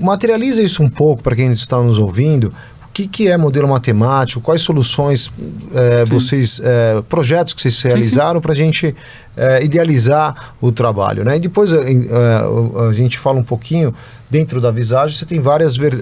Materializa 0.00 0.62
isso 0.62 0.82
um 0.82 0.88
pouco 0.88 1.22
para 1.22 1.36
quem 1.36 1.50
está 1.50 1.78
nos 1.78 1.98
ouvindo. 1.98 2.52
O 2.92 2.94
que, 2.94 3.08
que 3.08 3.26
é 3.26 3.38
modelo 3.38 3.66
matemático? 3.66 4.38
Quais 4.42 4.60
soluções 4.60 5.32
é, 5.72 6.04
vocês, 6.04 6.60
é, 6.62 7.00
projetos 7.08 7.54
que 7.54 7.62
vocês 7.62 7.80
realizaram 7.80 8.38
para 8.38 8.52
a 8.52 8.54
gente 8.54 8.94
é, 9.34 9.64
idealizar 9.64 10.54
o 10.60 10.70
trabalho, 10.70 11.24
né? 11.24 11.36
E 11.36 11.40
depois 11.40 11.72
a 11.72 12.92
gente 12.92 13.18
fala 13.18 13.38
um 13.38 13.42
pouquinho 13.42 13.94
dentro 14.28 14.60
da 14.60 14.70
visagem. 14.70 15.16
Você 15.16 15.24
tem 15.24 15.40
várias 15.40 15.74
ver, 15.74 15.94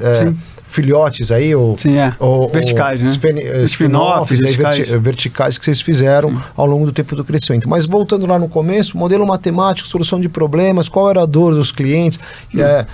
filhotes 0.70 1.32
aí, 1.32 1.54
ou, 1.54 1.76
Sim, 1.76 1.96
é. 1.96 2.14
ou 2.18 2.48
verticais, 2.48 3.00
ou 3.00 3.06
né? 3.06 3.42
Eh, 3.42 3.64
spin-offs, 3.64 4.40
verticais. 4.40 4.76
Verti 4.78 4.98
verticais. 4.98 5.58
que 5.58 5.64
vocês 5.64 5.80
fizeram 5.80 6.30
Sim. 6.30 6.40
ao 6.56 6.64
longo 6.64 6.86
do 6.86 6.92
tempo 6.92 7.16
do 7.16 7.24
crescimento. 7.24 7.68
Mas 7.68 7.86
voltando 7.86 8.26
lá 8.26 8.38
no 8.38 8.48
começo, 8.48 8.96
modelo 8.96 9.26
matemático, 9.26 9.88
solução 9.88 10.20
de 10.20 10.28
problemas, 10.28 10.88
qual 10.88 11.10
era 11.10 11.22
a 11.22 11.26
dor 11.26 11.54
dos 11.54 11.72
clientes? 11.72 12.20
É, 12.56 12.86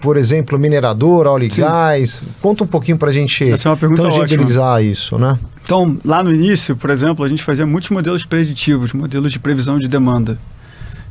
por 0.00 0.16
exemplo, 0.16 0.58
minerador, 0.58 1.26
óleo 1.26 1.44
e 1.44 1.48
gás. 1.48 2.20
Conta 2.40 2.64
um 2.64 2.66
pouquinho 2.66 2.98
para 2.98 3.10
a 3.10 3.12
gente 3.12 3.44
é 3.44 3.56
tangibilizar 3.56 4.74
ótima. 4.74 4.92
isso, 4.92 5.18
né? 5.18 5.38
Então, 5.64 5.96
lá 6.04 6.24
no 6.24 6.32
início, 6.32 6.76
por 6.76 6.90
exemplo, 6.90 7.24
a 7.24 7.28
gente 7.28 7.42
fazia 7.42 7.64
muitos 7.64 7.88
modelos 7.90 8.24
preditivos, 8.24 8.92
modelos 8.92 9.30
de 9.30 9.38
previsão 9.38 9.78
de 9.78 9.86
demanda. 9.86 10.36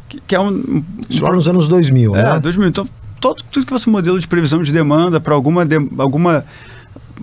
Que, 0.09 0.21
que 0.27 0.35
é 0.35 0.39
um, 0.39 0.83
Isso 1.09 1.23
lá 1.23 1.33
nos 1.33 1.47
anos 1.47 1.69
2000, 1.69 2.15
é, 2.17 2.33
né? 2.33 2.39
2000. 2.39 2.67
Então, 2.67 2.89
todo, 3.21 3.43
tudo 3.49 3.65
que 3.65 3.71
fosse 3.71 3.87
modelo 3.87 4.19
de 4.19 4.27
previsão 4.27 4.61
de 4.61 4.71
demanda 4.73 5.21
para 5.21 5.33
alguma, 5.33 5.63
de, 5.63 5.75
alguma 5.97 6.43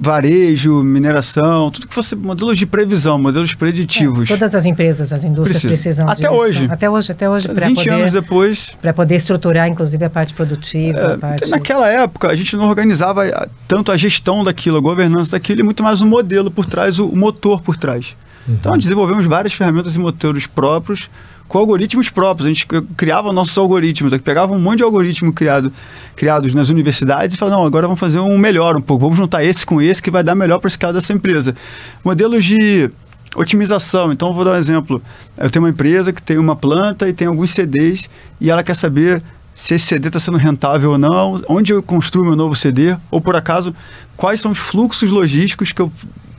varejo, 0.00 0.82
mineração, 0.84 1.70
tudo 1.72 1.88
que 1.88 1.94
fosse 1.94 2.14
modelos 2.14 2.56
de 2.56 2.64
previsão, 2.64 3.18
modelos 3.18 3.52
preditivos. 3.54 4.30
É, 4.30 4.34
todas 4.34 4.54
as 4.54 4.64
empresas, 4.64 5.12
as 5.12 5.24
indústrias 5.24 5.61
Precisa. 5.62 6.04
precisam 6.04 6.08
Até 6.08 6.28
disso. 6.28 6.34
hoje. 6.34 6.68
Até 6.70 6.88
hoje, 6.88 7.12
até 7.12 7.28
hoje. 7.28 7.48
20 7.48 7.74
poder, 7.74 7.90
anos 7.90 8.12
depois. 8.12 8.72
Para 8.80 8.94
poder 8.94 9.16
estruturar, 9.16 9.68
inclusive, 9.68 10.04
a 10.04 10.11
parte 10.11 10.32
produtiva. 10.34 10.98
É, 10.98 11.14
a 11.14 11.18
parte... 11.18 11.50
Naquela 11.50 11.88
época, 11.88 12.28
a 12.28 12.37
gente 12.37 12.56
não 12.56 12.68
organizava 12.68 13.48
tanto 13.66 13.90
a 13.90 13.96
gestão 13.96 14.44
daquilo, 14.44 14.76
a 14.76 14.80
governança 14.80 15.32
daquilo, 15.32 15.61
e 15.61 15.64
muito 15.64 15.82
mais 15.82 16.00
o 16.00 16.06
modelo 16.06 16.48
por 16.48 16.64
trás, 16.64 17.00
o, 17.00 17.08
o 17.08 17.16
motor 17.16 17.61
por 17.61 17.76
trás. 17.76 18.14
Uhum. 18.46 18.54
Então, 18.54 18.78
desenvolvemos 18.78 19.26
várias 19.26 19.52
ferramentas 19.52 19.96
e 19.96 19.98
motores 19.98 20.46
próprios 20.46 21.11
com 21.48 21.58
algoritmos 21.58 22.11
próprios. 22.11 22.46
A 22.46 22.52
gente 22.52 22.66
criava 22.96 23.32
nossos 23.32 23.56
algoritmos, 23.56 24.16
pegava 24.18 24.52
um 24.52 24.58
monte 24.61 24.78
de 24.78 24.82
algoritmo 24.84 25.32
criado, 25.32 25.72
criados 26.14 26.54
nas 26.54 26.68
universidades 26.68 27.34
e 27.34 27.38
falava, 27.38 27.56
não, 27.56 27.66
agora 27.66 27.87
vamos 27.87 27.98
fazer 27.98 28.20
um 28.20 28.38
melhor 28.38 28.76
um 28.76 28.80
pouco, 28.80 29.04
vamos 29.04 29.18
juntar 29.18 29.42
esse 29.42 29.64
com 29.64 29.80
esse 29.80 30.02
que 30.02 30.11
vai 30.11 30.22
dar 30.22 30.34
melhor 30.34 30.58
para 30.61 30.68
esse 30.68 30.78
caso 30.78 30.94
dessa 30.94 31.12
empresa. 31.12 31.56
Modelos 32.04 32.44
de 32.44 32.90
otimização. 33.34 34.12
Então, 34.12 34.32
vou 34.32 34.44
dar 34.44 34.52
um 34.52 34.56
exemplo. 34.56 35.02
Eu 35.37 35.50
tenho 35.50 35.64
uma 35.64 35.70
empresa 35.70 36.12
que 36.12 36.22
tem 36.22 36.38
uma 36.38 36.54
planta 36.54 37.08
e 37.08 37.12
tem 37.12 37.26
alguns 37.26 37.50
CDs 37.50 38.08
e 38.40 38.50
ela 38.50 38.62
quer 38.62 38.76
saber 38.76 39.22
se 39.54 39.74
esse 39.74 39.87
CD 39.87 40.08
está 40.08 40.20
sendo 40.20 40.38
rentável 40.38 40.92
ou 40.92 40.98
não, 40.98 41.42
onde 41.48 41.72
eu 41.72 41.82
construo 41.82 42.24
meu 42.24 42.37
novo 42.37 42.54
CD, 42.54 42.96
ou 43.11 43.20
por 43.20 43.34
acaso, 43.34 43.74
quais 44.16 44.40
são 44.40 44.52
os 44.52 44.58
fluxos 44.58 45.11
logísticos 45.11 45.72
que 45.72 45.82
eu 45.82 45.90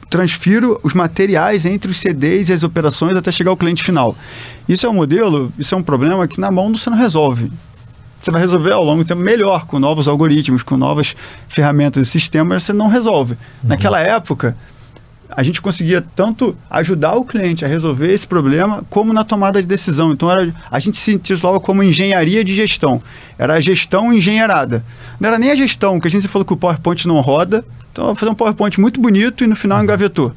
transfiro 0.09 0.79
os 0.83 0.93
materiais 0.93 1.65
entre 1.65 1.91
os 1.91 1.99
CDs 1.99 2.49
e 2.49 2.53
as 2.53 2.63
operações 2.63 3.15
até 3.15 3.31
chegar 3.31 3.51
ao 3.51 3.57
cliente 3.57 3.83
final. 3.83 4.15
Isso 4.67 4.85
é 4.85 4.89
um 4.89 4.93
modelo, 4.93 5.53
isso 5.57 5.75
é 5.75 5.77
um 5.77 5.83
problema 5.83 6.27
que 6.27 6.39
na 6.39 6.49
mão 6.49 6.75
você 6.75 6.89
não 6.89 6.97
resolve. 6.97 7.51
Você 8.21 8.31
vai 8.31 8.41
resolver 8.41 8.73
ao 8.73 8.83
longo 8.83 9.03
do 9.03 9.07
tempo 9.07 9.21
melhor, 9.21 9.65
com 9.65 9.79
novos 9.79 10.07
algoritmos, 10.07 10.61
com 10.61 10.75
novas 10.75 11.15
ferramentas 11.47 12.07
e 12.07 12.11
sistemas, 12.11 12.63
você 12.63 12.73
não 12.73 12.89
resolve. 12.89 13.33
Uhum. 13.33 13.69
Naquela 13.69 13.99
época, 14.01 14.57
a 15.29 15.43
gente 15.43 15.61
conseguia 15.61 16.01
tanto 16.15 16.55
ajudar 16.69 17.15
o 17.15 17.23
cliente 17.23 17.63
a 17.63 17.67
resolver 17.67 18.11
esse 18.11 18.27
problema, 18.27 18.83
como 18.89 19.13
na 19.13 19.23
tomada 19.23 19.61
de 19.61 19.67
decisão. 19.67 20.11
Então, 20.11 20.29
era, 20.29 20.53
a 20.69 20.79
gente 20.79 20.97
se 20.97 21.13
intitulava 21.13 21.59
como 21.59 21.83
engenharia 21.83 22.43
de 22.43 22.53
gestão. 22.53 23.01
Era 23.37 23.55
a 23.55 23.59
gestão 23.59 24.11
engenheirada. 24.11 24.83
Não 25.19 25.29
era 25.29 25.39
nem 25.39 25.51
a 25.51 25.55
gestão, 25.55 25.99
que 25.99 26.07
a 26.07 26.11
gente 26.11 26.27
falou 26.27 26.45
que 26.45 26.53
o 26.53 26.57
PowerPoint 26.57 27.07
não 27.07 27.19
roda, 27.21 27.63
então, 27.91 28.05
vou 28.05 28.15
fazer 28.15 28.31
um 28.31 28.35
PowerPoint 28.35 28.79
muito 28.79 28.99
bonito 29.01 29.43
e 29.43 29.47
no 29.47 29.55
final 29.55 29.81
engavetou. 29.83 30.31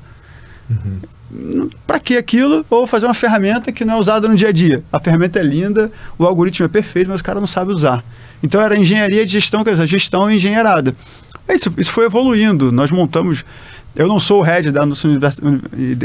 Uhum. 0.68 1.70
Para 1.86 1.98
que 1.98 2.16
aquilo? 2.16 2.64
Ou 2.68 2.86
fazer 2.86 3.06
uma 3.06 3.14
ferramenta 3.14 3.72
que 3.72 3.84
não 3.84 3.94
é 3.94 3.96
usada 3.98 4.28
no 4.28 4.34
dia 4.34 4.48
a 4.48 4.52
dia. 4.52 4.82
A 4.92 4.98
ferramenta 4.98 5.38
é 5.38 5.42
linda, 5.42 5.90
o 6.18 6.26
algoritmo 6.26 6.66
é 6.66 6.68
perfeito, 6.68 7.10
mas 7.10 7.20
o 7.20 7.24
cara 7.24 7.40
não 7.40 7.46
sabe 7.46 7.72
usar. 7.72 8.04
Então 8.42 8.60
era 8.60 8.76
engenharia 8.76 9.24
de 9.24 9.32
gestão, 9.32 9.62
quer 9.62 9.72
dizer, 9.72 9.86
gestão 9.86 10.30
engenheirada. 10.30 10.94
É 11.46 11.54
isso, 11.54 11.72
isso 11.78 11.92
foi 11.92 12.06
evoluindo. 12.06 12.72
Nós 12.72 12.90
montamos. 12.90 13.44
Eu 13.94 14.08
não 14.08 14.18
sou 14.18 14.40
o 14.40 14.42
head 14.42 14.70
da 14.70 14.86
nossa 14.86 15.06
unidade, 15.06 15.36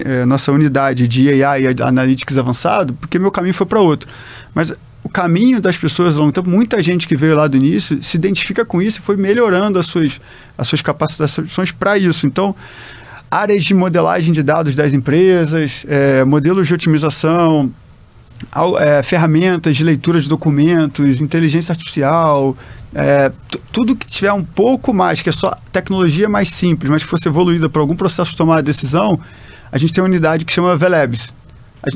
eh, 0.04 0.26
nossa 0.26 0.52
unidade 0.52 1.08
de 1.08 1.43
AI 1.43 1.63
e 1.63 1.82
Analytics 1.82 2.38
avançado, 2.38 2.93
porque 2.93 3.17
meu 3.17 3.32
caminho 3.32 3.54
foi 3.54 3.65
para 3.65 3.80
outro. 3.80 4.10
Mas 4.54 4.73
o 5.04 5.10
caminho 5.10 5.62
das 5.62 5.78
pessoas 5.78 6.17
ao 6.17 6.32
tempo, 6.34 6.50
muita 6.50 6.82
gente 6.84 7.08
que 7.08 7.15
veio 7.15 7.36
lá 7.36 7.47
do 7.47 7.56
início 7.56 8.04
se 8.04 8.17
identifica 8.17 8.65
com 8.65 8.82
isso 8.82 9.00
e 9.00 9.02
foi 9.02 9.15
melhorando 9.15 9.80
as 9.80 9.86
suas, 9.86 10.19
as 10.58 10.67
suas 10.67 10.82
capacitações 10.82 11.71
para 11.71 11.97
isso. 11.97 12.28
Então, 12.28 12.54
áreas 13.32 13.63
de 13.63 13.73
modelagem 13.73 14.34
de 14.34 14.43
dados 14.43 14.76
das 14.76 14.93
empresas, 14.93 15.86
é, 15.88 16.26
modelos 16.26 16.67
de 16.67 16.73
otimização, 16.73 17.71
é, 18.80 19.02
ferramentas 19.02 19.78
de 19.78 19.84
leitura 19.84 20.19
de 20.19 20.28
documentos, 20.28 21.21
inteligência 21.21 21.71
artificial, 21.71 22.58
é, 22.99 23.31
tudo 23.71 23.95
que 23.95 24.07
tiver 24.07 24.33
um 24.33 24.43
pouco 24.43 24.91
mais, 24.91 25.21
que 25.21 25.29
é 25.29 25.31
só 25.31 25.55
tecnologia 25.71 26.27
mais 26.27 26.49
simples, 26.49 26.89
mas 26.89 27.03
que 27.03 27.07
fosse 27.07 27.27
evoluída 27.27 27.69
por 27.69 27.77
algum 27.77 27.95
processo 27.95 28.31
de 28.31 28.38
tomar 28.38 28.63
decisão, 28.63 29.19
a 29.71 29.77
gente 29.77 29.93
tem 29.93 30.01
uma 30.01 30.10
unidade 30.10 30.43
que 30.43 30.51
chama 30.51 30.75
VLabs, 30.75 31.31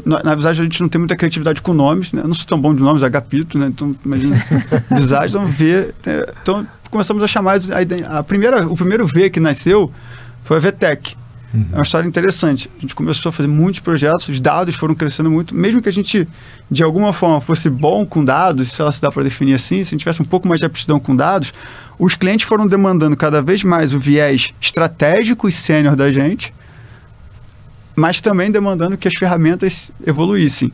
na 0.06 0.36
Visage 0.36 0.62
a 0.62 0.64
gente 0.64 0.80
não 0.80 0.88
tem 0.88 1.00
muita 1.00 1.16
criatividade 1.16 1.60
com 1.60 1.74
nomes, 1.74 2.14
né? 2.14 2.22
Eu 2.22 2.28
não 2.28 2.36
sou 2.36 2.46
tão 2.46 2.62
bom 2.62 2.74
de 2.74 2.84
nomes, 2.84 3.02
Agapito, 3.02 3.58
né? 3.58 3.66
Então, 3.66 3.96
imagina, 4.06 4.36
Visage, 4.96 5.36
então 5.36 5.48
V. 5.48 5.94
Né? 6.06 6.26
Então, 6.42 6.68
começamos 6.92 7.24
a 7.24 7.28
chamar, 7.28 7.58
a, 7.58 8.20
a, 8.20 8.24
primeira, 8.24 8.68
o 8.68 8.76
primeiro 8.76 9.08
V 9.08 9.32
que 9.32 9.40
nasceu 9.40 9.92
foi 10.44 10.58
a 10.58 10.60
VTech. 10.60 11.18
Uhum. 11.54 11.66
É 11.74 11.76
uma 11.76 11.84
história 11.84 12.08
interessante. 12.08 12.70
A 12.78 12.82
gente 12.82 12.96
começou 12.96 13.30
a 13.30 13.34
fazer 13.34 13.48
muitos 13.48 13.80
projetos, 13.80 14.30
os 14.30 14.40
dados 14.40 14.76
foram 14.76 14.96
crescendo 14.96 15.30
muito. 15.30 15.54
Mesmo 15.54 15.82
que 15.82 15.90
a 15.90 15.92
gente, 15.92 16.28
de 16.70 16.84
alguma 16.84 17.12
forma, 17.12 17.42
fosse 17.42 17.70
bom 17.70 18.06
com 18.06 18.24
dados, 18.24 18.72
se 18.72 18.82
ela 18.82 18.92
se 18.92 19.02
dá 19.02 19.12
para 19.12 19.24
definir 19.24 19.56
assim, 19.56 19.84
se 19.84 19.90
a 19.90 19.92
gente 19.92 20.00
tivesse 20.00 20.22
um 20.22 20.26
pouco 20.26 20.48
mais 20.48 20.60
de 20.60 20.66
aptidão 20.66 21.00
com 21.00 21.16
dados, 21.16 21.54
os 22.00 22.16
clientes 22.16 22.46
foram 22.46 22.66
demandando 22.66 23.18
cada 23.18 23.42
vez 23.42 23.64
mais 23.64 23.94
o 23.94 24.00
viés 24.00 24.54
estratégico 24.62 25.48
e 25.50 25.52
sênior 25.52 25.96
da 25.96 26.12
gente, 26.12 26.54
mas 27.96 28.22
também 28.22 28.50
demandando 28.50 28.98
que 28.98 29.08
as 29.08 29.14
ferramentas 29.14 29.92
evoluíssem. 30.06 30.72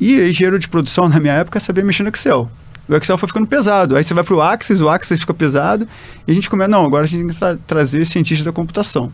E 0.00 0.20
engenheiro 0.28 0.58
de 0.58 0.68
produção, 0.68 1.08
na 1.08 1.20
minha 1.20 1.34
época, 1.34 1.60
sabia 1.60 1.84
mexer 1.84 2.02
no 2.02 2.08
Excel. 2.08 2.50
O 2.88 2.96
Excel 2.96 3.16
foi 3.16 3.28
ficando 3.28 3.46
pesado. 3.46 3.96
Aí 3.96 4.02
você 4.02 4.12
vai 4.12 4.24
para 4.24 4.34
o 4.34 4.42
Axis, 4.42 4.80
o 4.80 4.88
Axis 4.88 5.20
fica 5.20 5.32
pesado, 5.32 5.86
e 6.26 6.32
a 6.32 6.34
gente 6.34 6.50
começa, 6.50 6.68
não, 6.68 6.84
agora 6.84 7.04
a 7.04 7.06
gente 7.06 7.20
tem 7.20 7.28
que 7.28 7.38
tra 7.38 7.56
trazer 7.64 8.04
cientistas 8.04 8.44
da 8.44 8.50
computação 8.50 9.12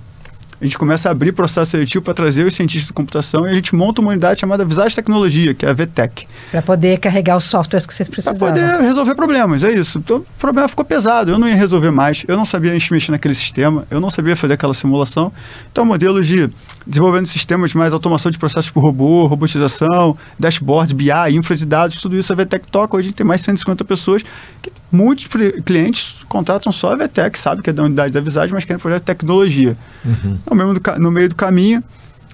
a 0.61 0.65
gente 0.65 0.77
começa 0.77 1.09
a 1.09 1.13
abrir 1.13 1.33
processo 1.33 1.71
seletivo 1.71 2.05
para 2.05 2.15
trazer 2.15 2.45
os 2.45 2.55
cientistas 2.55 2.89
de 2.89 2.93
computação 2.93 3.47
e 3.47 3.51
a 3.51 3.55
gente 3.55 3.75
monta 3.75 4.01
uma 4.01 4.11
unidade 4.11 4.41
chamada 4.41 4.65
Visage 4.65 4.95
Tecnologia, 4.95 5.55
que 5.55 5.65
é 5.65 5.71
a 5.71 5.73
VTech. 5.73 6.27
Para 6.51 6.63
poder 6.63 6.99
carregar 6.99 7.37
os 7.37 7.45
softwares 7.45 7.87
que 7.87 7.95
vocês 7.95 8.09
precisavam. 8.09 8.39
Para 8.39 8.49
poder 8.49 8.83
resolver 8.83 9.15
problemas, 9.15 9.63
é 9.63 9.71
isso. 9.71 9.99
Então, 9.99 10.19
o 10.19 10.27
problema 10.39 10.69
ficou 10.69 10.85
pesado, 10.85 11.31
eu 11.31 11.39
não 11.39 11.49
ia 11.49 11.55
resolver 11.55 11.91
mais, 11.91 12.25
eu 12.27 12.37
não 12.37 12.45
sabia 12.45 12.73
mexer 12.73 13.13
naquele 13.13 13.35
sistema, 13.35 13.87
eu 13.91 14.01
não 14.01 14.11
sabia 14.11 14.37
fazer 14.37 14.55
aquela 14.55 14.75
simulação. 14.75 15.33
Então, 15.71 15.85
modelos 15.85 16.27
de 16.27 16.51
desenvolvendo 16.87 17.27
sistemas 17.27 17.73
mais 17.75 17.93
automação 17.93 18.31
de 18.31 18.39
processos 18.39 18.71
por 18.71 18.81
robô, 18.83 19.27
robotização, 19.27 20.17
dashboard, 20.39 20.95
BI, 20.95 21.11
infra 21.33 21.55
de 21.55 21.67
dados, 21.67 22.01
tudo 22.01 22.17
isso 22.17 22.33
a 22.33 22.37
VTech 22.37 22.67
toca. 22.71 22.97
Hoje 22.97 23.07
a 23.07 23.09
gente 23.11 23.17
tem 23.17 23.27
mais 23.27 23.43
de 23.43 23.47
150 23.47 23.85
pessoas 23.85 24.25
que 24.63 24.73
muitos 24.91 25.27
clientes 25.65 26.25
contratam 26.29 26.73
só 26.73 26.93
a 26.93 26.97
VTEC, 26.97 27.39
sabe 27.39 27.63
que 27.63 27.71
é 27.71 27.73
da 27.73 27.83
unidade 27.83 28.13
da 28.13 28.21
visagem, 28.21 28.55
mas 28.55 28.65
querem 28.65 28.81
projeto 28.81 29.01
de 29.01 29.07
tecnologia. 29.07 29.77
Uhum. 30.05 30.39
No, 30.49 30.57
meio 30.57 30.75
do, 30.75 30.81
no 30.99 31.11
meio 31.11 31.29
do 31.29 31.37
caminho, 31.37 31.83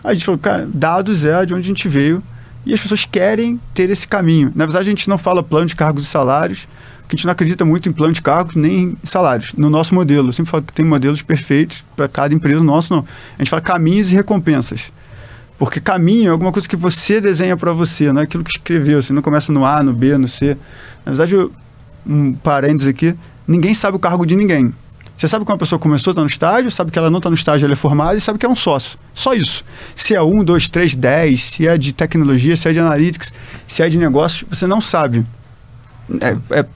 a 0.02 0.14
gente 0.14 0.24
falou, 0.24 0.38
cara, 0.38 0.68
dados 0.72 1.24
é 1.24 1.44
de 1.44 1.55
onde 1.55 1.64
a 1.64 1.66
gente 1.66 1.88
veio 1.88 2.22
e 2.66 2.72
as 2.72 2.80
pessoas 2.80 3.05
querem 3.05 3.61
ter 3.72 3.90
esse 3.90 4.07
caminho. 4.07 4.52
Na 4.55 4.64
verdade, 4.64 4.88
a 4.88 4.90
gente 4.90 5.09
não 5.09 5.18
fala 5.18 5.42
plano 5.42 5.66
de 5.66 5.76
cargos 5.76 6.05
e 6.05 6.07
salários, 6.07 6.66
porque 7.02 7.14
a 7.14 7.16
gente 7.16 7.26
não 7.26 7.32
acredita 7.32 7.64
muito 7.64 7.88
em 7.88 7.92
plano 7.92 8.12
de 8.12 8.22
cargos 8.22 8.55
nem 8.55 8.96
em 9.02 9.07
salários. 9.07 9.52
No 9.57 9.68
nosso 9.68 9.94
modelo, 9.94 10.28
eu 10.28 10.32
sempre 10.32 10.50
falo 10.50 10.62
que 10.62 10.72
tem 10.72 10.84
modelos 10.84 11.20
perfeitos 11.20 11.84
para 11.94 12.09
cada 12.09 12.34
empresa, 12.34 12.61
no 12.61 12.66
nosso 12.66 12.94
não. 12.94 13.05
A 13.36 13.42
gente 13.42 13.50
fala 13.50 13.61
caminhos 13.61 14.11
e 14.11 14.14
recompensas. 14.14 14.90
Porque 15.59 15.80
caminho 15.80 16.28
é 16.28 16.30
alguma 16.30 16.50
coisa 16.50 16.68
que 16.68 16.76
você 16.76 17.20
desenha 17.20 17.57
para 17.57 17.72
você, 17.72 18.12
não 18.12 18.20
é 18.20 18.24
aquilo 18.24 18.42
que 18.42 18.50
escreveu. 18.50 19.02
Você 19.02 19.12
não 19.12 19.22
começa 19.22 19.52
no 19.52 19.64
A, 19.64 19.82
no 19.82 19.92
B, 19.92 20.16
no 20.18 20.26
C. 20.26 20.57
Na 21.05 21.12
verdade, 21.12 21.50
um 22.07 22.32
parênteses 22.32 22.88
aqui, 22.88 23.14
ninguém 23.46 23.74
sabe 23.74 23.96
o 23.96 24.00
cargo 24.00 24.24
de 24.24 24.36
ninguém. 24.36 24.72
Você 25.16 25.28
sabe 25.28 25.44
que 25.44 25.50
uma 25.52 25.59
pessoa 25.59 25.78
começou, 25.78 26.11
está 26.11 26.22
no 26.22 26.28
estágio, 26.28 26.70
sabe 26.70 26.90
que 26.90 26.98
ela 26.98 27.09
não 27.09 27.18
está 27.18 27.30
no 27.30 27.36
estágio, 27.36 27.66
ela 27.66 27.74
é 27.74 27.76
formada 27.76 28.16
e 28.16 28.20
sabe 28.20 28.38
que 28.38 28.44
é 28.44 28.48
um 28.48 28.57
sócio. 28.57 28.98
Só 29.12 29.32
isso. 29.32 29.64
Se 29.94 30.14
é 30.14 30.20
um, 30.20 30.42
dois, 30.42 30.68
três, 30.68 30.94
dez, 30.94 31.44
se 31.44 31.68
é 31.68 31.78
de 31.78 31.92
tecnologia, 31.92 32.57
se 32.57 32.68
é 32.68 32.72
de 32.72 32.80
analytics, 32.80 33.32
se 33.68 33.82
é 33.82 33.88
de 33.88 33.96
negócios, 33.96 34.44
você 34.50 34.66
não 34.66 34.80
sabe. 34.80 35.24
É, 36.20 36.59
é, 36.59 36.66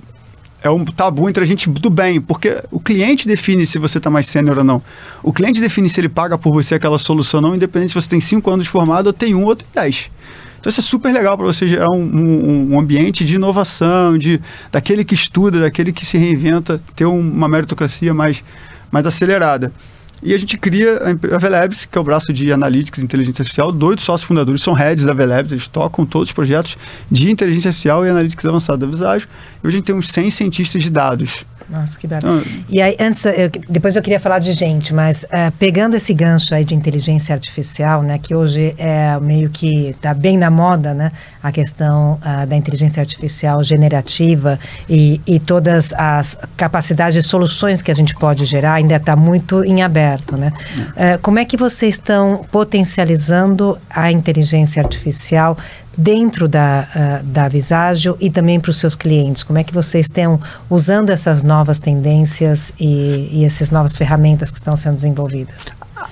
é 0.62 0.70
um 0.70 0.84
tabu 0.84 1.28
entre 1.28 1.42
a 1.42 1.46
gente 1.46 1.68
do 1.68 1.90
bem, 1.90 2.20
porque 2.20 2.62
o 2.70 2.78
cliente 2.78 3.26
define 3.26 3.66
se 3.66 3.76
você 3.76 3.98
está 3.98 4.08
mais 4.08 4.26
sênior 4.26 4.58
ou 4.58 4.64
não. 4.64 4.80
O 5.20 5.32
cliente 5.32 5.60
define 5.60 5.88
se 5.88 6.00
ele 6.00 6.08
paga 6.08 6.38
por 6.38 6.52
você 6.52 6.76
aquela 6.76 6.98
solução 6.98 7.40
ou 7.40 7.48
não, 7.48 7.56
independente 7.56 7.90
se 7.90 7.94
você 7.94 8.08
tem 8.08 8.20
cinco 8.20 8.50
anos 8.50 8.66
de 8.66 8.70
formado 8.70 9.08
ou 9.08 9.12
tem 9.12 9.34
um 9.34 9.44
ou 9.44 9.56
tem 9.56 9.66
dez. 9.74 10.10
Então 10.58 10.70
isso 10.70 10.80
é 10.80 10.82
super 10.82 11.12
legal 11.12 11.36
para 11.36 11.46
você 11.46 11.66
gerar 11.66 11.90
um, 11.90 12.02
um, 12.02 12.74
um, 12.74 12.80
ambiente 12.80 13.24
de 13.24 13.36
inovação, 13.36 14.18
de 14.18 14.40
daquele 14.72 15.04
que 15.04 15.14
estuda, 15.14 15.60
daquele 15.60 15.92
que 15.92 16.04
se 16.04 16.18
reinventa, 16.18 16.80
ter 16.96 17.04
uma 17.04 17.48
meritocracia 17.48 18.12
mais, 18.12 18.42
mais 18.90 19.06
acelerada. 19.06 19.72
E 20.20 20.34
a 20.34 20.38
gente 20.38 20.58
cria 20.58 20.98
a 21.32 21.38
Velabs, 21.38 21.84
que 21.84 21.96
é 21.96 22.00
o 22.00 22.04
braço 22.04 22.32
de 22.32 22.52
Analytics 22.52 22.98
e 22.98 23.04
Inteligência 23.04 23.42
Artificial. 23.42 23.70
Dois 23.70 24.00
sócios 24.02 24.26
fundadores 24.26 24.60
são 24.60 24.72
heads 24.72 25.04
da 25.04 25.14
Velabs, 25.14 25.52
eles 25.52 25.68
tocam 25.68 26.04
todos 26.04 26.30
os 26.30 26.32
projetos 26.32 26.76
de 27.08 27.30
inteligência 27.30 27.68
artificial 27.68 28.04
e 28.04 28.10
Analytics 28.10 28.44
avançada 28.44 28.78
da 28.78 28.86
Visagem. 28.86 29.28
E 29.62 29.66
hoje 29.66 29.76
a 29.76 29.78
gente 29.78 29.86
tem 29.86 29.94
uns 29.94 30.08
100 30.08 30.30
cientistas 30.32 30.82
de 30.82 30.90
dados 30.90 31.44
nossa, 31.68 31.98
que 31.98 32.06
barato. 32.06 32.26
Ah. 32.28 32.64
E 32.68 32.80
aí, 32.80 32.96
antes, 32.98 33.24
eu, 33.24 33.50
depois 33.68 33.94
eu 33.94 34.02
queria 34.02 34.18
falar 34.18 34.38
de 34.38 34.52
gente, 34.52 34.94
mas 34.94 35.24
uh, 35.24 35.52
pegando 35.58 35.94
esse 35.96 36.14
gancho 36.14 36.54
aí 36.54 36.64
de 36.64 36.74
inteligência 36.74 37.34
artificial, 37.34 38.02
né, 38.02 38.18
que 38.18 38.34
hoje 38.34 38.74
é 38.78 39.18
meio 39.20 39.50
que 39.50 39.88
está 39.88 40.14
bem 40.14 40.38
na 40.38 40.50
moda, 40.50 40.94
né, 40.94 41.12
a 41.42 41.52
questão 41.52 42.18
uh, 42.24 42.46
da 42.46 42.56
inteligência 42.56 43.00
artificial 43.00 43.62
generativa 43.62 44.58
e, 44.88 45.20
e 45.26 45.38
todas 45.38 45.92
as 45.92 46.38
capacidades 46.56 47.14
de 47.14 47.22
soluções 47.22 47.82
que 47.82 47.90
a 47.90 47.94
gente 47.94 48.14
pode 48.14 48.44
gerar 48.44 48.74
ainda 48.74 48.96
está 48.96 49.14
muito 49.14 49.62
em 49.64 49.82
aberto, 49.82 50.36
né? 50.36 50.52
Uh, 50.90 51.18
como 51.20 51.38
é 51.38 51.44
que 51.44 51.56
vocês 51.56 51.94
estão 51.94 52.46
potencializando 52.50 53.78
a 53.90 54.10
inteligência 54.10 54.82
artificial 54.82 55.56
dentro 55.98 56.46
da, 56.46 56.86
uh, 56.94 57.26
da 57.26 57.48
Visagio 57.48 58.16
e 58.20 58.30
também 58.30 58.60
para 58.60 58.70
os 58.70 58.76
seus 58.76 58.94
clientes? 58.94 59.42
Como 59.42 59.58
é 59.58 59.64
que 59.64 59.74
vocês 59.74 60.04
estão 60.06 60.40
usando 60.70 61.10
essas 61.10 61.42
novas 61.42 61.80
tendências 61.80 62.72
e, 62.78 63.28
e 63.32 63.44
essas 63.44 63.72
novas 63.72 63.96
ferramentas 63.96 64.48
que 64.52 64.58
estão 64.58 64.76
sendo 64.76 64.94
desenvolvidas? 64.94 65.66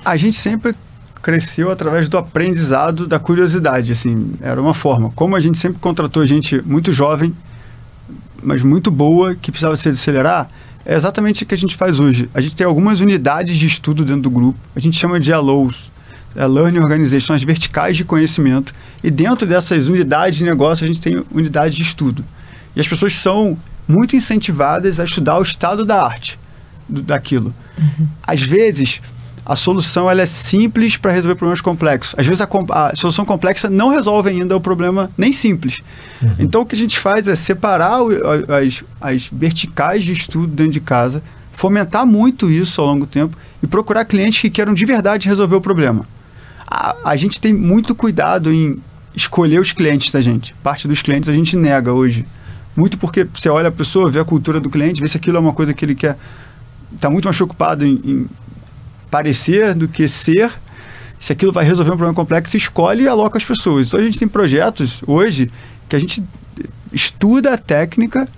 A 0.04 0.16
gente 0.16 0.36
sempre 0.36 0.74
cresceu 1.22 1.70
através 1.70 2.08
do 2.08 2.18
aprendizado, 2.18 3.06
da 3.06 3.20
curiosidade, 3.20 3.92
assim, 3.92 4.34
era 4.40 4.60
uma 4.60 4.74
forma. 4.74 5.10
Como 5.14 5.36
a 5.36 5.40
gente 5.40 5.56
sempre 5.56 5.78
contratou 5.78 6.26
gente 6.26 6.60
muito 6.62 6.92
jovem, 6.92 7.32
mas 8.42 8.62
muito 8.62 8.90
boa, 8.90 9.36
que 9.36 9.52
precisava 9.52 9.76
se 9.76 9.88
acelerar, 9.88 10.50
é 10.84 10.94
exatamente 10.94 11.44
o 11.44 11.46
que 11.46 11.54
a 11.54 11.58
gente 11.58 11.76
faz 11.76 12.00
hoje. 12.00 12.28
A 12.34 12.40
gente 12.40 12.56
tem 12.56 12.66
algumas 12.66 13.00
unidades 13.00 13.56
de 13.56 13.66
estudo 13.66 14.04
dentro 14.04 14.22
do 14.22 14.30
grupo, 14.30 14.58
a 14.74 14.80
gente 14.80 14.96
chama 14.96 15.18
de 15.20 15.32
LOs, 15.32 15.90
é, 16.36 16.46
Learning 16.46 16.78
Organization, 16.78 17.32
as 17.32 17.42
verticais 17.42 17.96
de 17.96 18.04
conhecimento. 18.04 18.74
E 19.02 19.10
dentro 19.10 19.46
dessas 19.46 19.88
unidades 19.88 20.38
de 20.38 20.44
negócio, 20.44 20.84
a 20.84 20.88
gente 20.88 21.00
tem 21.00 21.24
unidades 21.32 21.74
de 21.74 21.82
estudo. 21.82 22.24
E 22.74 22.80
as 22.80 22.86
pessoas 22.86 23.14
são 23.14 23.56
muito 23.88 24.14
incentivadas 24.14 25.00
a 25.00 25.04
estudar 25.04 25.38
o 25.38 25.42
estado 25.42 25.84
da 25.84 26.04
arte 26.04 26.38
do, 26.88 27.00
daquilo. 27.00 27.54
Uhum. 27.78 28.06
Às 28.22 28.42
vezes, 28.42 29.00
a 29.44 29.56
solução 29.56 30.10
ela 30.10 30.20
é 30.20 30.26
simples 30.26 30.96
para 30.96 31.12
resolver 31.12 31.36
problemas 31.36 31.60
complexos. 31.60 32.14
Às 32.18 32.26
vezes, 32.26 32.42
a, 32.42 32.48
a, 32.70 32.94
solução 32.94 33.24
complexa 33.24 33.70
não 33.70 33.88
resolve 33.88 34.28
ainda 34.28 34.54
o 34.56 34.60
problema 34.60 35.10
nem 35.16 35.32
simples. 35.32 35.78
Uhum. 36.20 36.34
Então, 36.38 36.62
o 36.62 36.66
que 36.66 36.74
a 36.74 36.78
gente 36.78 36.98
faz 36.98 37.26
é 37.28 37.36
separar 37.36 38.02
o, 38.02 38.10
as, 38.52 38.84
as 39.00 39.28
verticais 39.32 40.04
de 40.04 40.12
estudo 40.12 40.48
dentro 40.48 40.72
de 40.72 40.80
casa, 40.80 41.22
fomentar 41.52 42.04
muito 42.04 42.50
isso 42.50 42.80
ao 42.82 42.88
longo 42.88 43.06
do 43.06 43.10
tempo 43.10 43.36
e 43.62 43.66
procurar 43.66 44.04
clientes 44.04 44.42
que 44.42 44.50
queiram 44.50 44.74
de 44.74 44.84
verdade 44.84 45.28
resolver 45.28 45.56
o 45.56 45.60
problema 45.60 46.04
a, 46.66 46.96
a 47.04 47.16
gente 47.16 47.40
tem 47.40 47.54
muito 47.54 47.94
cuidado 47.94 48.52
em 48.52 48.82
escolher 49.14 49.60
os 49.60 49.72
clientes 49.72 50.12
da 50.12 50.20
gente. 50.20 50.54
Parte 50.62 50.86
dos 50.86 51.00
clientes 51.00 51.28
a 51.28 51.32
gente 51.32 51.56
nega 51.56 51.92
hoje. 51.92 52.26
Muito 52.76 52.98
porque 52.98 53.24
você 53.24 53.48
olha 53.48 53.68
a 53.68 53.72
pessoa, 53.72 54.10
vê 54.10 54.20
a 54.20 54.24
cultura 54.24 54.60
do 54.60 54.68
cliente, 54.68 55.00
vê 55.00 55.08
se 55.08 55.16
aquilo 55.16 55.38
é 55.38 55.40
uma 55.40 55.52
coisa 55.52 55.72
que 55.72 55.84
ele 55.84 55.94
quer. 55.94 56.18
Está 56.94 57.08
muito 57.08 57.24
mais 57.24 57.36
preocupado 57.36 57.86
em, 57.86 58.00
em, 58.04 58.26
parecer 59.10 59.74
do 59.74 59.88
que 59.88 60.06
ser. 60.06 60.52
Se 61.18 61.32
aquilo 61.32 61.52
vai 61.52 61.64
resolver 61.64 61.90
um 61.92 61.96
problema 61.96 62.14
complexo, 62.14 62.56
escolhe 62.56 63.04
e 63.04 63.08
aloca 63.08 63.38
as 63.38 63.44
pessoas. 63.44 63.88
Então 63.88 64.00
a 64.00 64.02
gente 64.02 64.18
tem 64.18 64.28
projetos 64.28 65.00
hoje 65.06 65.50
que 65.88 65.96
a 65.96 65.98
gente 65.98 66.22
estuda 66.92 67.54
a 67.54 67.58
técnica 67.58 68.28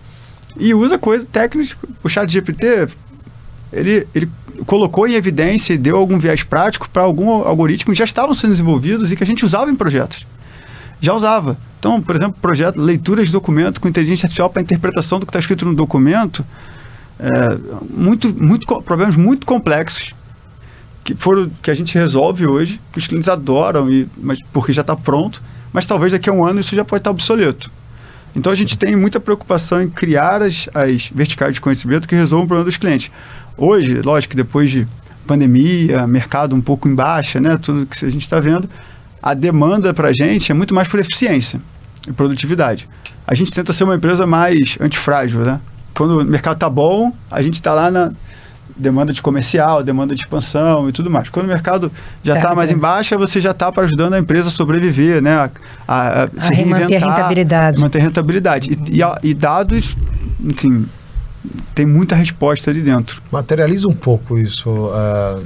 e 0.57 0.73
usa 0.73 0.99
coisa 0.99 1.27
técnica. 1.27 1.77
O 2.05 2.09
chat 2.09 2.31
GPT, 2.31 2.89
ele, 3.73 4.07
ele 4.15 4.31
colocou 4.67 5.07
em 5.07 5.15
evidência 5.15 5.75
e 5.75 5.79
deu 5.79 5.97
algum 5.97 6.19
viés 6.19 6.43
prático 6.43 6.89
para 6.91 7.03
algum 7.03 7.31
algoritmo 7.31 7.93
que 7.93 7.99
já 7.99 8.05
estavam 8.05 8.35
sendo 8.35 8.51
desenvolvidos 8.51 9.13
e 9.13 9.17
que 9.17 9.23
a 9.23 9.27
gente 9.27 9.45
usava 9.45 9.71
em 9.71 9.75
projetos. 9.75 10.27
Já 11.01 11.15
usava. 11.15 11.57
Então, 11.79 12.03
por 12.03 12.17
exemplo, 12.17 12.37
projeto 12.41 12.81
leitura 12.81 13.25
de 13.25 13.31
documento 13.31 13.81
com 13.81 13.89
inteligência 13.89 14.27
artificial 14.27 14.51
para 14.51 14.63
interpretação 14.63 15.21
do 15.21 15.27
que 15.27 15.31
está 15.31 15.39
escrito 15.39 15.65
no 15.65 15.75
documento, 15.75 16.45
é, 17.21 17.29
muito, 17.91 18.35
muito, 18.35 18.83
problemas 18.83 19.17
muito 19.17 19.47
complexos 19.47 20.13
que 21.05 21.15
foram 21.15 21.51
que 21.63 21.71
a 21.71 21.75
gente 21.75 21.97
resolve 21.97 22.47
hoje, 22.47 22.81
que 22.93 22.99
os 22.99 23.07
clientes 23.07 23.31
adoram, 23.31 23.91
e, 23.91 24.07
mas, 24.19 24.39
porque 24.53 24.75
já 24.75 24.83
está 24.83 24.95
pronto, 24.95 25.41
mas 25.73 25.87
talvez 25.87 26.13
daqui 26.13 26.29
a 26.29 26.33
um 26.33 26.45
ano 26.45 26.61
isso 26.61 26.75
já 26.75 26.85
pode 26.85 27.01
estar 27.01 27.11
obsoleto. 27.11 27.71
Então 28.37 28.53
a 28.53 28.55
gente 28.55 28.77
tem 28.77 28.95
muita 28.95 29.19
preocupação 29.19 29.83
em 29.83 29.89
criar 29.89 30.43
as, 30.43 30.69
as 30.75 31.09
verticais 31.09 31.55
de 31.55 31.61
conhecimento 31.61 32.07
que 32.07 32.15
resolvam 32.15 32.45
o 32.45 32.47
problema 32.47 32.67
dos 32.67 32.77
clientes. 32.77 33.11
Hoje, 33.59 34.01
lógico 34.01 34.31
que 34.31 34.37
depois 34.37 34.71
de 34.71 34.87
pandemia, 35.27 36.07
mercado 36.07 36.55
um 36.55 36.61
pouco 36.61 36.89
em 36.89 36.95
baixa, 36.95 37.41
né, 37.41 37.59
tudo 37.61 37.85
que 37.85 38.05
a 38.05 38.11
gente 38.11 38.23
está 38.23 38.39
vendo, 38.39 38.71
a 39.23 39.35
demanda 39.35 39.93
para 39.93 40.09
a 40.09 40.13
gente 40.13 40.51
é 40.51 40.55
muito 40.55 40.73
mais 40.75 40.87
por 40.87 41.01
eficiência 41.01 41.61
e 42.07 42.13
produtividade. 42.13 42.89
A 43.27 43.35
gente 43.35 43.53
tenta 43.53 43.73
ser 43.73 43.85
uma 43.85 43.97
empresa 43.97 44.27
mais 44.27 44.79
antifrágil, 44.81 45.41
né? 45.41 45.61
Quando 45.93 46.21
o 46.21 46.25
mercado 46.25 46.55
está 46.55 46.71
bom, 46.71 47.13
a 47.31 47.43
gente 47.43 47.55
está 47.55 47.75
lá 47.75 47.91
na 47.91 48.13
demanda 48.77 49.13
de 49.13 49.21
comercial, 49.21 49.83
demanda 49.83 50.15
de 50.15 50.23
expansão 50.23 50.89
e 50.89 50.93
tudo 50.93 51.11
mais. 51.11 51.29
Quando 51.29 51.47
o 51.47 51.49
mercado 51.49 51.91
já 52.23 52.37
está 52.37 52.51
tá 52.51 52.55
mais 52.55 52.71
em 52.71 52.79
baixa, 52.79 53.19
você 53.19 53.41
já 53.41 53.51
está 53.51 53.73
ajudando 53.77 54.15
a 54.15 54.19
empresa 54.19 54.49
a 54.49 54.53
sobreviver, 54.53 55.21
né? 55.21 55.37
A, 55.37 55.51
a, 55.87 56.25
a 56.25 56.41
se 56.43 56.55
reinventar, 56.55 56.81
manter 56.83 56.97
a 56.97 57.11
rentabilidade. 57.11 57.81
Manter 57.81 57.99
a 57.99 58.03
rentabilidade. 58.03 58.71
E, 58.71 59.01
e, 59.01 59.31
e 59.31 59.35
dados, 59.35 59.97
assim, 60.57 60.87
tem 61.75 61.87
muita 61.87 62.15
resposta 62.15 62.71
ali 62.71 62.81
dentro. 62.81 63.23
Materializa 63.31 63.89
um 63.89 63.95
pouco 63.95 64.39
isso, 64.39 64.71
uh, 64.71 65.43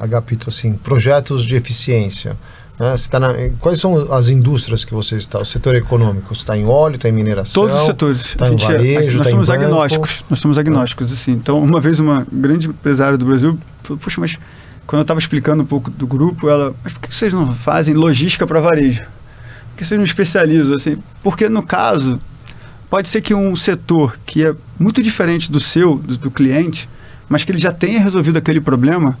Agapito, 0.00 0.48
assim, 0.48 0.74
projetos 0.74 1.44
de 1.44 1.56
eficiência. 1.56 2.36
Né? 2.78 2.94
Tá 3.10 3.18
na, 3.18 3.34
quais 3.58 3.80
são 3.80 4.12
as 4.12 4.28
indústrias 4.28 4.84
que 4.84 4.94
você 4.94 5.16
está? 5.16 5.38
O 5.38 5.44
setor 5.44 5.74
econômico 5.74 6.32
está 6.32 6.56
em 6.56 6.66
óleo, 6.66 6.96
está 6.96 7.08
em 7.08 7.12
mineração? 7.12 7.64
Todos 7.64 7.80
os 7.80 7.86
setores. 7.86 8.20
Está 8.20 8.48
em 8.48 8.56
varejo, 8.56 9.18
nós 9.18 9.26
tá 9.26 9.30
somos 9.30 9.50
agnósticos. 9.50 10.24
Nós 10.28 10.38
somos 10.38 10.58
agnósticos, 10.58 11.12
assim. 11.12 11.32
Então, 11.32 11.58
uma 11.62 11.80
vez 11.80 11.98
uma 11.98 12.26
grande 12.30 12.68
empresária 12.68 13.16
do 13.16 13.24
Brasil 13.24 13.58
falou, 13.82 13.98
puxa, 13.98 14.20
mas 14.20 14.38
quando 14.86 15.00
eu 15.00 15.02
estava 15.02 15.18
explicando 15.18 15.62
um 15.62 15.66
pouco 15.66 15.90
do 15.90 16.06
grupo, 16.06 16.48
ela, 16.48 16.74
mas 16.84 16.92
por 16.92 17.00
que 17.00 17.14
vocês 17.14 17.32
não 17.32 17.52
fazem 17.52 17.94
logística 17.94 18.46
para 18.46 18.60
varejo? 18.60 19.02
Por 19.02 19.78
que 19.78 19.84
vocês 19.84 19.98
não 19.98 20.06
especializam, 20.06 20.76
assim? 20.76 20.98
Porque, 21.22 21.48
no 21.48 21.62
caso, 21.62 22.20
pode 22.88 23.08
ser 23.08 23.20
que 23.20 23.34
um 23.34 23.56
setor 23.56 24.18
que 24.24 24.44
é 24.44 24.54
muito 24.78 25.02
diferente 25.02 25.50
do 25.50 25.60
seu, 25.60 25.96
do, 25.96 26.16
do 26.16 26.30
cliente, 26.30 26.88
mas 27.28 27.44
que 27.44 27.50
ele 27.50 27.58
já 27.58 27.72
tenha 27.72 28.00
resolvido 28.00 28.36
aquele 28.36 28.60
problema, 28.60 29.18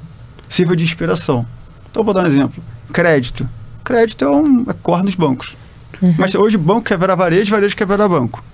sirva 0.48 0.76
de 0.76 0.84
inspiração. 0.84 1.46
Então, 1.90 2.04
vou 2.04 2.14
dar 2.14 2.24
um 2.24 2.26
exemplo. 2.26 2.62
Crédito. 2.92 3.48
Crédito 3.82 4.24
é 4.24 4.30
um 4.30 4.64
é 4.68 4.74
core 4.82 5.04
nos 5.04 5.14
bancos. 5.14 5.56
Uhum. 6.00 6.14
Mas 6.18 6.34
hoje 6.34 6.56
banco 6.56 6.82
quer 6.82 6.98
virar 6.98 7.14
varejo, 7.14 7.50
varejo 7.50 7.76
quer 7.76 7.86
virar 7.86 8.08
banco. 8.08 8.44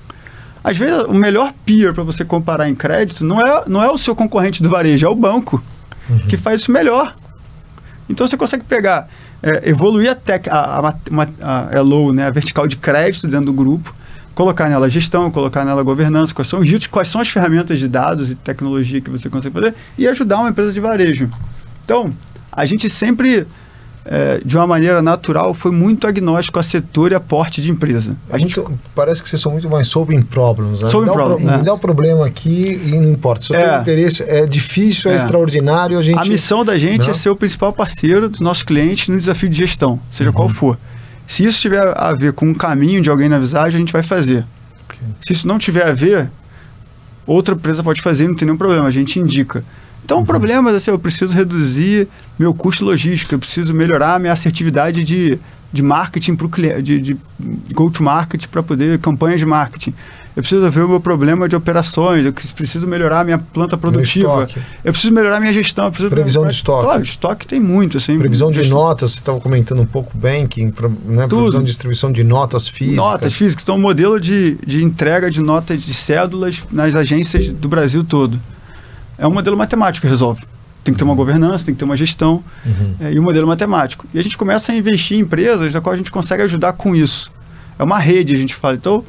Às 0.62 0.76
vezes, 0.76 1.04
o 1.04 1.14
melhor 1.14 1.52
peer 1.66 1.92
para 1.92 2.04
você 2.04 2.24
comparar 2.24 2.68
em 2.68 2.74
crédito 2.74 3.24
não 3.24 3.40
é, 3.40 3.64
não 3.66 3.82
é 3.82 3.90
o 3.90 3.98
seu 3.98 4.14
concorrente 4.14 4.62
do 4.62 4.70
varejo, 4.70 5.04
é 5.04 5.08
o 5.08 5.14
banco 5.14 5.62
uhum. 6.08 6.18
que 6.20 6.36
faz 6.36 6.60
isso 6.60 6.70
melhor. 6.70 7.16
Então, 8.08 8.26
você 8.26 8.36
consegue 8.36 8.64
pegar, 8.64 9.08
é, 9.42 9.68
evoluir 9.68 10.10
a, 10.10 10.14
tech, 10.14 10.48
a, 10.48 10.56
a, 10.56 10.88
a, 10.88 11.78
a, 11.78 11.80
LO, 11.80 12.12
né, 12.12 12.26
a 12.26 12.30
vertical 12.30 12.66
de 12.66 12.76
crédito 12.76 13.26
dentro 13.26 13.46
do 13.46 13.52
grupo, 13.52 13.92
colocar 14.34 14.68
nela 14.68 14.88
gestão, 14.88 15.30
colocar 15.30 15.64
nela 15.64 15.82
governança, 15.82 16.34
quais 16.34 16.48
são 16.48 16.60
os 16.60 16.86
quais 16.86 17.08
são 17.08 17.20
as 17.20 17.28
ferramentas 17.28 17.78
de 17.78 17.88
dados 17.88 18.30
e 18.30 18.34
tecnologia 18.34 19.00
que 19.00 19.10
você 19.10 19.28
consegue 19.28 19.54
fazer 19.54 19.74
e 19.96 20.06
ajudar 20.08 20.38
uma 20.38 20.50
empresa 20.50 20.72
de 20.72 20.80
varejo. 20.80 21.30
Então, 21.84 22.12
a 22.50 22.64
gente 22.64 22.88
sempre 22.88 23.46
é, 24.04 24.40
de 24.44 24.56
uma 24.56 24.66
maneira 24.66 25.00
natural, 25.00 25.54
foi 25.54 25.70
muito 25.70 26.06
agnóstico 26.06 26.58
a 26.58 26.62
setor 26.62 27.12
e 27.12 27.14
a 27.14 27.20
porte 27.20 27.62
de 27.62 27.70
empresa. 27.70 28.16
A 28.30 28.38
gente 28.38 28.60
parece 28.94 29.22
que 29.22 29.28
vocês 29.28 29.40
são 29.40 29.52
muito 29.52 29.68
mais 29.68 29.86
solving 29.88 30.22
problems. 30.22 30.82
Né? 30.82 30.88
Solving 30.88 31.10
me, 31.10 31.16
dá 31.16 31.22
problem, 31.22 31.46
pro, 31.46 31.54
é. 31.54 31.58
me 31.58 31.64
dá 31.64 31.72
o 31.72 31.76
um 31.76 31.78
problema 31.78 32.26
aqui 32.26 32.80
e 32.84 32.98
não 32.98 33.10
importa. 33.10 33.44
Se 33.44 33.52
eu 33.52 33.60
é. 33.60 33.80
interesse, 33.80 34.22
é 34.24 34.46
difícil, 34.46 35.10
é, 35.10 35.14
é, 35.14 35.16
extraordinário. 35.16 35.98
A, 35.98 36.02
gente... 36.02 36.18
a 36.18 36.24
missão 36.24 36.64
da 36.64 36.76
gente 36.78 37.04
não. 37.04 37.10
é 37.10 37.14
ser 37.14 37.30
o 37.30 37.36
principal 37.36 37.72
parceiro 37.72 38.28
dos 38.28 38.40
nossos 38.40 38.62
clientes 38.62 39.08
no 39.08 39.18
desafio 39.18 39.48
de 39.48 39.56
gestão, 39.56 40.00
seja 40.12 40.30
uhum. 40.30 40.34
qual 40.34 40.48
for. 40.48 40.76
Se 41.32 41.46
isso 41.46 41.58
tiver 41.62 41.82
a 41.96 42.12
ver 42.12 42.34
com 42.34 42.44
um 42.44 42.52
caminho 42.52 43.00
de 43.00 43.08
alguém 43.08 43.26
na 43.26 43.38
visagem, 43.38 43.76
a 43.76 43.78
gente 43.78 43.90
vai 43.90 44.02
fazer. 44.02 44.44
Okay. 44.84 44.98
Se 45.22 45.32
isso 45.32 45.48
não 45.48 45.58
tiver 45.58 45.88
a 45.88 45.94
ver, 45.94 46.30
outra 47.26 47.54
empresa 47.54 47.82
pode 47.82 48.02
fazer, 48.02 48.28
não 48.28 48.34
tem 48.34 48.44
nenhum 48.44 48.58
problema, 48.58 48.86
a 48.86 48.90
gente 48.90 49.18
indica. 49.18 49.64
Então, 50.04 50.18
uhum. 50.18 50.26
problemas 50.26 50.74
assim, 50.74 50.90
eu 50.90 50.98
preciso 50.98 51.32
reduzir 51.32 52.06
meu 52.38 52.52
custo 52.52 52.84
logístico, 52.84 53.34
eu 53.34 53.38
preciso 53.38 53.72
melhorar 53.72 54.20
minha 54.20 54.34
assertividade 54.34 55.02
de, 55.04 55.38
de 55.72 55.82
marketing 55.82 56.36
para 56.36 56.46
o 56.46 56.50
cliente, 56.50 56.82
de, 56.82 57.00
de 57.00 57.16
go-to-market 57.72 58.46
para 58.48 58.62
poder 58.62 58.98
campanhas 58.98 59.40
de 59.40 59.46
marketing. 59.46 59.94
Eu 60.34 60.42
preciso 60.42 60.70
ver 60.70 60.82
o 60.82 60.88
meu 60.88 61.00
problema 61.00 61.46
de 61.46 61.54
operações, 61.54 62.24
eu 62.24 62.32
preciso 62.32 62.86
melhorar 62.86 63.22
minha 63.24 63.38
planta 63.38 63.76
produtiva. 63.76 64.48
Eu 64.82 64.92
preciso 64.92 65.12
melhorar 65.12 65.38
minha 65.40 65.52
gestão. 65.52 65.90
Previsão 65.90 66.44
de 66.44 66.54
estoque. 66.54 66.84
Claro, 66.84 67.02
estoque 67.02 67.46
tem 67.46 67.60
muito. 67.60 67.98
Assim, 67.98 68.18
previsão 68.18 68.50
de 68.50 68.56
gestão. 68.56 68.78
notas, 68.78 69.12
você 69.12 69.18
estava 69.18 69.38
comentando 69.40 69.82
um 69.82 69.86
pouco 69.86 70.16
banking, 70.16 70.72
né? 71.04 71.26
previsão 71.26 71.60
de 71.60 71.66
distribuição 71.66 72.10
de 72.10 72.24
notas 72.24 72.66
físicas. 72.66 72.96
Notas 72.96 73.34
físicas. 73.34 73.62
Então, 73.62 73.76
um 73.76 73.80
modelo 73.80 74.18
de, 74.18 74.56
de 74.66 74.82
entrega 74.82 75.30
de 75.30 75.40
notas 75.40 75.82
de 75.82 75.92
cédulas 75.92 76.62
nas 76.70 76.94
agências 76.94 77.48
do 77.48 77.68
Brasil 77.68 78.02
todo 78.02 78.40
é 79.18 79.26
um 79.26 79.30
modelo 79.30 79.56
matemático 79.56 80.06
que 80.06 80.10
resolve. 80.10 80.42
Tem 80.82 80.92
que 80.92 80.98
ter 80.98 81.04
uma 81.04 81.14
governança, 81.14 81.64
tem 81.64 81.74
que 81.74 81.78
ter 81.78 81.84
uma 81.84 81.96
gestão 81.96 82.42
uhum. 82.66 82.94
é, 82.98 83.12
e 83.12 83.20
um 83.20 83.22
modelo 83.22 83.46
matemático. 83.46 84.06
E 84.12 84.18
a 84.18 84.22
gente 84.22 84.36
começa 84.36 84.72
a 84.72 84.74
investir 84.74 85.16
em 85.16 85.20
empresas 85.20 85.72
da 85.72 85.80
qual 85.80 85.92
a 85.92 85.96
gente 85.96 86.10
consegue 86.10 86.42
ajudar 86.42 86.72
com 86.72 86.96
isso. 86.96 87.30
É 87.78 87.84
uma 87.84 87.98
rede, 87.98 88.34
a 88.34 88.36
gente 88.36 88.54
fala. 88.54 88.74
Então, 88.74 89.04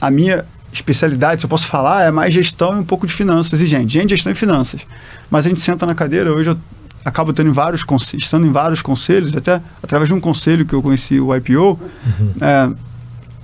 a 0.00 0.10
minha 0.10 0.44
especialidade, 0.72 1.40
se 1.40 1.46
eu 1.46 1.50
posso 1.50 1.66
falar, 1.66 2.04
é 2.04 2.10
mais 2.10 2.32
gestão 2.32 2.76
e 2.76 2.80
um 2.80 2.84
pouco 2.84 3.06
de 3.06 3.12
finanças 3.12 3.60
e 3.60 3.66
gente. 3.66 3.92
Gente, 3.92 4.10
gestão 4.10 4.32
e 4.32 4.34
finanças. 4.34 4.82
Mas 5.30 5.46
a 5.46 5.48
gente 5.48 5.60
senta 5.60 5.86
na 5.86 5.94
cadeira, 5.94 6.32
hoje 6.32 6.50
eu 6.50 6.58
acabo 7.04 7.32
tendo 7.32 7.52
vários 7.52 7.84
estando 8.14 8.46
em 8.46 8.52
vários 8.52 8.82
conselhos, 8.82 9.34
até 9.36 9.60
através 9.82 10.08
de 10.08 10.14
um 10.14 10.20
conselho 10.20 10.64
que 10.66 10.74
eu 10.74 10.82
conheci, 10.82 11.18
o 11.18 11.34
IPO. 11.34 11.54
Uhum. 11.60 12.34
É, 12.40 12.70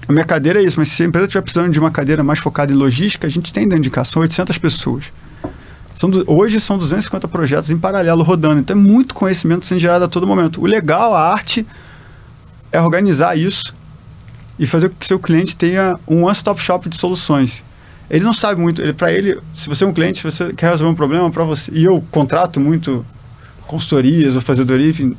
a 0.06 0.12
minha 0.12 0.24
cadeira 0.24 0.60
é 0.60 0.64
isso, 0.64 0.78
mas 0.78 0.90
se 0.90 1.02
a 1.02 1.06
empresa 1.06 1.26
estiver 1.26 1.42
precisando 1.42 1.70
de 1.70 1.80
uma 1.80 1.90
cadeira 1.90 2.22
mais 2.22 2.38
focada 2.38 2.72
em 2.72 2.76
logística, 2.76 3.26
a 3.26 3.30
gente 3.30 3.52
tem 3.52 3.66
dentro 3.66 3.82
de 3.82 3.90
casa, 3.90 4.10
são 4.10 4.22
800 4.22 4.58
pessoas. 4.58 5.04
São 5.94 6.10
hoje 6.26 6.60
são 6.60 6.76
250 6.76 7.28
projetos 7.28 7.70
em 7.70 7.78
paralelo 7.78 8.22
rodando, 8.22 8.60
então 8.60 8.76
é 8.76 8.78
muito 8.78 9.14
conhecimento 9.14 9.64
sendo 9.64 9.78
gerado 9.78 10.04
a 10.04 10.08
todo 10.08 10.26
momento. 10.26 10.60
O 10.60 10.66
legal, 10.66 11.14
a 11.14 11.32
arte, 11.32 11.64
é 12.70 12.80
organizar 12.82 13.38
isso 13.38 13.74
e 14.58 14.66
fazer 14.66 14.88
com 14.88 14.96
que 14.96 15.06
seu 15.06 15.18
cliente 15.18 15.56
tenha 15.56 15.98
um 16.06 16.24
one-stop 16.24 16.60
shop 16.60 16.88
de 16.88 16.96
soluções. 16.96 17.62
Ele 18.10 18.24
não 18.24 18.32
sabe 18.32 18.60
muito, 18.60 18.82
ele, 18.82 18.92
para 18.92 19.12
ele, 19.12 19.38
se 19.54 19.68
você 19.68 19.84
é 19.84 19.86
um 19.86 19.92
cliente, 19.92 20.22
você 20.22 20.52
quer 20.52 20.70
resolver 20.70 20.92
um 20.92 20.94
problema 20.94 21.30
para 21.30 21.44
você, 21.44 21.70
e 21.72 21.84
eu 21.84 22.04
contrato 22.10 22.60
muito 22.60 23.04
consultorias 23.66 24.36
ou 24.36 24.42
fazedoria, 24.42 24.90
enfim, 24.90 25.16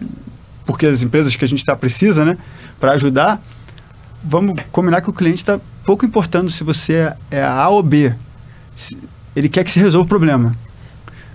porque 0.66 0.86
as 0.86 1.02
empresas 1.02 1.36
que 1.36 1.44
a 1.44 1.48
gente 1.48 1.60
está 1.60 1.76
precisa, 1.76 2.24
né, 2.24 2.38
para 2.80 2.92
ajudar, 2.94 3.42
vamos 4.24 4.56
combinar 4.72 5.02
que 5.02 5.10
o 5.10 5.14
cliente 5.14 5.38
está 5.38 5.60
pouco 5.84 6.06
importando 6.06 6.50
se 6.50 6.64
você 6.64 6.94
é, 6.94 7.18
é 7.32 7.44
A 7.44 7.68
ou 7.70 7.82
B. 7.82 8.14
Se, 8.76 8.98
ele 9.36 9.50
quer 9.50 9.64
que 9.64 9.72
se 9.72 9.80
resolva 9.80 10.06
o 10.06 10.08
problema 10.08 10.52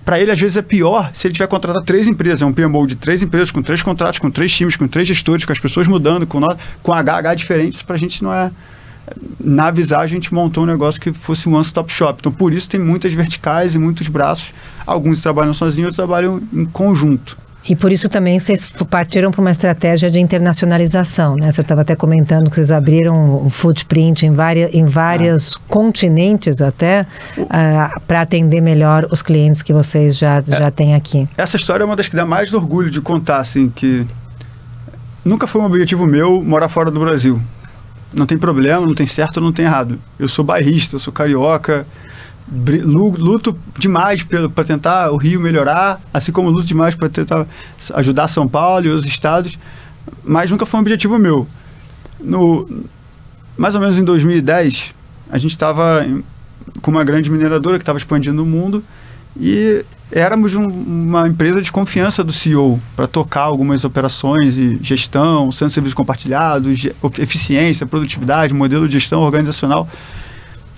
para 0.03 0.19
ele 0.19 0.31
às 0.31 0.39
vezes 0.39 0.57
é 0.57 0.61
pior 0.61 1.11
se 1.13 1.27
ele 1.27 1.33
tiver 1.33 1.47
contratado 1.47 1.85
três 1.85 2.07
empresas, 2.07 2.41
é 2.41 2.45
um 2.45 2.53
PMO 2.53 2.87
de 2.87 2.95
três 2.95 3.21
empresas, 3.21 3.51
com 3.51 3.61
três 3.61 3.81
contratos, 3.81 4.19
com 4.19 4.31
três 4.31 4.51
times, 4.51 4.75
com 4.75 4.87
três 4.87 5.07
gestores, 5.07 5.45
com 5.45 5.51
as 5.51 5.59
pessoas 5.59 5.87
mudando, 5.87 6.25
com, 6.25 6.39
nota, 6.39 6.59
com 6.81 6.91
HH 6.91 7.35
diferentes, 7.35 7.81
para 7.81 7.95
a 7.95 7.99
gente 7.99 8.23
não 8.23 8.33
é... 8.33 8.51
Na 9.39 9.71
visagem 9.71 10.17
a 10.17 10.21
gente 10.21 10.33
montou 10.33 10.63
um 10.63 10.67
negócio 10.67 11.01
que 11.01 11.11
fosse 11.11 11.49
um 11.49 11.55
one-stop 11.55 11.91
shop. 11.91 12.19
Então 12.19 12.31
por 12.31 12.53
isso 12.53 12.69
tem 12.69 12.79
muitas 12.79 13.11
verticais 13.11 13.75
e 13.75 13.77
muitos 13.77 14.07
braços. 14.07 14.53
Alguns 14.85 15.21
trabalham 15.21 15.53
sozinhos, 15.53 15.87
outros 15.87 15.97
trabalham 15.97 16.41
em 16.53 16.65
conjunto. 16.65 17.37
E 17.67 17.75
por 17.75 17.91
isso 17.91 18.09
também 18.09 18.39
vocês 18.39 18.71
partiram 18.89 19.29
para 19.29 19.39
uma 19.39 19.51
estratégia 19.51 20.09
de 20.09 20.19
internacionalização, 20.19 21.35
né? 21.35 21.51
Você 21.51 21.61
estava 21.61 21.81
até 21.81 21.95
comentando 21.95 22.49
que 22.49 22.55
vocês 22.55 22.71
abriram 22.71 23.45
um 23.45 23.49
footprint 23.49 24.25
em, 24.25 24.31
várias, 24.31 24.73
em 24.73 24.85
vários 24.85 25.55
ah. 25.55 25.59
continentes 25.67 26.59
até 26.59 27.05
uh, 27.37 27.45
ah, 27.49 28.01
para 28.07 28.21
atender 28.21 28.61
melhor 28.61 29.07
os 29.11 29.21
clientes 29.21 29.61
que 29.61 29.71
vocês 29.71 30.17
já, 30.17 30.37
é, 30.37 30.43
já 30.47 30.71
têm 30.71 30.95
aqui. 30.95 31.29
Essa 31.37 31.55
história 31.55 31.83
é 31.83 31.85
uma 31.85 31.95
das 31.95 32.07
que 32.07 32.15
dá 32.15 32.25
mais 32.25 32.51
orgulho 32.53 32.89
de 32.89 32.99
contar, 32.99 33.37
assim, 33.37 33.69
que 33.69 34.07
nunca 35.23 35.45
foi 35.45 35.61
um 35.61 35.65
objetivo 35.65 36.07
meu 36.07 36.41
morar 36.41 36.67
fora 36.67 36.89
do 36.89 36.99
Brasil. 36.99 37.39
Não 38.11 38.25
tem 38.25 38.37
problema, 38.37 38.85
não 38.85 38.95
tem 38.95 39.07
certo, 39.07 39.39
não 39.39 39.53
tem 39.53 39.65
errado. 39.65 39.99
Eu 40.19 40.27
sou 40.27 40.43
bairrista, 40.43 40.95
eu 40.95 40.99
sou 40.99 41.13
carioca, 41.13 41.85
luto 42.51 43.57
demais 43.77 44.23
para 44.23 44.63
tentar 44.65 45.11
o 45.11 45.17
Rio 45.17 45.39
melhorar, 45.39 46.01
assim 46.13 46.31
como 46.31 46.49
luto 46.49 46.67
demais 46.67 46.95
para 46.95 47.07
tentar 47.09 47.47
ajudar 47.93 48.27
São 48.27 48.47
Paulo 48.47 48.85
e 48.85 48.89
os 48.89 49.05
estados, 49.05 49.57
mas 50.23 50.51
nunca 50.51 50.65
foi 50.65 50.79
um 50.79 50.81
objetivo 50.81 51.17
meu. 51.17 51.47
No, 52.19 52.67
mais 53.57 53.73
ou 53.73 53.81
menos 53.81 53.97
em 53.97 54.03
2010, 54.03 54.93
a 55.31 55.37
gente 55.37 55.51
estava 55.51 56.05
com 56.81 56.91
uma 56.91 57.03
grande 57.03 57.29
mineradora 57.31 57.77
que 57.77 57.83
estava 57.83 57.97
expandindo 57.97 58.43
o 58.43 58.45
mundo 58.45 58.83
e 59.39 59.85
éramos 60.11 60.53
um, 60.53 60.67
uma 60.67 61.27
empresa 61.27 61.61
de 61.61 61.71
confiança 61.71 62.23
do 62.23 62.33
CEO 62.33 62.79
para 62.95 63.07
tocar 63.07 63.43
algumas 63.43 63.85
operações 63.85 64.57
e 64.57 64.77
gestão, 64.81 65.49
de 65.49 65.55
serviços 65.55 65.93
compartilhados, 65.93 66.85
eficiência, 67.17 67.85
produtividade, 67.85 68.53
modelo 68.53 68.87
de 68.87 68.93
gestão 68.93 69.21
organizacional. 69.21 69.87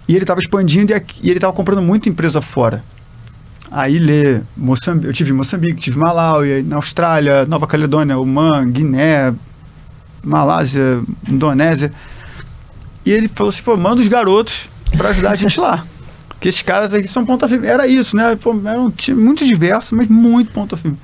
E 0.08 0.14
ele 0.14 0.24
estava 0.24 0.40
expandindo 0.40 0.92
e, 0.92 0.96
e 1.22 1.30
ele 1.30 1.38
estava 1.38 1.54
comprando 1.54 1.82
muita 1.82 2.10
empresa 2.10 2.42
fora. 2.42 2.84
Aí 3.72 3.98
lê 3.98 4.42
Moçambique, 4.56 5.08
eu 5.08 5.14
tive 5.14 5.34
Moçambique, 5.34 5.80
tive 5.80 5.98
Malawi, 5.98 6.62
na 6.62 6.76
Austrália, 6.76 7.46
Nova 7.46 7.66
Caledônia, 7.66 8.18
Oman, 8.20 8.70
Guiné, 8.70 9.34
Malásia, 10.24 11.02
Indonésia. 11.30 11.92
E 13.06 13.12
ele 13.12 13.28
falou 13.28 13.50
assim, 13.50 13.64
pô, 13.64 13.76
manda 13.76 14.02
os 14.02 14.08
garotos 14.08 14.70
para 14.96 15.10
ajudar 15.10 15.32
a 15.32 15.36
gente 15.36 15.60
lá. 15.60 15.86
Porque 16.30 16.50
esses 16.50 16.62
caras 16.62 16.94
aqui 16.94 17.08
são 17.08 17.26
ponta 17.26 17.48
firme. 17.48 17.66
Era 17.66 17.88
isso, 17.88 18.16
né? 18.16 18.36
Pô, 18.36 18.56
era 18.66 18.80
um 18.80 18.92
time 18.92 19.20
muito 19.20 19.46
diverso, 19.46 19.96
mas 19.96 20.08
muito 20.08 20.52
ponta 20.52 20.78
firme. 20.78 20.98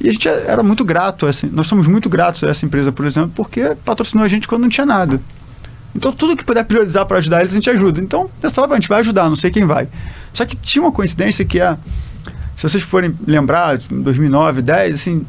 E 0.00 0.08
a 0.08 0.12
gente 0.12 0.26
era 0.26 0.62
muito 0.62 0.84
grato, 0.84 1.26
assim, 1.26 1.48
nós 1.52 1.66
somos 1.66 1.86
muito 1.86 2.08
gratos 2.08 2.42
a 2.42 2.50
essa 2.50 2.66
empresa, 2.66 2.90
por 2.90 3.06
exemplo, 3.06 3.30
porque 3.34 3.76
patrocinou 3.84 4.24
a 4.24 4.28
gente 4.28 4.48
quando 4.48 4.62
não 4.62 4.68
tinha 4.68 4.84
nada. 4.86 5.20
Então, 5.94 6.12
tudo 6.12 6.36
que 6.36 6.44
puder 6.44 6.64
priorizar 6.64 7.06
para 7.06 7.18
ajudar 7.18 7.40
eles, 7.40 7.52
a 7.52 7.54
gente 7.54 7.70
ajuda. 7.70 8.00
Então, 8.00 8.28
pessoal, 8.40 8.70
a 8.70 8.74
gente 8.74 8.88
vai 8.88 9.00
ajudar, 9.00 9.28
não 9.28 9.36
sei 9.36 9.50
quem 9.50 9.64
vai. 9.64 9.88
Só 10.32 10.44
que 10.44 10.56
tinha 10.56 10.82
uma 10.82 10.92
coincidência 10.92 11.44
que 11.44 11.60
é, 11.60 11.76
se 12.56 12.68
vocês 12.68 12.82
forem 12.82 13.14
lembrar, 13.26 13.78
em 13.90 14.02
2009, 14.02 14.62
10, 14.62 14.94
assim, 14.94 15.24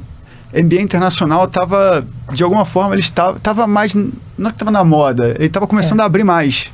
MBA 0.54 0.82
internacional 0.82 1.46
estava, 1.46 2.06
de 2.32 2.44
alguma 2.44 2.66
forma, 2.66 2.96
ele 2.96 3.02
estava, 3.02 3.38
estava 3.38 3.68
mais, 3.68 3.94
não 3.94 4.10
é 4.40 4.50
que 4.50 4.56
estava 4.56 4.72
na 4.72 4.84
moda, 4.84 5.36
ele 5.36 5.46
estava 5.46 5.68
começando 5.68 6.00
é. 6.00 6.04
a 6.04 6.06
abrir 6.06 6.24
mais. 6.24 6.72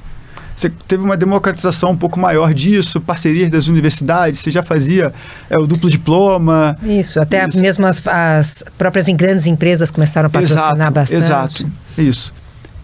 Você 0.55 0.69
teve 0.69 1.01
uma 1.03 1.17
democratização 1.17 1.91
um 1.91 1.97
pouco 1.97 2.19
maior 2.19 2.53
disso, 2.53 3.01
parcerias 3.01 3.49
das 3.49 3.67
universidades, 3.67 4.41
você 4.41 4.51
já 4.51 4.61
fazia 4.61 5.11
é, 5.49 5.57
o 5.57 5.65
duplo 5.65 5.89
diploma. 5.89 6.77
Isso, 6.83 7.19
até 7.19 7.47
isso. 7.47 7.59
mesmo 7.59 7.87
as, 7.87 8.05
as, 8.05 8.63
próprias 8.77 9.07
grandes 9.07 9.47
empresas 9.47 9.89
começaram 9.89 10.27
a 10.27 10.29
patrocinar 10.29 10.75
exato, 10.75 10.91
bastante. 10.91 11.23
Exato, 11.23 11.71
isso. 11.97 12.33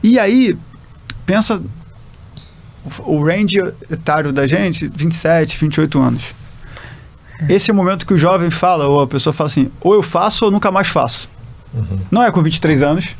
E 0.01 0.18
aí, 0.18 0.58
pensa 1.28 1.62
o 3.00 3.22
range 3.22 3.58
etário 3.92 4.32
da 4.32 4.48
gente, 4.48 4.88
27, 4.88 5.58
28 5.60 6.02
anos. 6.02 6.24
Esse 7.48 7.70
é 7.70 7.74
o 7.74 7.78
momento 7.78 8.08
que 8.08 8.14
o 8.14 8.18
jovem 8.18 8.50
fala, 8.50 8.88
ou 8.88 9.02
a 9.02 9.08
pessoa 9.08 9.34
fala 9.34 9.50
assim, 9.50 9.70
ou 9.80 9.94
eu 9.94 10.02
faço 10.02 10.46
ou 10.46 10.50
nunca 10.50 10.72
mais 10.72 10.88
faço. 10.88 11.30
Uhum. 11.74 12.00
Não 12.10 12.24
é 12.24 12.32
com 12.32 12.42
23 12.42 12.82
anos 12.82 13.16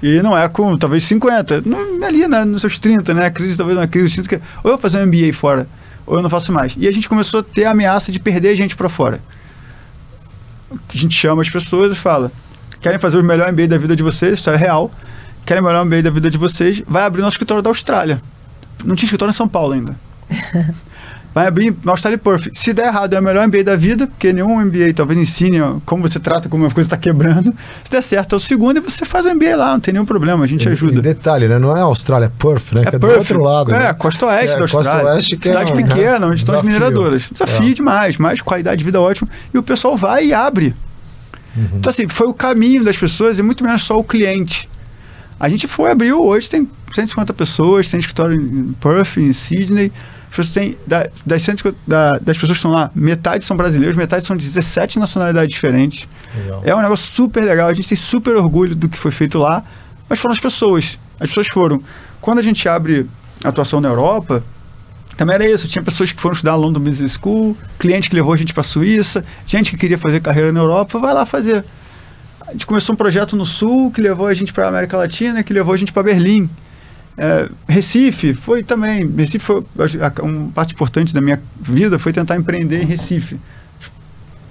e 0.00 0.22
não 0.22 0.38
é 0.38 0.48
com 0.48 0.78
talvez 0.78 1.04
50, 1.04 1.62
não, 1.66 2.06
ali 2.06 2.26
né, 2.26 2.44
nos 2.44 2.62
seus 2.62 2.78
30, 2.78 3.12
né? 3.12 3.26
A 3.26 3.30
crise 3.30 3.56
talvez 3.56 3.76
uma 3.76 3.88
crise 3.88 4.14
de 4.14 4.22
30, 4.22 4.42
ou 4.62 4.70
eu 4.70 4.78
fazer 4.78 4.98
um 4.98 5.06
MBA 5.06 5.34
fora, 5.34 5.68
ou 6.06 6.16
eu 6.16 6.22
não 6.22 6.30
faço 6.30 6.52
mais. 6.52 6.74
E 6.78 6.86
a 6.86 6.92
gente 6.92 7.08
começou 7.08 7.40
a 7.40 7.42
ter 7.42 7.64
a 7.64 7.72
ameaça 7.72 8.12
de 8.12 8.20
perder 8.20 8.54
gente 8.54 8.76
para 8.76 8.88
fora. 8.88 9.20
A 10.70 10.96
gente 10.96 11.14
chama 11.14 11.42
as 11.42 11.50
pessoas 11.50 11.92
e 11.92 11.96
fala: 11.96 12.30
querem 12.80 13.00
fazer 13.00 13.18
o 13.18 13.24
melhor 13.24 13.52
MBA 13.52 13.66
da 13.66 13.76
vida 13.76 13.96
de 13.96 14.02
vocês, 14.02 14.34
história 14.34 14.58
real 14.58 14.90
querem 15.48 15.62
melhorar 15.62 15.80
o 15.82 15.86
meio 15.86 16.02
da 16.02 16.10
vida 16.10 16.30
de 16.30 16.36
vocês, 16.36 16.82
vai 16.86 17.04
abrir 17.04 17.22
nosso 17.22 17.36
escritório 17.36 17.62
da 17.62 17.70
Austrália. 17.70 18.20
Não 18.84 18.94
tinha 18.94 19.06
escritório 19.06 19.30
em 19.30 19.34
São 19.34 19.48
Paulo 19.48 19.72
ainda. 19.72 19.96
vai 21.34 21.46
abrir 21.46 21.74
na 21.82 21.92
Austrália 21.92 22.18
Perth. 22.18 22.48
Se 22.52 22.74
der 22.74 22.88
errado, 22.88 23.14
é 23.14 23.18
o 23.18 23.22
melhor 23.22 23.48
MBA 23.48 23.64
da 23.64 23.74
vida, 23.74 24.06
porque 24.06 24.30
nenhum 24.30 24.60
MBA 24.62 24.92
talvez 24.94 25.18
ensine 25.18 25.58
como 25.86 26.06
você 26.06 26.20
trata 26.20 26.50
como 26.50 26.64
uma 26.64 26.70
coisa 26.70 26.86
está 26.88 26.98
quebrando. 26.98 27.54
Se 27.82 27.90
der 27.90 28.02
certo, 28.02 28.34
é 28.34 28.36
o 28.36 28.40
segundo 28.40 28.76
e 28.76 28.80
você 28.80 29.06
faz 29.06 29.24
o 29.24 29.34
MBA 29.34 29.56
lá, 29.56 29.72
não 29.72 29.80
tem 29.80 29.94
nenhum 29.94 30.04
problema, 30.04 30.44
a 30.44 30.46
gente 30.46 30.66
E- 30.66 30.68
ajuda. 30.68 30.98
E 30.98 31.00
detalhe, 31.00 31.48
né? 31.48 31.58
Não 31.58 31.74
é 31.74 31.80
Austrália, 31.80 32.26
é 32.26 32.30
Perth, 32.38 32.72
né? 32.74 32.82
É 32.84 32.90
que 32.90 32.96
é 32.96 32.98
do 32.98 33.08
outro 33.08 33.42
lado. 33.42 33.74
É, 33.74 33.78
né? 33.78 33.92
costa 33.94 34.26
oeste 34.26 34.54
É, 34.54 34.58
da 34.58 34.60
costa 34.68 34.76
Austrália. 34.76 35.12
oeste 35.14 35.36
que 35.38 35.48
é 35.48 35.52
Cidade 35.52 35.72
um, 35.72 35.76
pequena, 35.76 36.26
onde 36.26 36.40
estão 36.40 36.58
as 36.58 36.62
mineradoras. 36.64 37.24
Desafio 37.32 37.70
É. 37.70 37.72
demais, 37.72 38.18
mas 38.18 38.42
qualidade 38.42 38.76
de 38.80 38.84
vida 38.84 39.00
ótima. 39.00 39.26
E 39.54 39.56
o 39.56 39.62
pessoal 39.62 39.96
vai 39.96 40.26
e 40.26 40.34
abre. 40.34 40.74
Uhum. 41.56 41.68
Então, 41.76 41.88
assim, 41.90 42.06
foi 42.06 42.26
o 42.26 42.34
caminho 42.34 42.84
das 42.84 42.98
pessoas 42.98 43.38
e 43.38 43.42
muito 43.42 43.64
menos 43.64 43.82
só 43.82 43.98
o 43.98 44.04
cliente. 44.04 44.68
A 45.40 45.48
gente 45.48 45.66
foi, 45.68 45.90
abriu, 45.90 46.22
hoje 46.24 46.48
tem 46.50 46.68
150 46.94 47.32
pessoas, 47.32 47.88
tem 47.88 48.00
escritório 48.00 48.34
em 48.40 48.72
Perth, 48.74 49.16
em 49.18 49.32
Sydney. 49.32 49.92
As 50.30 50.36
pessoas 50.36 50.48
têm, 50.48 50.76
da- 50.86 51.08
das, 51.24 51.42
150 51.42 51.76
da- 51.86 52.12
das 52.18 52.36
pessoas 52.36 52.58
que 52.58 52.66
estão 52.66 52.70
lá, 52.70 52.90
metade 52.94 53.44
são 53.44 53.56
brasileiros, 53.56 53.96
metade 53.96 54.26
são 54.26 54.36
de 54.36 54.44
17 54.44 54.98
nacionalidades 54.98 55.50
diferentes. 55.50 56.06
Legal. 56.36 56.62
É 56.64 56.74
um 56.74 56.80
negócio 56.82 57.06
super 57.14 57.42
legal, 57.44 57.68
a 57.68 57.74
gente 57.74 57.88
tem 57.88 57.96
super 57.96 58.36
orgulho 58.36 58.74
do 58.74 58.88
que 58.88 58.98
foi 58.98 59.10
feito 59.10 59.38
lá, 59.38 59.62
mas 60.08 60.18
foram 60.18 60.32
as 60.32 60.40
pessoas. 60.40 60.98
As 61.20 61.28
pessoas 61.28 61.46
foram. 61.48 61.80
Quando 62.20 62.38
a 62.38 62.42
gente 62.42 62.68
abre 62.68 63.06
atuação 63.44 63.80
na 63.80 63.88
Europa, 63.88 64.42
também 65.16 65.34
era 65.36 65.48
isso. 65.48 65.66
Tinha 65.68 65.82
pessoas 65.82 66.12
que 66.12 66.20
foram 66.20 66.34
estudar 66.34 66.54
London 66.56 66.80
Business 66.80 67.12
School, 67.20 67.56
cliente 67.78 68.10
que 68.10 68.14
levou 68.16 68.32
a 68.32 68.36
gente 68.36 68.52
para 68.52 68.60
a 68.60 68.64
Suíça, 68.64 69.24
gente 69.46 69.70
que 69.70 69.76
queria 69.78 69.98
fazer 69.98 70.20
carreira 70.20 70.52
na 70.52 70.60
Europa, 70.60 70.98
vai 70.98 71.14
lá 71.14 71.24
fazer. 71.24 71.64
A 72.48 72.52
gente 72.52 72.64
começou 72.66 72.94
um 72.94 72.96
projeto 72.96 73.36
no 73.36 73.44
Sul 73.44 73.90
que 73.90 74.00
levou 74.00 74.26
a 74.26 74.32
gente 74.32 74.52
para 74.54 74.64
a 74.64 74.68
América 74.68 74.96
Latina, 74.96 75.42
que 75.42 75.52
levou 75.52 75.74
a 75.74 75.76
gente 75.76 75.92
para 75.92 76.02
Berlim. 76.02 76.48
É, 77.16 77.48
Recife 77.68 78.32
foi 78.32 78.62
também. 78.62 79.06
Recife 79.06 79.40
foi 79.40 79.62
a- 80.00 80.22
uma 80.22 80.50
parte 80.52 80.72
importante 80.72 81.12
da 81.12 81.20
minha 81.20 81.40
vida 81.60 81.98
foi 81.98 82.12
tentar 82.12 82.36
empreender 82.36 82.82
em 82.82 82.86
Recife. 82.86 83.34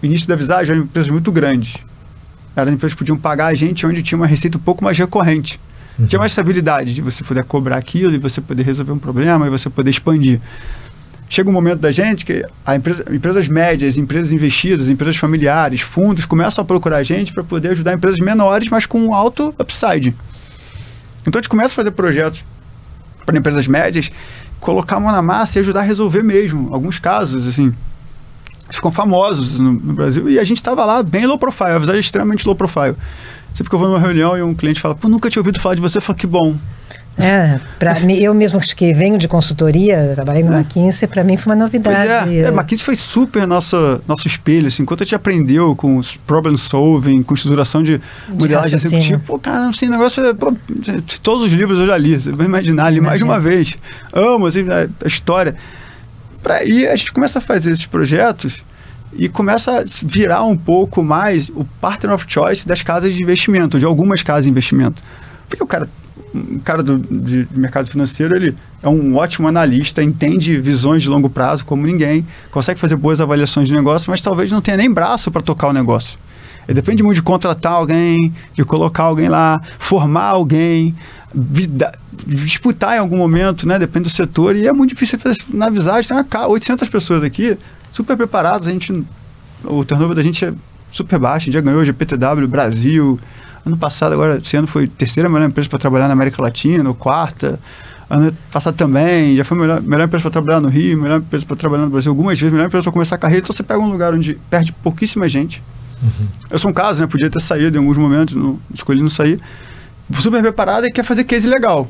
O 0.01 0.05
início 0.05 0.27
da 0.27 0.35
Visagem 0.35 0.73
eram 0.75 0.83
empresas 0.83 1.09
muito 1.09 1.31
grandes. 1.31 1.77
Eram 2.55 2.71
empresas 2.71 2.93
que 2.93 2.99
podiam 2.99 3.17
pagar 3.17 3.47
a 3.47 3.53
gente 3.55 3.85
onde 3.85 4.03
tinha 4.03 4.17
uma 4.17 4.27
receita 4.27 4.57
um 4.57 4.61
pouco 4.61 4.83
mais 4.83 4.97
recorrente. 4.97 5.59
Tinha 6.07 6.19
mais 6.19 6.31
estabilidade 6.31 6.93
de 6.93 7.01
você 7.01 7.23
poder 7.23 7.43
cobrar 7.45 7.77
aquilo 7.77 8.13
e 8.13 8.19
você 8.19 8.39
poder 8.39 8.61
resolver 8.61 8.91
um 8.91 8.99
problema 8.99 9.47
e 9.47 9.49
você 9.49 9.67
poder 9.67 9.89
expandir. 9.89 10.39
Chega 11.29 11.49
um 11.49 11.53
momento 11.53 11.79
da 11.79 11.91
gente 11.91 12.25
que 12.25 12.45
empresa, 12.73 13.05
empresas 13.11 13.47
médias, 13.47 13.97
empresas 13.97 14.31
investidas, 14.31 14.87
empresas 14.87 15.17
familiares, 15.17 15.81
fundos 15.81 16.25
começam 16.25 16.61
a 16.61 16.65
procurar 16.65 16.97
a 16.97 17.03
gente 17.03 17.33
para 17.33 17.43
poder 17.43 17.69
ajudar 17.69 17.93
empresas 17.93 18.19
menores, 18.19 18.69
mas 18.69 18.85
com 18.85 18.99
um 18.99 19.13
alto 19.13 19.53
upside. 19.59 20.15
Então 21.21 21.39
a 21.39 21.41
gente 21.41 21.49
começa 21.49 21.73
a 21.73 21.75
fazer 21.75 21.91
projetos 21.91 22.45
para 23.25 23.37
empresas 23.37 23.67
médias, 23.67 24.09
colocar 24.59 24.95
a 24.95 24.99
mão 25.01 25.11
na 25.11 25.21
massa 25.21 25.59
e 25.59 25.61
ajudar 25.61 25.81
a 25.81 25.83
resolver 25.83 26.23
mesmo. 26.23 26.73
Alguns 26.73 26.97
casos, 26.97 27.45
assim, 27.45 27.73
ficam 28.69 28.91
famosos 28.91 29.59
no, 29.59 29.73
no 29.73 29.93
Brasil. 29.93 30.29
E 30.29 30.39
a 30.39 30.43
gente 30.45 30.57
estava 30.57 30.85
lá 30.85 31.03
bem 31.03 31.25
low 31.25 31.37
profile, 31.37 31.71
a 31.71 31.77
verdade 31.77 31.97
é 31.97 32.01
extremamente 32.01 32.45
low 32.45 32.55
profile. 32.55 32.95
Sempre 33.53 33.69
que 33.69 33.75
eu 33.75 33.79
vou 33.79 33.89
numa 33.89 33.99
reunião 33.99 34.37
e 34.37 34.41
um 34.41 34.53
cliente 34.53 34.79
fala, 34.79 34.95
pô, 34.95 35.09
nunca 35.09 35.29
tinha 35.29 35.41
ouvido 35.41 35.59
falar 35.59 35.75
de 35.75 35.81
você, 35.81 35.97
eu 35.97 36.01
falo, 36.01 36.17
que 36.17 36.27
bom. 36.27 36.55
É, 37.17 37.59
pra 37.79 37.99
mim, 37.99 38.15
eu 38.15 38.31
mesmo 38.33 38.59
que 38.59 38.93
venho 38.93 39.17
de 39.17 39.27
consultoria, 39.27 40.11
trabalhei 40.13 40.43
no 40.43 40.53
McKinsey, 40.53 41.07
para 41.07 41.23
mim 41.23 41.35
foi 41.35 41.53
uma 41.55 41.67
Pois 41.67 41.73
novidade. 41.73 42.37
é, 42.37 42.43
é 42.43 42.47
McKinsey 42.49 42.85
foi 42.85 42.95
super 42.95 43.47
nosso, 43.47 43.75
nosso 44.07 44.27
espelho, 44.27 44.67
assim, 44.67 44.83
enquanto 44.83 45.01
a 45.01 45.03
gente 45.03 45.15
aprendeu 45.15 45.75
com 45.75 45.97
os 45.97 46.15
problem 46.15 46.55
solving, 46.57 47.23
com 47.23 47.33
estruturação 47.33 47.81
de, 47.81 47.99
modelagem 48.29 48.73
raciocínio. 48.73 48.97
executiva, 48.97 49.23
pô, 49.25 49.39
cara, 49.39 49.67
assim, 49.67 49.87
negócio 49.87 50.23
é, 50.23 50.33
pô, 50.33 50.55
todos 51.23 51.47
os 51.47 51.51
livros 51.51 51.79
eu 51.79 51.87
já 51.87 51.97
li, 51.97 52.19
você 52.19 52.31
vai 52.31 52.45
imaginar, 52.45 52.91
li 52.91 53.01
mais 53.01 53.17
de 53.17 53.23
uma 53.23 53.39
vez. 53.39 53.75
Amo, 54.13 54.45
assim, 54.45 54.61
a, 54.69 54.87
a 55.03 55.07
história. 55.07 55.55
Pra, 56.43 56.63
e 56.63 56.87
a 56.87 56.95
gente 56.95 57.11
começa 57.11 57.39
a 57.39 57.41
fazer 57.41 57.71
esses 57.71 57.85
projetos 57.87 58.61
e 59.13 59.27
começa 59.27 59.79
a 59.79 59.83
virar 60.03 60.43
um 60.43 60.55
pouco 60.55 61.01
mais 61.01 61.49
o 61.49 61.65
partner 61.81 62.13
of 62.13 62.25
choice 62.27 62.67
das 62.67 62.83
casas 62.83 63.15
de 63.15 63.23
investimento, 63.23 63.79
de 63.79 63.85
algumas 63.85 64.21
casas 64.21 64.43
de 64.43 64.49
investimento. 64.51 65.01
Porque 65.49 65.63
o 65.63 65.67
cara, 65.67 65.89
um 66.33 66.59
cara 66.59 66.83
do, 66.83 66.97
de 66.97 67.47
mercado 67.51 67.87
financeiro, 67.87 68.35
ele 68.35 68.55
é 68.83 68.87
um 68.89 69.15
ótimo 69.15 69.47
analista, 69.47 70.03
entende 70.03 70.59
visões 70.59 71.01
de 71.03 71.09
longo 71.09 71.29
prazo 71.29 71.65
como 71.65 71.85
ninguém, 71.85 72.25
consegue 72.51 72.79
fazer 72.79 72.95
boas 72.95 73.19
avaliações 73.21 73.67
de 73.67 73.73
negócio, 73.73 74.09
mas 74.11 74.21
talvez 74.21 74.51
não 74.51 74.61
tenha 74.61 74.77
nem 74.77 74.91
braço 74.91 75.31
para 75.31 75.41
tocar 75.41 75.67
o 75.67 75.73
negócio. 75.73 76.17
Depende 76.67 77.01
muito 77.01 77.15
de 77.15 77.21
contratar 77.21 77.71
alguém, 77.71 78.33
de 78.53 78.65
colocar 78.65 79.03
alguém 79.03 79.29
lá, 79.29 79.61
formar 79.79 80.25
alguém, 80.25 80.93
disputar 82.25 82.95
em 82.95 82.99
algum 82.99 83.17
momento, 83.17 83.67
né? 83.67 83.79
Depende 83.79 84.03
do 84.05 84.09
setor. 84.09 84.55
E 84.55 84.67
é 84.67 84.73
muito 84.73 84.89
difícil 84.89 85.19
fazer 85.19 85.37
na 85.49 85.69
visagem. 85.69 86.07
Tem 86.09 86.17
uma, 86.17 86.23
ca- 86.23 86.47
800 86.47 86.89
pessoas 86.89 87.23
aqui, 87.23 87.57
super 87.93 88.17
preparadas. 88.17 88.67
A 88.67 88.71
gente, 88.71 88.91
o 89.63 89.85
turnover 89.85 90.15
da 90.15 90.23
gente 90.23 90.43
é 90.43 90.53
super 90.91 91.19
baixo. 91.19 91.43
A 91.43 91.45
gente 91.45 91.53
já 91.53 91.61
ganhou 91.61 91.83
GPTW 91.85 92.47
Brasil. 92.47 93.19
Ano 93.65 93.77
passado, 93.77 94.13
agora, 94.13 94.37
esse 94.37 94.55
ano 94.55 94.67
foi 94.67 94.87
terceira 94.87 95.29
melhor 95.29 95.47
empresa 95.47 95.69
para 95.69 95.79
trabalhar 95.79 96.07
na 96.07 96.13
América 96.13 96.41
Latina, 96.41 96.87
ou 96.87 96.95
quarta. 96.95 97.59
Ano 98.09 98.31
passado 98.51 98.75
também, 98.75 99.35
já 99.35 99.43
foi 99.43 99.57
a 99.57 99.61
melhor, 99.61 99.81
melhor 99.81 100.05
empresa 100.05 100.21
para 100.21 100.31
trabalhar 100.31 100.61
no 100.61 100.69
Rio, 100.69 100.97
melhor 101.01 101.19
empresa 101.19 101.45
para 101.45 101.57
trabalhar 101.57 101.83
no 101.83 101.89
Brasil, 101.89 102.09
algumas 102.11 102.39
vezes, 102.39 102.53
melhor 102.53 102.67
empresa 102.67 102.83
para 102.83 102.91
começar 102.91 103.15
a 103.15 103.17
carreira. 103.17 103.43
Então 103.43 103.55
você 103.55 103.63
pega 103.63 103.79
um 103.79 103.89
lugar 103.89 104.13
onde 104.13 104.35
perde 104.49 104.71
pouquíssima 104.71 105.27
gente. 105.27 105.61
Eu 106.49 106.59
sou 106.59 106.71
um 106.71 106.73
caso, 106.73 107.01
né? 107.01 107.07
Podia 107.07 107.29
ter 107.29 107.41
saído 107.41 107.77
em 107.77 107.81
alguns 107.81 107.97
momentos, 107.97 108.35
não, 108.35 108.59
escolhi 108.73 109.01
não 109.01 109.09
sair. 109.09 109.39
Super 110.13 110.41
preparado 110.41 110.85
e 110.85 110.91
quer 110.91 111.03
fazer 111.03 111.23
case 111.23 111.47
legal. 111.47 111.89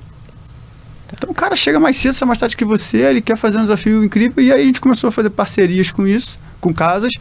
Então 1.14 1.30
o 1.30 1.34
cara 1.34 1.56
chega 1.56 1.80
mais 1.80 1.96
cedo, 1.98 2.26
mais 2.26 2.40
tarde 2.40 2.58
que 2.58 2.66
você, 2.66 2.98
ele 2.98 3.22
quer 3.22 3.38
fazer 3.38 3.58
um 3.58 3.62
desafio 3.62 4.04
incrível, 4.04 4.44
e 4.44 4.52
aí 4.52 4.62
a 4.62 4.66
gente 4.66 4.82
começou 4.82 5.10
a 5.10 5.12
fazer 5.12 5.30
parcerias 5.30 5.92
com 5.92 6.06
isso, 6.06 6.38
com 6.60 6.74
casas, 6.74 7.12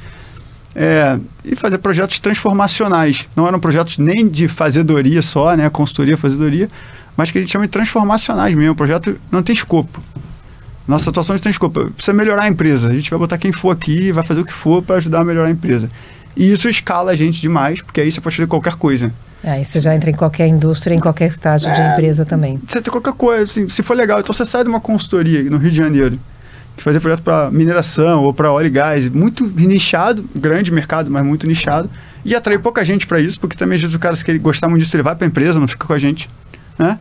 é, 0.76 1.18
e 1.42 1.56
fazer 1.56 1.78
projetos 1.78 2.20
transformacionais. 2.20 3.26
Não 3.34 3.48
eram 3.48 3.58
projetos 3.58 3.96
nem 3.96 4.28
de 4.28 4.46
fazedoria 4.46 5.22
só, 5.22 5.56
né? 5.56 5.68
Consultoria, 5.70 6.18
fazedoria, 6.18 6.68
mas 7.16 7.30
que 7.30 7.38
a 7.38 7.40
gente 7.40 7.50
chama 7.50 7.64
de 7.66 7.70
transformacionais 7.72 8.54
mesmo. 8.54 8.72
O 8.72 8.76
projeto 8.76 9.18
não 9.32 9.42
tem 9.42 9.54
escopo. 9.54 10.02
Nossa 10.86 11.10
atuação 11.10 11.34
não 11.34 11.40
tem 11.40 11.50
escopo. 11.50 11.90
Precisa 11.90 12.12
melhorar 12.12 12.42
a 12.42 12.48
empresa. 12.48 12.88
A 12.88 12.92
gente 12.92 13.08
vai 13.10 13.18
botar 13.18 13.38
quem 13.38 13.52
for 13.52 13.70
aqui, 13.70 14.12
vai 14.12 14.22
fazer 14.22 14.42
o 14.42 14.44
que 14.44 14.52
for 14.52 14.82
para 14.82 14.96
ajudar 14.96 15.20
a 15.20 15.24
melhorar 15.24 15.48
a 15.48 15.50
empresa. 15.50 15.90
E 16.36 16.52
isso 16.52 16.68
escala 16.68 17.12
a 17.12 17.16
gente 17.16 17.40
demais, 17.40 17.80
porque 17.80 18.00
aí 18.02 18.12
você 18.12 18.20
pode 18.20 18.36
fazer 18.36 18.46
qualquer 18.46 18.74
coisa. 18.74 19.10
Aí 19.42 19.64
você 19.64 19.80
já 19.80 19.94
entra 19.94 20.10
em 20.10 20.14
qualquer 20.14 20.46
indústria, 20.46 20.94
em 20.94 21.00
qualquer 21.00 21.26
estágio 21.26 21.72
de 21.72 21.80
É. 21.80 21.92
empresa 21.92 22.24
também. 22.26 22.60
Você 22.68 22.82
tem 22.82 22.92
qualquer 22.92 23.14
coisa, 23.14 23.44
assim, 23.44 23.68
se 23.68 23.82
for 23.82 23.96
legal. 23.96 24.20
Então 24.20 24.32
você 24.34 24.44
sai 24.44 24.62
de 24.62 24.68
uma 24.68 24.80
consultoria 24.80 25.42
no 25.44 25.56
Rio 25.56 25.70
de 25.70 25.76
Janeiro, 25.76 26.18
que 26.76 26.82
fazia 26.82 27.00
projeto 27.00 27.22
para 27.22 27.50
mineração 27.50 28.22
ou 28.22 28.34
para 28.34 28.52
óleo 28.52 28.66
e 28.66 28.70
gás, 28.70 29.08
muito 29.08 29.46
nichado, 29.46 30.24
grande 30.34 30.70
mercado, 30.70 31.10
mas 31.10 31.24
muito 31.24 31.46
nichado, 31.46 31.90
e 32.24 32.34
atrai 32.34 32.58
pouca 32.58 32.84
gente 32.84 33.06
para 33.06 33.20
isso, 33.20 33.40
porque 33.40 33.56
também 33.56 33.76
às 33.76 33.80
vezes 33.80 33.96
o 33.96 33.98
cara, 33.98 34.14
se 34.14 34.24
ele 34.28 34.38
gostar 34.38 34.68
muito 34.68 34.82
disso, 34.82 34.94
ele 34.94 35.02
vai 35.02 35.16
para 35.16 35.26
a 35.26 35.28
empresa, 35.28 35.58
não 35.58 35.66
fica 35.66 35.86
com 35.86 35.92
a 35.92 35.98
gente, 35.98 36.28
né? 36.78 36.98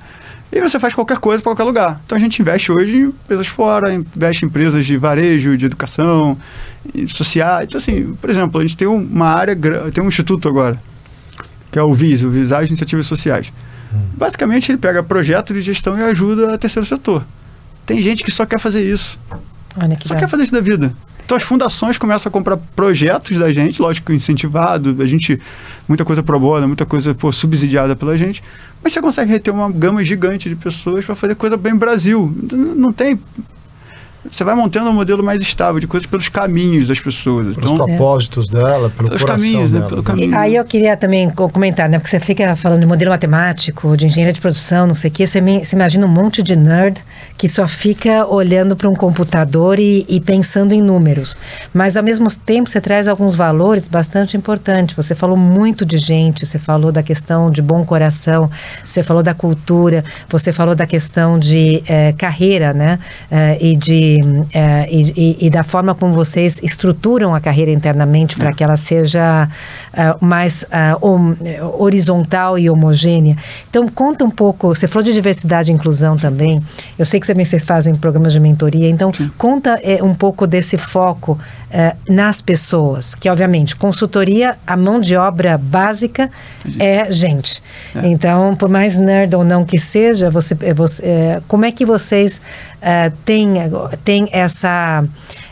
E 0.52 0.62
você 0.62 0.80
faz 0.80 0.94
qualquer 0.94 1.18
coisa 1.18 1.42
para 1.42 1.50
qualquer 1.52 1.64
lugar. 1.64 2.02
Então 2.06 2.16
a 2.16 2.22
gente 2.22 2.42
investe 2.42 2.72
hoje 2.72 2.98
em 2.98 3.02
empresas 3.08 3.48
fora, 3.48 3.94
investe 3.94 4.46
em 4.46 4.48
empresas 4.48 4.86
de 4.86 4.96
varejo, 4.96 5.58
de 5.58 5.66
educação, 5.66 6.38
em 6.94 7.08
sociais. 7.08 7.66
Então, 7.68 7.78
assim, 7.78 8.14
por 8.22 8.30
exemplo, 8.30 8.62
a 8.62 8.64
gente 8.64 8.78
tem 8.78 8.88
uma 8.88 9.28
área, 9.28 9.58
tem 9.94 10.02
um 10.02 10.08
instituto 10.08 10.48
agora, 10.48 10.82
que 11.72 11.78
é 11.78 11.84
o 11.84 11.94
VIS, 11.94 12.24
o 12.24 12.30
Visagem 12.30 12.68
de 12.68 12.72
Iniciativas 12.72 13.06
Sociais. 13.08 13.52
Basicamente, 14.16 14.72
ele 14.72 14.78
pega 14.78 15.04
projeto 15.04 15.54
de 15.54 15.62
gestão 15.62 15.98
e 15.98 16.04
ajuda 16.04 16.54
a 16.54 16.58
terceiro 16.58 16.86
setor. 16.86 17.26
Tem 17.86 18.02
gente 18.02 18.24
que 18.24 18.32
só 18.32 18.46
quer 18.46 18.60
fazer 18.60 18.84
isso. 18.84 19.20
Olha 19.78 19.96
que 19.96 20.08
Só 20.08 20.16
quer 20.16 20.28
fazer 20.28 20.44
isso 20.44 20.54
da 20.54 20.62
vida. 20.62 20.94
Então 21.26 21.36
as 21.36 21.44
fundações 21.44 21.98
começam 21.98 22.30
a 22.30 22.32
comprar 22.32 22.56
projetos 22.76 23.36
da 23.38 23.52
gente, 23.52 23.82
lógico, 23.82 24.14
incentivado, 24.14 24.96
a 25.02 25.08
gente, 25.08 25.42
muita 25.88 26.06
coisa 26.06 26.22
pro 26.22 26.40
bono, 26.40 26.68
muita 26.68 26.86
coisa 26.86 27.16
pô, 27.16 27.32
subsidiada 27.32 27.96
pela 27.96 28.16
gente, 28.16 28.44
mas 28.84 28.94
você 28.94 29.02
consegue 29.02 29.32
reter 29.32 29.52
uma 29.52 29.72
gama 29.72 30.04
gigante 30.04 30.48
de 30.48 30.56
pessoas 30.56 31.04
para 31.04 31.16
fazer 31.16 31.34
coisa 31.34 31.58
bem 31.58 31.76
Brasil. 31.76 32.32
Não 32.52 32.94
tem. 32.94 33.20
Você 34.32 34.44
vai 34.44 34.56
montando 34.56 34.90
um 34.90 34.94
modelo 34.94 35.24
mais 35.24 35.42
estável 35.42 35.80
de 35.80 35.88
coisas 35.88 36.08
pelos 36.10 36.28
caminhos 36.30 36.88
das 36.88 37.00
pessoas. 37.00 37.56
Pelos 37.56 37.72
Então, 37.72 37.86
propósitos 37.86 38.48
dela, 38.48 38.90
pelo 38.90 39.10
Pelos 39.10 39.22
coração 39.22 39.46
caminhos, 39.50 39.72
né? 39.72 39.78
dela. 39.80 39.90
Pelo 39.90 40.02
né? 40.02 40.08
caminho. 40.08 40.38
Aí 40.38 40.56
eu 40.56 40.66
queria 40.66 40.98
também 40.98 41.30
co- 41.30 41.50
comentar, 41.50 41.88
né? 41.88 42.00
Porque 42.00 42.10
você 42.10 42.20
fica 42.20 42.56
falando 42.56 42.80
de 42.82 42.86
modelo 42.86 43.12
matemático, 43.12 43.96
de 43.96 44.06
engenharia 44.08 44.34
de 44.34 44.42
produção, 44.42 44.88
não 44.88 44.94
sei 44.94 45.10
o 45.10 45.14
quê. 45.14 45.28
Você, 45.28 45.40
me- 45.42 45.64
você 45.66 45.76
imagina 45.76 46.06
um 46.06 46.10
monte 46.10 46.42
de 46.42 46.56
nerd 46.56 47.00
que 47.38 47.48
só 47.48 47.68
fica 47.68 48.26
olhando 48.28 48.76
para 48.76 48.90
um 48.90 48.94
computador 48.96 49.80
e, 49.80 50.06
e 50.10 50.20
pensando 50.20 50.74
em 50.74 50.82
números. 50.82 51.38
Mas 51.74 51.96
ao 51.98 52.04
mesmo 52.04 52.28
tempo 52.36 52.70
você 52.70 52.82
traz 52.82 53.08
alguns 53.08 53.36
valores 53.36 53.88
bastante 53.88 54.36
importantes. 54.38 54.96
Você 54.96 55.14
falou 55.14 55.38
muito 55.38 55.86
de 55.86 55.98
gente, 55.98 56.46
você 56.46 56.58
falou 56.58 56.92
da 56.92 57.04
questão 57.04 57.50
de 57.52 57.62
bom 57.62 57.86
coração, 57.86 58.50
você 58.84 59.04
falou 59.04 59.22
da 59.22 59.34
cultura, 59.34 60.04
você 60.30 60.52
falou 60.52 60.74
da 60.76 60.86
questão 60.86 61.38
de 61.38 61.84
eh, 61.88 62.14
carreira, 62.18 62.74
né? 62.74 63.00
Eh, 63.30 63.58
e 63.62 63.76
de 63.76 64.15
e, 64.16 64.58
é, 64.58 64.88
e, 64.90 65.38
e, 65.48 65.50
da 65.50 65.64
forma 65.64 65.94
como 65.94 66.14
vocês 66.14 66.60
estruturam 66.62 67.34
a 67.34 67.42
carreira 67.42 67.72
internamente 67.72 68.36
para 68.36 68.50
é. 68.50 68.54
que 68.54 68.64
ela 68.64 68.78
seja 68.78 69.50
uh, 69.94 70.26
mais 70.26 70.64
uh, 70.64 71.78
horizontal 71.78 72.58
e 72.58 72.70
homogênea. 72.70 73.36
Então, 73.70 73.88
conta 73.88 74.24
um 74.24 74.30
pouco, 74.30 74.68
você 74.70 74.88
falou 74.88 75.04
de 75.04 75.14
diversidade 75.14 75.72
e 75.72 75.76
inclusão 75.76 76.18
também, 76.18 76.62
eu 76.98 77.06
sei 77.06 77.20
que 77.20 77.28
também 77.28 77.46
vocês 77.46 77.64
fazem 77.64 77.94
programas 77.96 78.34
de 78.34 78.40
mentoria, 78.40 78.90
então 78.90 79.14
Sim. 79.14 79.32
conta 79.38 79.80
é, 79.84 80.04
um 80.04 80.14
pouco 80.14 80.48
desse 80.48 80.78
foco 80.78 81.38
nas 82.08 82.40
pessoas, 82.40 83.16
que 83.16 83.30
obviamente, 83.30 83.76
consultoria, 83.76 84.56
a 84.66 84.78
mão 84.78 84.98
de 84.98 85.18
obra 85.18 85.58
básica 85.58 86.32
Entendi. 86.60 86.82
é 86.82 87.12
gente. 87.12 87.62
É. 87.94 88.08
Então, 88.08 88.56
por 88.56 88.70
mais 88.70 88.96
nerd 88.96 89.36
ou 89.36 89.44
não 89.44 89.66
que 89.66 89.78
seja, 89.78 90.30
você, 90.30 90.56
você 90.74 91.42
como 91.50 91.66
é 91.66 91.74
que 91.74 91.86
vocês 91.86 92.40
têm, 93.24 93.54
têm 94.06 94.30
essa, 94.32 95.04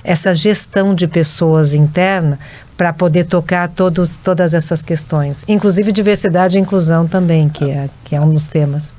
essa 0.03 0.33
gestão 0.33 0.93
de 0.93 1.07
pessoas 1.07 1.73
interna 1.73 2.39
para 2.77 2.93
poder 2.93 3.25
tocar 3.25 3.67
todos, 3.69 4.15
todas 4.15 4.53
essas 4.53 4.81
questões, 4.81 5.43
inclusive 5.47 5.91
diversidade 5.91 6.57
e 6.57 6.61
inclusão 6.61 7.07
também, 7.07 7.49
que 7.49 7.69
é, 7.69 7.89
que 8.05 8.15
é 8.15 8.21
um 8.21 8.29
dos 8.29 8.47
temas. 8.47 8.93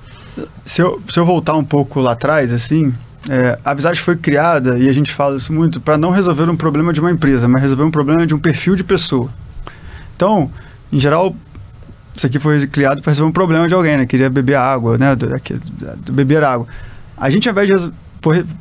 Se 0.66 0.82
eu, 0.82 1.00
se 1.10 1.18
eu 1.18 1.24
voltar 1.24 1.54
um 1.56 1.64
pouco 1.64 2.00
lá 2.00 2.12
atrás, 2.12 2.52
assim, 2.52 2.92
é, 3.28 3.58
a 3.64 3.72
Visage 3.72 4.00
foi 4.00 4.16
criada, 4.16 4.78
e 4.78 4.88
a 4.88 4.92
gente 4.92 5.12
fala 5.12 5.36
isso 5.36 5.52
muito, 5.52 5.80
para 5.80 5.96
não 5.96 6.10
resolver 6.10 6.48
um 6.50 6.56
problema 6.56 6.92
de 6.92 7.00
uma 7.00 7.10
empresa, 7.10 7.48
mas 7.48 7.62
resolver 7.62 7.84
um 7.84 7.90
problema 7.90 8.26
de 8.26 8.34
um 8.34 8.38
perfil 8.38 8.74
de 8.74 8.84
pessoa. 8.84 9.28
Então, 10.16 10.50
em 10.92 10.98
geral, 10.98 11.34
isso 12.16 12.26
aqui 12.26 12.38
foi 12.38 12.66
criado 12.66 13.02
para 13.02 13.10
resolver 13.10 13.30
um 13.30 13.32
problema 13.32 13.66
de 13.66 13.74
alguém, 13.74 13.96
né? 13.96 14.06
Queria 14.06 14.30
beber 14.30 14.56
água, 14.56 14.98
né? 14.98 15.16
Beber 16.10 16.44
água. 16.44 16.66
A 17.16 17.30
gente, 17.30 17.48
ao 17.48 17.52
invés 17.52 17.68
de 17.68 17.92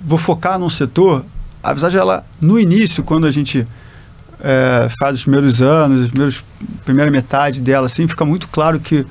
vou 0.03 0.18
focar 0.18 0.59
num 0.59 0.70
setor, 0.70 1.26
a 1.61 1.74
Visage, 1.74 1.97
ela, 1.97 2.26
no 2.41 2.59
início, 2.59 3.03
quando 3.03 3.26
a 3.26 3.32
gente 3.32 3.66
é, 4.39 4.89
faz 4.99 5.16
os 5.16 5.22
primeiros 5.24 5.61
anos, 5.61 6.01
os 6.01 6.09
primeiros, 6.09 6.43
primeira 6.84 7.11
metade 7.11 7.61
dela, 7.61 7.88
assim, 7.88 8.07
fica 8.07 8.26
muito 8.26 8.47
claro 8.47 8.80
que 8.80 9.05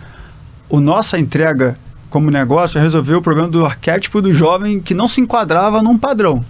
a 0.70 0.80
nossa 0.80 1.18
entrega 1.18 1.74
como 2.10 2.30
negócio 2.30 2.78
é 2.78 2.82
resolver 2.82 3.14
o 3.14 3.22
problema 3.22 3.48
do 3.48 3.64
arquétipo 3.64 4.20
do 4.20 4.32
jovem 4.32 4.80
que 4.80 4.92
não 4.92 5.08
se 5.08 5.20
enquadrava 5.20 5.82
num 5.82 5.96
padrão. 5.96 6.44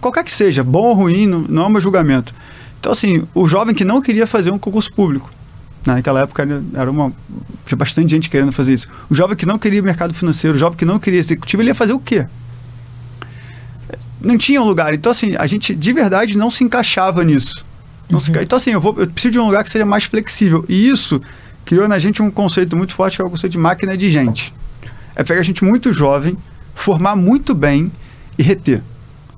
Qualquer 0.00 0.24
que 0.24 0.32
seja, 0.32 0.62
bom 0.62 0.88
ou 0.88 0.94
ruim, 0.94 1.26
não, 1.26 1.40
não 1.40 1.62
é 1.62 1.68
um 1.68 1.80
julgamento. 1.80 2.34
Então, 2.78 2.92
assim, 2.92 3.26
o 3.34 3.48
jovem 3.48 3.74
que 3.74 3.84
não 3.84 4.02
queria 4.02 4.26
fazer 4.26 4.50
um 4.50 4.58
concurso 4.58 4.92
público, 4.92 5.30
Naquela 5.86 6.22
época 6.22 6.46
era 6.74 6.90
uma, 6.90 7.12
tinha 7.66 7.76
bastante 7.76 8.10
gente 8.10 8.30
querendo 8.30 8.52
fazer 8.52 8.72
isso. 8.72 8.88
O 9.10 9.14
jovem 9.14 9.36
que 9.36 9.44
não 9.44 9.58
queria 9.58 9.82
mercado 9.82 10.14
financeiro, 10.14 10.56
o 10.56 10.58
jovem 10.58 10.78
que 10.78 10.84
não 10.84 10.98
queria 10.98 11.18
executivo, 11.18 11.60
ele 11.60 11.68
ia 11.70 11.74
fazer 11.74 11.92
o 11.92 11.98
quê? 11.98 12.26
Não 14.24 14.38
tinha 14.38 14.60
um 14.60 14.64
lugar. 14.64 14.94
Então, 14.94 15.12
assim, 15.12 15.34
a 15.38 15.46
gente 15.46 15.74
de 15.74 15.92
verdade 15.92 16.36
não 16.36 16.50
se 16.50 16.64
encaixava 16.64 17.22
nisso. 17.22 17.64
Uhum. 18.10 18.20
Se, 18.20 18.30
então, 18.30 18.56
assim, 18.56 18.70
eu, 18.70 18.80
vou, 18.80 18.94
eu 18.98 19.06
preciso 19.06 19.32
de 19.32 19.38
um 19.38 19.46
lugar 19.46 19.64
que 19.64 19.70
seja 19.70 19.84
mais 19.84 20.04
flexível. 20.04 20.64
E 20.68 20.88
isso 20.88 21.20
criou 21.64 21.88
na 21.88 21.98
gente 21.98 22.22
um 22.22 22.30
conceito 22.30 22.76
muito 22.76 22.94
forte, 22.94 23.16
que 23.16 23.22
é 23.22 23.24
o 23.24 23.30
conceito 23.30 23.52
de 23.52 23.58
máquina 23.58 23.96
de 23.96 24.08
gente. 24.10 24.52
É 25.16 25.22
pegar 25.22 25.40
a 25.40 25.44
gente 25.44 25.64
muito 25.64 25.92
jovem, 25.92 26.36
formar 26.74 27.16
muito 27.16 27.54
bem 27.54 27.90
e 28.38 28.42
reter. 28.42 28.82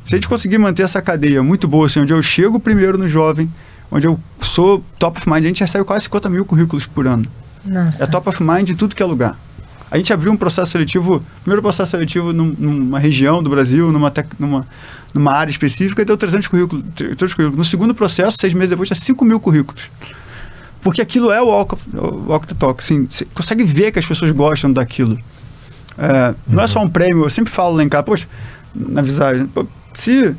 Se 0.04 0.14
a 0.14 0.16
gente 0.16 0.28
conseguir 0.28 0.58
manter 0.58 0.82
essa 0.82 1.02
cadeia 1.02 1.42
muito 1.42 1.66
boa, 1.66 1.86
assim, 1.86 2.00
onde 2.00 2.12
eu 2.12 2.22
chego 2.22 2.60
primeiro 2.60 2.96
no 2.96 3.08
jovem, 3.08 3.52
onde 3.90 4.06
eu 4.06 4.18
sou 4.40 4.82
top 4.98 5.18
of 5.18 5.28
mind, 5.28 5.44
a 5.44 5.48
gente 5.48 5.60
recebe 5.60 5.84
quase 5.84 6.04
50 6.04 6.30
mil 6.30 6.44
currículos 6.44 6.86
por 6.86 7.06
ano. 7.06 7.26
Nossa. 7.64 8.04
É 8.04 8.06
top 8.06 8.28
of 8.28 8.42
mind 8.42 8.70
em 8.70 8.74
tudo 8.74 8.94
que 8.94 9.02
é 9.02 9.06
lugar. 9.06 9.36
A 9.90 9.96
gente 9.96 10.12
abriu 10.12 10.32
um 10.32 10.36
processo 10.36 10.72
seletivo, 10.72 11.22
primeiro 11.42 11.62
processo 11.62 11.92
seletivo 11.92 12.32
num, 12.32 12.54
numa 12.58 12.98
região 12.98 13.42
do 13.42 13.48
Brasil, 13.48 13.92
numa, 13.92 14.10
tec, 14.10 14.28
numa, 14.38 14.66
numa 15.14 15.32
área 15.32 15.50
específica, 15.50 16.02
e 16.02 16.04
deu 16.04 16.16
300 16.16 16.48
currículos, 16.48 16.84
300 16.94 17.34
currículos. 17.34 17.58
No 17.58 17.64
segundo 17.64 17.94
processo, 17.94 18.36
seis 18.40 18.52
meses 18.52 18.70
depois, 18.70 18.88
tinha 18.88 19.00
5 19.00 19.24
mil 19.24 19.38
currículos. 19.38 19.88
Porque 20.82 21.00
aquilo 21.00 21.30
é 21.30 21.40
o 21.40 21.46
walk, 21.46 21.76
walk 21.94 22.46
the 22.46 22.54
talk. 22.54 22.82
Assim, 22.82 23.06
você 23.08 23.24
consegue 23.26 23.64
ver 23.64 23.92
que 23.92 23.98
as 23.98 24.06
pessoas 24.06 24.30
gostam 24.32 24.72
daquilo. 24.72 25.18
É, 25.98 26.34
não 26.46 26.62
é 26.62 26.66
só 26.66 26.80
um 26.80 26.88
prêmio, 26.88 27.24
eu 27.24 27.30
sempre 27.30 27.52
falo 27.52 27.76
lá 27.76 27.82
em 27.82 27.88
casa, 27.88 28.02
poxa, 28.02 28.28
na 28.74 29.02
visagem, 29.02 29.48
se 29.94 30.34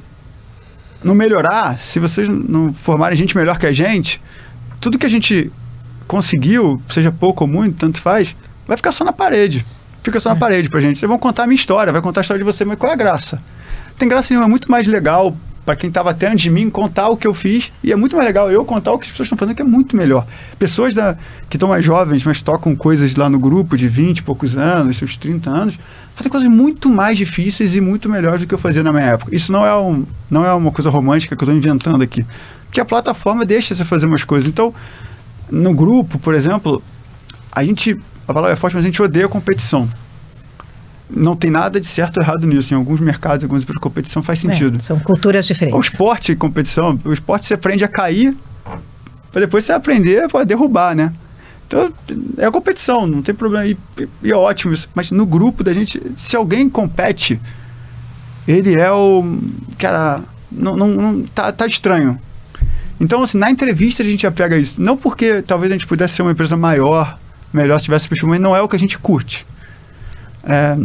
não 1.03 1.15
melhorar, 1.15 1.79
se 1.79 1.99
vocês 1.99 2.27
não 2.29 2.73
formarem 2.73 3.17
gente 3.17 3.35
melhor 3.35 3.57
que 3.57 3.65
a 3.65 3.73
gente, 3.73 4.21
tudo 4.79 4.97
que 4.97 5.05
a 5.05 5.09
gente 5.09 5.51
conseguiu, 6.07 6.81
seja 6.89 7.11
pouco 7.11 7.43
ou 7.43 7.49
muito, 7.49 7.77
tanto 7.77 8.01
faz, 8.01 8.35
vai 8.67 8.77
ficar 8.77 8.91
só 8.91 9.03
na 9.03 9.13
parede. 9.13 9.65
Fica 10.03 10.19
só 10.19 10.29
na 10.29 10.35
é. 10.35 10.39
parede 10.39 10.69
pra 10.69 10.79
gente. 10.79 10.99
Vocês 10.99 11.09
vão 11.09 11.17
contar 11.17 11.43
a 11.43 11.47
minha 11.47 11.55
história, 11.55 11.91
vai 11.91 12.01
contar 12.01 12.21
a 12.21 12.23
história 12.23 12.39
de 12.39 12.45
você, 12.45 12.65
mas 12.65 12.77
qual 12.77 12.91
é 12.91 12.93
a 12.93 12.97
graça? 12.97 13.41
Tem 13.97 14.07
graça 14.07 14.33
nenhuma, 14.33 14.47
é 14.47 14.49
muito 14.49 14.69
mais 14.69 14.87
legal 14.87 15.35
para 15.67 15.75
quem 15.75 15.89
estava 15.89 16.11
até 16.11 16.27
antes 16.27 16.43
de 16.43 16.49
mim 16.49 16.69
contar 16.69 17.09
o 17.09 17.17
que 17.17 17.27
eu 17.27 17.33
fiz 17.33 17.73
e 17.83 17.91
é 17.91 17.95
muito 17.95 18.15
mais 18.15 18.25
legal 18.25 18.49
eu 18.49 18.63
contar 18.63 18.93
o 18.93 18.97
que 18.97 19.05
as 19.05 19.11
pessoas 19.11 19.25
estão 19.25 19.37
fazendo, 19.37 19.53
que 19.53 19.61
é 19.61 19.65
muito 19.65 19.97
melhor. 19.97 20.25
Pessoas 20.57 20.95
da, 20.95 21.17
que 21.49 21.57
estão 21.57 21.67
mais 21.67 21.83
jovens, 21.83 22.23
mas 22.23 22.41
tocam 22.41 22.73
coisas 22.73 23.17
lá 23.17 23.29
no 23.29 23.37
grupo 23.37 23.75
de 23.75 23.85
20 23.85 24.19
e 24.19 24.23
poucos 24.23 24.55
anos, 24.55 24.95
seus 24.95 25.17
30 25.17 25.49
anos, 25.49 25.79
fazem 26.15 26.31
coisas 26.31 26.49
muito 26.49 26.89
mais 26.89 27.17
difíceis 27.17 27.75
e 27.75 27.81
muito 27.81 28.07
melhores 28.07 28.39
do 28.39 28.47
que 28.47 28.53
eu 28.53 28.57
fazia 28.57 28.81
na 28.81 28.93
minha 28.93 29.03
época. 29.03 29.35
Isso 29.35 29.51
não 29.51 29.65
é, 29.65 29.77
um, 29.77 30.05
não 30.31 30.45
é 30.45 30.53
uma 30.53 30.71
coisa 30.71 30.89
romântica 30.89 31.35
que 31.35 31.43
eu 31.43 31.45
estou 31.45 31.57
inventando 31.57 32.01
aqui. 32.01 32.25
Porque 32.63 32.79
a 32.79 32.85
plataforma 32.85 33.43
deixa 33.43 33.75
você 33.75 33.83
fazer 33.83 34.05
umas 34.05 34.23
coisas. 34.23 34.47
Então, 34.47 34.73
no 35.51 35.73
grupo, 35.73 36.17
por 36.17 36.33
exemplo, 36.33 36.81
a 37.51 37.61
gente, 37.61 37.99
a 38.27 38.33
palavra 38.33 38.53
é 38.53 38.55
forte, 38.55 38.75
mas 38.75 38.83
a 38.83 38.85
gente 38.85 39.01
odeia 39.01 39.27
competição. 39.27 39.89
Não 41.09 41.35
tem 41.35 41.49
nada 41.49 41.79
de 41.79 41.85
certo 41.85 42.17
ou 42.17 42.23
errado 42.23 42.45
nisso. 42.45 42.73
Em 42.73 42.77
alguns 42.77 42.99
mercados, 42.99 43.43
alguns 43.43 43.61
tipos 43.61 43.75
de 43.75 43.79
competição 43.79 44.21
faz 44.21 44.39
é, 44.39 44.41
sentido. 44.41 44.77
É, 44.77 44.81
são 44.81 44.99
culturas 44.99 45.45
diferentes. 45.47 45.79
O 45.79 45.81
esporte 45.81 46.33
e 46.33 46.35
competição, 46.35 46.99
o 47.05 47.13
esporte 47.13 47.45
você 47.45 47.53
aprende 47.53 47.85
a 47.85 47.87
cair 47.87 48.35
para 49.31 49.41
depois 49.41 49.63
você 49.63 49.71
aprender 49.71 50.27
a 50.33 50.43
derrubar, 50.43 50.95
né? 50.95 51.13
Então, 51.67 51.91
é 52.37 52.45
a 52.45 52.51
competição, 52.51 53.05
não 53.05 53.21
tem 53.21 53.35
problema. 53.35 53.67
E, 53.67 53.77
e, 54.23 54.31
é 54.31 54.35
ótimo 54.35 54.73
isso. 54.73 54.89
Mas 54.95 55.11
no 55.11 55.25
grupo 55.25 55.63
da 55.63 55.73
gente, 55.73 56.01
se 56.15 56.35
alguém 56.35 56.69
compete, 56.69 57.39
ele 58.47 58.79
é 58.79 58.91
o. 58.91 59.37
Cara, 59.77 60.21
não, 60.51 60.75
não, 60.75 60.87
não 60.87 61.23
tá, 61.23 61.51
tá 61.51 61.67
estranho. 61.67 62.17
Então, 62.99 63.21
assim, 63.21 63.37
na 63.37 63.51
entrevista 63.51 64.01
a 64.01 64.05
gente 64.05 64.21
já 64.21 64.31
pega 64.31 64.57
isso. 64.57 64.75
Não 64.81 64.97
porque 64.97 65.41
talvez 65.41 65.71
a 65.71 65.75
gente 65.75 65.85
pudesse 65.85 66.15
ser 66.15 66.21
uma 66.23 66.31
empresa 66.31 66.57
maior, 66.57 67.19
melhor 67.51 67.79
se 67.79 67.85
tivesse 67.85 68.07
perfil, 68.07 68.29
mas 68.29 68.39
não 68.39 68.55
é 68.55 68.61
o 68.61 68.67
que 68.67 68.75
a 68.75 68.79
gente 68.79 68.97
curte. 68.97 69.45
É, 70.43 70.77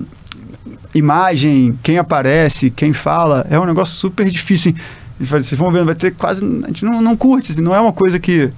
imagem, 0.95 1.79
quem 1.83 1.99
aparece, 1.99 2.71
quem 2.71 2.93
fala, 2.93 3.47
é 3.51 3.59
um 3.59 3.65
negócio 3.65 3.95
super 3.95 4.29
difícil. 4.29 4.75
Vocês 5.21 5.53
vão 5.53 5.71
ver, 5.71 5.85
vai 5.85 5.95
ter 5.95 6.13
quase. 6.15 6.45
A 6.65 6.69
gente 6.69 6.85
não, 6.85 7.01
não 7.01 7.17
curte, 7.17 7.53
assim, 7.53 7.61
não 7.61 7.75
é 7.75 7.81
uma 7.81 7.93
coisa 7.93 8.19
que 8.19 8.53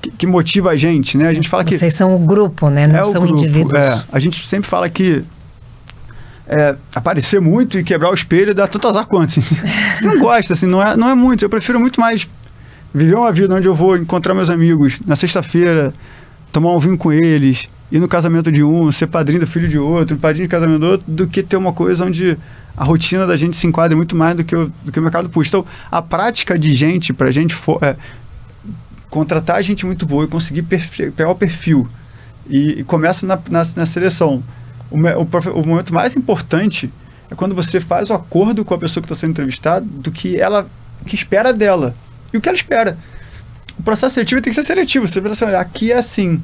que, 0.00 0.10
que, 0.10 0.26
motiva 0.26 0.70
a 0.70 0.76
gente, 0.76 1.16
né? 1.16 1.28
A 1.28 1.34
gente 1.34 1.48
fala 1.48 1.62
Vocês 1.62 1.74
que... 1.74 1.78
Vocês 1.78 1.94
são 1.94 2.14
o 2.14 2.18
grupo, 2.18 2.68
né? 2.68 2.86
Não 2.86 3.00
é 3.00 3.04
são 3.04 3.22
grupo, 3.22 3.38
indivíduos. 3.38 3.74
É, 3.74 4.04
a 4.12 4.18
gente 4.18 4.46
sempre 4.46 4.68
fala 4.68 4.88
que 4.88 5.24
é, 6.46 6.76
aparecer 6.94 7.40
muito 7.40 7.78
e 7.78 7.84
quebrar 7.84 8.10
o 8.10 8.14
espelho 8.14 8.54
dá 8.54 8.68
tanto 8.68 8.86
azar 8.88 9.06
quanto. 9.06 9.38
Assim. 9.38 9.56
não 10.02 10.18
gosta, 10.18 10.52
assim, 10.52 10.66
não 10.66 10.82
é, 10.82 10.96
não 10.96 11.10
é 11.10 11.14
muito. 11.14 11.44
Eu 11.44 11.50
prefiro 11.50 11.80
muito 11.80 12.00
mais 12.00 12.28
viver 12.94 13.14
uma 13.14 13.32
vida 13.32 13.54
onde 13.54 13.66
eu 13.66 13.74
vou 13.74 13.96
encontrar 13.96 14.34
meus 14.34 14.48
amigos 14.48 15.00
na 15.04 15.16
sexta-feira, 15.16 15.92
tomar 16.56 16.72
um 16.72 16.78
vinho 16.78 16.96
com 16.96 17.12
eles, 17.12 17.68
ir 17.92 17.98
no 17.98 18.08
casamento 18.08 18.50
de 18.50 18.64
um, 18.64 18.90
ser 18.90 19.08
padrinho 19.08 19.40
do 19.40 19.46
filho 19.46 19.68
de 19.68 19.78
outro, 19.78 20.16
padrinho 20.16 20.46
de 20.46 20.50
casamento 20.50 20.78
do 20.78 20.86
outro, 20.86 21.04
do 21.06 21.26
que 21.26 21.42
ter 21.42 21.54
uma 21.54 21.70
coisa 21.70 22.02
onde 22.02 22.34
a 22.74 22.82
rotina 22.82 23.26
da 23.26 23.36
gente 23.36 23.58
se 23.58 23.66
enquadra 23.66 23.94
muito 23.94 24.16
mais 24.16 24.34
do 24.34 24.42
que 24.42 24.56
o, 24.56 24.72
do 24.82 24.90
que 24.90 24.98
o 24.98 25.02
mercado 25.02 25.28
público. 25.28 25.48
Então, 25.48 25.66
a 25.90 26.00
prática 26.00 26.58
de 26.58 26.74
gente, 26.74 27.12
para 27.12 27.28
a 27.28 27.30
gente, 27.30 27.54
for, 27.54 27.78
é, 27.82 27.94
contratar 29.10 29.62
gente 29.62 29.84
muito 29.84 30.06
boa 30.06 30.24
e 30.24 30.28
conseguir 30.28 30.62
pegar 30.62 31.28
o 31.28 31.34
perfil 31.34 31.86
e, 32.48 32.80
e 32.80 32.84
começa 32.84 33.26
na, 33.26 33.38
na, 33.50 33.66
na 33.76 33.84
seleção. 33.84 34.42
O, 34.90 34.96
o, 34.96 35.60
o, 35.60 35.66
momento 35.66 35.92
mais 35.92 36.16
importante 36.16 36.90
é 37.30 37.34
quando 37.34 37.54
você 37.54 37.82
faz 37.82 38.08
o 38.08 38.14
acordo 38.14 38.64
com 38.64 38.72
a 38.72 38.78
pessoa 38.78 39.02
que 39.02 39.12
está 39.12 39.14
sendo 39.14 39.32
entrevistada 39.32 39.84
do 39.86 40.10
que 40.10 40.40
ela 40.40 40.66
que 41.04 41.14
espera 41.14 41.52
dela 41.52 41.94
e 42.32 42.38
o 42.38 42.40
que 42.40 42.48
ela 42.48 42.56
espera. 42.56 42.96
O 43.78 43.82
processo 43.82 44.14
seletivo 44.14 44.40
tem 44.40 44.50
que 44.52 44.54
ser 44.54 44.64
seletivo. 44.64 45.06
Você 45.06 45.20
vai 45.20 45.32
assim, 45.32 45.44
olha, 45.44 45.60
aqui 45.60 45.92
é 45.92 45.98
assim. 45.98 46.42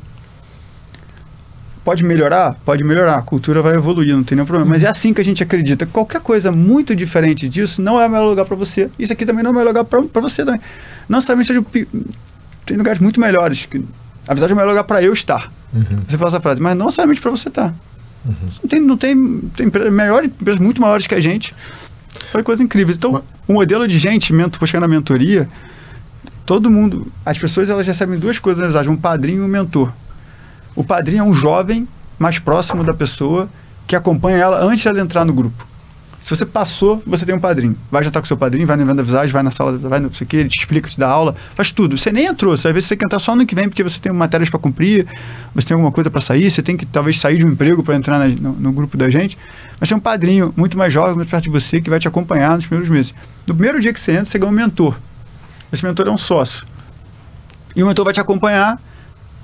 Pode 1.85 2.05
melhorar? 2.05 2.55
Pode 2.65 2.85
melhorar. 2.85 3.17
A 3.17 3.23
cultura 3.23 3.61
vai 3.61 3.75
evoluir, 3.75 4.15
não 4.15 4.23
tem 4.23 4.37
nenhum 4.37 4.47
problema. 4.47 4.71
Mas 4.71 4.85
é 4.85 4.89
assim 4.89 5.13
que 5.13 5.21
a 5.21 5.25
gente 5.25 5.43
acredita. 5.43 5.85
Qualquer 5.85 6.21
coisa 6.21 6.53
muito 6.53 6.95
diferente 6.95 7.49
disso 7.49 7.83
não 7.83 8.01
é 8.01 8.07
o 8.07 8.11
melhor 8.11 8.29
lugar 8.29 8.45
para 8.45 8.57
você. 8.57 8.89
Isso 8.99 9.13
aqui 9.13 9.27
também 9.27 9.43
não 9.43 9.51
é 9.51 9.53
o 9.53 9.57
melhor 9.57 9.69
lugar 9.69 9.85
para 9.85 10.21
você 10.21 10.45
também. 10.45 10.61
Não 11.09 11.19
necessariamente 11.19 11.53
tem 12.65 12.77
lugares 12.77 13.01
muito 13.01 13.19
melhores. 13.19 13.67
Que, 13.67 13.85
a 14.29 14.35
verdade 14.35 14.53
é 14.53 14.55
o 14.55 14.57
melhor 14.57 14.71
lugar 14.71 14.85
para 14.85 15.03
eu 15.03 15.13
estar. 15.13 15.51
Uhum. 15.75 15.99
Você 16.09 16.17
fala 16.17 16.31
essa 16.31 16.41
frase, 16.41 16.61
mas 16.61 16.77
não 16.77 16.87
necessariamente 16.87 17.21
para 17.21 17.31
você 17.33 17.49
estar. 17.49 17.75
Uhum. 18.25 18.35
Não 18.63 18.69
tem, 18.69 18.81
não 18.81 18.97
tem, 18.97 19.41
tem 19.57 19.67
empresas, 19.67 19.93
melhores, 19.93 20.31
empresas 20.31 20.61
muito 20.61 20.81
maiores 20.81 21.09
que 21.09 21.15
a 21.15 21.21
gente. 21.21 21.53
Foi 22.31 22.45
coisa 22.45 22.63
incrível. 22.63 22.95
Então, 22.95 23.23
o 23.49 23.55
modelo 23.55 23.89
de 23.89 23.99
gente, 23.99 24.33
vou 24.33 24.67
chegar 24.69 24.81
na 24.81 24.89
mentoria, 24.89 25.49
todo 26.45 26.71
mundo, 26.71 27.11
as 27.25 27.39
pessoas 27.39 27.71
elas 27.71 27.87
recebem 27.87 28.19
duas 28.19 28.39
coisas, 28.39 28.87
um 28.87 28.97
padrinho 28.97 29.43
e 29.43 29.45
um 29.45 29.49
mentor. 29.49 29.93
O 30.75 30.83
padrinho 30.83 31.21
é 31.21 31.25
um 31.25 31.35
jovem 31.35 31.87
mais 32.19 32.39
próximo 32.39 32.83
da 32.83 32.95
pessoa 32.95 33.49
que 33.87 33.97
acompanha 33.97 34.39
ela 34.39 34.65
antes 34.65 34.81
de 34.81 34.89
ela 34.89 35.01
entrar 35.01 35.25
no 35.25 35.33
grupo. 35.33 35.67
Se 36.23 36.31
você 36.31 36.47
passou, 36.47 37.03
você 37.05 37.27
tem 37.27 37.35
um 37.35 37.41
padrinho. 37.41 37.77
Vai 37.91 38.05
jantar 38.05 38.21
com 38.21 38.27
seu 38.27 38.37
padrinho, 38.37 38.65
vai 38.65 38.77
no 38.77 38.85
evento 38.85 38.97
da 38.97 39.03
visagem, 39.03 39.33
vai 39.33 39.43
na 39.43 39.51
sala, 39.51 39.77
vai 39.77 39.99
no 39.99 40.15
sei 40.15 40.25
que, 40.25 40.37
ele 40.37 40.49
te 40.49 40.57
explica, 40.57 40.89
te 40.89 40.99
dá 40.99 41.09
aula, 41.09 41.35
faz 41.57 41.73
tudo. 41.73 41.99
Você 41.99 42.13
nem 42.13 42.27
entrou, 42.27 42.57
você, 42.57 42.69
às 42.69 42.75
vezes 42.75 42.89
você 42.89 42.95
tem 42.95 43.01
que 43.01 43.05
entrar 43.07 43.19
só 43.19 43.35
no 43.35 43.45
que 43.45 43.57
vem 43.57 43.69
porque 43.69 43.83
você 43.83 43.99
tem 43.99 44.13
matérias 44.13 44.49
para 44.49 44.61
cumprir, 44.61 45.05
você 45.53 45.67
tem 45.67 45.75
alguma 45.75 45.91
coisa 45.91 46.09
para 46.11 46.21
sair, 46.21 46.49
você 46.49 46.63
tem 46.63 46.77
que 46.77 46.87
talvez 46.87 47.19
sair 47.19 47.39
de 47.39 47.45
um 47.45 47.49
emprego 47.49 47.83
para 47.83 47.97
entrar 47.97 48.21
na, 48.21 48.29
no, 48.29 48.53
no, 48.53 48.73
grupo 48.73 48.97
da 48.97 49.11
gente. 49.11 49.37
Mas 49.81 49.89
tem 49.89 49.99
um 49.99 50.01
padrinho 50.01 50.55
muito 50.57 50.79
mais 50.79 50.93
jovem, 50.93 51.17
muito 51.17 51.29
perto 51.29 51.43
de 51.43 51.51
você, 51.51 51.81
que 51.81 51.91
vai 51.91 51.99
te 51.99 52.07
acompanhar 52.07 52.55
nos 52.55 52.67
primeiros 52.67 52.89
meses. 52.89 53.13
No 53.45 53.55
primeiro 53.55 53.81
dia 53.81 53.93
que 53.93 53.99
você 53.99 54.13
entra, 54.13 54.27
você 54.27 54.39
ganha 54.39 54.53
um 54.53 54.55
mentor. 54.55 54.97
Esse 55.73 55.85
mentor 55.85 56.07
é 56.07 56.11
um 56.11 56.19
sócio. 56.19 56.67
E 57.75 57.83
o 57.83 57.87
mentor 57.87 58.05
vai 58.05 58.13
te 58.13 58.21
acompanhar 58.21 58.81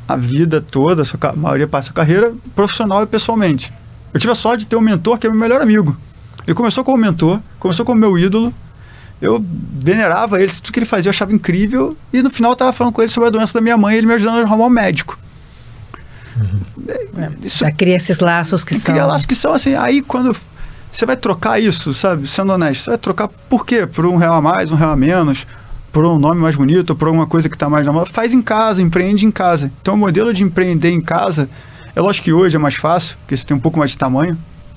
a 0.07 0.17
vida 0.17 0.61
toda, 0.61 1.03
a, 1.03 1.05
sua, 1.05 1.19
a 1.23 1.33
maioria 1.35 1.67
passa 1.67 1.91
a 1.91 1.93
carreira 1.93 2.33
profissional 2.55 3.03
e 3.03 3.07
pessoalmente. 3.07 3.73
Eu 4.13 4.19
tive 4.19 4.33
a 4.33 4.37
sorte 4.37 4.61
de 4.61 4.67
ter 4.67 4.77
um 4.77 4.81
mentor 4.81 5.19
que 5.19 5.27
é 5.27 5.31
meu 5.31 5.39
melhor 5.39 5.61
amigo. 5.61 5.97
Ele 6.47 6.55
começou 6.55 6.83
como 6.83 6.97
mentor, 6.97 7.41
começou 7.59 7.85
como 7.85 8.01
meu 8.01 8.19
ídolo. 8.19 8.55
Eu 9.21 9.45
venerava 9.45 10.41
ele, 10.41 10.51
tudo 10.51 10.73
que 10.73 10.79
ele 10.79 10.87
fazia 10.87 11.09
eu 11.09 11.11
achava 11.11 11.33
incrível. 11.33 11.97
E 12.13 12.23
no 12.23 12.31
final 12.31 12.53
eu 12.53 12.55
estava 12.55 12.73
falando 12.73 12.93
com 12.93 13.03
ele 13.03 13.11
sobre 13.11 13.29
a 13.29 13.31
doença 13.31 13.55
da 13.55 13.61
minha 13.61 13.77
mãe 13.77 13.95
e 13.95 13.99
ele 13.99 14.07
me 14.07 14.15
ajudando 14.15 14.39
a 14.39 14.43
arrumar 14.43 14.67
um 14.67 14.71
médico. 14.71 15.19
Uhum. 16.37 16.61
É, 17.19 17.31
isso, 17.43 17.59
já 17.59 17.71
cria 17.71 17.97
esses 17.97 18.19
laços 18.19 18.65
que 18.65 18.75
são. 18.75 18.95
Cria 18.95 19.05
laços 19.05 19.27
que 19.27 19.35
são 19.35 19.53
assim. 19.53 19.75
Aí 19.75 20.01
quando 20.01 20.35
você 20.91 21.05
vai 21.05 21.17
trocar 21.17 21.61
isso, 21.61 21.93
sabe? 21.93 22.27
Sendo 22.27 22.53
honesto, 22.53 22.85
você 22.85 22.91
vai 22.91 22.99
trocar 22.99 23.29
por 23.29 23.67
quê? 23.67 23.87
Por 23.87 24.07
um 24.07 24.17
real 24.17 24.35
a 24.35 24.41
mais, 24.41 24.73
um 24.73 24.77
real 24.77 24.93
a 24.93 24.97
menos, 24.97 25.47
por 25.93 26.05
um 26.05 26.19
nome 26.19 26.41
mais 26.41 26.55
bonito, 26.55 26.95
por 26.95 27.09
alguma 27.09 27.27
coisa 27.27 27.49
que 27.49 27.57
está 27.57 27.69
mais 27.69 27.87
na 27.87 27.93
moda. 27.93 28.11
Faz 28.13 28.33
em 28.33 28.43
casa, 28.43 28.83
empreende 28.83 29.25
em 29.25 29.31
casa. 29.31 29.73
Então 29.81 29.95
o 29.95 29.97
modelo 29.97 30.33
de 30.33 30.43
empreender 30.43 30.91
em 30.91 31.01
casa, 31.01 31.49
é 31.95 32.01
lógico 32.01 32.25
que 32.25 32.33
hoje 32.33 32.57
é 32.57 32.59
mais 32.59 32.75
fácil, 32.75 33.17
porque 33.19 33.37
você 33.37 33.45
tem 33.45 33.57
um 33.57 33.61
pouco 33.61 33.79
mais 33.79 33.93
de 33.93 33.99
tamanho, 33.99 34.37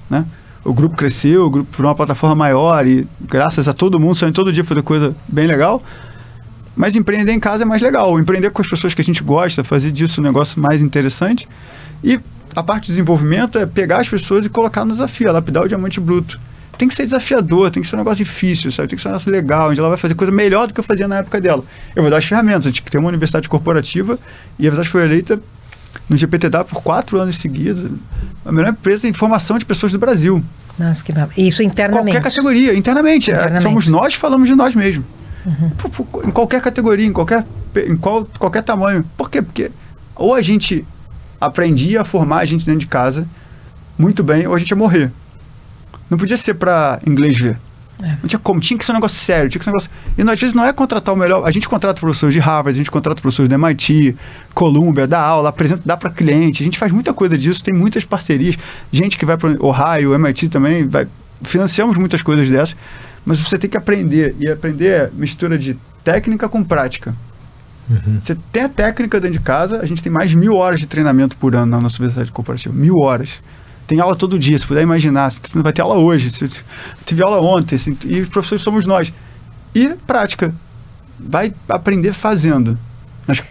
né? 0.09 0.25
o 0.63 0.73
grupo 0.73 0.95
cresceu, 0.95 1.45
o 1.45 1.49
grupo 1.49 1.69
virou 1.75 1.89
uma 1.89 1.95
plataforma 1.95 2.35
maior 2.35 2.85
e 2.85 3.07
graças 3.21 3.67
a 3.67 3.73
todo 3.73 3.99
mundo 3.99 4.15
saindo 4.15 4.35
todo 4.35 4.53
dia 4.53 4.63
fazer 4.63 4.83
coisa 4.83 5.15
bem 5.27 5.47
legal. 5.47 5.81
Mas 6.75 6.95
empreender 6.95 7.33
em 7.33 7.39
casa 7.39 7.63
é 7.63 7.65
mais 7.65 7.81
legal. 7.81 8.17
Empreender 8.19 8.49
com 8.51 8.61
as 8.61 8.67
pessoas 8.67 8.93
que 8.93 9.01
a 9.01 9.03
gente 9.03 9.23
gosta, 9.23 9.63
fazer 9.63 9.91
disso 9.91 10.21
um 10.21 10.23
negócio 10.23 10.61
mais 10.61 10.81
interessante. 10.81 11.47
E 12.03 12.19
a 12.55 12.63
parte 12.63 12.83
de 12.83 12.91
desenvolvimento 12.93 13.57
é 13.57 13.65
pegar 13.65 13.99
as 13.99 14.07
pessoas 14.07 14.45
e 14.45 14.49
colocar 14.49 14.85
no 14.85 14.93
desafio, 14.93 15.27
é 15.27 15.31
lapidar 15.31 15.63
o 15.63 15.67
diamante 15.67 15.99
bruto. 15.99 16.39
Tem 16.77 16.87
que 16.87 16.95
ser 16.95 17.03
desafiador, 17.03 17.69
tem 17.69 17.83
que 17.83 17.87
ser 17.87 17.95
um 17.95 17.99
negócio 17.99 18.23
difícil, 18.23 18.71
sabe? 18.71 18.89
Tem 18.89 18.95
que 18.95 19.01
ser 19.01 19.09
um 19.09 19.11
negócio 19.11 19.31
legal, 19.31 19.69
onde 19.69 19.79
ela 19.79 19.89
vai 19.89 19.97
fazer 19.97 20.15
coisa 20.15 20.31
melhor 20.31 20.67
do 20.67 20.73
que 20.73 20.79
eu 20.79 20.83
fazia 20.83 21.07
na 21.07 21.17
época 21.17 21.39
dela. 21.39 21.63
Eu 21.95 22.01
vou 22.01 22.09
dar 22.09 22.17
as 22.17 22.25
ferramentas. 22.25 22.65
A 22.65 22.69
gente 22.69 22.81
tem 22.83 22.99
uma 22.99 23.09
universidade 23.09 23.47
corporativa 23.47 24.17
e 24.57 24.67
a 24.67 24.69
verdade 24.69 24.89
foi 24.89 25.03
eleita 25.03 25.39
no 26.09 26.17
GPTW 26.17 26.65
por 26.65 26.81
quatro 26.81 27.19
anos 27.19 27.37
seguidos. 27.37 27.91
A 28.45 28.51
melhor 28.51 28.71
empresa 28.71 29.03
de 29.03 29.09
informação 29.09 29.57
de 29.57 29.65
pessoas 29.65 29.91
do 29.91 29.99
Brasil. 29.99 30.43
Nossa, 30.79 31.03
que 31.03 31.13
Isso 31.37 31.61
internamente. 31.61 32.15
Qualquer 32.15 32.23
categoria, 32.23 32.73
internamente. 32.73 33.29
É, 33.29 33.35
internamente. 33.35 33.65
É, 33.65 33.69
somos 33.69 33.87
nós 33.87 34.13
falamos 34.13 34.47
de 34.47 34.55
nós 34.55 34.73
mesmos. 34.73 35.05
Uhum. 35.45 35.71
Em 36.27 36.31
qualquer 36.31 36.61
categoria, 36.61 37.05
em 37.05 37.13
qualquer, 37.13 37.45
em 37.87 37.95
qual, 37.97 38.25
qualquer 38.37 38.63
tamanho. 38.63 39.05
Por 39.17 39.29
quê? 39.29 39.41
Porque 39.41 39.71
ou 40.15 40.35
a 40.35 40.41
gente 40.41 40.85
aprendia 41.39 42.01
a 42.01 42.05
formar 42.05 42.39
a 42.39 42.45
gente 42.45 42.65
dentro 42.65 42.79
de 42.79 42.85
casa 42.87 43.27
muito 43.97 44.23
bem, 44.23 44.47
ou 44.47 44.55
a 44.55 44.59
gente 44.59 44.69
ia 44.69 44.77
morrer. 44.77 45.11
Não 46.11 46.17
podia 46.17 46.35
ser 46.35 46.55
para 46.55 46.99
inglês 47.07 47.39
ver. 47.39 47.57
É. 48.03 48.17
Não 48.21 48.27
tinha 48.27 48.39
como, 48.39 48.59
tinha 48.59 48.77
que 48.77 48.83
ser 48.83 48.91
um 48.91 48.95
negócio 48.95 49.17
sério, 49.17 49.49
tinha 49.49 49.59
que 49.59 49.63
ser 49.63 49.69
um 49.69 49.73
negócio. 49.73 49.89
E 50.17 50.21
às 50.21 50.39
vezes 50.39 50.53
não 50.53 50.65
é 50.65 50.73
contratar 50.73 51.15
o 51.15 51.17
melhor. 51.17 51.47
A 51.47 51.51
gente 51.51 51.69
contrata 51.69 52.01
professores 52.01 52.33
de 52.33 52.39
Harvard, 52.41 52.71
a 52.75 52.77
gente 52.77 52.91
contrata 52.91 53.21
professores 53.21 53.49
da 53.49 53.55
MIT, 53.55 54.17
Columbia, 54.53 55.07
dá 55.07 55.21
aula, 55.21 55.47
apresenta, 55.47 55.83
dá 55.85 55.95
para 55.95 56.09
cliente. 56.09 56.63
A 56.63 56.65
gente 56.65 56.77
faz 56.77 56.91
muita 56.91 57.13
coisa 57.13 57.37
disso, 57.37 57.63
tem 57.63 57.73
muitas 57.73 58.03
parcerias. 58.03 58.57
Gente 58.91 59.17
que 59.17 59.25
vai 59.25 59.37
para 59.37 59.55
Ohio, 59.63 60.13
MIT 60.13 60.49
também, 60.49 60.85
vai, 60.85 61.07
financiamos 61.43 61.95
muitas 61.95 62.21
coisas 62.21 62.49
dessas. 62.49 62.75
Mas 63.23 63.39
você 63.39 63.57
tem 63.57 63.69
que 63.69 63.77
aprender. 63.77 64.35
E 64.37 64.49
aprender 64.49 64.87
é 64.87 65.09
mistura 65.13 65.57
de 65.57 65.77
técnica 66.03 66.49
com 66.49 66.61
prática. 66.61 67.15
Uhum. 67.89 68.19
Você 68.21 68.35
tem 68.51 68.63
a 68.63 68.69
técnica 68.69 69.17
dentro 69.17 69.37
de 69.37 69.43
casa, 69.43 69.79
a 69.81 69.85
gente 69.85 70.03
tem 70.03 70.11
mais 70.11 70.29
de 70.29 70.35
mil 70.35 70.55
horas 70.55 70.81
de 70.81 70.87
treinamento 70.87 71.37
por 71.37 71.55
ano 71.55 71.67
na 71.67 71.79
nossa 71.79 71.95
universidade 71.97 72.31
corporativa. 72.31 72.73
Mil 72.75 72.97
horas 72.97 73.39
tem 73.91 73.99
aula 73.99 74.15
todo 74.15 74.39
dia, 74.39 74.57
se 74.57 74.65
puder 74.65 74.81
imaginar. 74.81 75.33
Vai 75.53 75.73
ter 75.73 75.81
aula 75.81 75.95
hoje, 75.95 76.31
tive 77.03 77.21
aula 77.21 77.41
ontem, 77.41 77.75
assim, 77.75 77.97
e 78.05 78.21
os 78.21 78.29
professores 78.29 78.63
somos 78.63 78.85
nós. 78.85 79.11
E 79.75 79.89
prática. 80.07 80.53
Vai 81.19 81.53
aprender 81.67 82.13
fazendo. 82.13 82.79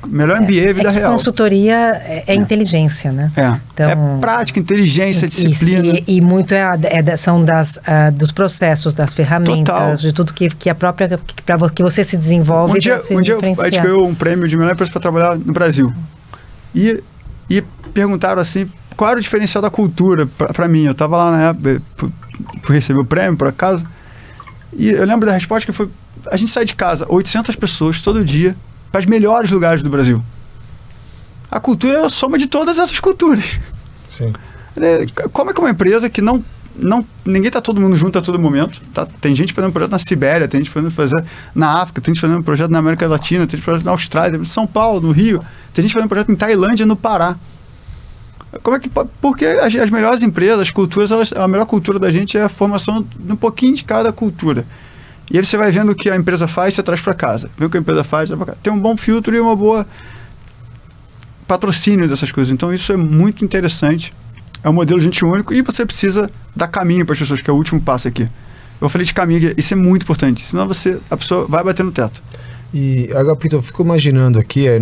melhor 0.06 0.40
MBA 0.40 0.70
é, 0.70 0.72
vida 0.72 0.88
é 0.88 0.92
real. 0.92 1.12
Consultoria 1.12 1.76
é, 1.76 2.24
é, 2.26 2.34
inteligência, 2.34 3.12
né? 3.12 3.30
É. 3.36 3.54
Então, 3.74 3.90
é 3.90 4.18
prática, 4.18 4.58
inteligência, 4.58 5.28
disciplina. 5.28 6.00
E, 6.06 6.16
e 6.16 6.20
muito 6.22 6.54
é, 6.54 6.72
é 6.84 7.16
são 7.18 7.44
das, 7.44 7.76
uh, 7.76 8.10
dos 8.10 8.32
processos, 8.32 8.94
das 8.94 9.12
ferramentas, 9.12 9.74
Total. 9.74 9.96
de 9.96 10.10
tudo 10.10 10.32
que, 10.32 10.48
que 10.48 10.70
a 10.70 10.74
própria. 10.74 11.06
que, 11.18 11.42
pra, 11.42 11.58
que 11.68 11.82
você 11.82 12.02
se 12.02 12.16
desenvolve. 12.16 12.78
Um 12.78 12.78
dia, 12.78 12.98
um 13.10 13.20
dia 13.20 13.36
a 13.36 13.64
gente 13.64 13.82
ganhou 13.82 14.08
um 14.08 14.14
prêmio 14.14 14.48
de 14.48 14.56
melhor 14.56 14.72
empresa 14.72 14.90
para 14.90 15.02
trabalhar 15.02 15.36
no 15.36 15.52
Brasil. 15.52 15.92
E, 16.74 17.02
e 17.50 17.62
perguntaram 17.92 18.40
assim 18.40 18.66
qual 18.96 19.10
era 19.10 19.18
o 19.18 19.22
diferencial 19.22 19.62
da 19.62 19.70
cultura 19.70 20.26
para 20.26 20.68
mim? 20.68 20.84
Eu 20.84 20.92
estava 20.92 21.16
lá 21.16 21.30
na 21.30 21.42
época, 21.48 21.82
fui 22.62 22.76
receber 22.76 23.00
o 23.00 23.04
prêmio, 23.04 23.36
por 23.36 23.48
acaso, 23.48 23.84
e 24.72 24.88
eu 24.88 25.04
lembro 25.04 25.26
da 25.26 25.32
resposta 25.32 25.66
que 25.66 25.72
foi: 25.72 25.88
a 26.26 26.36
gente 26.36 26.50
sai 26.50 26.64
de 26.64 26.74
casa, 26.74 27.06
800 27.08 27.56
pessoas 27.56 28.00
todo 28.00 28.24
dia, 28.24 28.56
para 28.90 29.00
os 29.00 29.06
melhores 29.06 29.50
lugares 29.50 29.82
do 29.82 29.90
Brasil. 29.90 30.22
A 31.50 31.58
cultura 31.58 31.98
é 31.98 32.04
a 32.04 32.08
soma 32.08 32.38
de 32.38 32.46
todas 32.46 32.78
essas 32.78 33.00
culturas. 33.00 33.58
Sim. 34.08 34.32
É, 34.76 35.04
como 35.32 35.50
é 35.50 35.54
que 35.54 35.60
uma 35.60 35.70
empresa 35.70 36.08
que 36.08 36.20
não 36.20 36.44
não, 36.76 37.04
ninguém 37.24 37.48
está 37.48 37.60
todo 37.60 37.80
mundo 37.80 37.96
junto 37.96 38.18
a 38.18 38.22
todo 38.22 38.38
momento. 38.38 38.80
Tá? 38.94 39.06
Tem 39.20 39.34
gente 39.34 39.52
fazendo 39.52 39.72
projeto 39.72 39.90
na 39.90 39.98
Sibéria, 39.98 40.48
tem 40.48 40.60
gente 40.60 40.70
fazendo 40.70 40.90
fazer 40.90 41.22
na 41.54 41.82
África, 41.82 42.00
tem 42.00 42.14
gente 42.14 42.20
fazendo 42.20 42.42
projeto 42.42 42.70
na 42.70 42.78
América 42.78 43.06
Latina, 43.06 43.46
tem 43.46 43.58
gente 43.58 43.66
fazendo 43.66 43.84
na 43.84 43.90
Austrália, 43.90 44.38
em 44.38 44.44
São 44.44 44.66
Paulo, 44.66 45.00
no 45.00 45.12
Rio, 45.12 45.44
tem 45.74 45.82
gente 45.82 45.92
fazendo 45.92 46.08
projeto 46.08 46.30
em 46.30 46.36
Tailândia, 46.36 46.86
no 46.86 46.96
Pará. 46.96 47.36
Como 48.62 48.76
é 48.76 48.80
que 48.80 48.90
Porque 49.20 49.46
as, 49.46 49.74
as 49.74 49.90
melhores 49.90 50.22
empresas, 50.22 50.60
as 50.60 50.70
culturas, 50.70 51.10
elas, 51.10 51.32
a 51.32 51.46
melhor 51.46 51.66
cultura 51.66 51.98
da 51.98 52.10
gente 52.10 52.36
é 52.36 52.42
a 52.42 52.48
formação 52.48 53.06
de 53.16 53.32
um 53.32 53.36
pouquinho 53.36 53.74
de 53.74 53.84
cada 53.84 54.12
cultura. 54.12 54.64
E 55.30 55.38
aí 55.38 55.44
você 55.44 55.56
vai 55.56 55.70
vendo 55.70 55.92
o 55.92 55.94
que 55.94 56.10
a 56.10 56.16
empresa 56.16 56.48
faz, 56.48 56.74
você 56.74 56.82
traz 56.82 57.00
para 57.00 57.14
casa. 57.14 57.48
Vê 57.56 57.64
o 57.64 57.70
que 57.70 57.76
a 57.76 57.80
empresa 57.80 58.02
faz, 58.02 58.30
tem 58.62 58.72
um 58.72 58.78
bom 58.78 58.96
filtro 58.96 59.34
e 59.36 59.40
uma 59.40 59.54
boa 59.54 59.86
patrocínio 61.46 62.08
dessas 62.08 62.32
coisas. 62.32 62.52
Então 62.52 62.74
isso 62.74 62.92
é 62.92 62.96
muito 62.96 63.44
interessante. 63.44 64.12
É 64.62 64.68
um 64.68 64.72
modelo 64.72 64.98
de 64.98 65.04
gente 65.04 65.24
único 65.24 65.54
e 65.54 65.62
você 65.62 65.86
precisa 65.86 66.30
dar 66.54 66.66
caminho 66.66 67.06
para 67.06 67.12
as 67.12 67.18
pessoas, 67.18 67.40
que 67.40 67.48
é 67.48 67.52
o 67.52 67.56
último 67.56 67.80
passo 67.80 68.08
aqui. 68.08 68.28
Eu 68.80 68.88
falei 68.88 69.04
de 69.04 69.14
caminho, 69.14 69.54
isso 69.56 69.74
é 69.74 69.76
muito 69.76 70.02
importante. 70.02 70.44
Senão 70.44 70.66
você, 70.66 70.98
a 71.08 71.16
pessoa 71.16 71.46
vai 71.46 71.62
bater 71.62 71.84
no 71.84 71.92
teto. 71.92 72.20
E, 72.72 73.10
Agapito, 73.14 73.56
eu 73.56 73.62
fico 73.62 73.82
imaginando 73.82 74.38
aqui, 74.38 74.66
é, 74.66 74.80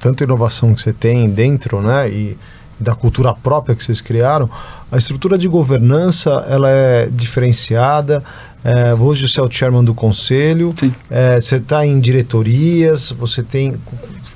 tanta 0.00 0.24
inovação 0.24 0.74
que 0.74 0.80
você 0.80 0.92
tem 0.92 1.28
dentro, 1.28 1.80
né? 1.80 2.08
E 2.10 2.36
da 2.78 2.94
cultura 2.94 3.32
própria 3.34 3.74
que 3.74 3.82
vocês 3.82 4.00
criaram, 4.00 4.48
a 4.90 4.96
estrutura 4.96 5.36
de 5.36 5.48
governança 5.48 6.44
ela 6.48 6.70
é 6.70 7.08
diferenciada. 7.10 8.22
É, 8.64 8.94
hoje 8.94 9.28
você 9.28 9.38
é 9.38 9.42
o 9.42 9.50
chairman 9.50 9.84
do 9.84 9.94
conselho, 9.94 10.74
é, 11.08 11.40
você 11.40 11.56
está 11.56 11.86
em 11.86 12.00
diretorias, 12.00 13.12
você 13.12 13.42
tem 13.42 13.76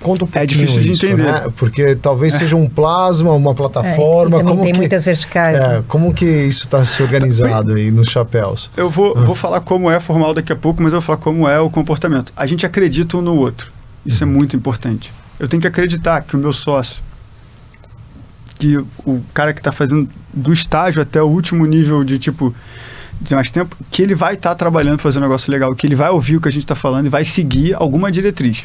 Conta 0.01 0.25
um 0.25 0.29
É 0.33 0.47
difícil 0.47 0.81
de 0.81 0.93
entender. 0.93 1.25
Né? 1.25 1.47
Porque 1.57 1.95
talvez 1.95 2.35
é. 2.35 2.39
seja 2.39 2.57
um 2.57 2.67
plasma, 2.67 3.33
uma 3.33 3.55
plataforma. 3.55 4.41
É, 4.41 4.43
como 4.43 4.63
tem 4.63 4.73
que, 4.73 4.79
muitas 4.79 5.05
verticais. 5.05 5.59
É, 5.59 5.69
né? 5.69 5.85
Como 5.87 6.13
que 6.15 6.25
isso 6.25 6.65
está 6.65 6.85
se 6.85 7.03
organizado 7.03 7.75
aí 7.75 7.91
nos 7.91 8.09
chapéus? 8.09 8.71
Eu 8.77 8.89
vou, 8.89 9.15
ah. 9.17 9.21
vou 9.21 9.35
falar 9.35 9.61
como 9.61 9.91
é 9.91 10.01
formal 10.01 10.33
daqui 10.33 10.53
a 10.53 10.57
pouco, 10.57 10.83
mas 10.83 10.93
eu 10.93 11.01
vou 11.01 11.07
falar 11.07 11.19
como 11.19 11.47
é 11.47 11.61
o 11.61 11.69
comportamento. 11.69 12.33
A 12.35 12.47
gente 12.47 12.65
acredita 12.65 13.19
um 13.19 13.23
no 13.23 13.37
outro. 13.37 13.71
Isso 14.05 14.25
é 14.25 14.27
uhum. 14.27 14.33
é 14.33 14.37
muito 14.37 14.57
importante. 14.57 15.13
Eu 15.39 15.47
tenho 15.49 15.61
que 15.61 15.69
acreditar 15.69 16.23
que 16.23 16.35
o 16.35 16.39
meu 16.39 16.53
sócio 16.53 17.03
que 18.61 18.77
o 19.07 19.23
cara 19.33 19.55
que 19.55 19.61
está 19.61 19.73
fazendo 19.73 20.07
do 20.33 20.53
estágio 20.53 21.01
até 21.01 21.23
o 21.23 21.27
último 21.27 21.65
nível 21.65 22.05
de 22.05 22.19
tipo 22.19 22.55
de 23.19 23.35
mais 23.35 23.51
tempo, 23.51 23.77
que 23.91 24.03
ele 24.03 24.15
vai 24.15 24.35
estar 24.35 24.51
tá 24.51 24.55
trabalhando 24.55 24.99
fazer 24.99 25.19
um 25.19 25.23
negócio 25.23 25.51
legal, 25.51 25.75
que 25.75 25.87
ele 25.87 25.95
vai 25.95 26.11
ouvir 26.11 26.37
o 26.37 26.41
que 26.41 26.49
a 26.49 26.53
gente 26.53 26.63
está 26.63 26.75
falando 26.75 27.07
e 27.07 27.09
vai 27.09 27.25
seguir 27.25 27.75
alguma 27.75 28.11
diretriz. 28.11 28.65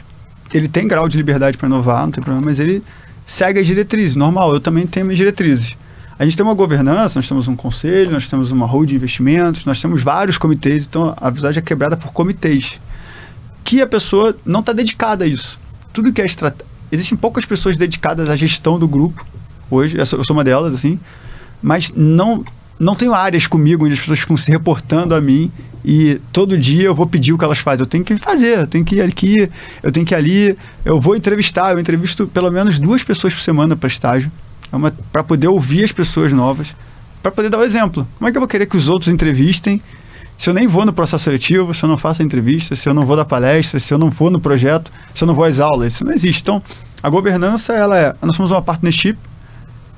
Ele 0.53 0.67
tem 0.67 0.87
grau 0.87 1.09
de 1.09 1.17
liberdade 1.17 1.57
para 1.57 1.67
inovar, 1.67 2.03
não 2.03 2.11
tem 2.11 2.23
problema, 2.23 2.45
mas 2.45 2.59
ele 2.59 2.81
segue 3.25 3.59
as 3.59 3.67
diretrizes. 3.67 4.15
Normal, 4.15 4.53
eu 4.53 4.59
também 4.59 4.85
tenho 4.85 5.05
minhas 5.05 5.17
diretrizes. 5.17 5.75
A 6.17 6.23
gente 6.23 6.37
tem 6.37 6.45
uma 6.45 6.53
governança, 6.53 7.19
nós 7.19 7.27
temos 7.27 7.47
um 7.49 7.55
conselho, 7.55 8.11
nós 8.11 8.29
temos 8.29 8.51
uma 8.51 8.65
hold 8.65 8.87
de 8.87 8.95
investimentos, 8.95 9.65
nós 9.65 9.81
temos 9.81 10.01
vários 10.01 10.37
comitês, 10.37 10.85
então 10.85 11.13
a 11.17 11.29
visagem 11.29 11.59
é 11.59 11.61
quebrada 11.61 11.97
por 11.97 12.13
comitês. 12.13 12.79
Que 13.63 13.81
a 13.81 13.87
pessoa 13.87 14.35
não 14.45 14.61
está 14.61 14.71
dedicada 14.71 15.25
a 15.25 15.27
isso. 15.27 15.59
Tudo 15.91 16.13
que 16.13 16.21
é 16.21 16.25
estratégia. 16.25 16.65
Existem 16.91 17.17
poucas 17.17 17.45
pessoas 17.45 17.75
dedicadas 17.75 18.29
à 18.29 18.35
gestão 18.37 18.79
do 18.79 18.87
grupo 18.87 19.25
hoje, 19.69 19.97
eu 19.97 20.05
sou, 20.05 20.21
uma 20.31 20.43
delas, 20.43 20.73
assim, 20.73 20.99
mas 21.61 21.91
não, 21.95 22.43
não 22.79 22.95
tenho 22.95 23.13
áreas 23.13 23.47
comigo 23.47 23.85
onde 23.85 23.93
as 23.93 23.99
pessoas 23.99 24.19
ficam 24.19 24.37
se 24.37 24.51
reportando 24.51 25.15
a 25.15 25.21
mim 25.21 25.51
e 25.83 26.19
todo 26.31 26.57
dia 26.57 26.83
eu 26.83 26.95
vou 26.95 27.05
pedir 27.05 27.33
o 27.33 27.37
que 27.37 27.43
elas 27.43 27.59
fazem. 27.59 27.81
Eu 27.81 27.85
tenho 27.85 28.03
que 28.03 28.17
fazer, 28.17 28.59
eu 28.59 28.67
tenho 28.67 28.83
que 28.83 28.95
ir 28.95 29.01
aqui, 29.01 29.49
eu 29.83 29.91
tenho 29.91 30.05
que 30.05 30.13
ir 30.13 30.17
ali, 30.17 30.57
eu 30.83 30.99
vou 30.99 31.15
entrevistar, 31.15 31.71
eu 31.71 31.79
entrevisto 31.79 32.27
pelo 32.27 32.51
menos 32.51 32.79
duas 32.79 33.03
pessoas 33.03 33.33
por 33.33 33.41
semana 33.41 33.75
para 33.75 33.87
estágio, 33.87 34.31
é 34.71 34.91
para 35.11 35.23
poder 35.23 35.47
ouvir 35.47 35.83
as 35.83 35.91
pessoas 35.91 36.33
novas, 36.33 36.75
para 37.21 37.31
poder 37.31 37.49
dar 37.49 37.59
o 37.59 37.63
exemplo. 37.63 38.07
Como 38.17 38.27
é 38.27 38.31
que 38.31 38.37
eu 38.37 38.41
vou 38.41 38.47
querer 38.47 38.65
que 38.65 38.77
os 38.77 38.89
outros 38.89 39.07
entrevistem 39.07 39.81
se 40.37 40.49
eu 40.49 40.53
nem 40.53 40.67
vou 40.67 40.85
no 40.85 40.91
processo 40.91 41.23
seletivo, 41.23 41.73
se 41.73 41.83
eu 41.83 41.89
não 41.89 41.97
faço 41.97 42.21
a 42.21 42.25
entrevista, 42.25 42.75
se 42.75 42.89
eu 42.89 42.93
não 42.93 43.05
vou 43.05 43.15
dar 43.15 43.25
palestra, 43.25 43.79
se 43.79 43.93
eu 43.93 43.97
não 43.97 44.09
vou 44.09 44.29
no 44.29 44.39
projeto, 44.39 44.91
se 45.13 45.23
eu 45.23 45.27
não 45.27 45.33
vou 45.33 45.45
às 45.45 45.59
aulas, 45.59 45.93
isso 45.93 46.03
não 46.03 46.11
existe. 46.11 46.41
Então, 46.41 46.61
a 47.01 47.09
governança, 47.09 47.73
ela 47.73 47.97
é, 47.97 48.15
nós 48.21 48.35
somos 48.35 48.51
uma 48.51 48.61
partnership, 48.61 49.17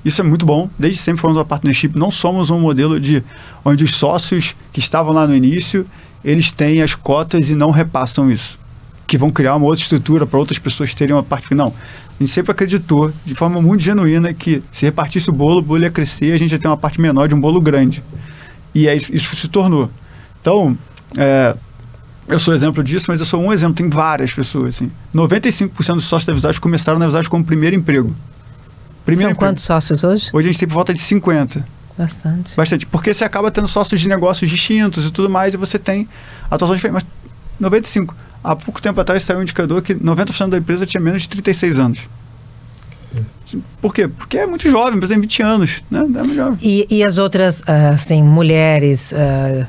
isso 0.08 0.22
é 0.22 0.24
muito 0.24 0.46
bom, 0.46 0.70
desde 0.80 1.02
sempre 1.02 1.20
fomos 1.20 1.36
uma 1.36 1.44
partnership, 1.44 1.92
não 1.98 2.10
somos 2.10 2.50
um 2.50 2.60
modelo 2.60 2.98
de 2.98 3.22
onde 3.66 3.84
os 3.84 3.94
sócios 3.94 4.56
que 4.72 4.80
estavam 4.80 5.12
lá 5.12 5.28
no 5.28 5.36
início, 5.36 5.86
eles 6.24 6.50
têm 6.50 6.82
as 6.82 6.96
cotas 6.96 7.50
e 7.50 7.56
não 7.56 7.72
repassam 7.72 8.32
isso, 8.32 8.58
que 9.06 9.18
vão 9.18 9.30
criar 9.30 9.56
uma 9.56 9.66
outra 9.66 9.82
estrutura 9.82 10.26
para 10.26 10.40
outras 10.40 10.58
pessoas 10.58 10.94
terem 10.94 11.14
uma 11.14 11.24
parte 11.24 11.54
não. 11.54 11.74
A 12.18 12.24
gente 12.24 12.32
sempre 12.32 12.54
acreditou, 12.54 13.12
de 13.26 13.36
forma 13.36 13.62
muito 13.62 13.82
genuína, 13.82 14.34
que 14.34 14.64
se 14.72 14.86
repartisse 14.86 15.30
o 15.30 15.34
bolo, 15.34 15.60
o 15.60 15.62
bolo 15.62 15.84
ia 15.84 15.90
crescer 15.90 16.28
e 16.28 16.32
a 16.32 16.40
gente 16.40 16.54
ia 16.54 16.60
ter 16.60 16.70
uma 16.70 16.78
parte 16.78 17.02
menor 17.02 17.28
de 17.28 17.36
um 17.36 17.40
bolo 17.40 17.60
grande. 17.60 18.02
E 18.74 18.88
é 18.88 18.96
isso, 18.96 19.14
isso 19.14 19.36
se 19.36 19.50
tornou. 19.50 19.90
Então, 20.42 20.78
é, 21.18 21.54
eu 22.30 22.40
sou 22.40 22.54
exemplo 22.54 22.82
disso, 22.82 23.08
mas 23.10 23.20
eu 23.20 23.26
sou 23.26 23.42
um 23.42 23.52
exemplo, 23.52 23.76
tem 23.76 23.90
várias 23.90 24.32
pessoas. 24.32 24.76
Assim. 24.76 24.90
95% 25.14 25.96
dos 25.96 26.06
sócios 26.06 26.26
da 26.26 26.34
Visage 26.34 26.62
começaram 26.62 26.98
na 26.98 27.08
Visage 27.08 27.28
como 27.28 27.44
primeiro 27.44 27.76
emprego. 27.76 28.16
Primeiro 29.08 29.30
São 29.30 29.40
quantos 29.40 29.64
sócios 29.64 30.04
hoje? 30.04 30.30
Hoje 30.34 30.50
a 30.50 30.52
gente 30.52 30.60
tem 30.60 30.68
por 30.68 30.74
volta 30.74 30.94
de 30.94 31.00
50. 31.00 31.66
Bastante. 31.98 32.58
Bastante. 32.58 32.86
Porque 32.86 33.14
você 33.14 33.24
acaba 33.24 33.50
tendo 33.50 33.66
sócios 33.66 34.02
de 34.02 34.10
negócios 34.10 34.52
distintos 34.52 35.06
e 35.06 35.12
tudo 35.12 35.30
mais, 35.30 35.54
e 35.54 35.58
você 35.58 35.80
tem 35.80 36.10
atuações 36.52 36.80
diferentes. 36.80 37.06
Mas 37.06 37.32
95. 37.58 38.14
Há 38.44 38.54
pouco 38.54 38.82
tempo 38.82 39.00
atrás 39.00 39.24
saiu 39.24 39.40
um 39.40 39.44
indicador 39.44 39.82
que 39.82 39.96
90% 39.96 40.50
da 40.50 40.58
empresa 40.58 40.86
tinha 40.86 41.02
menos 41.02 41.22
de 41.22 41.30
36 41.30 41.80
anos. 41.80 42.00
Por 43.82 43.94
quê? 43.94 44.10
Porque 44.10 44.40
é 44.40 44.46
muito 44.46 44.70
jovem, 44.70 45.00
mas 45.00 45.10
tem 45.10 45.22
20 45.22 45.42
anos, 45.42 45.82
né? 45.90 46.00
É 46.00 46.04
muito 46.04 46.36
jovem. 46.36 46.60
E, 46.62 46.86
e 46.90 47.02
as 47.02 47.18
outras, 47.18 47.62
uh, 47.62 47.94
assim, 47.94 48.22
mulheres, 48.22 49.14
uh, 49.14 49.66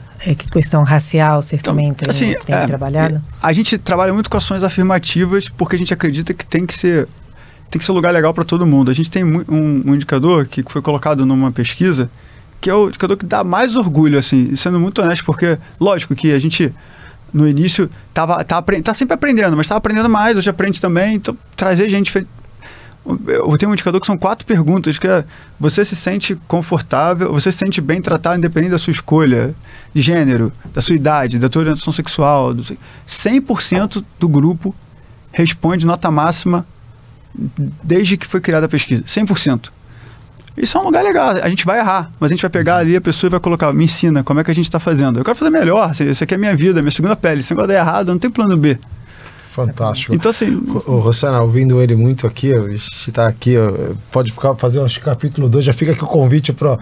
questão 0.51 0.83
racial, 0.83 1.41
vocês 1.41 1.61
então, 1.61 1.77
também 1.77 1.95
têm, 1.95 2.11
assim, 2.11 2.35
têm 2.45 2.57
é, 2.57 2.67
trabalhado? 2.67 3.23
A 3.41 3.53
gente 3.53 3.79
trabalha 3.79 4.13
muito 4.13 4.29
com 4.29 4.37
ações 4.37 4.65
afirmativas 4.65 5.49
porque 5.49 5.77
a 5.77 5.79
gente 5.79 5.95
acredita 5.95 6.35
que 6.35 6.45
tem 6.45 6.67
que 6.67 6.75
ser 6.75 7.09
tem 7.71 7.79
que 7.79 7.85
ser 7.85 7.93
um 7.93 7.95
lugar 7.95 8.13
legal 8.13 8.33
para 8.33 8.45
todo 8.45 8.67
mundo. 8.67 8.91
A 8.91 8.95
gente 8.95 9.11
tem 9.11 9.25
um, 9.25 9.45
um, 9.49 9.95
indicador 9.95 10.47
que 10.47 10.63
foi 10.67 10.81
colocado 10.81 11.25
numa 11.27 11.53
pesquisa 11.53 12.11
que 12.61 12.69
é 12.69 12.75
o 12.75 12.89
indicador 12.89 13.17
que 13.17 13.25
dá 13.25 13.45
mais 13.45 13.77
orgulho, 13.77 14.19
assim, 14.19 14.57
sendo 14.57 14.81
muito 14.81 15.01
honesto, 15.01 15.25
porque, 15.25 15.57
lógico 15.79 16.15
que 16.15 16.33
a 16.33 16.39
gente 16.41 16.75
no 17.33 17.47
início 17.47 17.89
tava, 18.13 18.43
tá, 18.43 18.61
tá 18.83 18.95
sempre 18.95 19.15
aprendendo, 19.15 19.57
mas 19.57 19.67
estava 19.67 19.79
aprendendo 19.79 20.09
mais, 20.09 20.37
hoje 20.37 20.49
aprende 20.51 20.81
também, 20.81 21.17
então 21.17 21.37
trazer 21.55 21.89
gente 21.89 22.11
eu 23.27 23.57
tenho 23.57 23.71
um 23.71 23.75
indicador 23.75 24.01
que 24.01 24.07
são 24.07 24.19
quatro 24.19 24.45
perguntas, 24.45 24.99
que 24.99 25.07
é 25.07 25.25
você 25.59 25.83
se 25.85 25.97
sente 25.97 26.37
confortável, 26.47 27.33
você 27.33 27.51
se 27.51 27.59
sente 27.59 27.81
bem 27.81 28.03
tratado 28.03 28.37
independente 28.37 28.73
da 28.73 28.79
sua 28.79 28.91
escolha 28.91 29.55
de 29.95 30.03
gênero, 30.03 30.53
da 30.75 30.83
sua 30.83 30.95
idade, 30.95 31.39
da 31.39 31.51
sua 31.51 31.61
orientação 31.61 31.93
sexual. 31.93 32.53
Do... 32.53 32.63
100% 33.07 34.05
do 34.19 34.29
grupo 34.29 34.75
responde 35.33 35.87
nota 35.87 36.11
máxima 36.11 36.67
desde 37.35 38.17
que 38.17 38.27
foi 38.27 38.41
criada 38.41 38.67
a 38.67 38.69
pesquisa. 38.69 39.03
100%. 39.03 39.71
Isso 40.57 40.77
é 40.77 40.81
um 40.81 40.85
lugar 40.85 41.05
legal. 41.05 41.31
A 41.43 41.49
gente 41.49 41.65
vai 41.65 41.79
errar, 41.79 42.11
mas 42.19 42.31
a 42.31 42.35
gente 42.35 42.43
vai 42.43 42.51
pegar 42.51 42.79
ali 42.79 42.97
a 42.97 43.01
pessoa 43.01 43.29
e 43.29 43.31
vai 43.31 43.41
colocar, 43.41 43.73
me 43.73 43.85
ensina 43.85 44.25
como 44.25 44.41
é 44.41 44.45
que 44.45 44.51
a 44.51 44.55
gente 44.55 44.65
está 44.65 44.81
fazendo. 44.81 45.19
Eu 45.21 45.25
quero 45.25 45.37
fazer 45.37 45.51
melhor, 45.51 45.93
isso 45.93 46.25
aqui 46.25 46.35
é 46.35 46.37
minha 46.37 46.55
vida, 46.57 46.83
minha 46.83 46.91
segunda 46.91 47.15
pele. 47.15 47.43
Se 47.43 47.53
negócio 47.53 47.69
der 47.69 47.79
errado, 47.79 48.09
não 48.09 48.19
tem 48.19 48.31
plano 48.31 48.57
B. 48.57 48.79
Fantástico. 49.67 50.15
Então, 50.15 50.31
assim. 50.31 50.55
O 50.87 50.99
Rosana, 50.99 51.41
ouvindo 51.41 51.81
ele 51.81 51.97
muito 51.97 52.27
aqui, 52.27 52.53
está 53.07 53.27
aqui, 53.27 53.55
pode 54.11 54.33
ficar, 54.33 54.55
fazer 54.55 54.81
o 54.81 55.01
capítulo 55.01 55.49
2, 55.49 55.65
já 55.65 55.73
fica 55.73 55.93
aqui 55.93 56.05
o 56.05 56.07
convite 56.07 56.53
para 56.53 56.79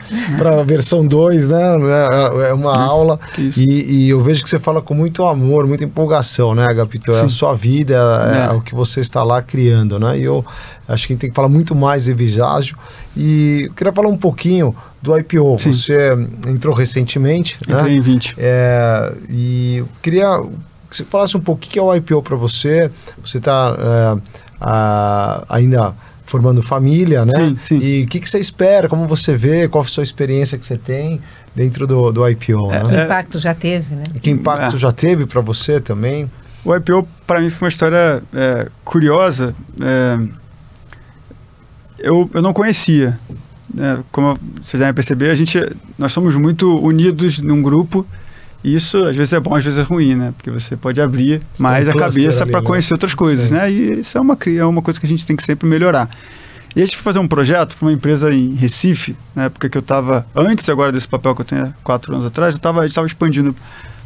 a 0.60 0.62
versão 0.64 1.06
2, 1.06 1.48
né? 1.48 1.62
É, 1.62 2.48
é 2.50 2.54
uma 2.54 2.74
é, 2.74 2.78
aula. 2.78 3.18
E, 3.38 4.06
e, 4.06 4.08
eu 4.10 4.20
vejo 4.20 4.42
que 4.42 4.50
você 4.50 4.58
fala 4.58 4.82
com 4.82 4.94
muito 4.94 5.24
amor, 5.24 5.66
muita 5.66 5.84
empolgação, 5.84 6.54
né, 6.54 6.66
Agapito? 6.68 7.12
É 7.12 7.20
Sim. 7.20 7.26
a 7.26 7.28
sua 7.28 7.54
vida, 7.54 7.94
é, 7.94 8.52
é, 8.52 8.56
o 8.56 8.60
que 8.60 8.74
você 8.74 9.00
está 9.00 9.22
lá 9.22 9.42
criando, 9.42 9.98
né? 9.98 10.18
E 10.18 10.24
eu 10.24 10.44
acho 10.88 11.06
que 11.06 11.12
a 11.12 11.14
gente 11.14 11.20
tem 11.20 11.30
que 11.30 11.36
falar 11.36 11.48
muito 11.48 11.74
mais 11.74 12.04
de 12.04 12.14
Viságio. 12.14 12.76
E 13.16 13.64
eu 13.68 13.72
queria 13.74 13.92
falar 13.92 14.08
um 14.08 14.16
pouquinho 14.16 14.74
do 15.00 15.16
IPO. 15.16 15.58
Sim. 15.58 15.72
Você 15.72 16.12
entrou 16.46 16.74
recentemente, 16.74 17.56
Entrei 17.62 17.82
né? 17.82 17.94
em 17.94 18.00
20. 18.00 18.34
É, 18.38 19.14
e 19.28 19.76
eu 19.78 19.88
queria 20.02 20.42
que 20.88 20.96
você 20.96 21.04
falasse 21.04 21.36
um 21.36 21.40
pouco 21.40 21.64
o 21.64 21.68
que 21.68 21.78
é 21.78 21.82
o 21.82 21.94
IPO 21.94 22.22
para 22.22 22.36
você. 22.36 22.90
Você 23.22 23.38
está 23.38 23.76
é, 23.78 25.44
ainda 25.48 25.94
formando 26.24 26.62
família, 26.62 27.24
né? 27.24 27.32
Sim, 27.36 27.58
sim. 27.60 27.78
E 27.78 28.04
o 28.04 28.08
que, 28.08 28.20
que 28.20 28.28
você 28.28 28.38
espera? 28.38 28.88
Como 28.88 29.06
você 29.06 29.36
vê? 29.36 29.68
Qual 29.68 29.82
a 29.82 29.86
sua 29.86 30.02
experiência 30.02 30.58
que 30.58 30.66
você 30.66 30.76
tem 30.76 31.20
dentro 31.54 31.86
do, 31.86 32.12
do 32.12 32.28
IPO? 32.28 32.72
É, 32.72 32.82
né? 32.82 32.88
Que 32.88 33.04
impacto 33.04 33.38
já 33.38 33.54
teve, 33.54 33.94
né? 33.94 34.04
que 34.20 34.30
impacto 34.30 34.76
é. 34.76 34.78
já 34.78 34.92
teve 34.92 35.24
para 35.26 35.40
você 35.40 35.80
também? 35.80 36.30
O 36.64 36.74
IPO, 36.74 37.06
para 37.26 37.40
mim, 37.40 37.48
foi 37.48 37.66
uma 37.66 37.70
história 37.70 38.22
é, 38.34 38.68
curiosa. 38.84 39.54
É, 39.80 40.18
eu, 41.98 42.28
eu 42.34 42.42
não 42.42 42.52
conhecia. 42.52 43.16
Né? 43.72 44.02
Como 44.10 44.36
vocês 44.62 44.80
devem 44.80 44.92
perceber, 44.92 45.30
a 45.30 45.34
gente, 45.34 45.60
nós 45.96 46.12
somos 46.12 46.34
muito 46.34 46.76
unidos 46.80 47.38
num 47.38 47.62
grupo 47.62 48.04
isso 48.74 49.04
às 49.04 49.14
vezes 49.14 49.32
é 49.32 49.38
bom, 49.38 49.54
às 49.54 49.62
vezes 49.62 49.78
é 49.78 49.82
ruim, 49.82 50.14
né? 50.14 50.32
Porque 50.36 50.50
você 50.50 50.76
pode 50.76 51.00
abrir 51.00 51.40
você 51.54 51.62
mais 51.62 51.88
a 51.88 51.94
cabeça 51.94 52.44
para 52.46 52.60
né? 52.60 52.66
conhecer 52.66 52.94
outras 52.94 53.14
coisas, 53.14 53.48
Sim. 53.48 53.54
né? 53.54 53.70
E 53.70 54.00
isso 54.00 54.18
é 54.18 54.20
uma, 54.20 54.36
é 54.44 54.64
uma 54.64 54.82
coisa 54.82 54.98
que 54.98 55.06
a 55.06 55.08
gente 55.08 55.24
tem 55.24 55.36
que 55.36 55.44
sempre 55.44 55.68
melhorar. 55.68 56.10
E 56.74 56.82
a 56.82 56.84
gente 56.84 56.96
foi 56.96 57.04
fazer 57.04 57.20
um 57.20 57.28
projeto 57.28 57.76
para 57.76 57.86
uma 57.86 57.92
empresa 57.92 58.32
em 58.34 58.54
Recife, 58.54 59.16
na 59.34 59.44
época 59.44 59.68
que 59.68 59.78
eu 59.78 59.80
estava, 59.80 60.26
antes 60.34 60.68
agora 60.68 60.92
desse 60.92 61.08
papel 61.08 61.34
que 61.34 61.40
eu 61.40 61.44
tenho 61.46 61.74
quatro 61.82 62.12
anos 62.12 62.26
atrás, 62.26 62.54
eu 62.54 62.60
tava, 62.60 62.80
a 62.80 62.82
gente 62.82 62.90
estava 62.90 63.06
expandindo 63.06 63.54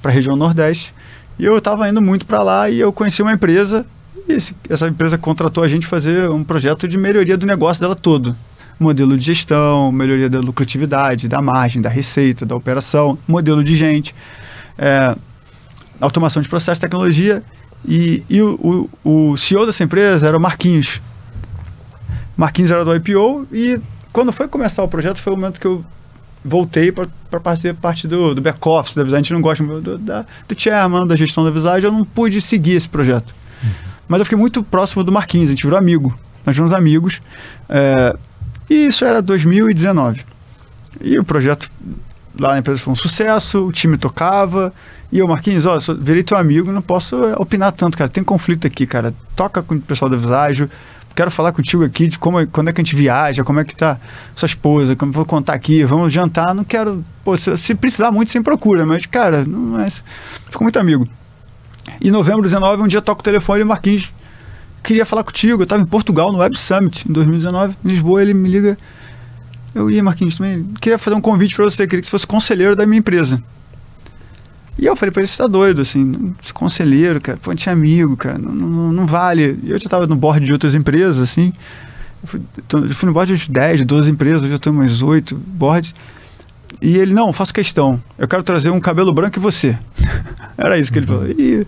para 0.00 0.10
a 0.10 0.14
região 0.14 0.36
Nordeste. 0.36 0.94
E 1.38 1.44
eu 1.44 1.58
estava 1.58 1.88
indo 1.88 2.00
muito 2.00 2.26
para 2.26 2.42
lá 2.42 2.70
e 2.70 2.78
eu 2.78 2.92
conheci 2.92 3.22
uma 3.22 3.32
empresa, 3.32 3.84
e 4.28 4.32
esse, 4.34 4.54
essa 4.68 4.86
empresa 4.86 5.18
contratou 5.18 5.64
a 5.64 5.68
gente 5.68 5.86
fazer 5.86 6.30
um 6.30 6.44
projeto 6.44 6.86
de 6.86 6.96
melhoria 6.96 7.36
do 7.36 7.46
negócio 7.46 7.80
dela 7.80 7.96
todo. 7.96 8.36
Modelo 8.78 9.16
de 9.16 9.24
gestão, 9.24 9.90
melhoria 9.90 10.30
da 10.30 10.38
lucratividade, 10.38 11.26
da 11.26 11.42
margem, 11.42 11.82
da 11.82 11.88
receita, 11.88 12.46
da 12.46 12.54
operação, 12.54 13.18
modelo 13.26 13.64
de 13.64 13.74
gente 13.74 14.14
é, 14.80 15.14
automação 16.00 16.40
de 16.40 16.48
processo, 16.48 16.80
tecnologia, 16.80 17.42
e, 17.86 18.24
e 18.28 18.40
o, 18.40 18.88
o, 19.04 19.30
o, 19.32 19.36
CEO 19.36 19.66
dessa 19.66 19.84
empresa 19.84 20.26
era 20.26 20.36
o 20.36 20.40
Marquinhos. 20.40 21.02
Marquinhos 22.36 22.70
era 22.70 22.84
do 22.84 22.96
IPO, 22.96 23.46
e 23.52 23.78
quando 24.10 24.32
foi 24.32 24.48
começar 24.48 24.82
o 24.82 24.88
projeto, 24.88 25.18
foi 25.18 25.34
o 25.34 25.36
momento 25.36 25.60
que 25.60 25.66
eu 25.66 25.84
voltei 26.42 26.90
para 26.90 27.06
fazer 27.42 27.74
parte 27.74 28.08
do, 28.08 28.34
do 28.34 28.40
back-office 28.40 28.94
da 28.94 29.04
Visage. 29.04 29.16
A 29.16 29.22
gente 29.22 29.32
não 29.34 29.42
gosta 29.42 29.62
do, 29.62 29.98
da, 29.98 30.24
do 30.48 30.58
chairman, 30.58 31.06
da 31.06 31.14
gestão 31.14 31.44
da 31.44 31.50
Visage, 31.50 31.84
eu 31.84 31.92
não 31.92 32.04
pude 32.04 32.40
seguir 32.40 32.76
esse 32.76 32.88
projeto. 32.88 33.34
Uhum. 33.62 33.70
Mas 34.08 34.20
eu 34.20 34.24
fiquei 34.24 34.38
muito 34.38 34.62
próximo 34.62 35.04
do 35.04 35.12
Marquinhos, 35.12 35.50
a 35.50 35.52
gente 35.52 35.62
virou 35.62 35.78
amigo. 35.78 36.18
Nós 36.46 36.56
viramos 36.56 36.72
amigos. 36.72 37.20
É, 37.68 38.16
e 38.70 38.86
isso 38.86 39.04
era 39.04 39.20
2019. 39.20 40.24
E 41.02 41.18
o 41.18 41.24
projeto 41.24 41.70
lá 42.38 42.52
na 42.52 42.58
empresa 42.58 42.80
foi 42.80 42.92
um 42.92 42.96
sucesso, 42.96 43.66
o 43.66 43.72
time 43.72 43.96
tocava. 43.96 44.72
E 45.12 45.18
eu, 45.18 45.26
Marquinhos, 45.26 45.66
ó, 45.66 45.80
sou, 45.80 45.94
virei 45.94 46.22
teu 46.22 46.36
amigo, 46.36 46.70
não 46.70 46.82
posso 46.82 47.24
é, 47.24 47.34
opinar 47.36 47.72
tanto, 47.72 47.98
cara. 47.98 48.08
Tem 48.08 48.22
conflito 48.22 48.66
aqui, 48.66 48.86
cara. 48.86 49.14
Toca 49.34 49.62
com 49.62 49.74
o 49.74 49.80
pessoal 49.80 50.10
da 50.10 50.16
Visagem. 50.16 50.68
Quero 51.14 51.30
falar 51.30 51.52
contigo 51.52 51.84
aqui 51.84 52.06
de 52.06 52.18
como, 52.18 52.46
quando 52.46 52.68
é 52.68 52.72
que 52.72 52.80
a 52.80 52.84
gente 52.84 52.94
viaja, 52.94 53.42
como 53.42 53.58
é 53.58 53.64
que 53.64 53.74
tá 53.74 53.98
sua 54.36 54.46
esposa, 54.46 54.94
como 54.94 55.12
vou 55.12 55.24
contar 55.24 55.54
aqui, 55.54 55.82
vamos 55.84 56.12
jantar. 56.12 56.54
Não 56.54 56.62
quero, 56.62 57.04
pô, 57.24 57.36
se, 57.36 57.56
se 57.56 57.74
precisar 57.74 58.12
muito, 58.12 58.30
sem 58.30 58.42
procura, 58.42 58.86
mas, 58.86 59.06
cara, 59.06 59.44
não 59.44 59.80
é. 59.80 59.90
Ficou 59.90 60.62
muito 60.62 60.78
amigo. 60.78 61.08
Em 62.00 62.10
novembro 62.10 62.42
19, 62.42 62.82
um 62.82 62.86
dia 62.86 63.02
toco 63.02 63.20
o 63.20 63.24
telefone 63.24 63.62
e 63.62 63.64
Marquinhos 63.64 64.12
queria 64.82 65.04
falar 65.04 65.24
contigo. 65.24 65.62
Eu 65.62 65.64
estava 65.64 65.82
em 65.82 65.86
Portugal, 65.86 66.32
no 66.32 66.38
Web 66.38 66.58
Summit, 66.58 67.08
em 67.08 67.12
2019, 67.12 67.76
em 67.84 67.88
Lisboa. 67.88 68.22
Ele 68.22 68.34
me 68.34 68.48
liga 68.48 68.78
eu 69.74 69.90
ia, 69.90 70.02
Marquinhos, 70.02 70.36
também 70.36 70.64
queria 70.80 70.98
fazer 70.98 71.16
um 71.16 71.20
convite 71.20 71.54
para 71.54 71.64
você, 71.64 71.86
queria 71.86 72.00
que 72.00 72.06
você 72.06 72.10
fosse 72.10 72.26
conselheiro 72.26 72.74
da 72.74 72.86
minha 72.86 72.98
empresa. 72.98 73.42
E 74.78 74.86
eu 74.86 74.96
falei 74.96 75.12
para 75.12 75.20
ele, 75.20 75.26
você 75.26 75.36
tá 75.36 75.46
doido, 75.46 75.82
assim, 75.82 76.34
conselheiro, 76.54 77.20
cara, 77.20 77.38
pô, 77.40 77.54
tinha 77.54 77.72
amigo, 77.72 78.16
cara, 78.16 78.38
não, 78.38 78.52
não, 78.52 78.92
não 78.92 79.06
vale. 79.06 79.58
E 79.62 79.70
eu 79.70 79.78
já 79.78 79.84
estava 79.84 80.06
no 80.06 80.16
board 80.16 80.44
de 80.44 80.52
outras 80.52 80.74
empresas, 80.74 81.18
assim, 81.18 81.52
eu 82.22 82.28
fui, 82.28 82.40
eu 82.72 82.94
fui 82.94 83.06
no 83.06 83.12
board 83.12 83.36
de 83.36 83.50
10, 83.50 83.84
12 83.84 84.10
empresas, 84.10 84.42
hoje 84.42 84.52
eu 84.52 84.58
tenho 84.58 84.74
mais 84.74 85.02
8 85.02 85.34
boards. 85.36 85.94
E 86.80 86.96
ele, 86.96 87.12
não, 87.12 87.32
faço 87.32 87.52
questão, 87.52 88.02
eu 88.16 88.26
quero 88.26 88.42
trazer 88.42 88.70
um 88.70 88.80
cabelo 88.80 89.12
branco 89.12 89.38
e 89.38 89.40
você. 89.40 89.78
Era 90.56 90.78
isso 90.78 90.90
que 90.90 90.98
ele 90.98 91.06
falou. 91.06 91.26
E 91.26 91.66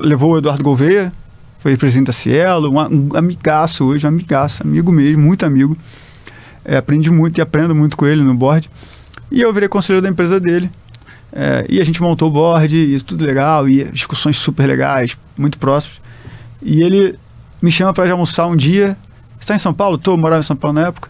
levou 0.00 0.32
o 0.32 0.38
Eduardo 0.38 0.64
Gouveia, 0.64 1.12
foi 1.60 1.76
presidente 1.76 2.06
da 2.06 2.12
Cielo, 2.12 2.68
um, 2.70 3.10
um 3.12 3.16
amigaço 3.16 3.84
hoje, 3.84 4.04
um 4.04 4.08
amigaço, 4.08 4.62
amigo 4.62 4.90
mesmo, 4.90 5.22
muito 5.22 5.46
amigo. 5.46 5.76
É, 6.64 6.76
aprendi 6.76 7.10
muito 7.10 7.38
e 7.38 7.40
aprendo 7.40 7.74
muito 7.74 7.96
com 7.96 8.06
ele 8.06 8.22
no 8.22 8.34
board. 8.34 8.70
E 9.30 9.40
eu 9.40 9.52
virei 9.52 9.68
conselheiro 9.68 10.02
da 10.02 10.08
empresa 10.08 10.38
dele. 10.38 10.70
É, 11.32 11.64
e 11.68 11.80
a 11.80 11.84
gente 11.84 12.02
montou 12.02 12.28
o 12.28 12.30
board, 12.30 12.76
e 12.76 13.00
tudo 13.00 13.24
legal, 13.24 13.68
e 13.68 13.84
discussões 13.84 14.36
super 14.36 14.66
legais, 14.66 15.16
muito 15.36 15.58
próximos. 15.58 16.00
E 16.60 16.82
ele 16.82 17.18
me 17.60 17.70
chama 17.70 17.92
para 17.94 18.10
almoçar 18.10 18.46
um 18.46 18.54
dia. 18.54 18.96
Está 19.40 19.54
em 19.54 19.58
São 19.58 19.72
Paulo? 19.72 19.96
Tô, 19.96 20.16
morava 20.16 20.40
em 20.40 20.44
São 20.44 20.56
Paulo 20.56 20.78
na 20.78 20.88
época. 20.88 21.08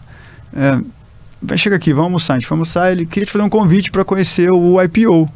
É, 0.55 1.57
chega 1.57 1.75
aqui, 1.75 1.91
vamos 1.91 2.05
almoçar. 2.05 2.33
A 2.33 2.39
gente 2.39 2.47
foi 2.47 2.55
almoçar. 2.55 2.91
Ele 2.91 3.05
queria 3.05 3.25
te 3.25 3.31
fazer 3.31 3.43
um 3.43 3.49
convite 3.49 3.91
para 3.91 4.05
conhecer 4.05 4.49
o 4.51 4.81
IPO. 4.81 5.29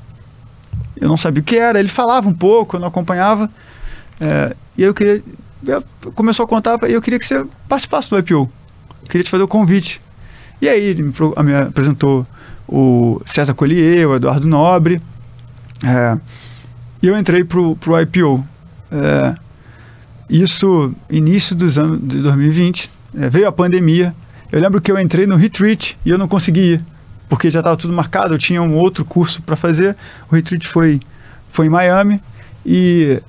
Eu 0.99 1.09
não 1.09 1.18
sabia 1.18 1.41
o 1.41 1.43
que 1.43 1.57
era. 1.57 1.80
Ele 1.80 1.89
falava 1.89 2.28
um 2.28 2.34
pouco, 2.34 2.78
eu 2.78 2.80
não 2.80 2.88
acompanhava. 2.88 3.49
É, 4.20 4.55
e 4.78 4.84
eu 4.84 4.93
queria. 4.93 5.22
Eu, 5.65 5.84
começou 6.13 6.45
a 6.45 6.47
contar, 6.47 6.80
e 6.89 6.93
eu 6.93 7.01
queria 7.01 7.20
que 7.20 7.26
você 7.26 7.45
participasse 7.68 8.09
do 8.09 8.18
IPO. 8.18 8.49
Eu 9.01 9.07
queria 9.09 9.24
te 9.24 9.30
fazer 9.30 9.43
o 9.43 9.47
convite. 9.47 9.99
E 10.62 10.68
aí 10.68 10.84
ele 10.84 11.03
me, 11.03 11.14
me 11.43 11.55
apresentou 11.55 12.26
o 12.68 13.22
César 13.26 13.53
Collier, 13.53 14.08
o 14.08 14.16
Eduardo 14.16 14.47
Nobre. 14.47 15.01
é, 15.84 16.18
e 17.01 17.08
eu 17.08 17.18
entrei 17.18 17.43
pro, 17.43 17.76
pro 17.76 17.99
IPO. 18.01 18.43
É, 18.91 19.36
isso, 20.30 20.93
início 21.10 21.55
dos 21.55 21.78
anos 21.78 21.99
de 22.01 22.22
2020. 22.22 22.91
É, 23.18 23.30
veio 23.30 23.47
a 23.47 23.51
pandemia. 23.51 24.16
Eu 24.51 24.60
lembro 24.60 24.82
que 24.82 24.91
eu 24.91 24.99
entrei 24.99 25.28
no 25.28 25.36
retreat 25.36 25.97
e 26.05 26.10
eu 26.10 26.18
não 26.18 26.28
consegui 26.28 26.74
ir, 26.74 26.82
porque 27.30 27.49
já 27.51 27.60
estava 27.60 27.78
tudo 27.78 27.93
marcado. 27.93 28.34
Eu 28.34 28.38
tinha 28.38 28.62
um 28.62 28.76
outro 28.76 29.05
curso 29.05 29.41
para 29.41 29.55
fazer. 29.55 29.95
O 30.32 30.36
retreat 30.36 30.68
foi, 30.68 30.99
foi 31.51 31.68
em 31.68 31.70
Miami 31.70 32.22
e, 32.66 33.22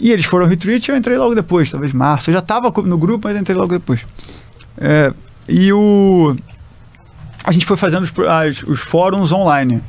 e 0.00 0.10
eles 0.10 0.24
foram 0.24 0.44
ao 0.44 0.50
retreat 0.50 0.88
e 0.88 0.92
eu 0.92 0.96
entrei 0.96 1.18
logo 1.18 1.34
depois, 1.34 1.70
talvez 1.70 1.92
março. 1.92 2.30
Eu 2.30 2.34
já 2.34 2.40
estava 2.40 2.72
no 2.82 2.96
grupo, 2.98 3.28
mas 3.28 3.40
entrei 3.40 3.56
logo 3.56 3.72
depois. 3.72 4.06
É, 4.78 5.12
e 5.48 5.72
o, 5.72 6.36
a 7.44 7.52
gente 7.52 7.66
foi 7.66 7.76
fazendo 7.76 8.02
os, 8.04 8.12
as- 8.28 8.62
os 8.62 8.80
fóruns 8.80 9.32
online. 9.32 9.82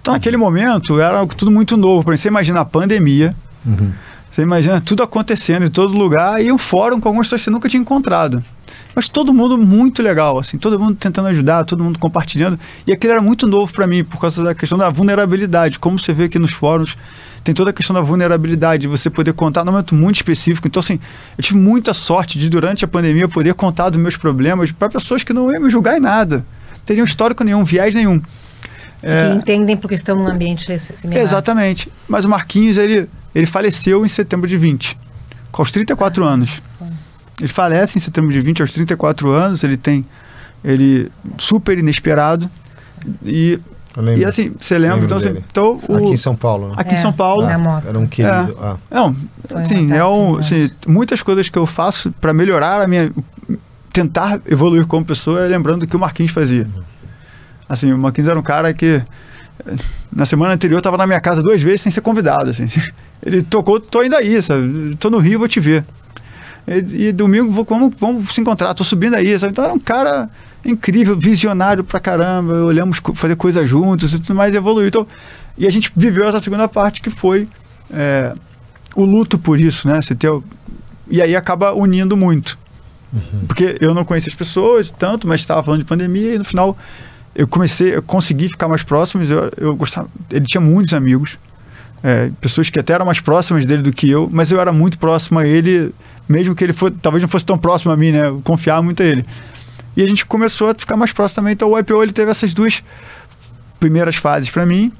Então, 0.00 0.12
naquele 0.14 0.36
momento, 0.36 1.00
era 1.00 1.26
tudo 1.26 1.50
muito 1.50 1.76
novo. 1.76 2.10
Você 2.16 2.28
imagina 2.28 2.60
a 2.60 2.64
pandemia, 2.64 3.34
você 4.30 4.42
imagina 4.42 4.80
tudo 4.80 5.02
acontecendo 5.02 5.64
em 5.64 5.70
todo 5.70 5.96
lugar 5.96 6.42
e 6.44 6.52
um 6.52 6.58
fórum 6.58 7.00
com 7.00 7.08
algumas 7.08 7.26
pessoas 7.26 7.40
que 7.40 7.44
você 7.44 7.50
nunca 7.50 7.68
tinha 7.68 7.80
encontrado. 7.80 8.44
Mas 8.94 9.08
todo 9.08 9.32
mundo 9.32 9.58
muito 9.58 10.02
legal, 10.02 10.38
assim, 10.38 10.56
todo 10.56 10.78
mundo 10.78 10.94
tentando 10.94 11.28
ajudar, 11.28 11.64
todo 11.64 11.82
mundo 11.82 11.98
compartilhando. 11.98 12.58
E 12.86 12.92
aquilo 12.92 13.12
era 13.12 13.22
muito 13.22 13.46
novo 13.46 13.72
para 13.72 13.86
mim 13.86 14.04
por 14.04 14.20
causa 14.20 14.42
da 14.42 14.54
questão 14.54 14.78
da 14.78 14.88
vulnerabilidade. 14.90 15.78
Como 15.78 15.98
você 15.98 16.12
vê 16.12 16.24
aqui 16.24 16.38
nos 16.38 16.52
fóruns, 16.52 16.96
tem 17.42 17.54
toda 17.54 17.70
a 17.70 17.72
questão 17.72 17.94
da 17.94 18.00
vulnerabilidade, 18.00 18.82
de 18.82 18.88
você 18.88 19.10
poder 19.10 19.32
contar 19.34 19.64
num 19.64 19.72
momento 19.72 19.94
muito 19.94 20.16
específico. 20.16 20.66
Então, 20.66 20.80
assim, 20.80 20.98
eu 21.36 21.44
tive 21.44 21.58
muita 21.58 21.92
sorte 21.92 22.38
de, 22.38 22.48
durante 22.48 22.84
a 22.84 22.88
pandemia, 22.88 23.28
poder 23.28 23.54
contar 23.54 23.90
dos 23.90 24.00
meus 24.00 24.16
problemas 24.16 24.72
para 24.72 24.88
pessoas 24.88 25.22
que 25.22 25.32
não 25.32 25.52
iam 25.52 25.62
me 25.62 25.68
julgar 25.68 25.96
em 25.96 26.00
nada. 26.00 26.44
Teriam 26.86 27.04
histórico 27.04 27.44
nenhum, 27.44 27.64
viés 27.64 27.94
nenhum. 27.94 28.20
É, 29.02 29.28
Que 29.28 29.36
entendem 29.36 29.76
porque 29.76 29.94
estão 29.94 30.16
num 30.16 30.26
ambiente 30.26 30.78
similar. 30.78 31.22
Exatamente. 31.22 31.90
Mas 32.08 32.24
o 32.24 32.28
Marquinhos, 32.28 32.78
ele, 32.78 33.08
ele 33.34 33.46
faleceu 33.46 34.06
em 34.06 34.08
setembro 34.08 34.48
de 34.48 34.56
20, 34.56 34.96
com 35.52 35.60
aos 35.60 35.70
34 35.70 36.24
anos. 36.24 36.62
Ele 37.38 37.48
falece 37.48 37.98
em 37.98 38.00
setembro 38.00 38.30
de 38.30 38.40
20, 38.40 38.62
aos 38.62 38.72
34 38.72 39.28
anos. 39.30 39.62
Ele 39.64 39.76
tem. 39.76 40.04
Ele 40.64 41.10
super 41.36 41.76
inesperado. 41.78 42.48
E, 43.24 43.58
e 44.16 44.24
assim, 44.24 44.54
você 44.58 44.78
lembra? 44.78 45.00
Lembro 45.00 45.16
Então, 45.16 45.30
assim, 45.30 45.44
então 45.50 45.80
o, 45.88 45.96
Aqui 45.96 46.06
em 46.14 46.16
São 46.16 46.34
Paulo, 46.34 46.68
né? 46.68 46.74
aqui 46.76 46.94
em 46.94 46.98
É, 46.98 47.00
São 47.02 47.12
Paulo. 47.12 47.46
na 47.46 47.58
moto. 47.58 47.86
Era 47.86 47.98
um 47.98 48.06
querido. 48.06 48.56
Ah, 48.60 48.76
Não, 48.90 49.16
assim, 49.54 49.92
é 49.92 50.04
um, 50.04 50.38
assim, 50.38 50.70
muitas 50.86 51.22
coisas 51.22 51.48
que 51.48 51.58
eu 51.58 51.66
faço 51.66 52.10
para 52.20 52.32
melhorar 52.32 52.80
a 52.80 52.86
minha. 52.88 53.12
tentar 53.92 54.40
evoluir 54.46 54.86
como 54.86 55.04
pessoa 55.04 55.44
é 55.44 55.48
lembrando 55.48 55.80
do 55.80 55.86
que 55.86 55.96
o 55.96 56.00
Marquinhos 56.00 56.32
fazia. 56.32 56.66
Assim, 57.68 57.92
o 57.92 57.98
Marquinhos 57.98 58.28
era 58.30 58.38
um 58.38 58.42
cara 58.42 58.72
que. 58.72 59.02
Na 60.12 60.26
semana 60.26 60.54
anterior 60.54 60.78
estava 60.78 60.96
na 60.96 61.06
minha 61.06 61.20
casa 61.20 61.40
duas 61.42 61.62
vezes 61.62 61.82
sem 61.82 61.92
ser 61.92 62.00
convidado. 62.00 62.50
Assim. 62.50 62.66
Ele 63.24 63.42
tocou, 63.42 63.78
tô 63.78 64.02
indo 64.02 64.16
aí, 64.16 64.40
sabe? 64.42 64.96
Tô 64.96 65.08
no 65.10 65.18
Rio, 65.18 65.38
vou 65.38 65.48
te 65.48 65.60
ver. 65.60 65.84
E, 66.66 67.08
e 67.08 67.12
domingo 67.12 67.50
vou, 67.50 67.64
vamos, 67.64 67.94
vamos 67.98 68.34
se 68.34 68.40
encontrar, 68.40 68.74
tô 68.74 68.84
subindo 68.84 69.14
aí, 69.14 69.38
sabe? 69.38 69.52
Então 69.52 69.64
era 69.64 69.72
um 69.72 69.78
cara 69.78 70.28
incrível, 70.64 71.16
visionário 71.16 71.84
pra 71.84 72.00
caramba, 72.00 72.54
olhamos 72.64 73.00
fazer 73.14 73.36
coisas 73.36 73.68
juntos 73.68 74.12
e 74.12 74.18
tudo 74.18 74.34
mais, 74.34 74.54
evoluiu. 74.54 74.88
Então, 74.88 75.06
e 75.58 75.66
a 75.66 75.70
gente 75.70 75.92
viveu 75.94 76.26
essa 76.26 76.40
segunda 76.40 76.66
parte 76.66 77.02
que 77.02 77.10
foi 77.10 77.46
é, 77.92 78.34
o 78.96 79.04
luto 79.04 79.38
por 79.38 79.60
isso, 79.60 79.86
né? 79.86 80.00
Você 80.00 80.14
ter, 80.14 80.30
e 81.08 81.20
aí 81.20 81.36
acaba 81.36 81.72
unindo 81.74 82.16
muito. 82.16 82.58
Porque 83.46 83.76
eu 83.80 83.94
não 83.94 84.04
conhecia 84.04 84.30
as 84.30 84.34
pessoas 84.34 84.90
tanto, 84.90 85.28
mas 85.28 85.40
estava 85.40 85.62
falando 85.62 85.80
de 85.80 85.86
pandemia 85.86 86.34
e 86.34 86.38
no 86.38 86.44
final 86.44 86.76
eu 87.34 87.46
comecei, 87.46 87.94
eu 87.94 88.02
consegui 88.02 88.48
ficar 88.48 88.68
mais 88.68 88.82
próximo. 88.82 89.22
Eu, 89.22 89.52
eu 89.56 89.76
gostava, 89.76 90.08
ele 90.30 90.44
tinha 90.44 90.60
muitos 90.60 90.92
amigos, 90.92 91.38
é, 92.06 92.30
pessoas 92.40 92.68
que 92.68 92.78
até 92.78 92.92
eram 92.92 93.06
mais 93.06 93.18
próximas 93.18 93.64
dele 93.64 93.82
do 93.82 93.90
que 93.92 94.08
eu, 94.10 94.28
mas 94.30 94.52
eu 94.52 94.60
era 94.60 94.70
muito 94.72 94.98
próximo 94.98 95.38
a 95.38 95.46
ele, 95.46 95.90
mesmo 96.28 96.54
que 96.54 96.62
ele 96.62 96.74
fosse, 96.74 96.94
talvez 97.00 97.22
não 97.22 97.28
fosse 97.30 97.46
tão 97.46 97.56
próximo 97.56 97.90
a 97.92 97.96
mim, 97.96 98.12
né? 98.12 98.26
Eu 98.28 98.40
confiava 98.44 98.82
muito 98.82 99.02
a 99.02 99.06
ele. 99.06 99.24
E 99.96 100.02
a 100.02 100.06
gente 100.06 100.26
começou 100.26 100.68
a 100.70 100.74
ficar 100.74 100.96
mais 100.98 101.12
próximo 101.12 101.36
também. 101.36 101.54
Então 101.54 101.70
o 101.70 101.78
IPO 101.78 102.02
ele 102.02 102.12
teve 102.12 102.30
essas 102.30 102.52
duas 102.52 102.82
primeiras 103.80 104.16
fases 104.16 104.50
para 104.50 104.66
mim. 104.66 104.92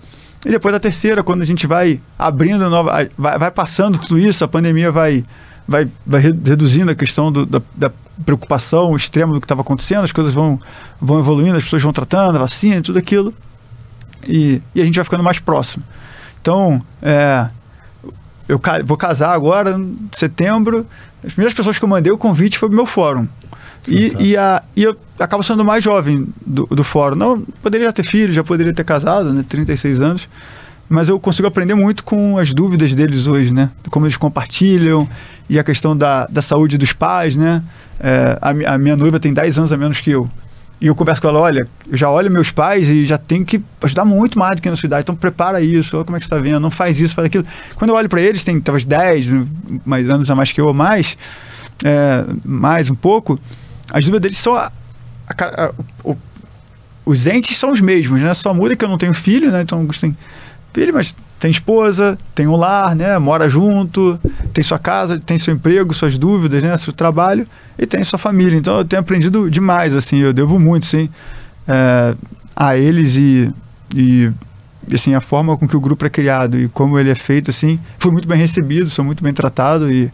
E 0.46 0.50
depois 0.50 0.74
a 0.74 0.80
terceira, 0.80 1.22
quando 1.22 1.42
a 1.42 1.44
gente 1.44 1.66
vai 1.66 2.00
abrindo 2.18 2.68
nova, 2.70 3.08
vai, 3.18 3.38
vai 3.38 3.50
passando 3.50 3.98
tudo 3.98 4.18
isso, 4.18 4.44
a 4.44 4.48
pandemia 4.48 4.90
vai, 4.92 5.22
vai, 5.66 5.88
vai 6.06 6.20
re- 6.20 6.38
reduzindo 6.44 6.90
a 6.90 6.94
questão 6.94 7.30
do- 7.32 7.44
da, 7.46 7.60
da 7.74 7.90
preocupação 8.24 8.94
extrema 8.94 9.32
do 9.32 9.40
que 9.40 9.44
estava 9.46 9.62
acontecendo, 9.62 10.04
as 10.04 10.12
coisas 10.12 10.32
vão, 10.32 10.60
vão 11.00 11.18
evoluindo, 11.18 11.56
as 11.56 11.64
pessoas 11.64 11.82
vão 11.82 11.92
tratando, 11.92 12.36
a 12.36 12.40
vacina, 12.40 12.80
tudo 12.82 12.98
aquilo. 12.98 13.34
E, 14.26 14.60
e 14.74 14.80
a 14.80 14.84
gente 14.84 14.94
vai 14.96 15.04
ficando 15.04 15.22
mais 15.24 15.38
próximo. 15.38 15.82
Então, 16.44 16.82
é, 17.00 17.48
eu 18.46 18.60
vou 18.84 18.98
casar 18.98 19.32
agora, 19.32 19.78
em 19.78 19.96
setembro. 20.12 20.86
As 21.24 21.32
primeiras 21.32 21.54
pessoas 21.54 21.78
que 21.78 21.84
eu 21.86 21.88
mandei 21.88 22.12
o 22.12 22.18
convite 22.18 22.58
foi 22.58 22.68
pro 22.68 22.76
meu 22.76 22.84
fórum. 22.84 23.26
E, 23.88 24.14
e, 24.20 24.36
a, 24.36 24.62
e 24.76 24.82
eu 24.82 24.94
acabo 25.18 25.42
sendo 25.42 25.62
o 25.62 25.64
mais 25.64 25.82
jovem 25.82 26.28
do, 26.46 26.66
do 26.66 26.84
fórum. 26.84 27.16
Não, 27.16 27.40
poderia 27.62 27.90
ter 27.94 28.02
filho, 28.02 28.30
já 28.30 28.44
poderia 28.44 28.74
ter 28.74 28.84
casado, 28.84 29.32
né? 29.32 29.42
36 29.48 30.02
anos. 30.02 30.28
Mas 30.86 31.08
eu 31.08 31.18
consigo 31.18 31.48
aprender 31.48 31.74
muito 31.74 32.04
com 32.04 32.36
as 32.36 32.52
dúvidas 32.52 32.92
deles 32.92 33.26
hoje, 33.26 33.50
né? 33.50 33.70
Como 33.90 34.04
eles 34.04 34.18
compartilham 34.18 35.08
e 35.48 35.58
a 35.58 35.64
questão 35.64 35.96
da, 35.96 36.26
da 36.26 36.42
saúde 36.42 36.76
dos 36.76 36.92
pais, 36.92 37.36
né? 37.36 37.62
É, 37.98 38.38
a, 38.38 38.74
a 38.74 38.78
minha 38.78 38.96
noiva 38.96 39.18
tem 39.18 39.32
10 39.32 39.60
anos 39.60 39.72
a 39.72 39.78
menos 39.78 39.98
que 39.98 40.10
eu. 40.10 40.28
E 40.80 40.86
eu 40.88 40.94
converso 40.94 41.22
com 41.22 41.28
ela, 41.28 41.40
olha, 41.40 41.66
eu 41.90 41.96
já 41.96 42.10
olho 42.10 42.30
meus 42.30 42.50
pais 42.50 42.88
e 42.88 43.06
já 43.06 43.16
tenho 43.16 43.44
que 43.44 43.62
ajudar 43.82 44.04
muito 44.04 44.38
mais 44.38 44.56
do 44.56 44.62
que 44.62 44.68
na 44.68 44.76
sua 44.76 44.86
idade. 44.86 45.02
Então 45.04 45.14
prepara 45.16 45.60
isso, 45.60 45.96
olha 45.96 46.04
como 46.04 46.16
é 46.16 46.20
que 46.20 46.26
você 46.26 46.34
está 46.34 46.42
vendo, 46.42 46.60
não 46.60 46.70
faz 46.70 47.00
isso, 47.00 47.14
faz 47.14 47.26
aquilo. 47.26 47.46
Quando 47.76 47.90
eu 47.90 47.96
olho 47.96 48.08
para 48.08 48.20
eles, 48.20 48.44
tem 48.44 48.60
talvez 48.60 48.84
10 48.84 49.30
mais 49.84 50.08
anos 50.10 50.30
a 50.30 50.34
mais 50.34 50.52
que 50.52 50.60
eu 50.60 50.66
ou 50.66 50.74
mais, 50.74 51.16
é, 51.82 52.24
mais 52.44 52.90
um 52.90 52.94
pouco, 52.94 53.38
as 53.92 54.04
dúvidas 54.04 54.20
deles 54.22 54.36
são 54.36 54.54
a- 54.56 54.70
a 55.28 55.64
a- 55.66 55.72
o- 56.02 56.16
os 57.06 57.26
entes 57.26 57.56
são 57.56 57.72
os 57.72 57.80
mesmos, 57.80 58.20
né? 58.20 58.34
Só 58.34 58.52
muda 58.52 58.74
que 58.76 58.84
eu 58.84 58.88
não 58.88 58.98
tenho 58.98 59.14
filho, 59.14 59.50
né? 59.50 59.62
Então 59.62 59.78
alguns 59.78 60.00
têm 60.00 60.16
filho, 60.72 60.92
mas 60.92 61.14
tem 61.44 61.50
esposa, 61.50 62.16
tem 62.34 62.46
um 62.46 62.56
lar, 62.56 62.96
né? 62.96 63.18
Mora 63.18 63.50
junto, 63.50 64.18
tem 64.54 64.64
sua 64.64 64.78
casa, 64.78 65.20
tem 65.20 65.38
seu 65.38 65.52
emprego, 65.52 65.92
suas 65.92 66.16
dúvidas, 66.16 66.62
né? 66.62 66.74
Seu 66.78 66.90
trabalho 66.90 67.46
e 67.78 67.84
tem 67.84 68.02
sua 68.02 68.18
família. 68.18 68.56
Então 68.56 68.78
eu 68.78 68.84
tenho 68.86 69.00
aprendido 69.00 69.50
demais, 69.50 69.94
assim, 69.94 70.20
eu 70.20 70.32
devo 70.32 70.58
muito, 70.58 70.86
sim, 70.86 71.06
é, 71.68 72.14
a 72.56 72.78
eles 72.78 73.16
e, 73.16 73.52
e 73.94 74.32
assim 74.90 75.14
a 75.14 75.20
forma 75.20 75.54
com 75.58 75.68
que 75.68 75.76
o 75.76 75.80
grupo 75.80 76.06
é 76.06 76.08
criado 76.08 76.58
e 76.58 76.66
como 76.66 76.98
ele 76.98 77.10
é 77.10 77.14
feito, 77.14 77.50
assim, 77.50 77.78
foi 77.98 78.10
muito 78.10 78.26
bem 78.26 78.38
recebido, 78.38 78.88
sou 78.88 79.04
muito 79.04 79.22
bem 79.22 79.34
tratado 79.34 79.92
e, 79.92 80.10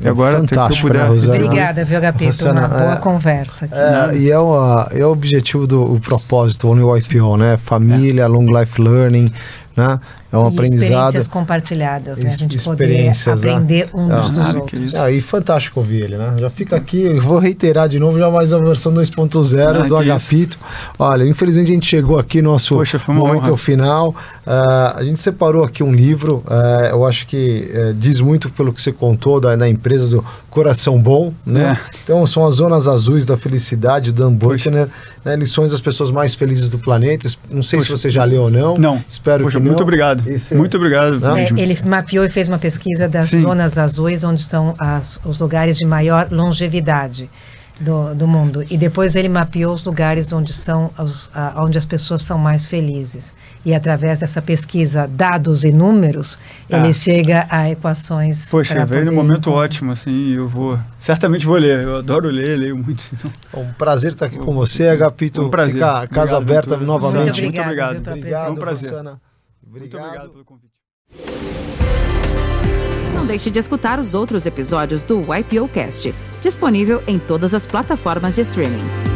e 0.00 0.06
É 0.06 0.08
agora 0.08 0.38
tem 0.38 0.46
que 0.46 0.54
eu 0.54 0.58
fantástico, 0.58 0.86
puder 0.88 1.02
né, 1.02 1.08
Rosana? 1.08 1.34
Obrigada, 1.34 1.84
viu, 1.84 1.98
Agapito? 1.98 2.24
Rosana, 2.24 2.60
Uma 2.60 2.68
boa 2.68 2.92
é- 2.94 2.96
conversa 2.96 3.66
aqui. 3.66 3.74
É, 3.74 4.16
e 4.16 4.30
é 4.30 4.38
o, 4.38 4.86
é 4.90 5.04
o 5.04 5.12
objetivo 5.12 5.66
do 5.66 5.82
o 5.82 6.00
propósito, 6.00 6.66
o 6.66 6.74
New 6.74 6.96
IPO, 6.96 7.36
né? 7.36 7.58
Família, 7.58 8.26
long 8.26 8.46
life 8.58 8.80
learning, 8.80 9.30
né? 9.76 10.00
É 10.32 10.36
um 10.38 10.44
e 10.44 10.48
aprendizado. 10.48 10.84
experiências 10.84 11.28
compartilhadas, 11.28 12.18
né? 12.18 12.30
A 12.32 12.36
gente 12.36 12.58
poder 12.62 12.88
né? 13.04 13.12
aprender 13.26 13.88
uns 13.92 14.10
Ah, 14.10 14.28
dos 14.28 14.54
outros. 14.54 14.70
que 14.70 14.76
isso. 14.86 14.96
Ah, 14.96 15.10
e 15.10 15.20
fantástico 15.20 15.80
ouvir 15.80 16.04
ele, 16.04 16.16
né? 16.16 16.34
Já 16.38 16.48
fica 16.48 16.74
aqui, 16.76 17.02
eu 17.02 17.20
vou 17.20 17.38
reiterar 17.38 17.88
de 17.88 17.98
novo 17.98 18.18
já 18.18 18.30
mais 18.30 18.52
a 18.52 18.58
versão 18.58 18.92
2.0 18.92 19.82
Ah, 19.84 19.86
do 19.86 19.96
Agapito. 19.96 20.58
Olha, 20.98 21.24
infelizmente 21.24 21.70
a 21.70 21.74
gente 21.74 21.86
chegou 21.86 22.18
aqui 22.18 22.40
no 22.40 22.52
nosso 22.52 22.74
Poxa, 22.74 23.00
momento 23.08 23.48
honra. 23.48 23.56
final. 23.58 24.14
Ah, 24.46 24.94
a 24.96 25.04
gente 25.04 25.18
separou 25.18 25.64
aqui 25.64 25.82
um 25.82 25.92
livro, 25.92 26.42
ah, 26.48 26.88
eu 26.90 27.04
acho 27.06 27.26
que 27.26 27.70
eh, 27.72 27.92
diz 27.96 28.20
muito 28.20 28.48
pelo 28.50 28.72
que 28.72 28.80
você 28.80 28.90
contou 28.92 29.40
da, 29.40 29.54
da 29.54 29.68
empresa 29.68 30.16
do 30.16 30.24
Coração 30.50 31.00
Bom, 31.00 31.32
né? 31.46 31.78
É. 31.78 31.96
Então 32.04 32.26
são 32.26 32.44
as 32.46 32.56
zonas 32.56 32.88
azuis 32.88 33.24
da 33.24 33.36
felicidade, 33.36 34.12
Dan. 34.12 34.32
Buckner, 34.32 34.88
né? 35.24 35.36
lições 35.36 35.70
das 35.70 35.80
pessoas 35.80 36.10
mais 36.10 36.34
felizes 36.34 36.68
do 36.68 36.78
planeta. 36.78 37.28
Não 37.50 37.62
sei 37.62 37.78
Poxa. 37.78 37.96
se 37.96 38.02
você 38.02 38.10
já 38.10 38.24
leu 38.24 38.42
ou 38.42 38.50
não. 38.50 38.76
Não. 38.76 39.02
Espero 39.08 39.44
Poxa, 39.44 39.56
que 39.56 39.62
não. 39.62 39.70
muito 39.70 39.82
obrigado. 39.82 40.21
Esse- 40.26 40.54
Muito 40.54 40.76
obrigado. 40.76 41.20
É, 41.36 41.48
ele 41.60 41.78
mapeou 41.84 42.24
e 42.24 42.30
fez 42.30 42.48
uma 42.48 42.58
pesquisa 42.58 43.08
das 43.08 43.30
Sim. 43.30 43.42
zonas 43.42 43.78
azuis, 43.78 44.22
onde 44.24 44.42
são 44.42 44.74
as- 44.78 45.20
os 45.24 45.38
lugares 45.38 45.76
de 45.76 45.86
maior 45.86 46.28
longevidade 46.30 47.28
do, 47.80 48.14
do 48.14 48.28
mundo. 48.28 48.64
E 48.70 48.76
depois 48.76 49.16
ele 49.16 49.28
mapeou 49.28 49.74
os 49.74 49.82
lugares 49.84 50.32
onde, 50.32 50.52
são 50.52 50.90
os, 50.96 51.28
a- 51.34 51.54
onde 51.64 51.76
as 51.78 51.84
pessoas 51.84 52.22
são 52.22 52.38
mais 52.38 52.64
felizes. 52.64 53.34
E 53.64 53.74
através 53.74 54.20
dessa 54.20 54.40
pesquisa, 54.40 55.08
dados 55.08 55.64
e 55.64 55.72
números, 55.72 56.38
ele 56.70 56.88
Ah. 56.88 56.92
chega 56.92 57.46
a 57.50 57.70
equações. 57.70 58.46
Poxa, 58.48 58.84
veio 58.86 59.06
num 59.06 59.14
momento 59.14 59.48
encontrar. 59.48 59.62
ótimo, 59.64 59.90
assim, 59.92 60.34
eu 60.34 60.46
vou. 60.46 60.78
Certamente 61.00 61.44
vou 61.44 61.56
ler, 61.56 61.82
eu 61.82 61.96
adoro 61.96 62.28
ler, 62.28 62.56
leio 62.56 62.76
muito. 62.76 63.04
Então, 63.12 63.30
Um 63.62 63.72
prazer 63.72 64.12
estar 64.12 64.26
aqui 64.26 64.36
com 64.36 64.54
você, 64.54 64.86
Agapito. 64.88 65.42
Um 65.42 65.50
prazer. 65.50 65.72
Fica 65.74 66.02
a 66.02 66.06
casa 66.06 66.36
Obrigado, 66.36 66.42
aberta 66.42 66.70
Ventura. 66.76 66.86
novamente. 66.86 67.24
Muito 67.24 67.42
Muito 67.42 67.60
obrigado, 67.60 67.88
obrigado. 67.96 68.02
pela 68.04 68.16
Obrigado, 68.16 68.42
Foi 68.44 68.52
um 68.52 68.54
prazer. 68.56 69.31
Rosana. 69.72 69.80
Muito 69.80 69.96
obrigado 69.96 70.30
pelo 70.30 70.44
convite. 70.44 70.72
Não 73.14 73.26
deixe 73.26 73.50
de 73.50 73.58
escutar 73.58 73.98
os 73.98 74.14
outros 74.14 74.46
episódios 74.46 75.02
do 75.04 75.20
YPO 75.20 75.68
Cast, 75.68 76.14
disponível 76.40 77.02
em 77.06 77.18
todas 77.18 77.54
as 77.54 77.66
plataformas 77.66 78.34
de 78.34 78.40
streaming. 78.40 79.11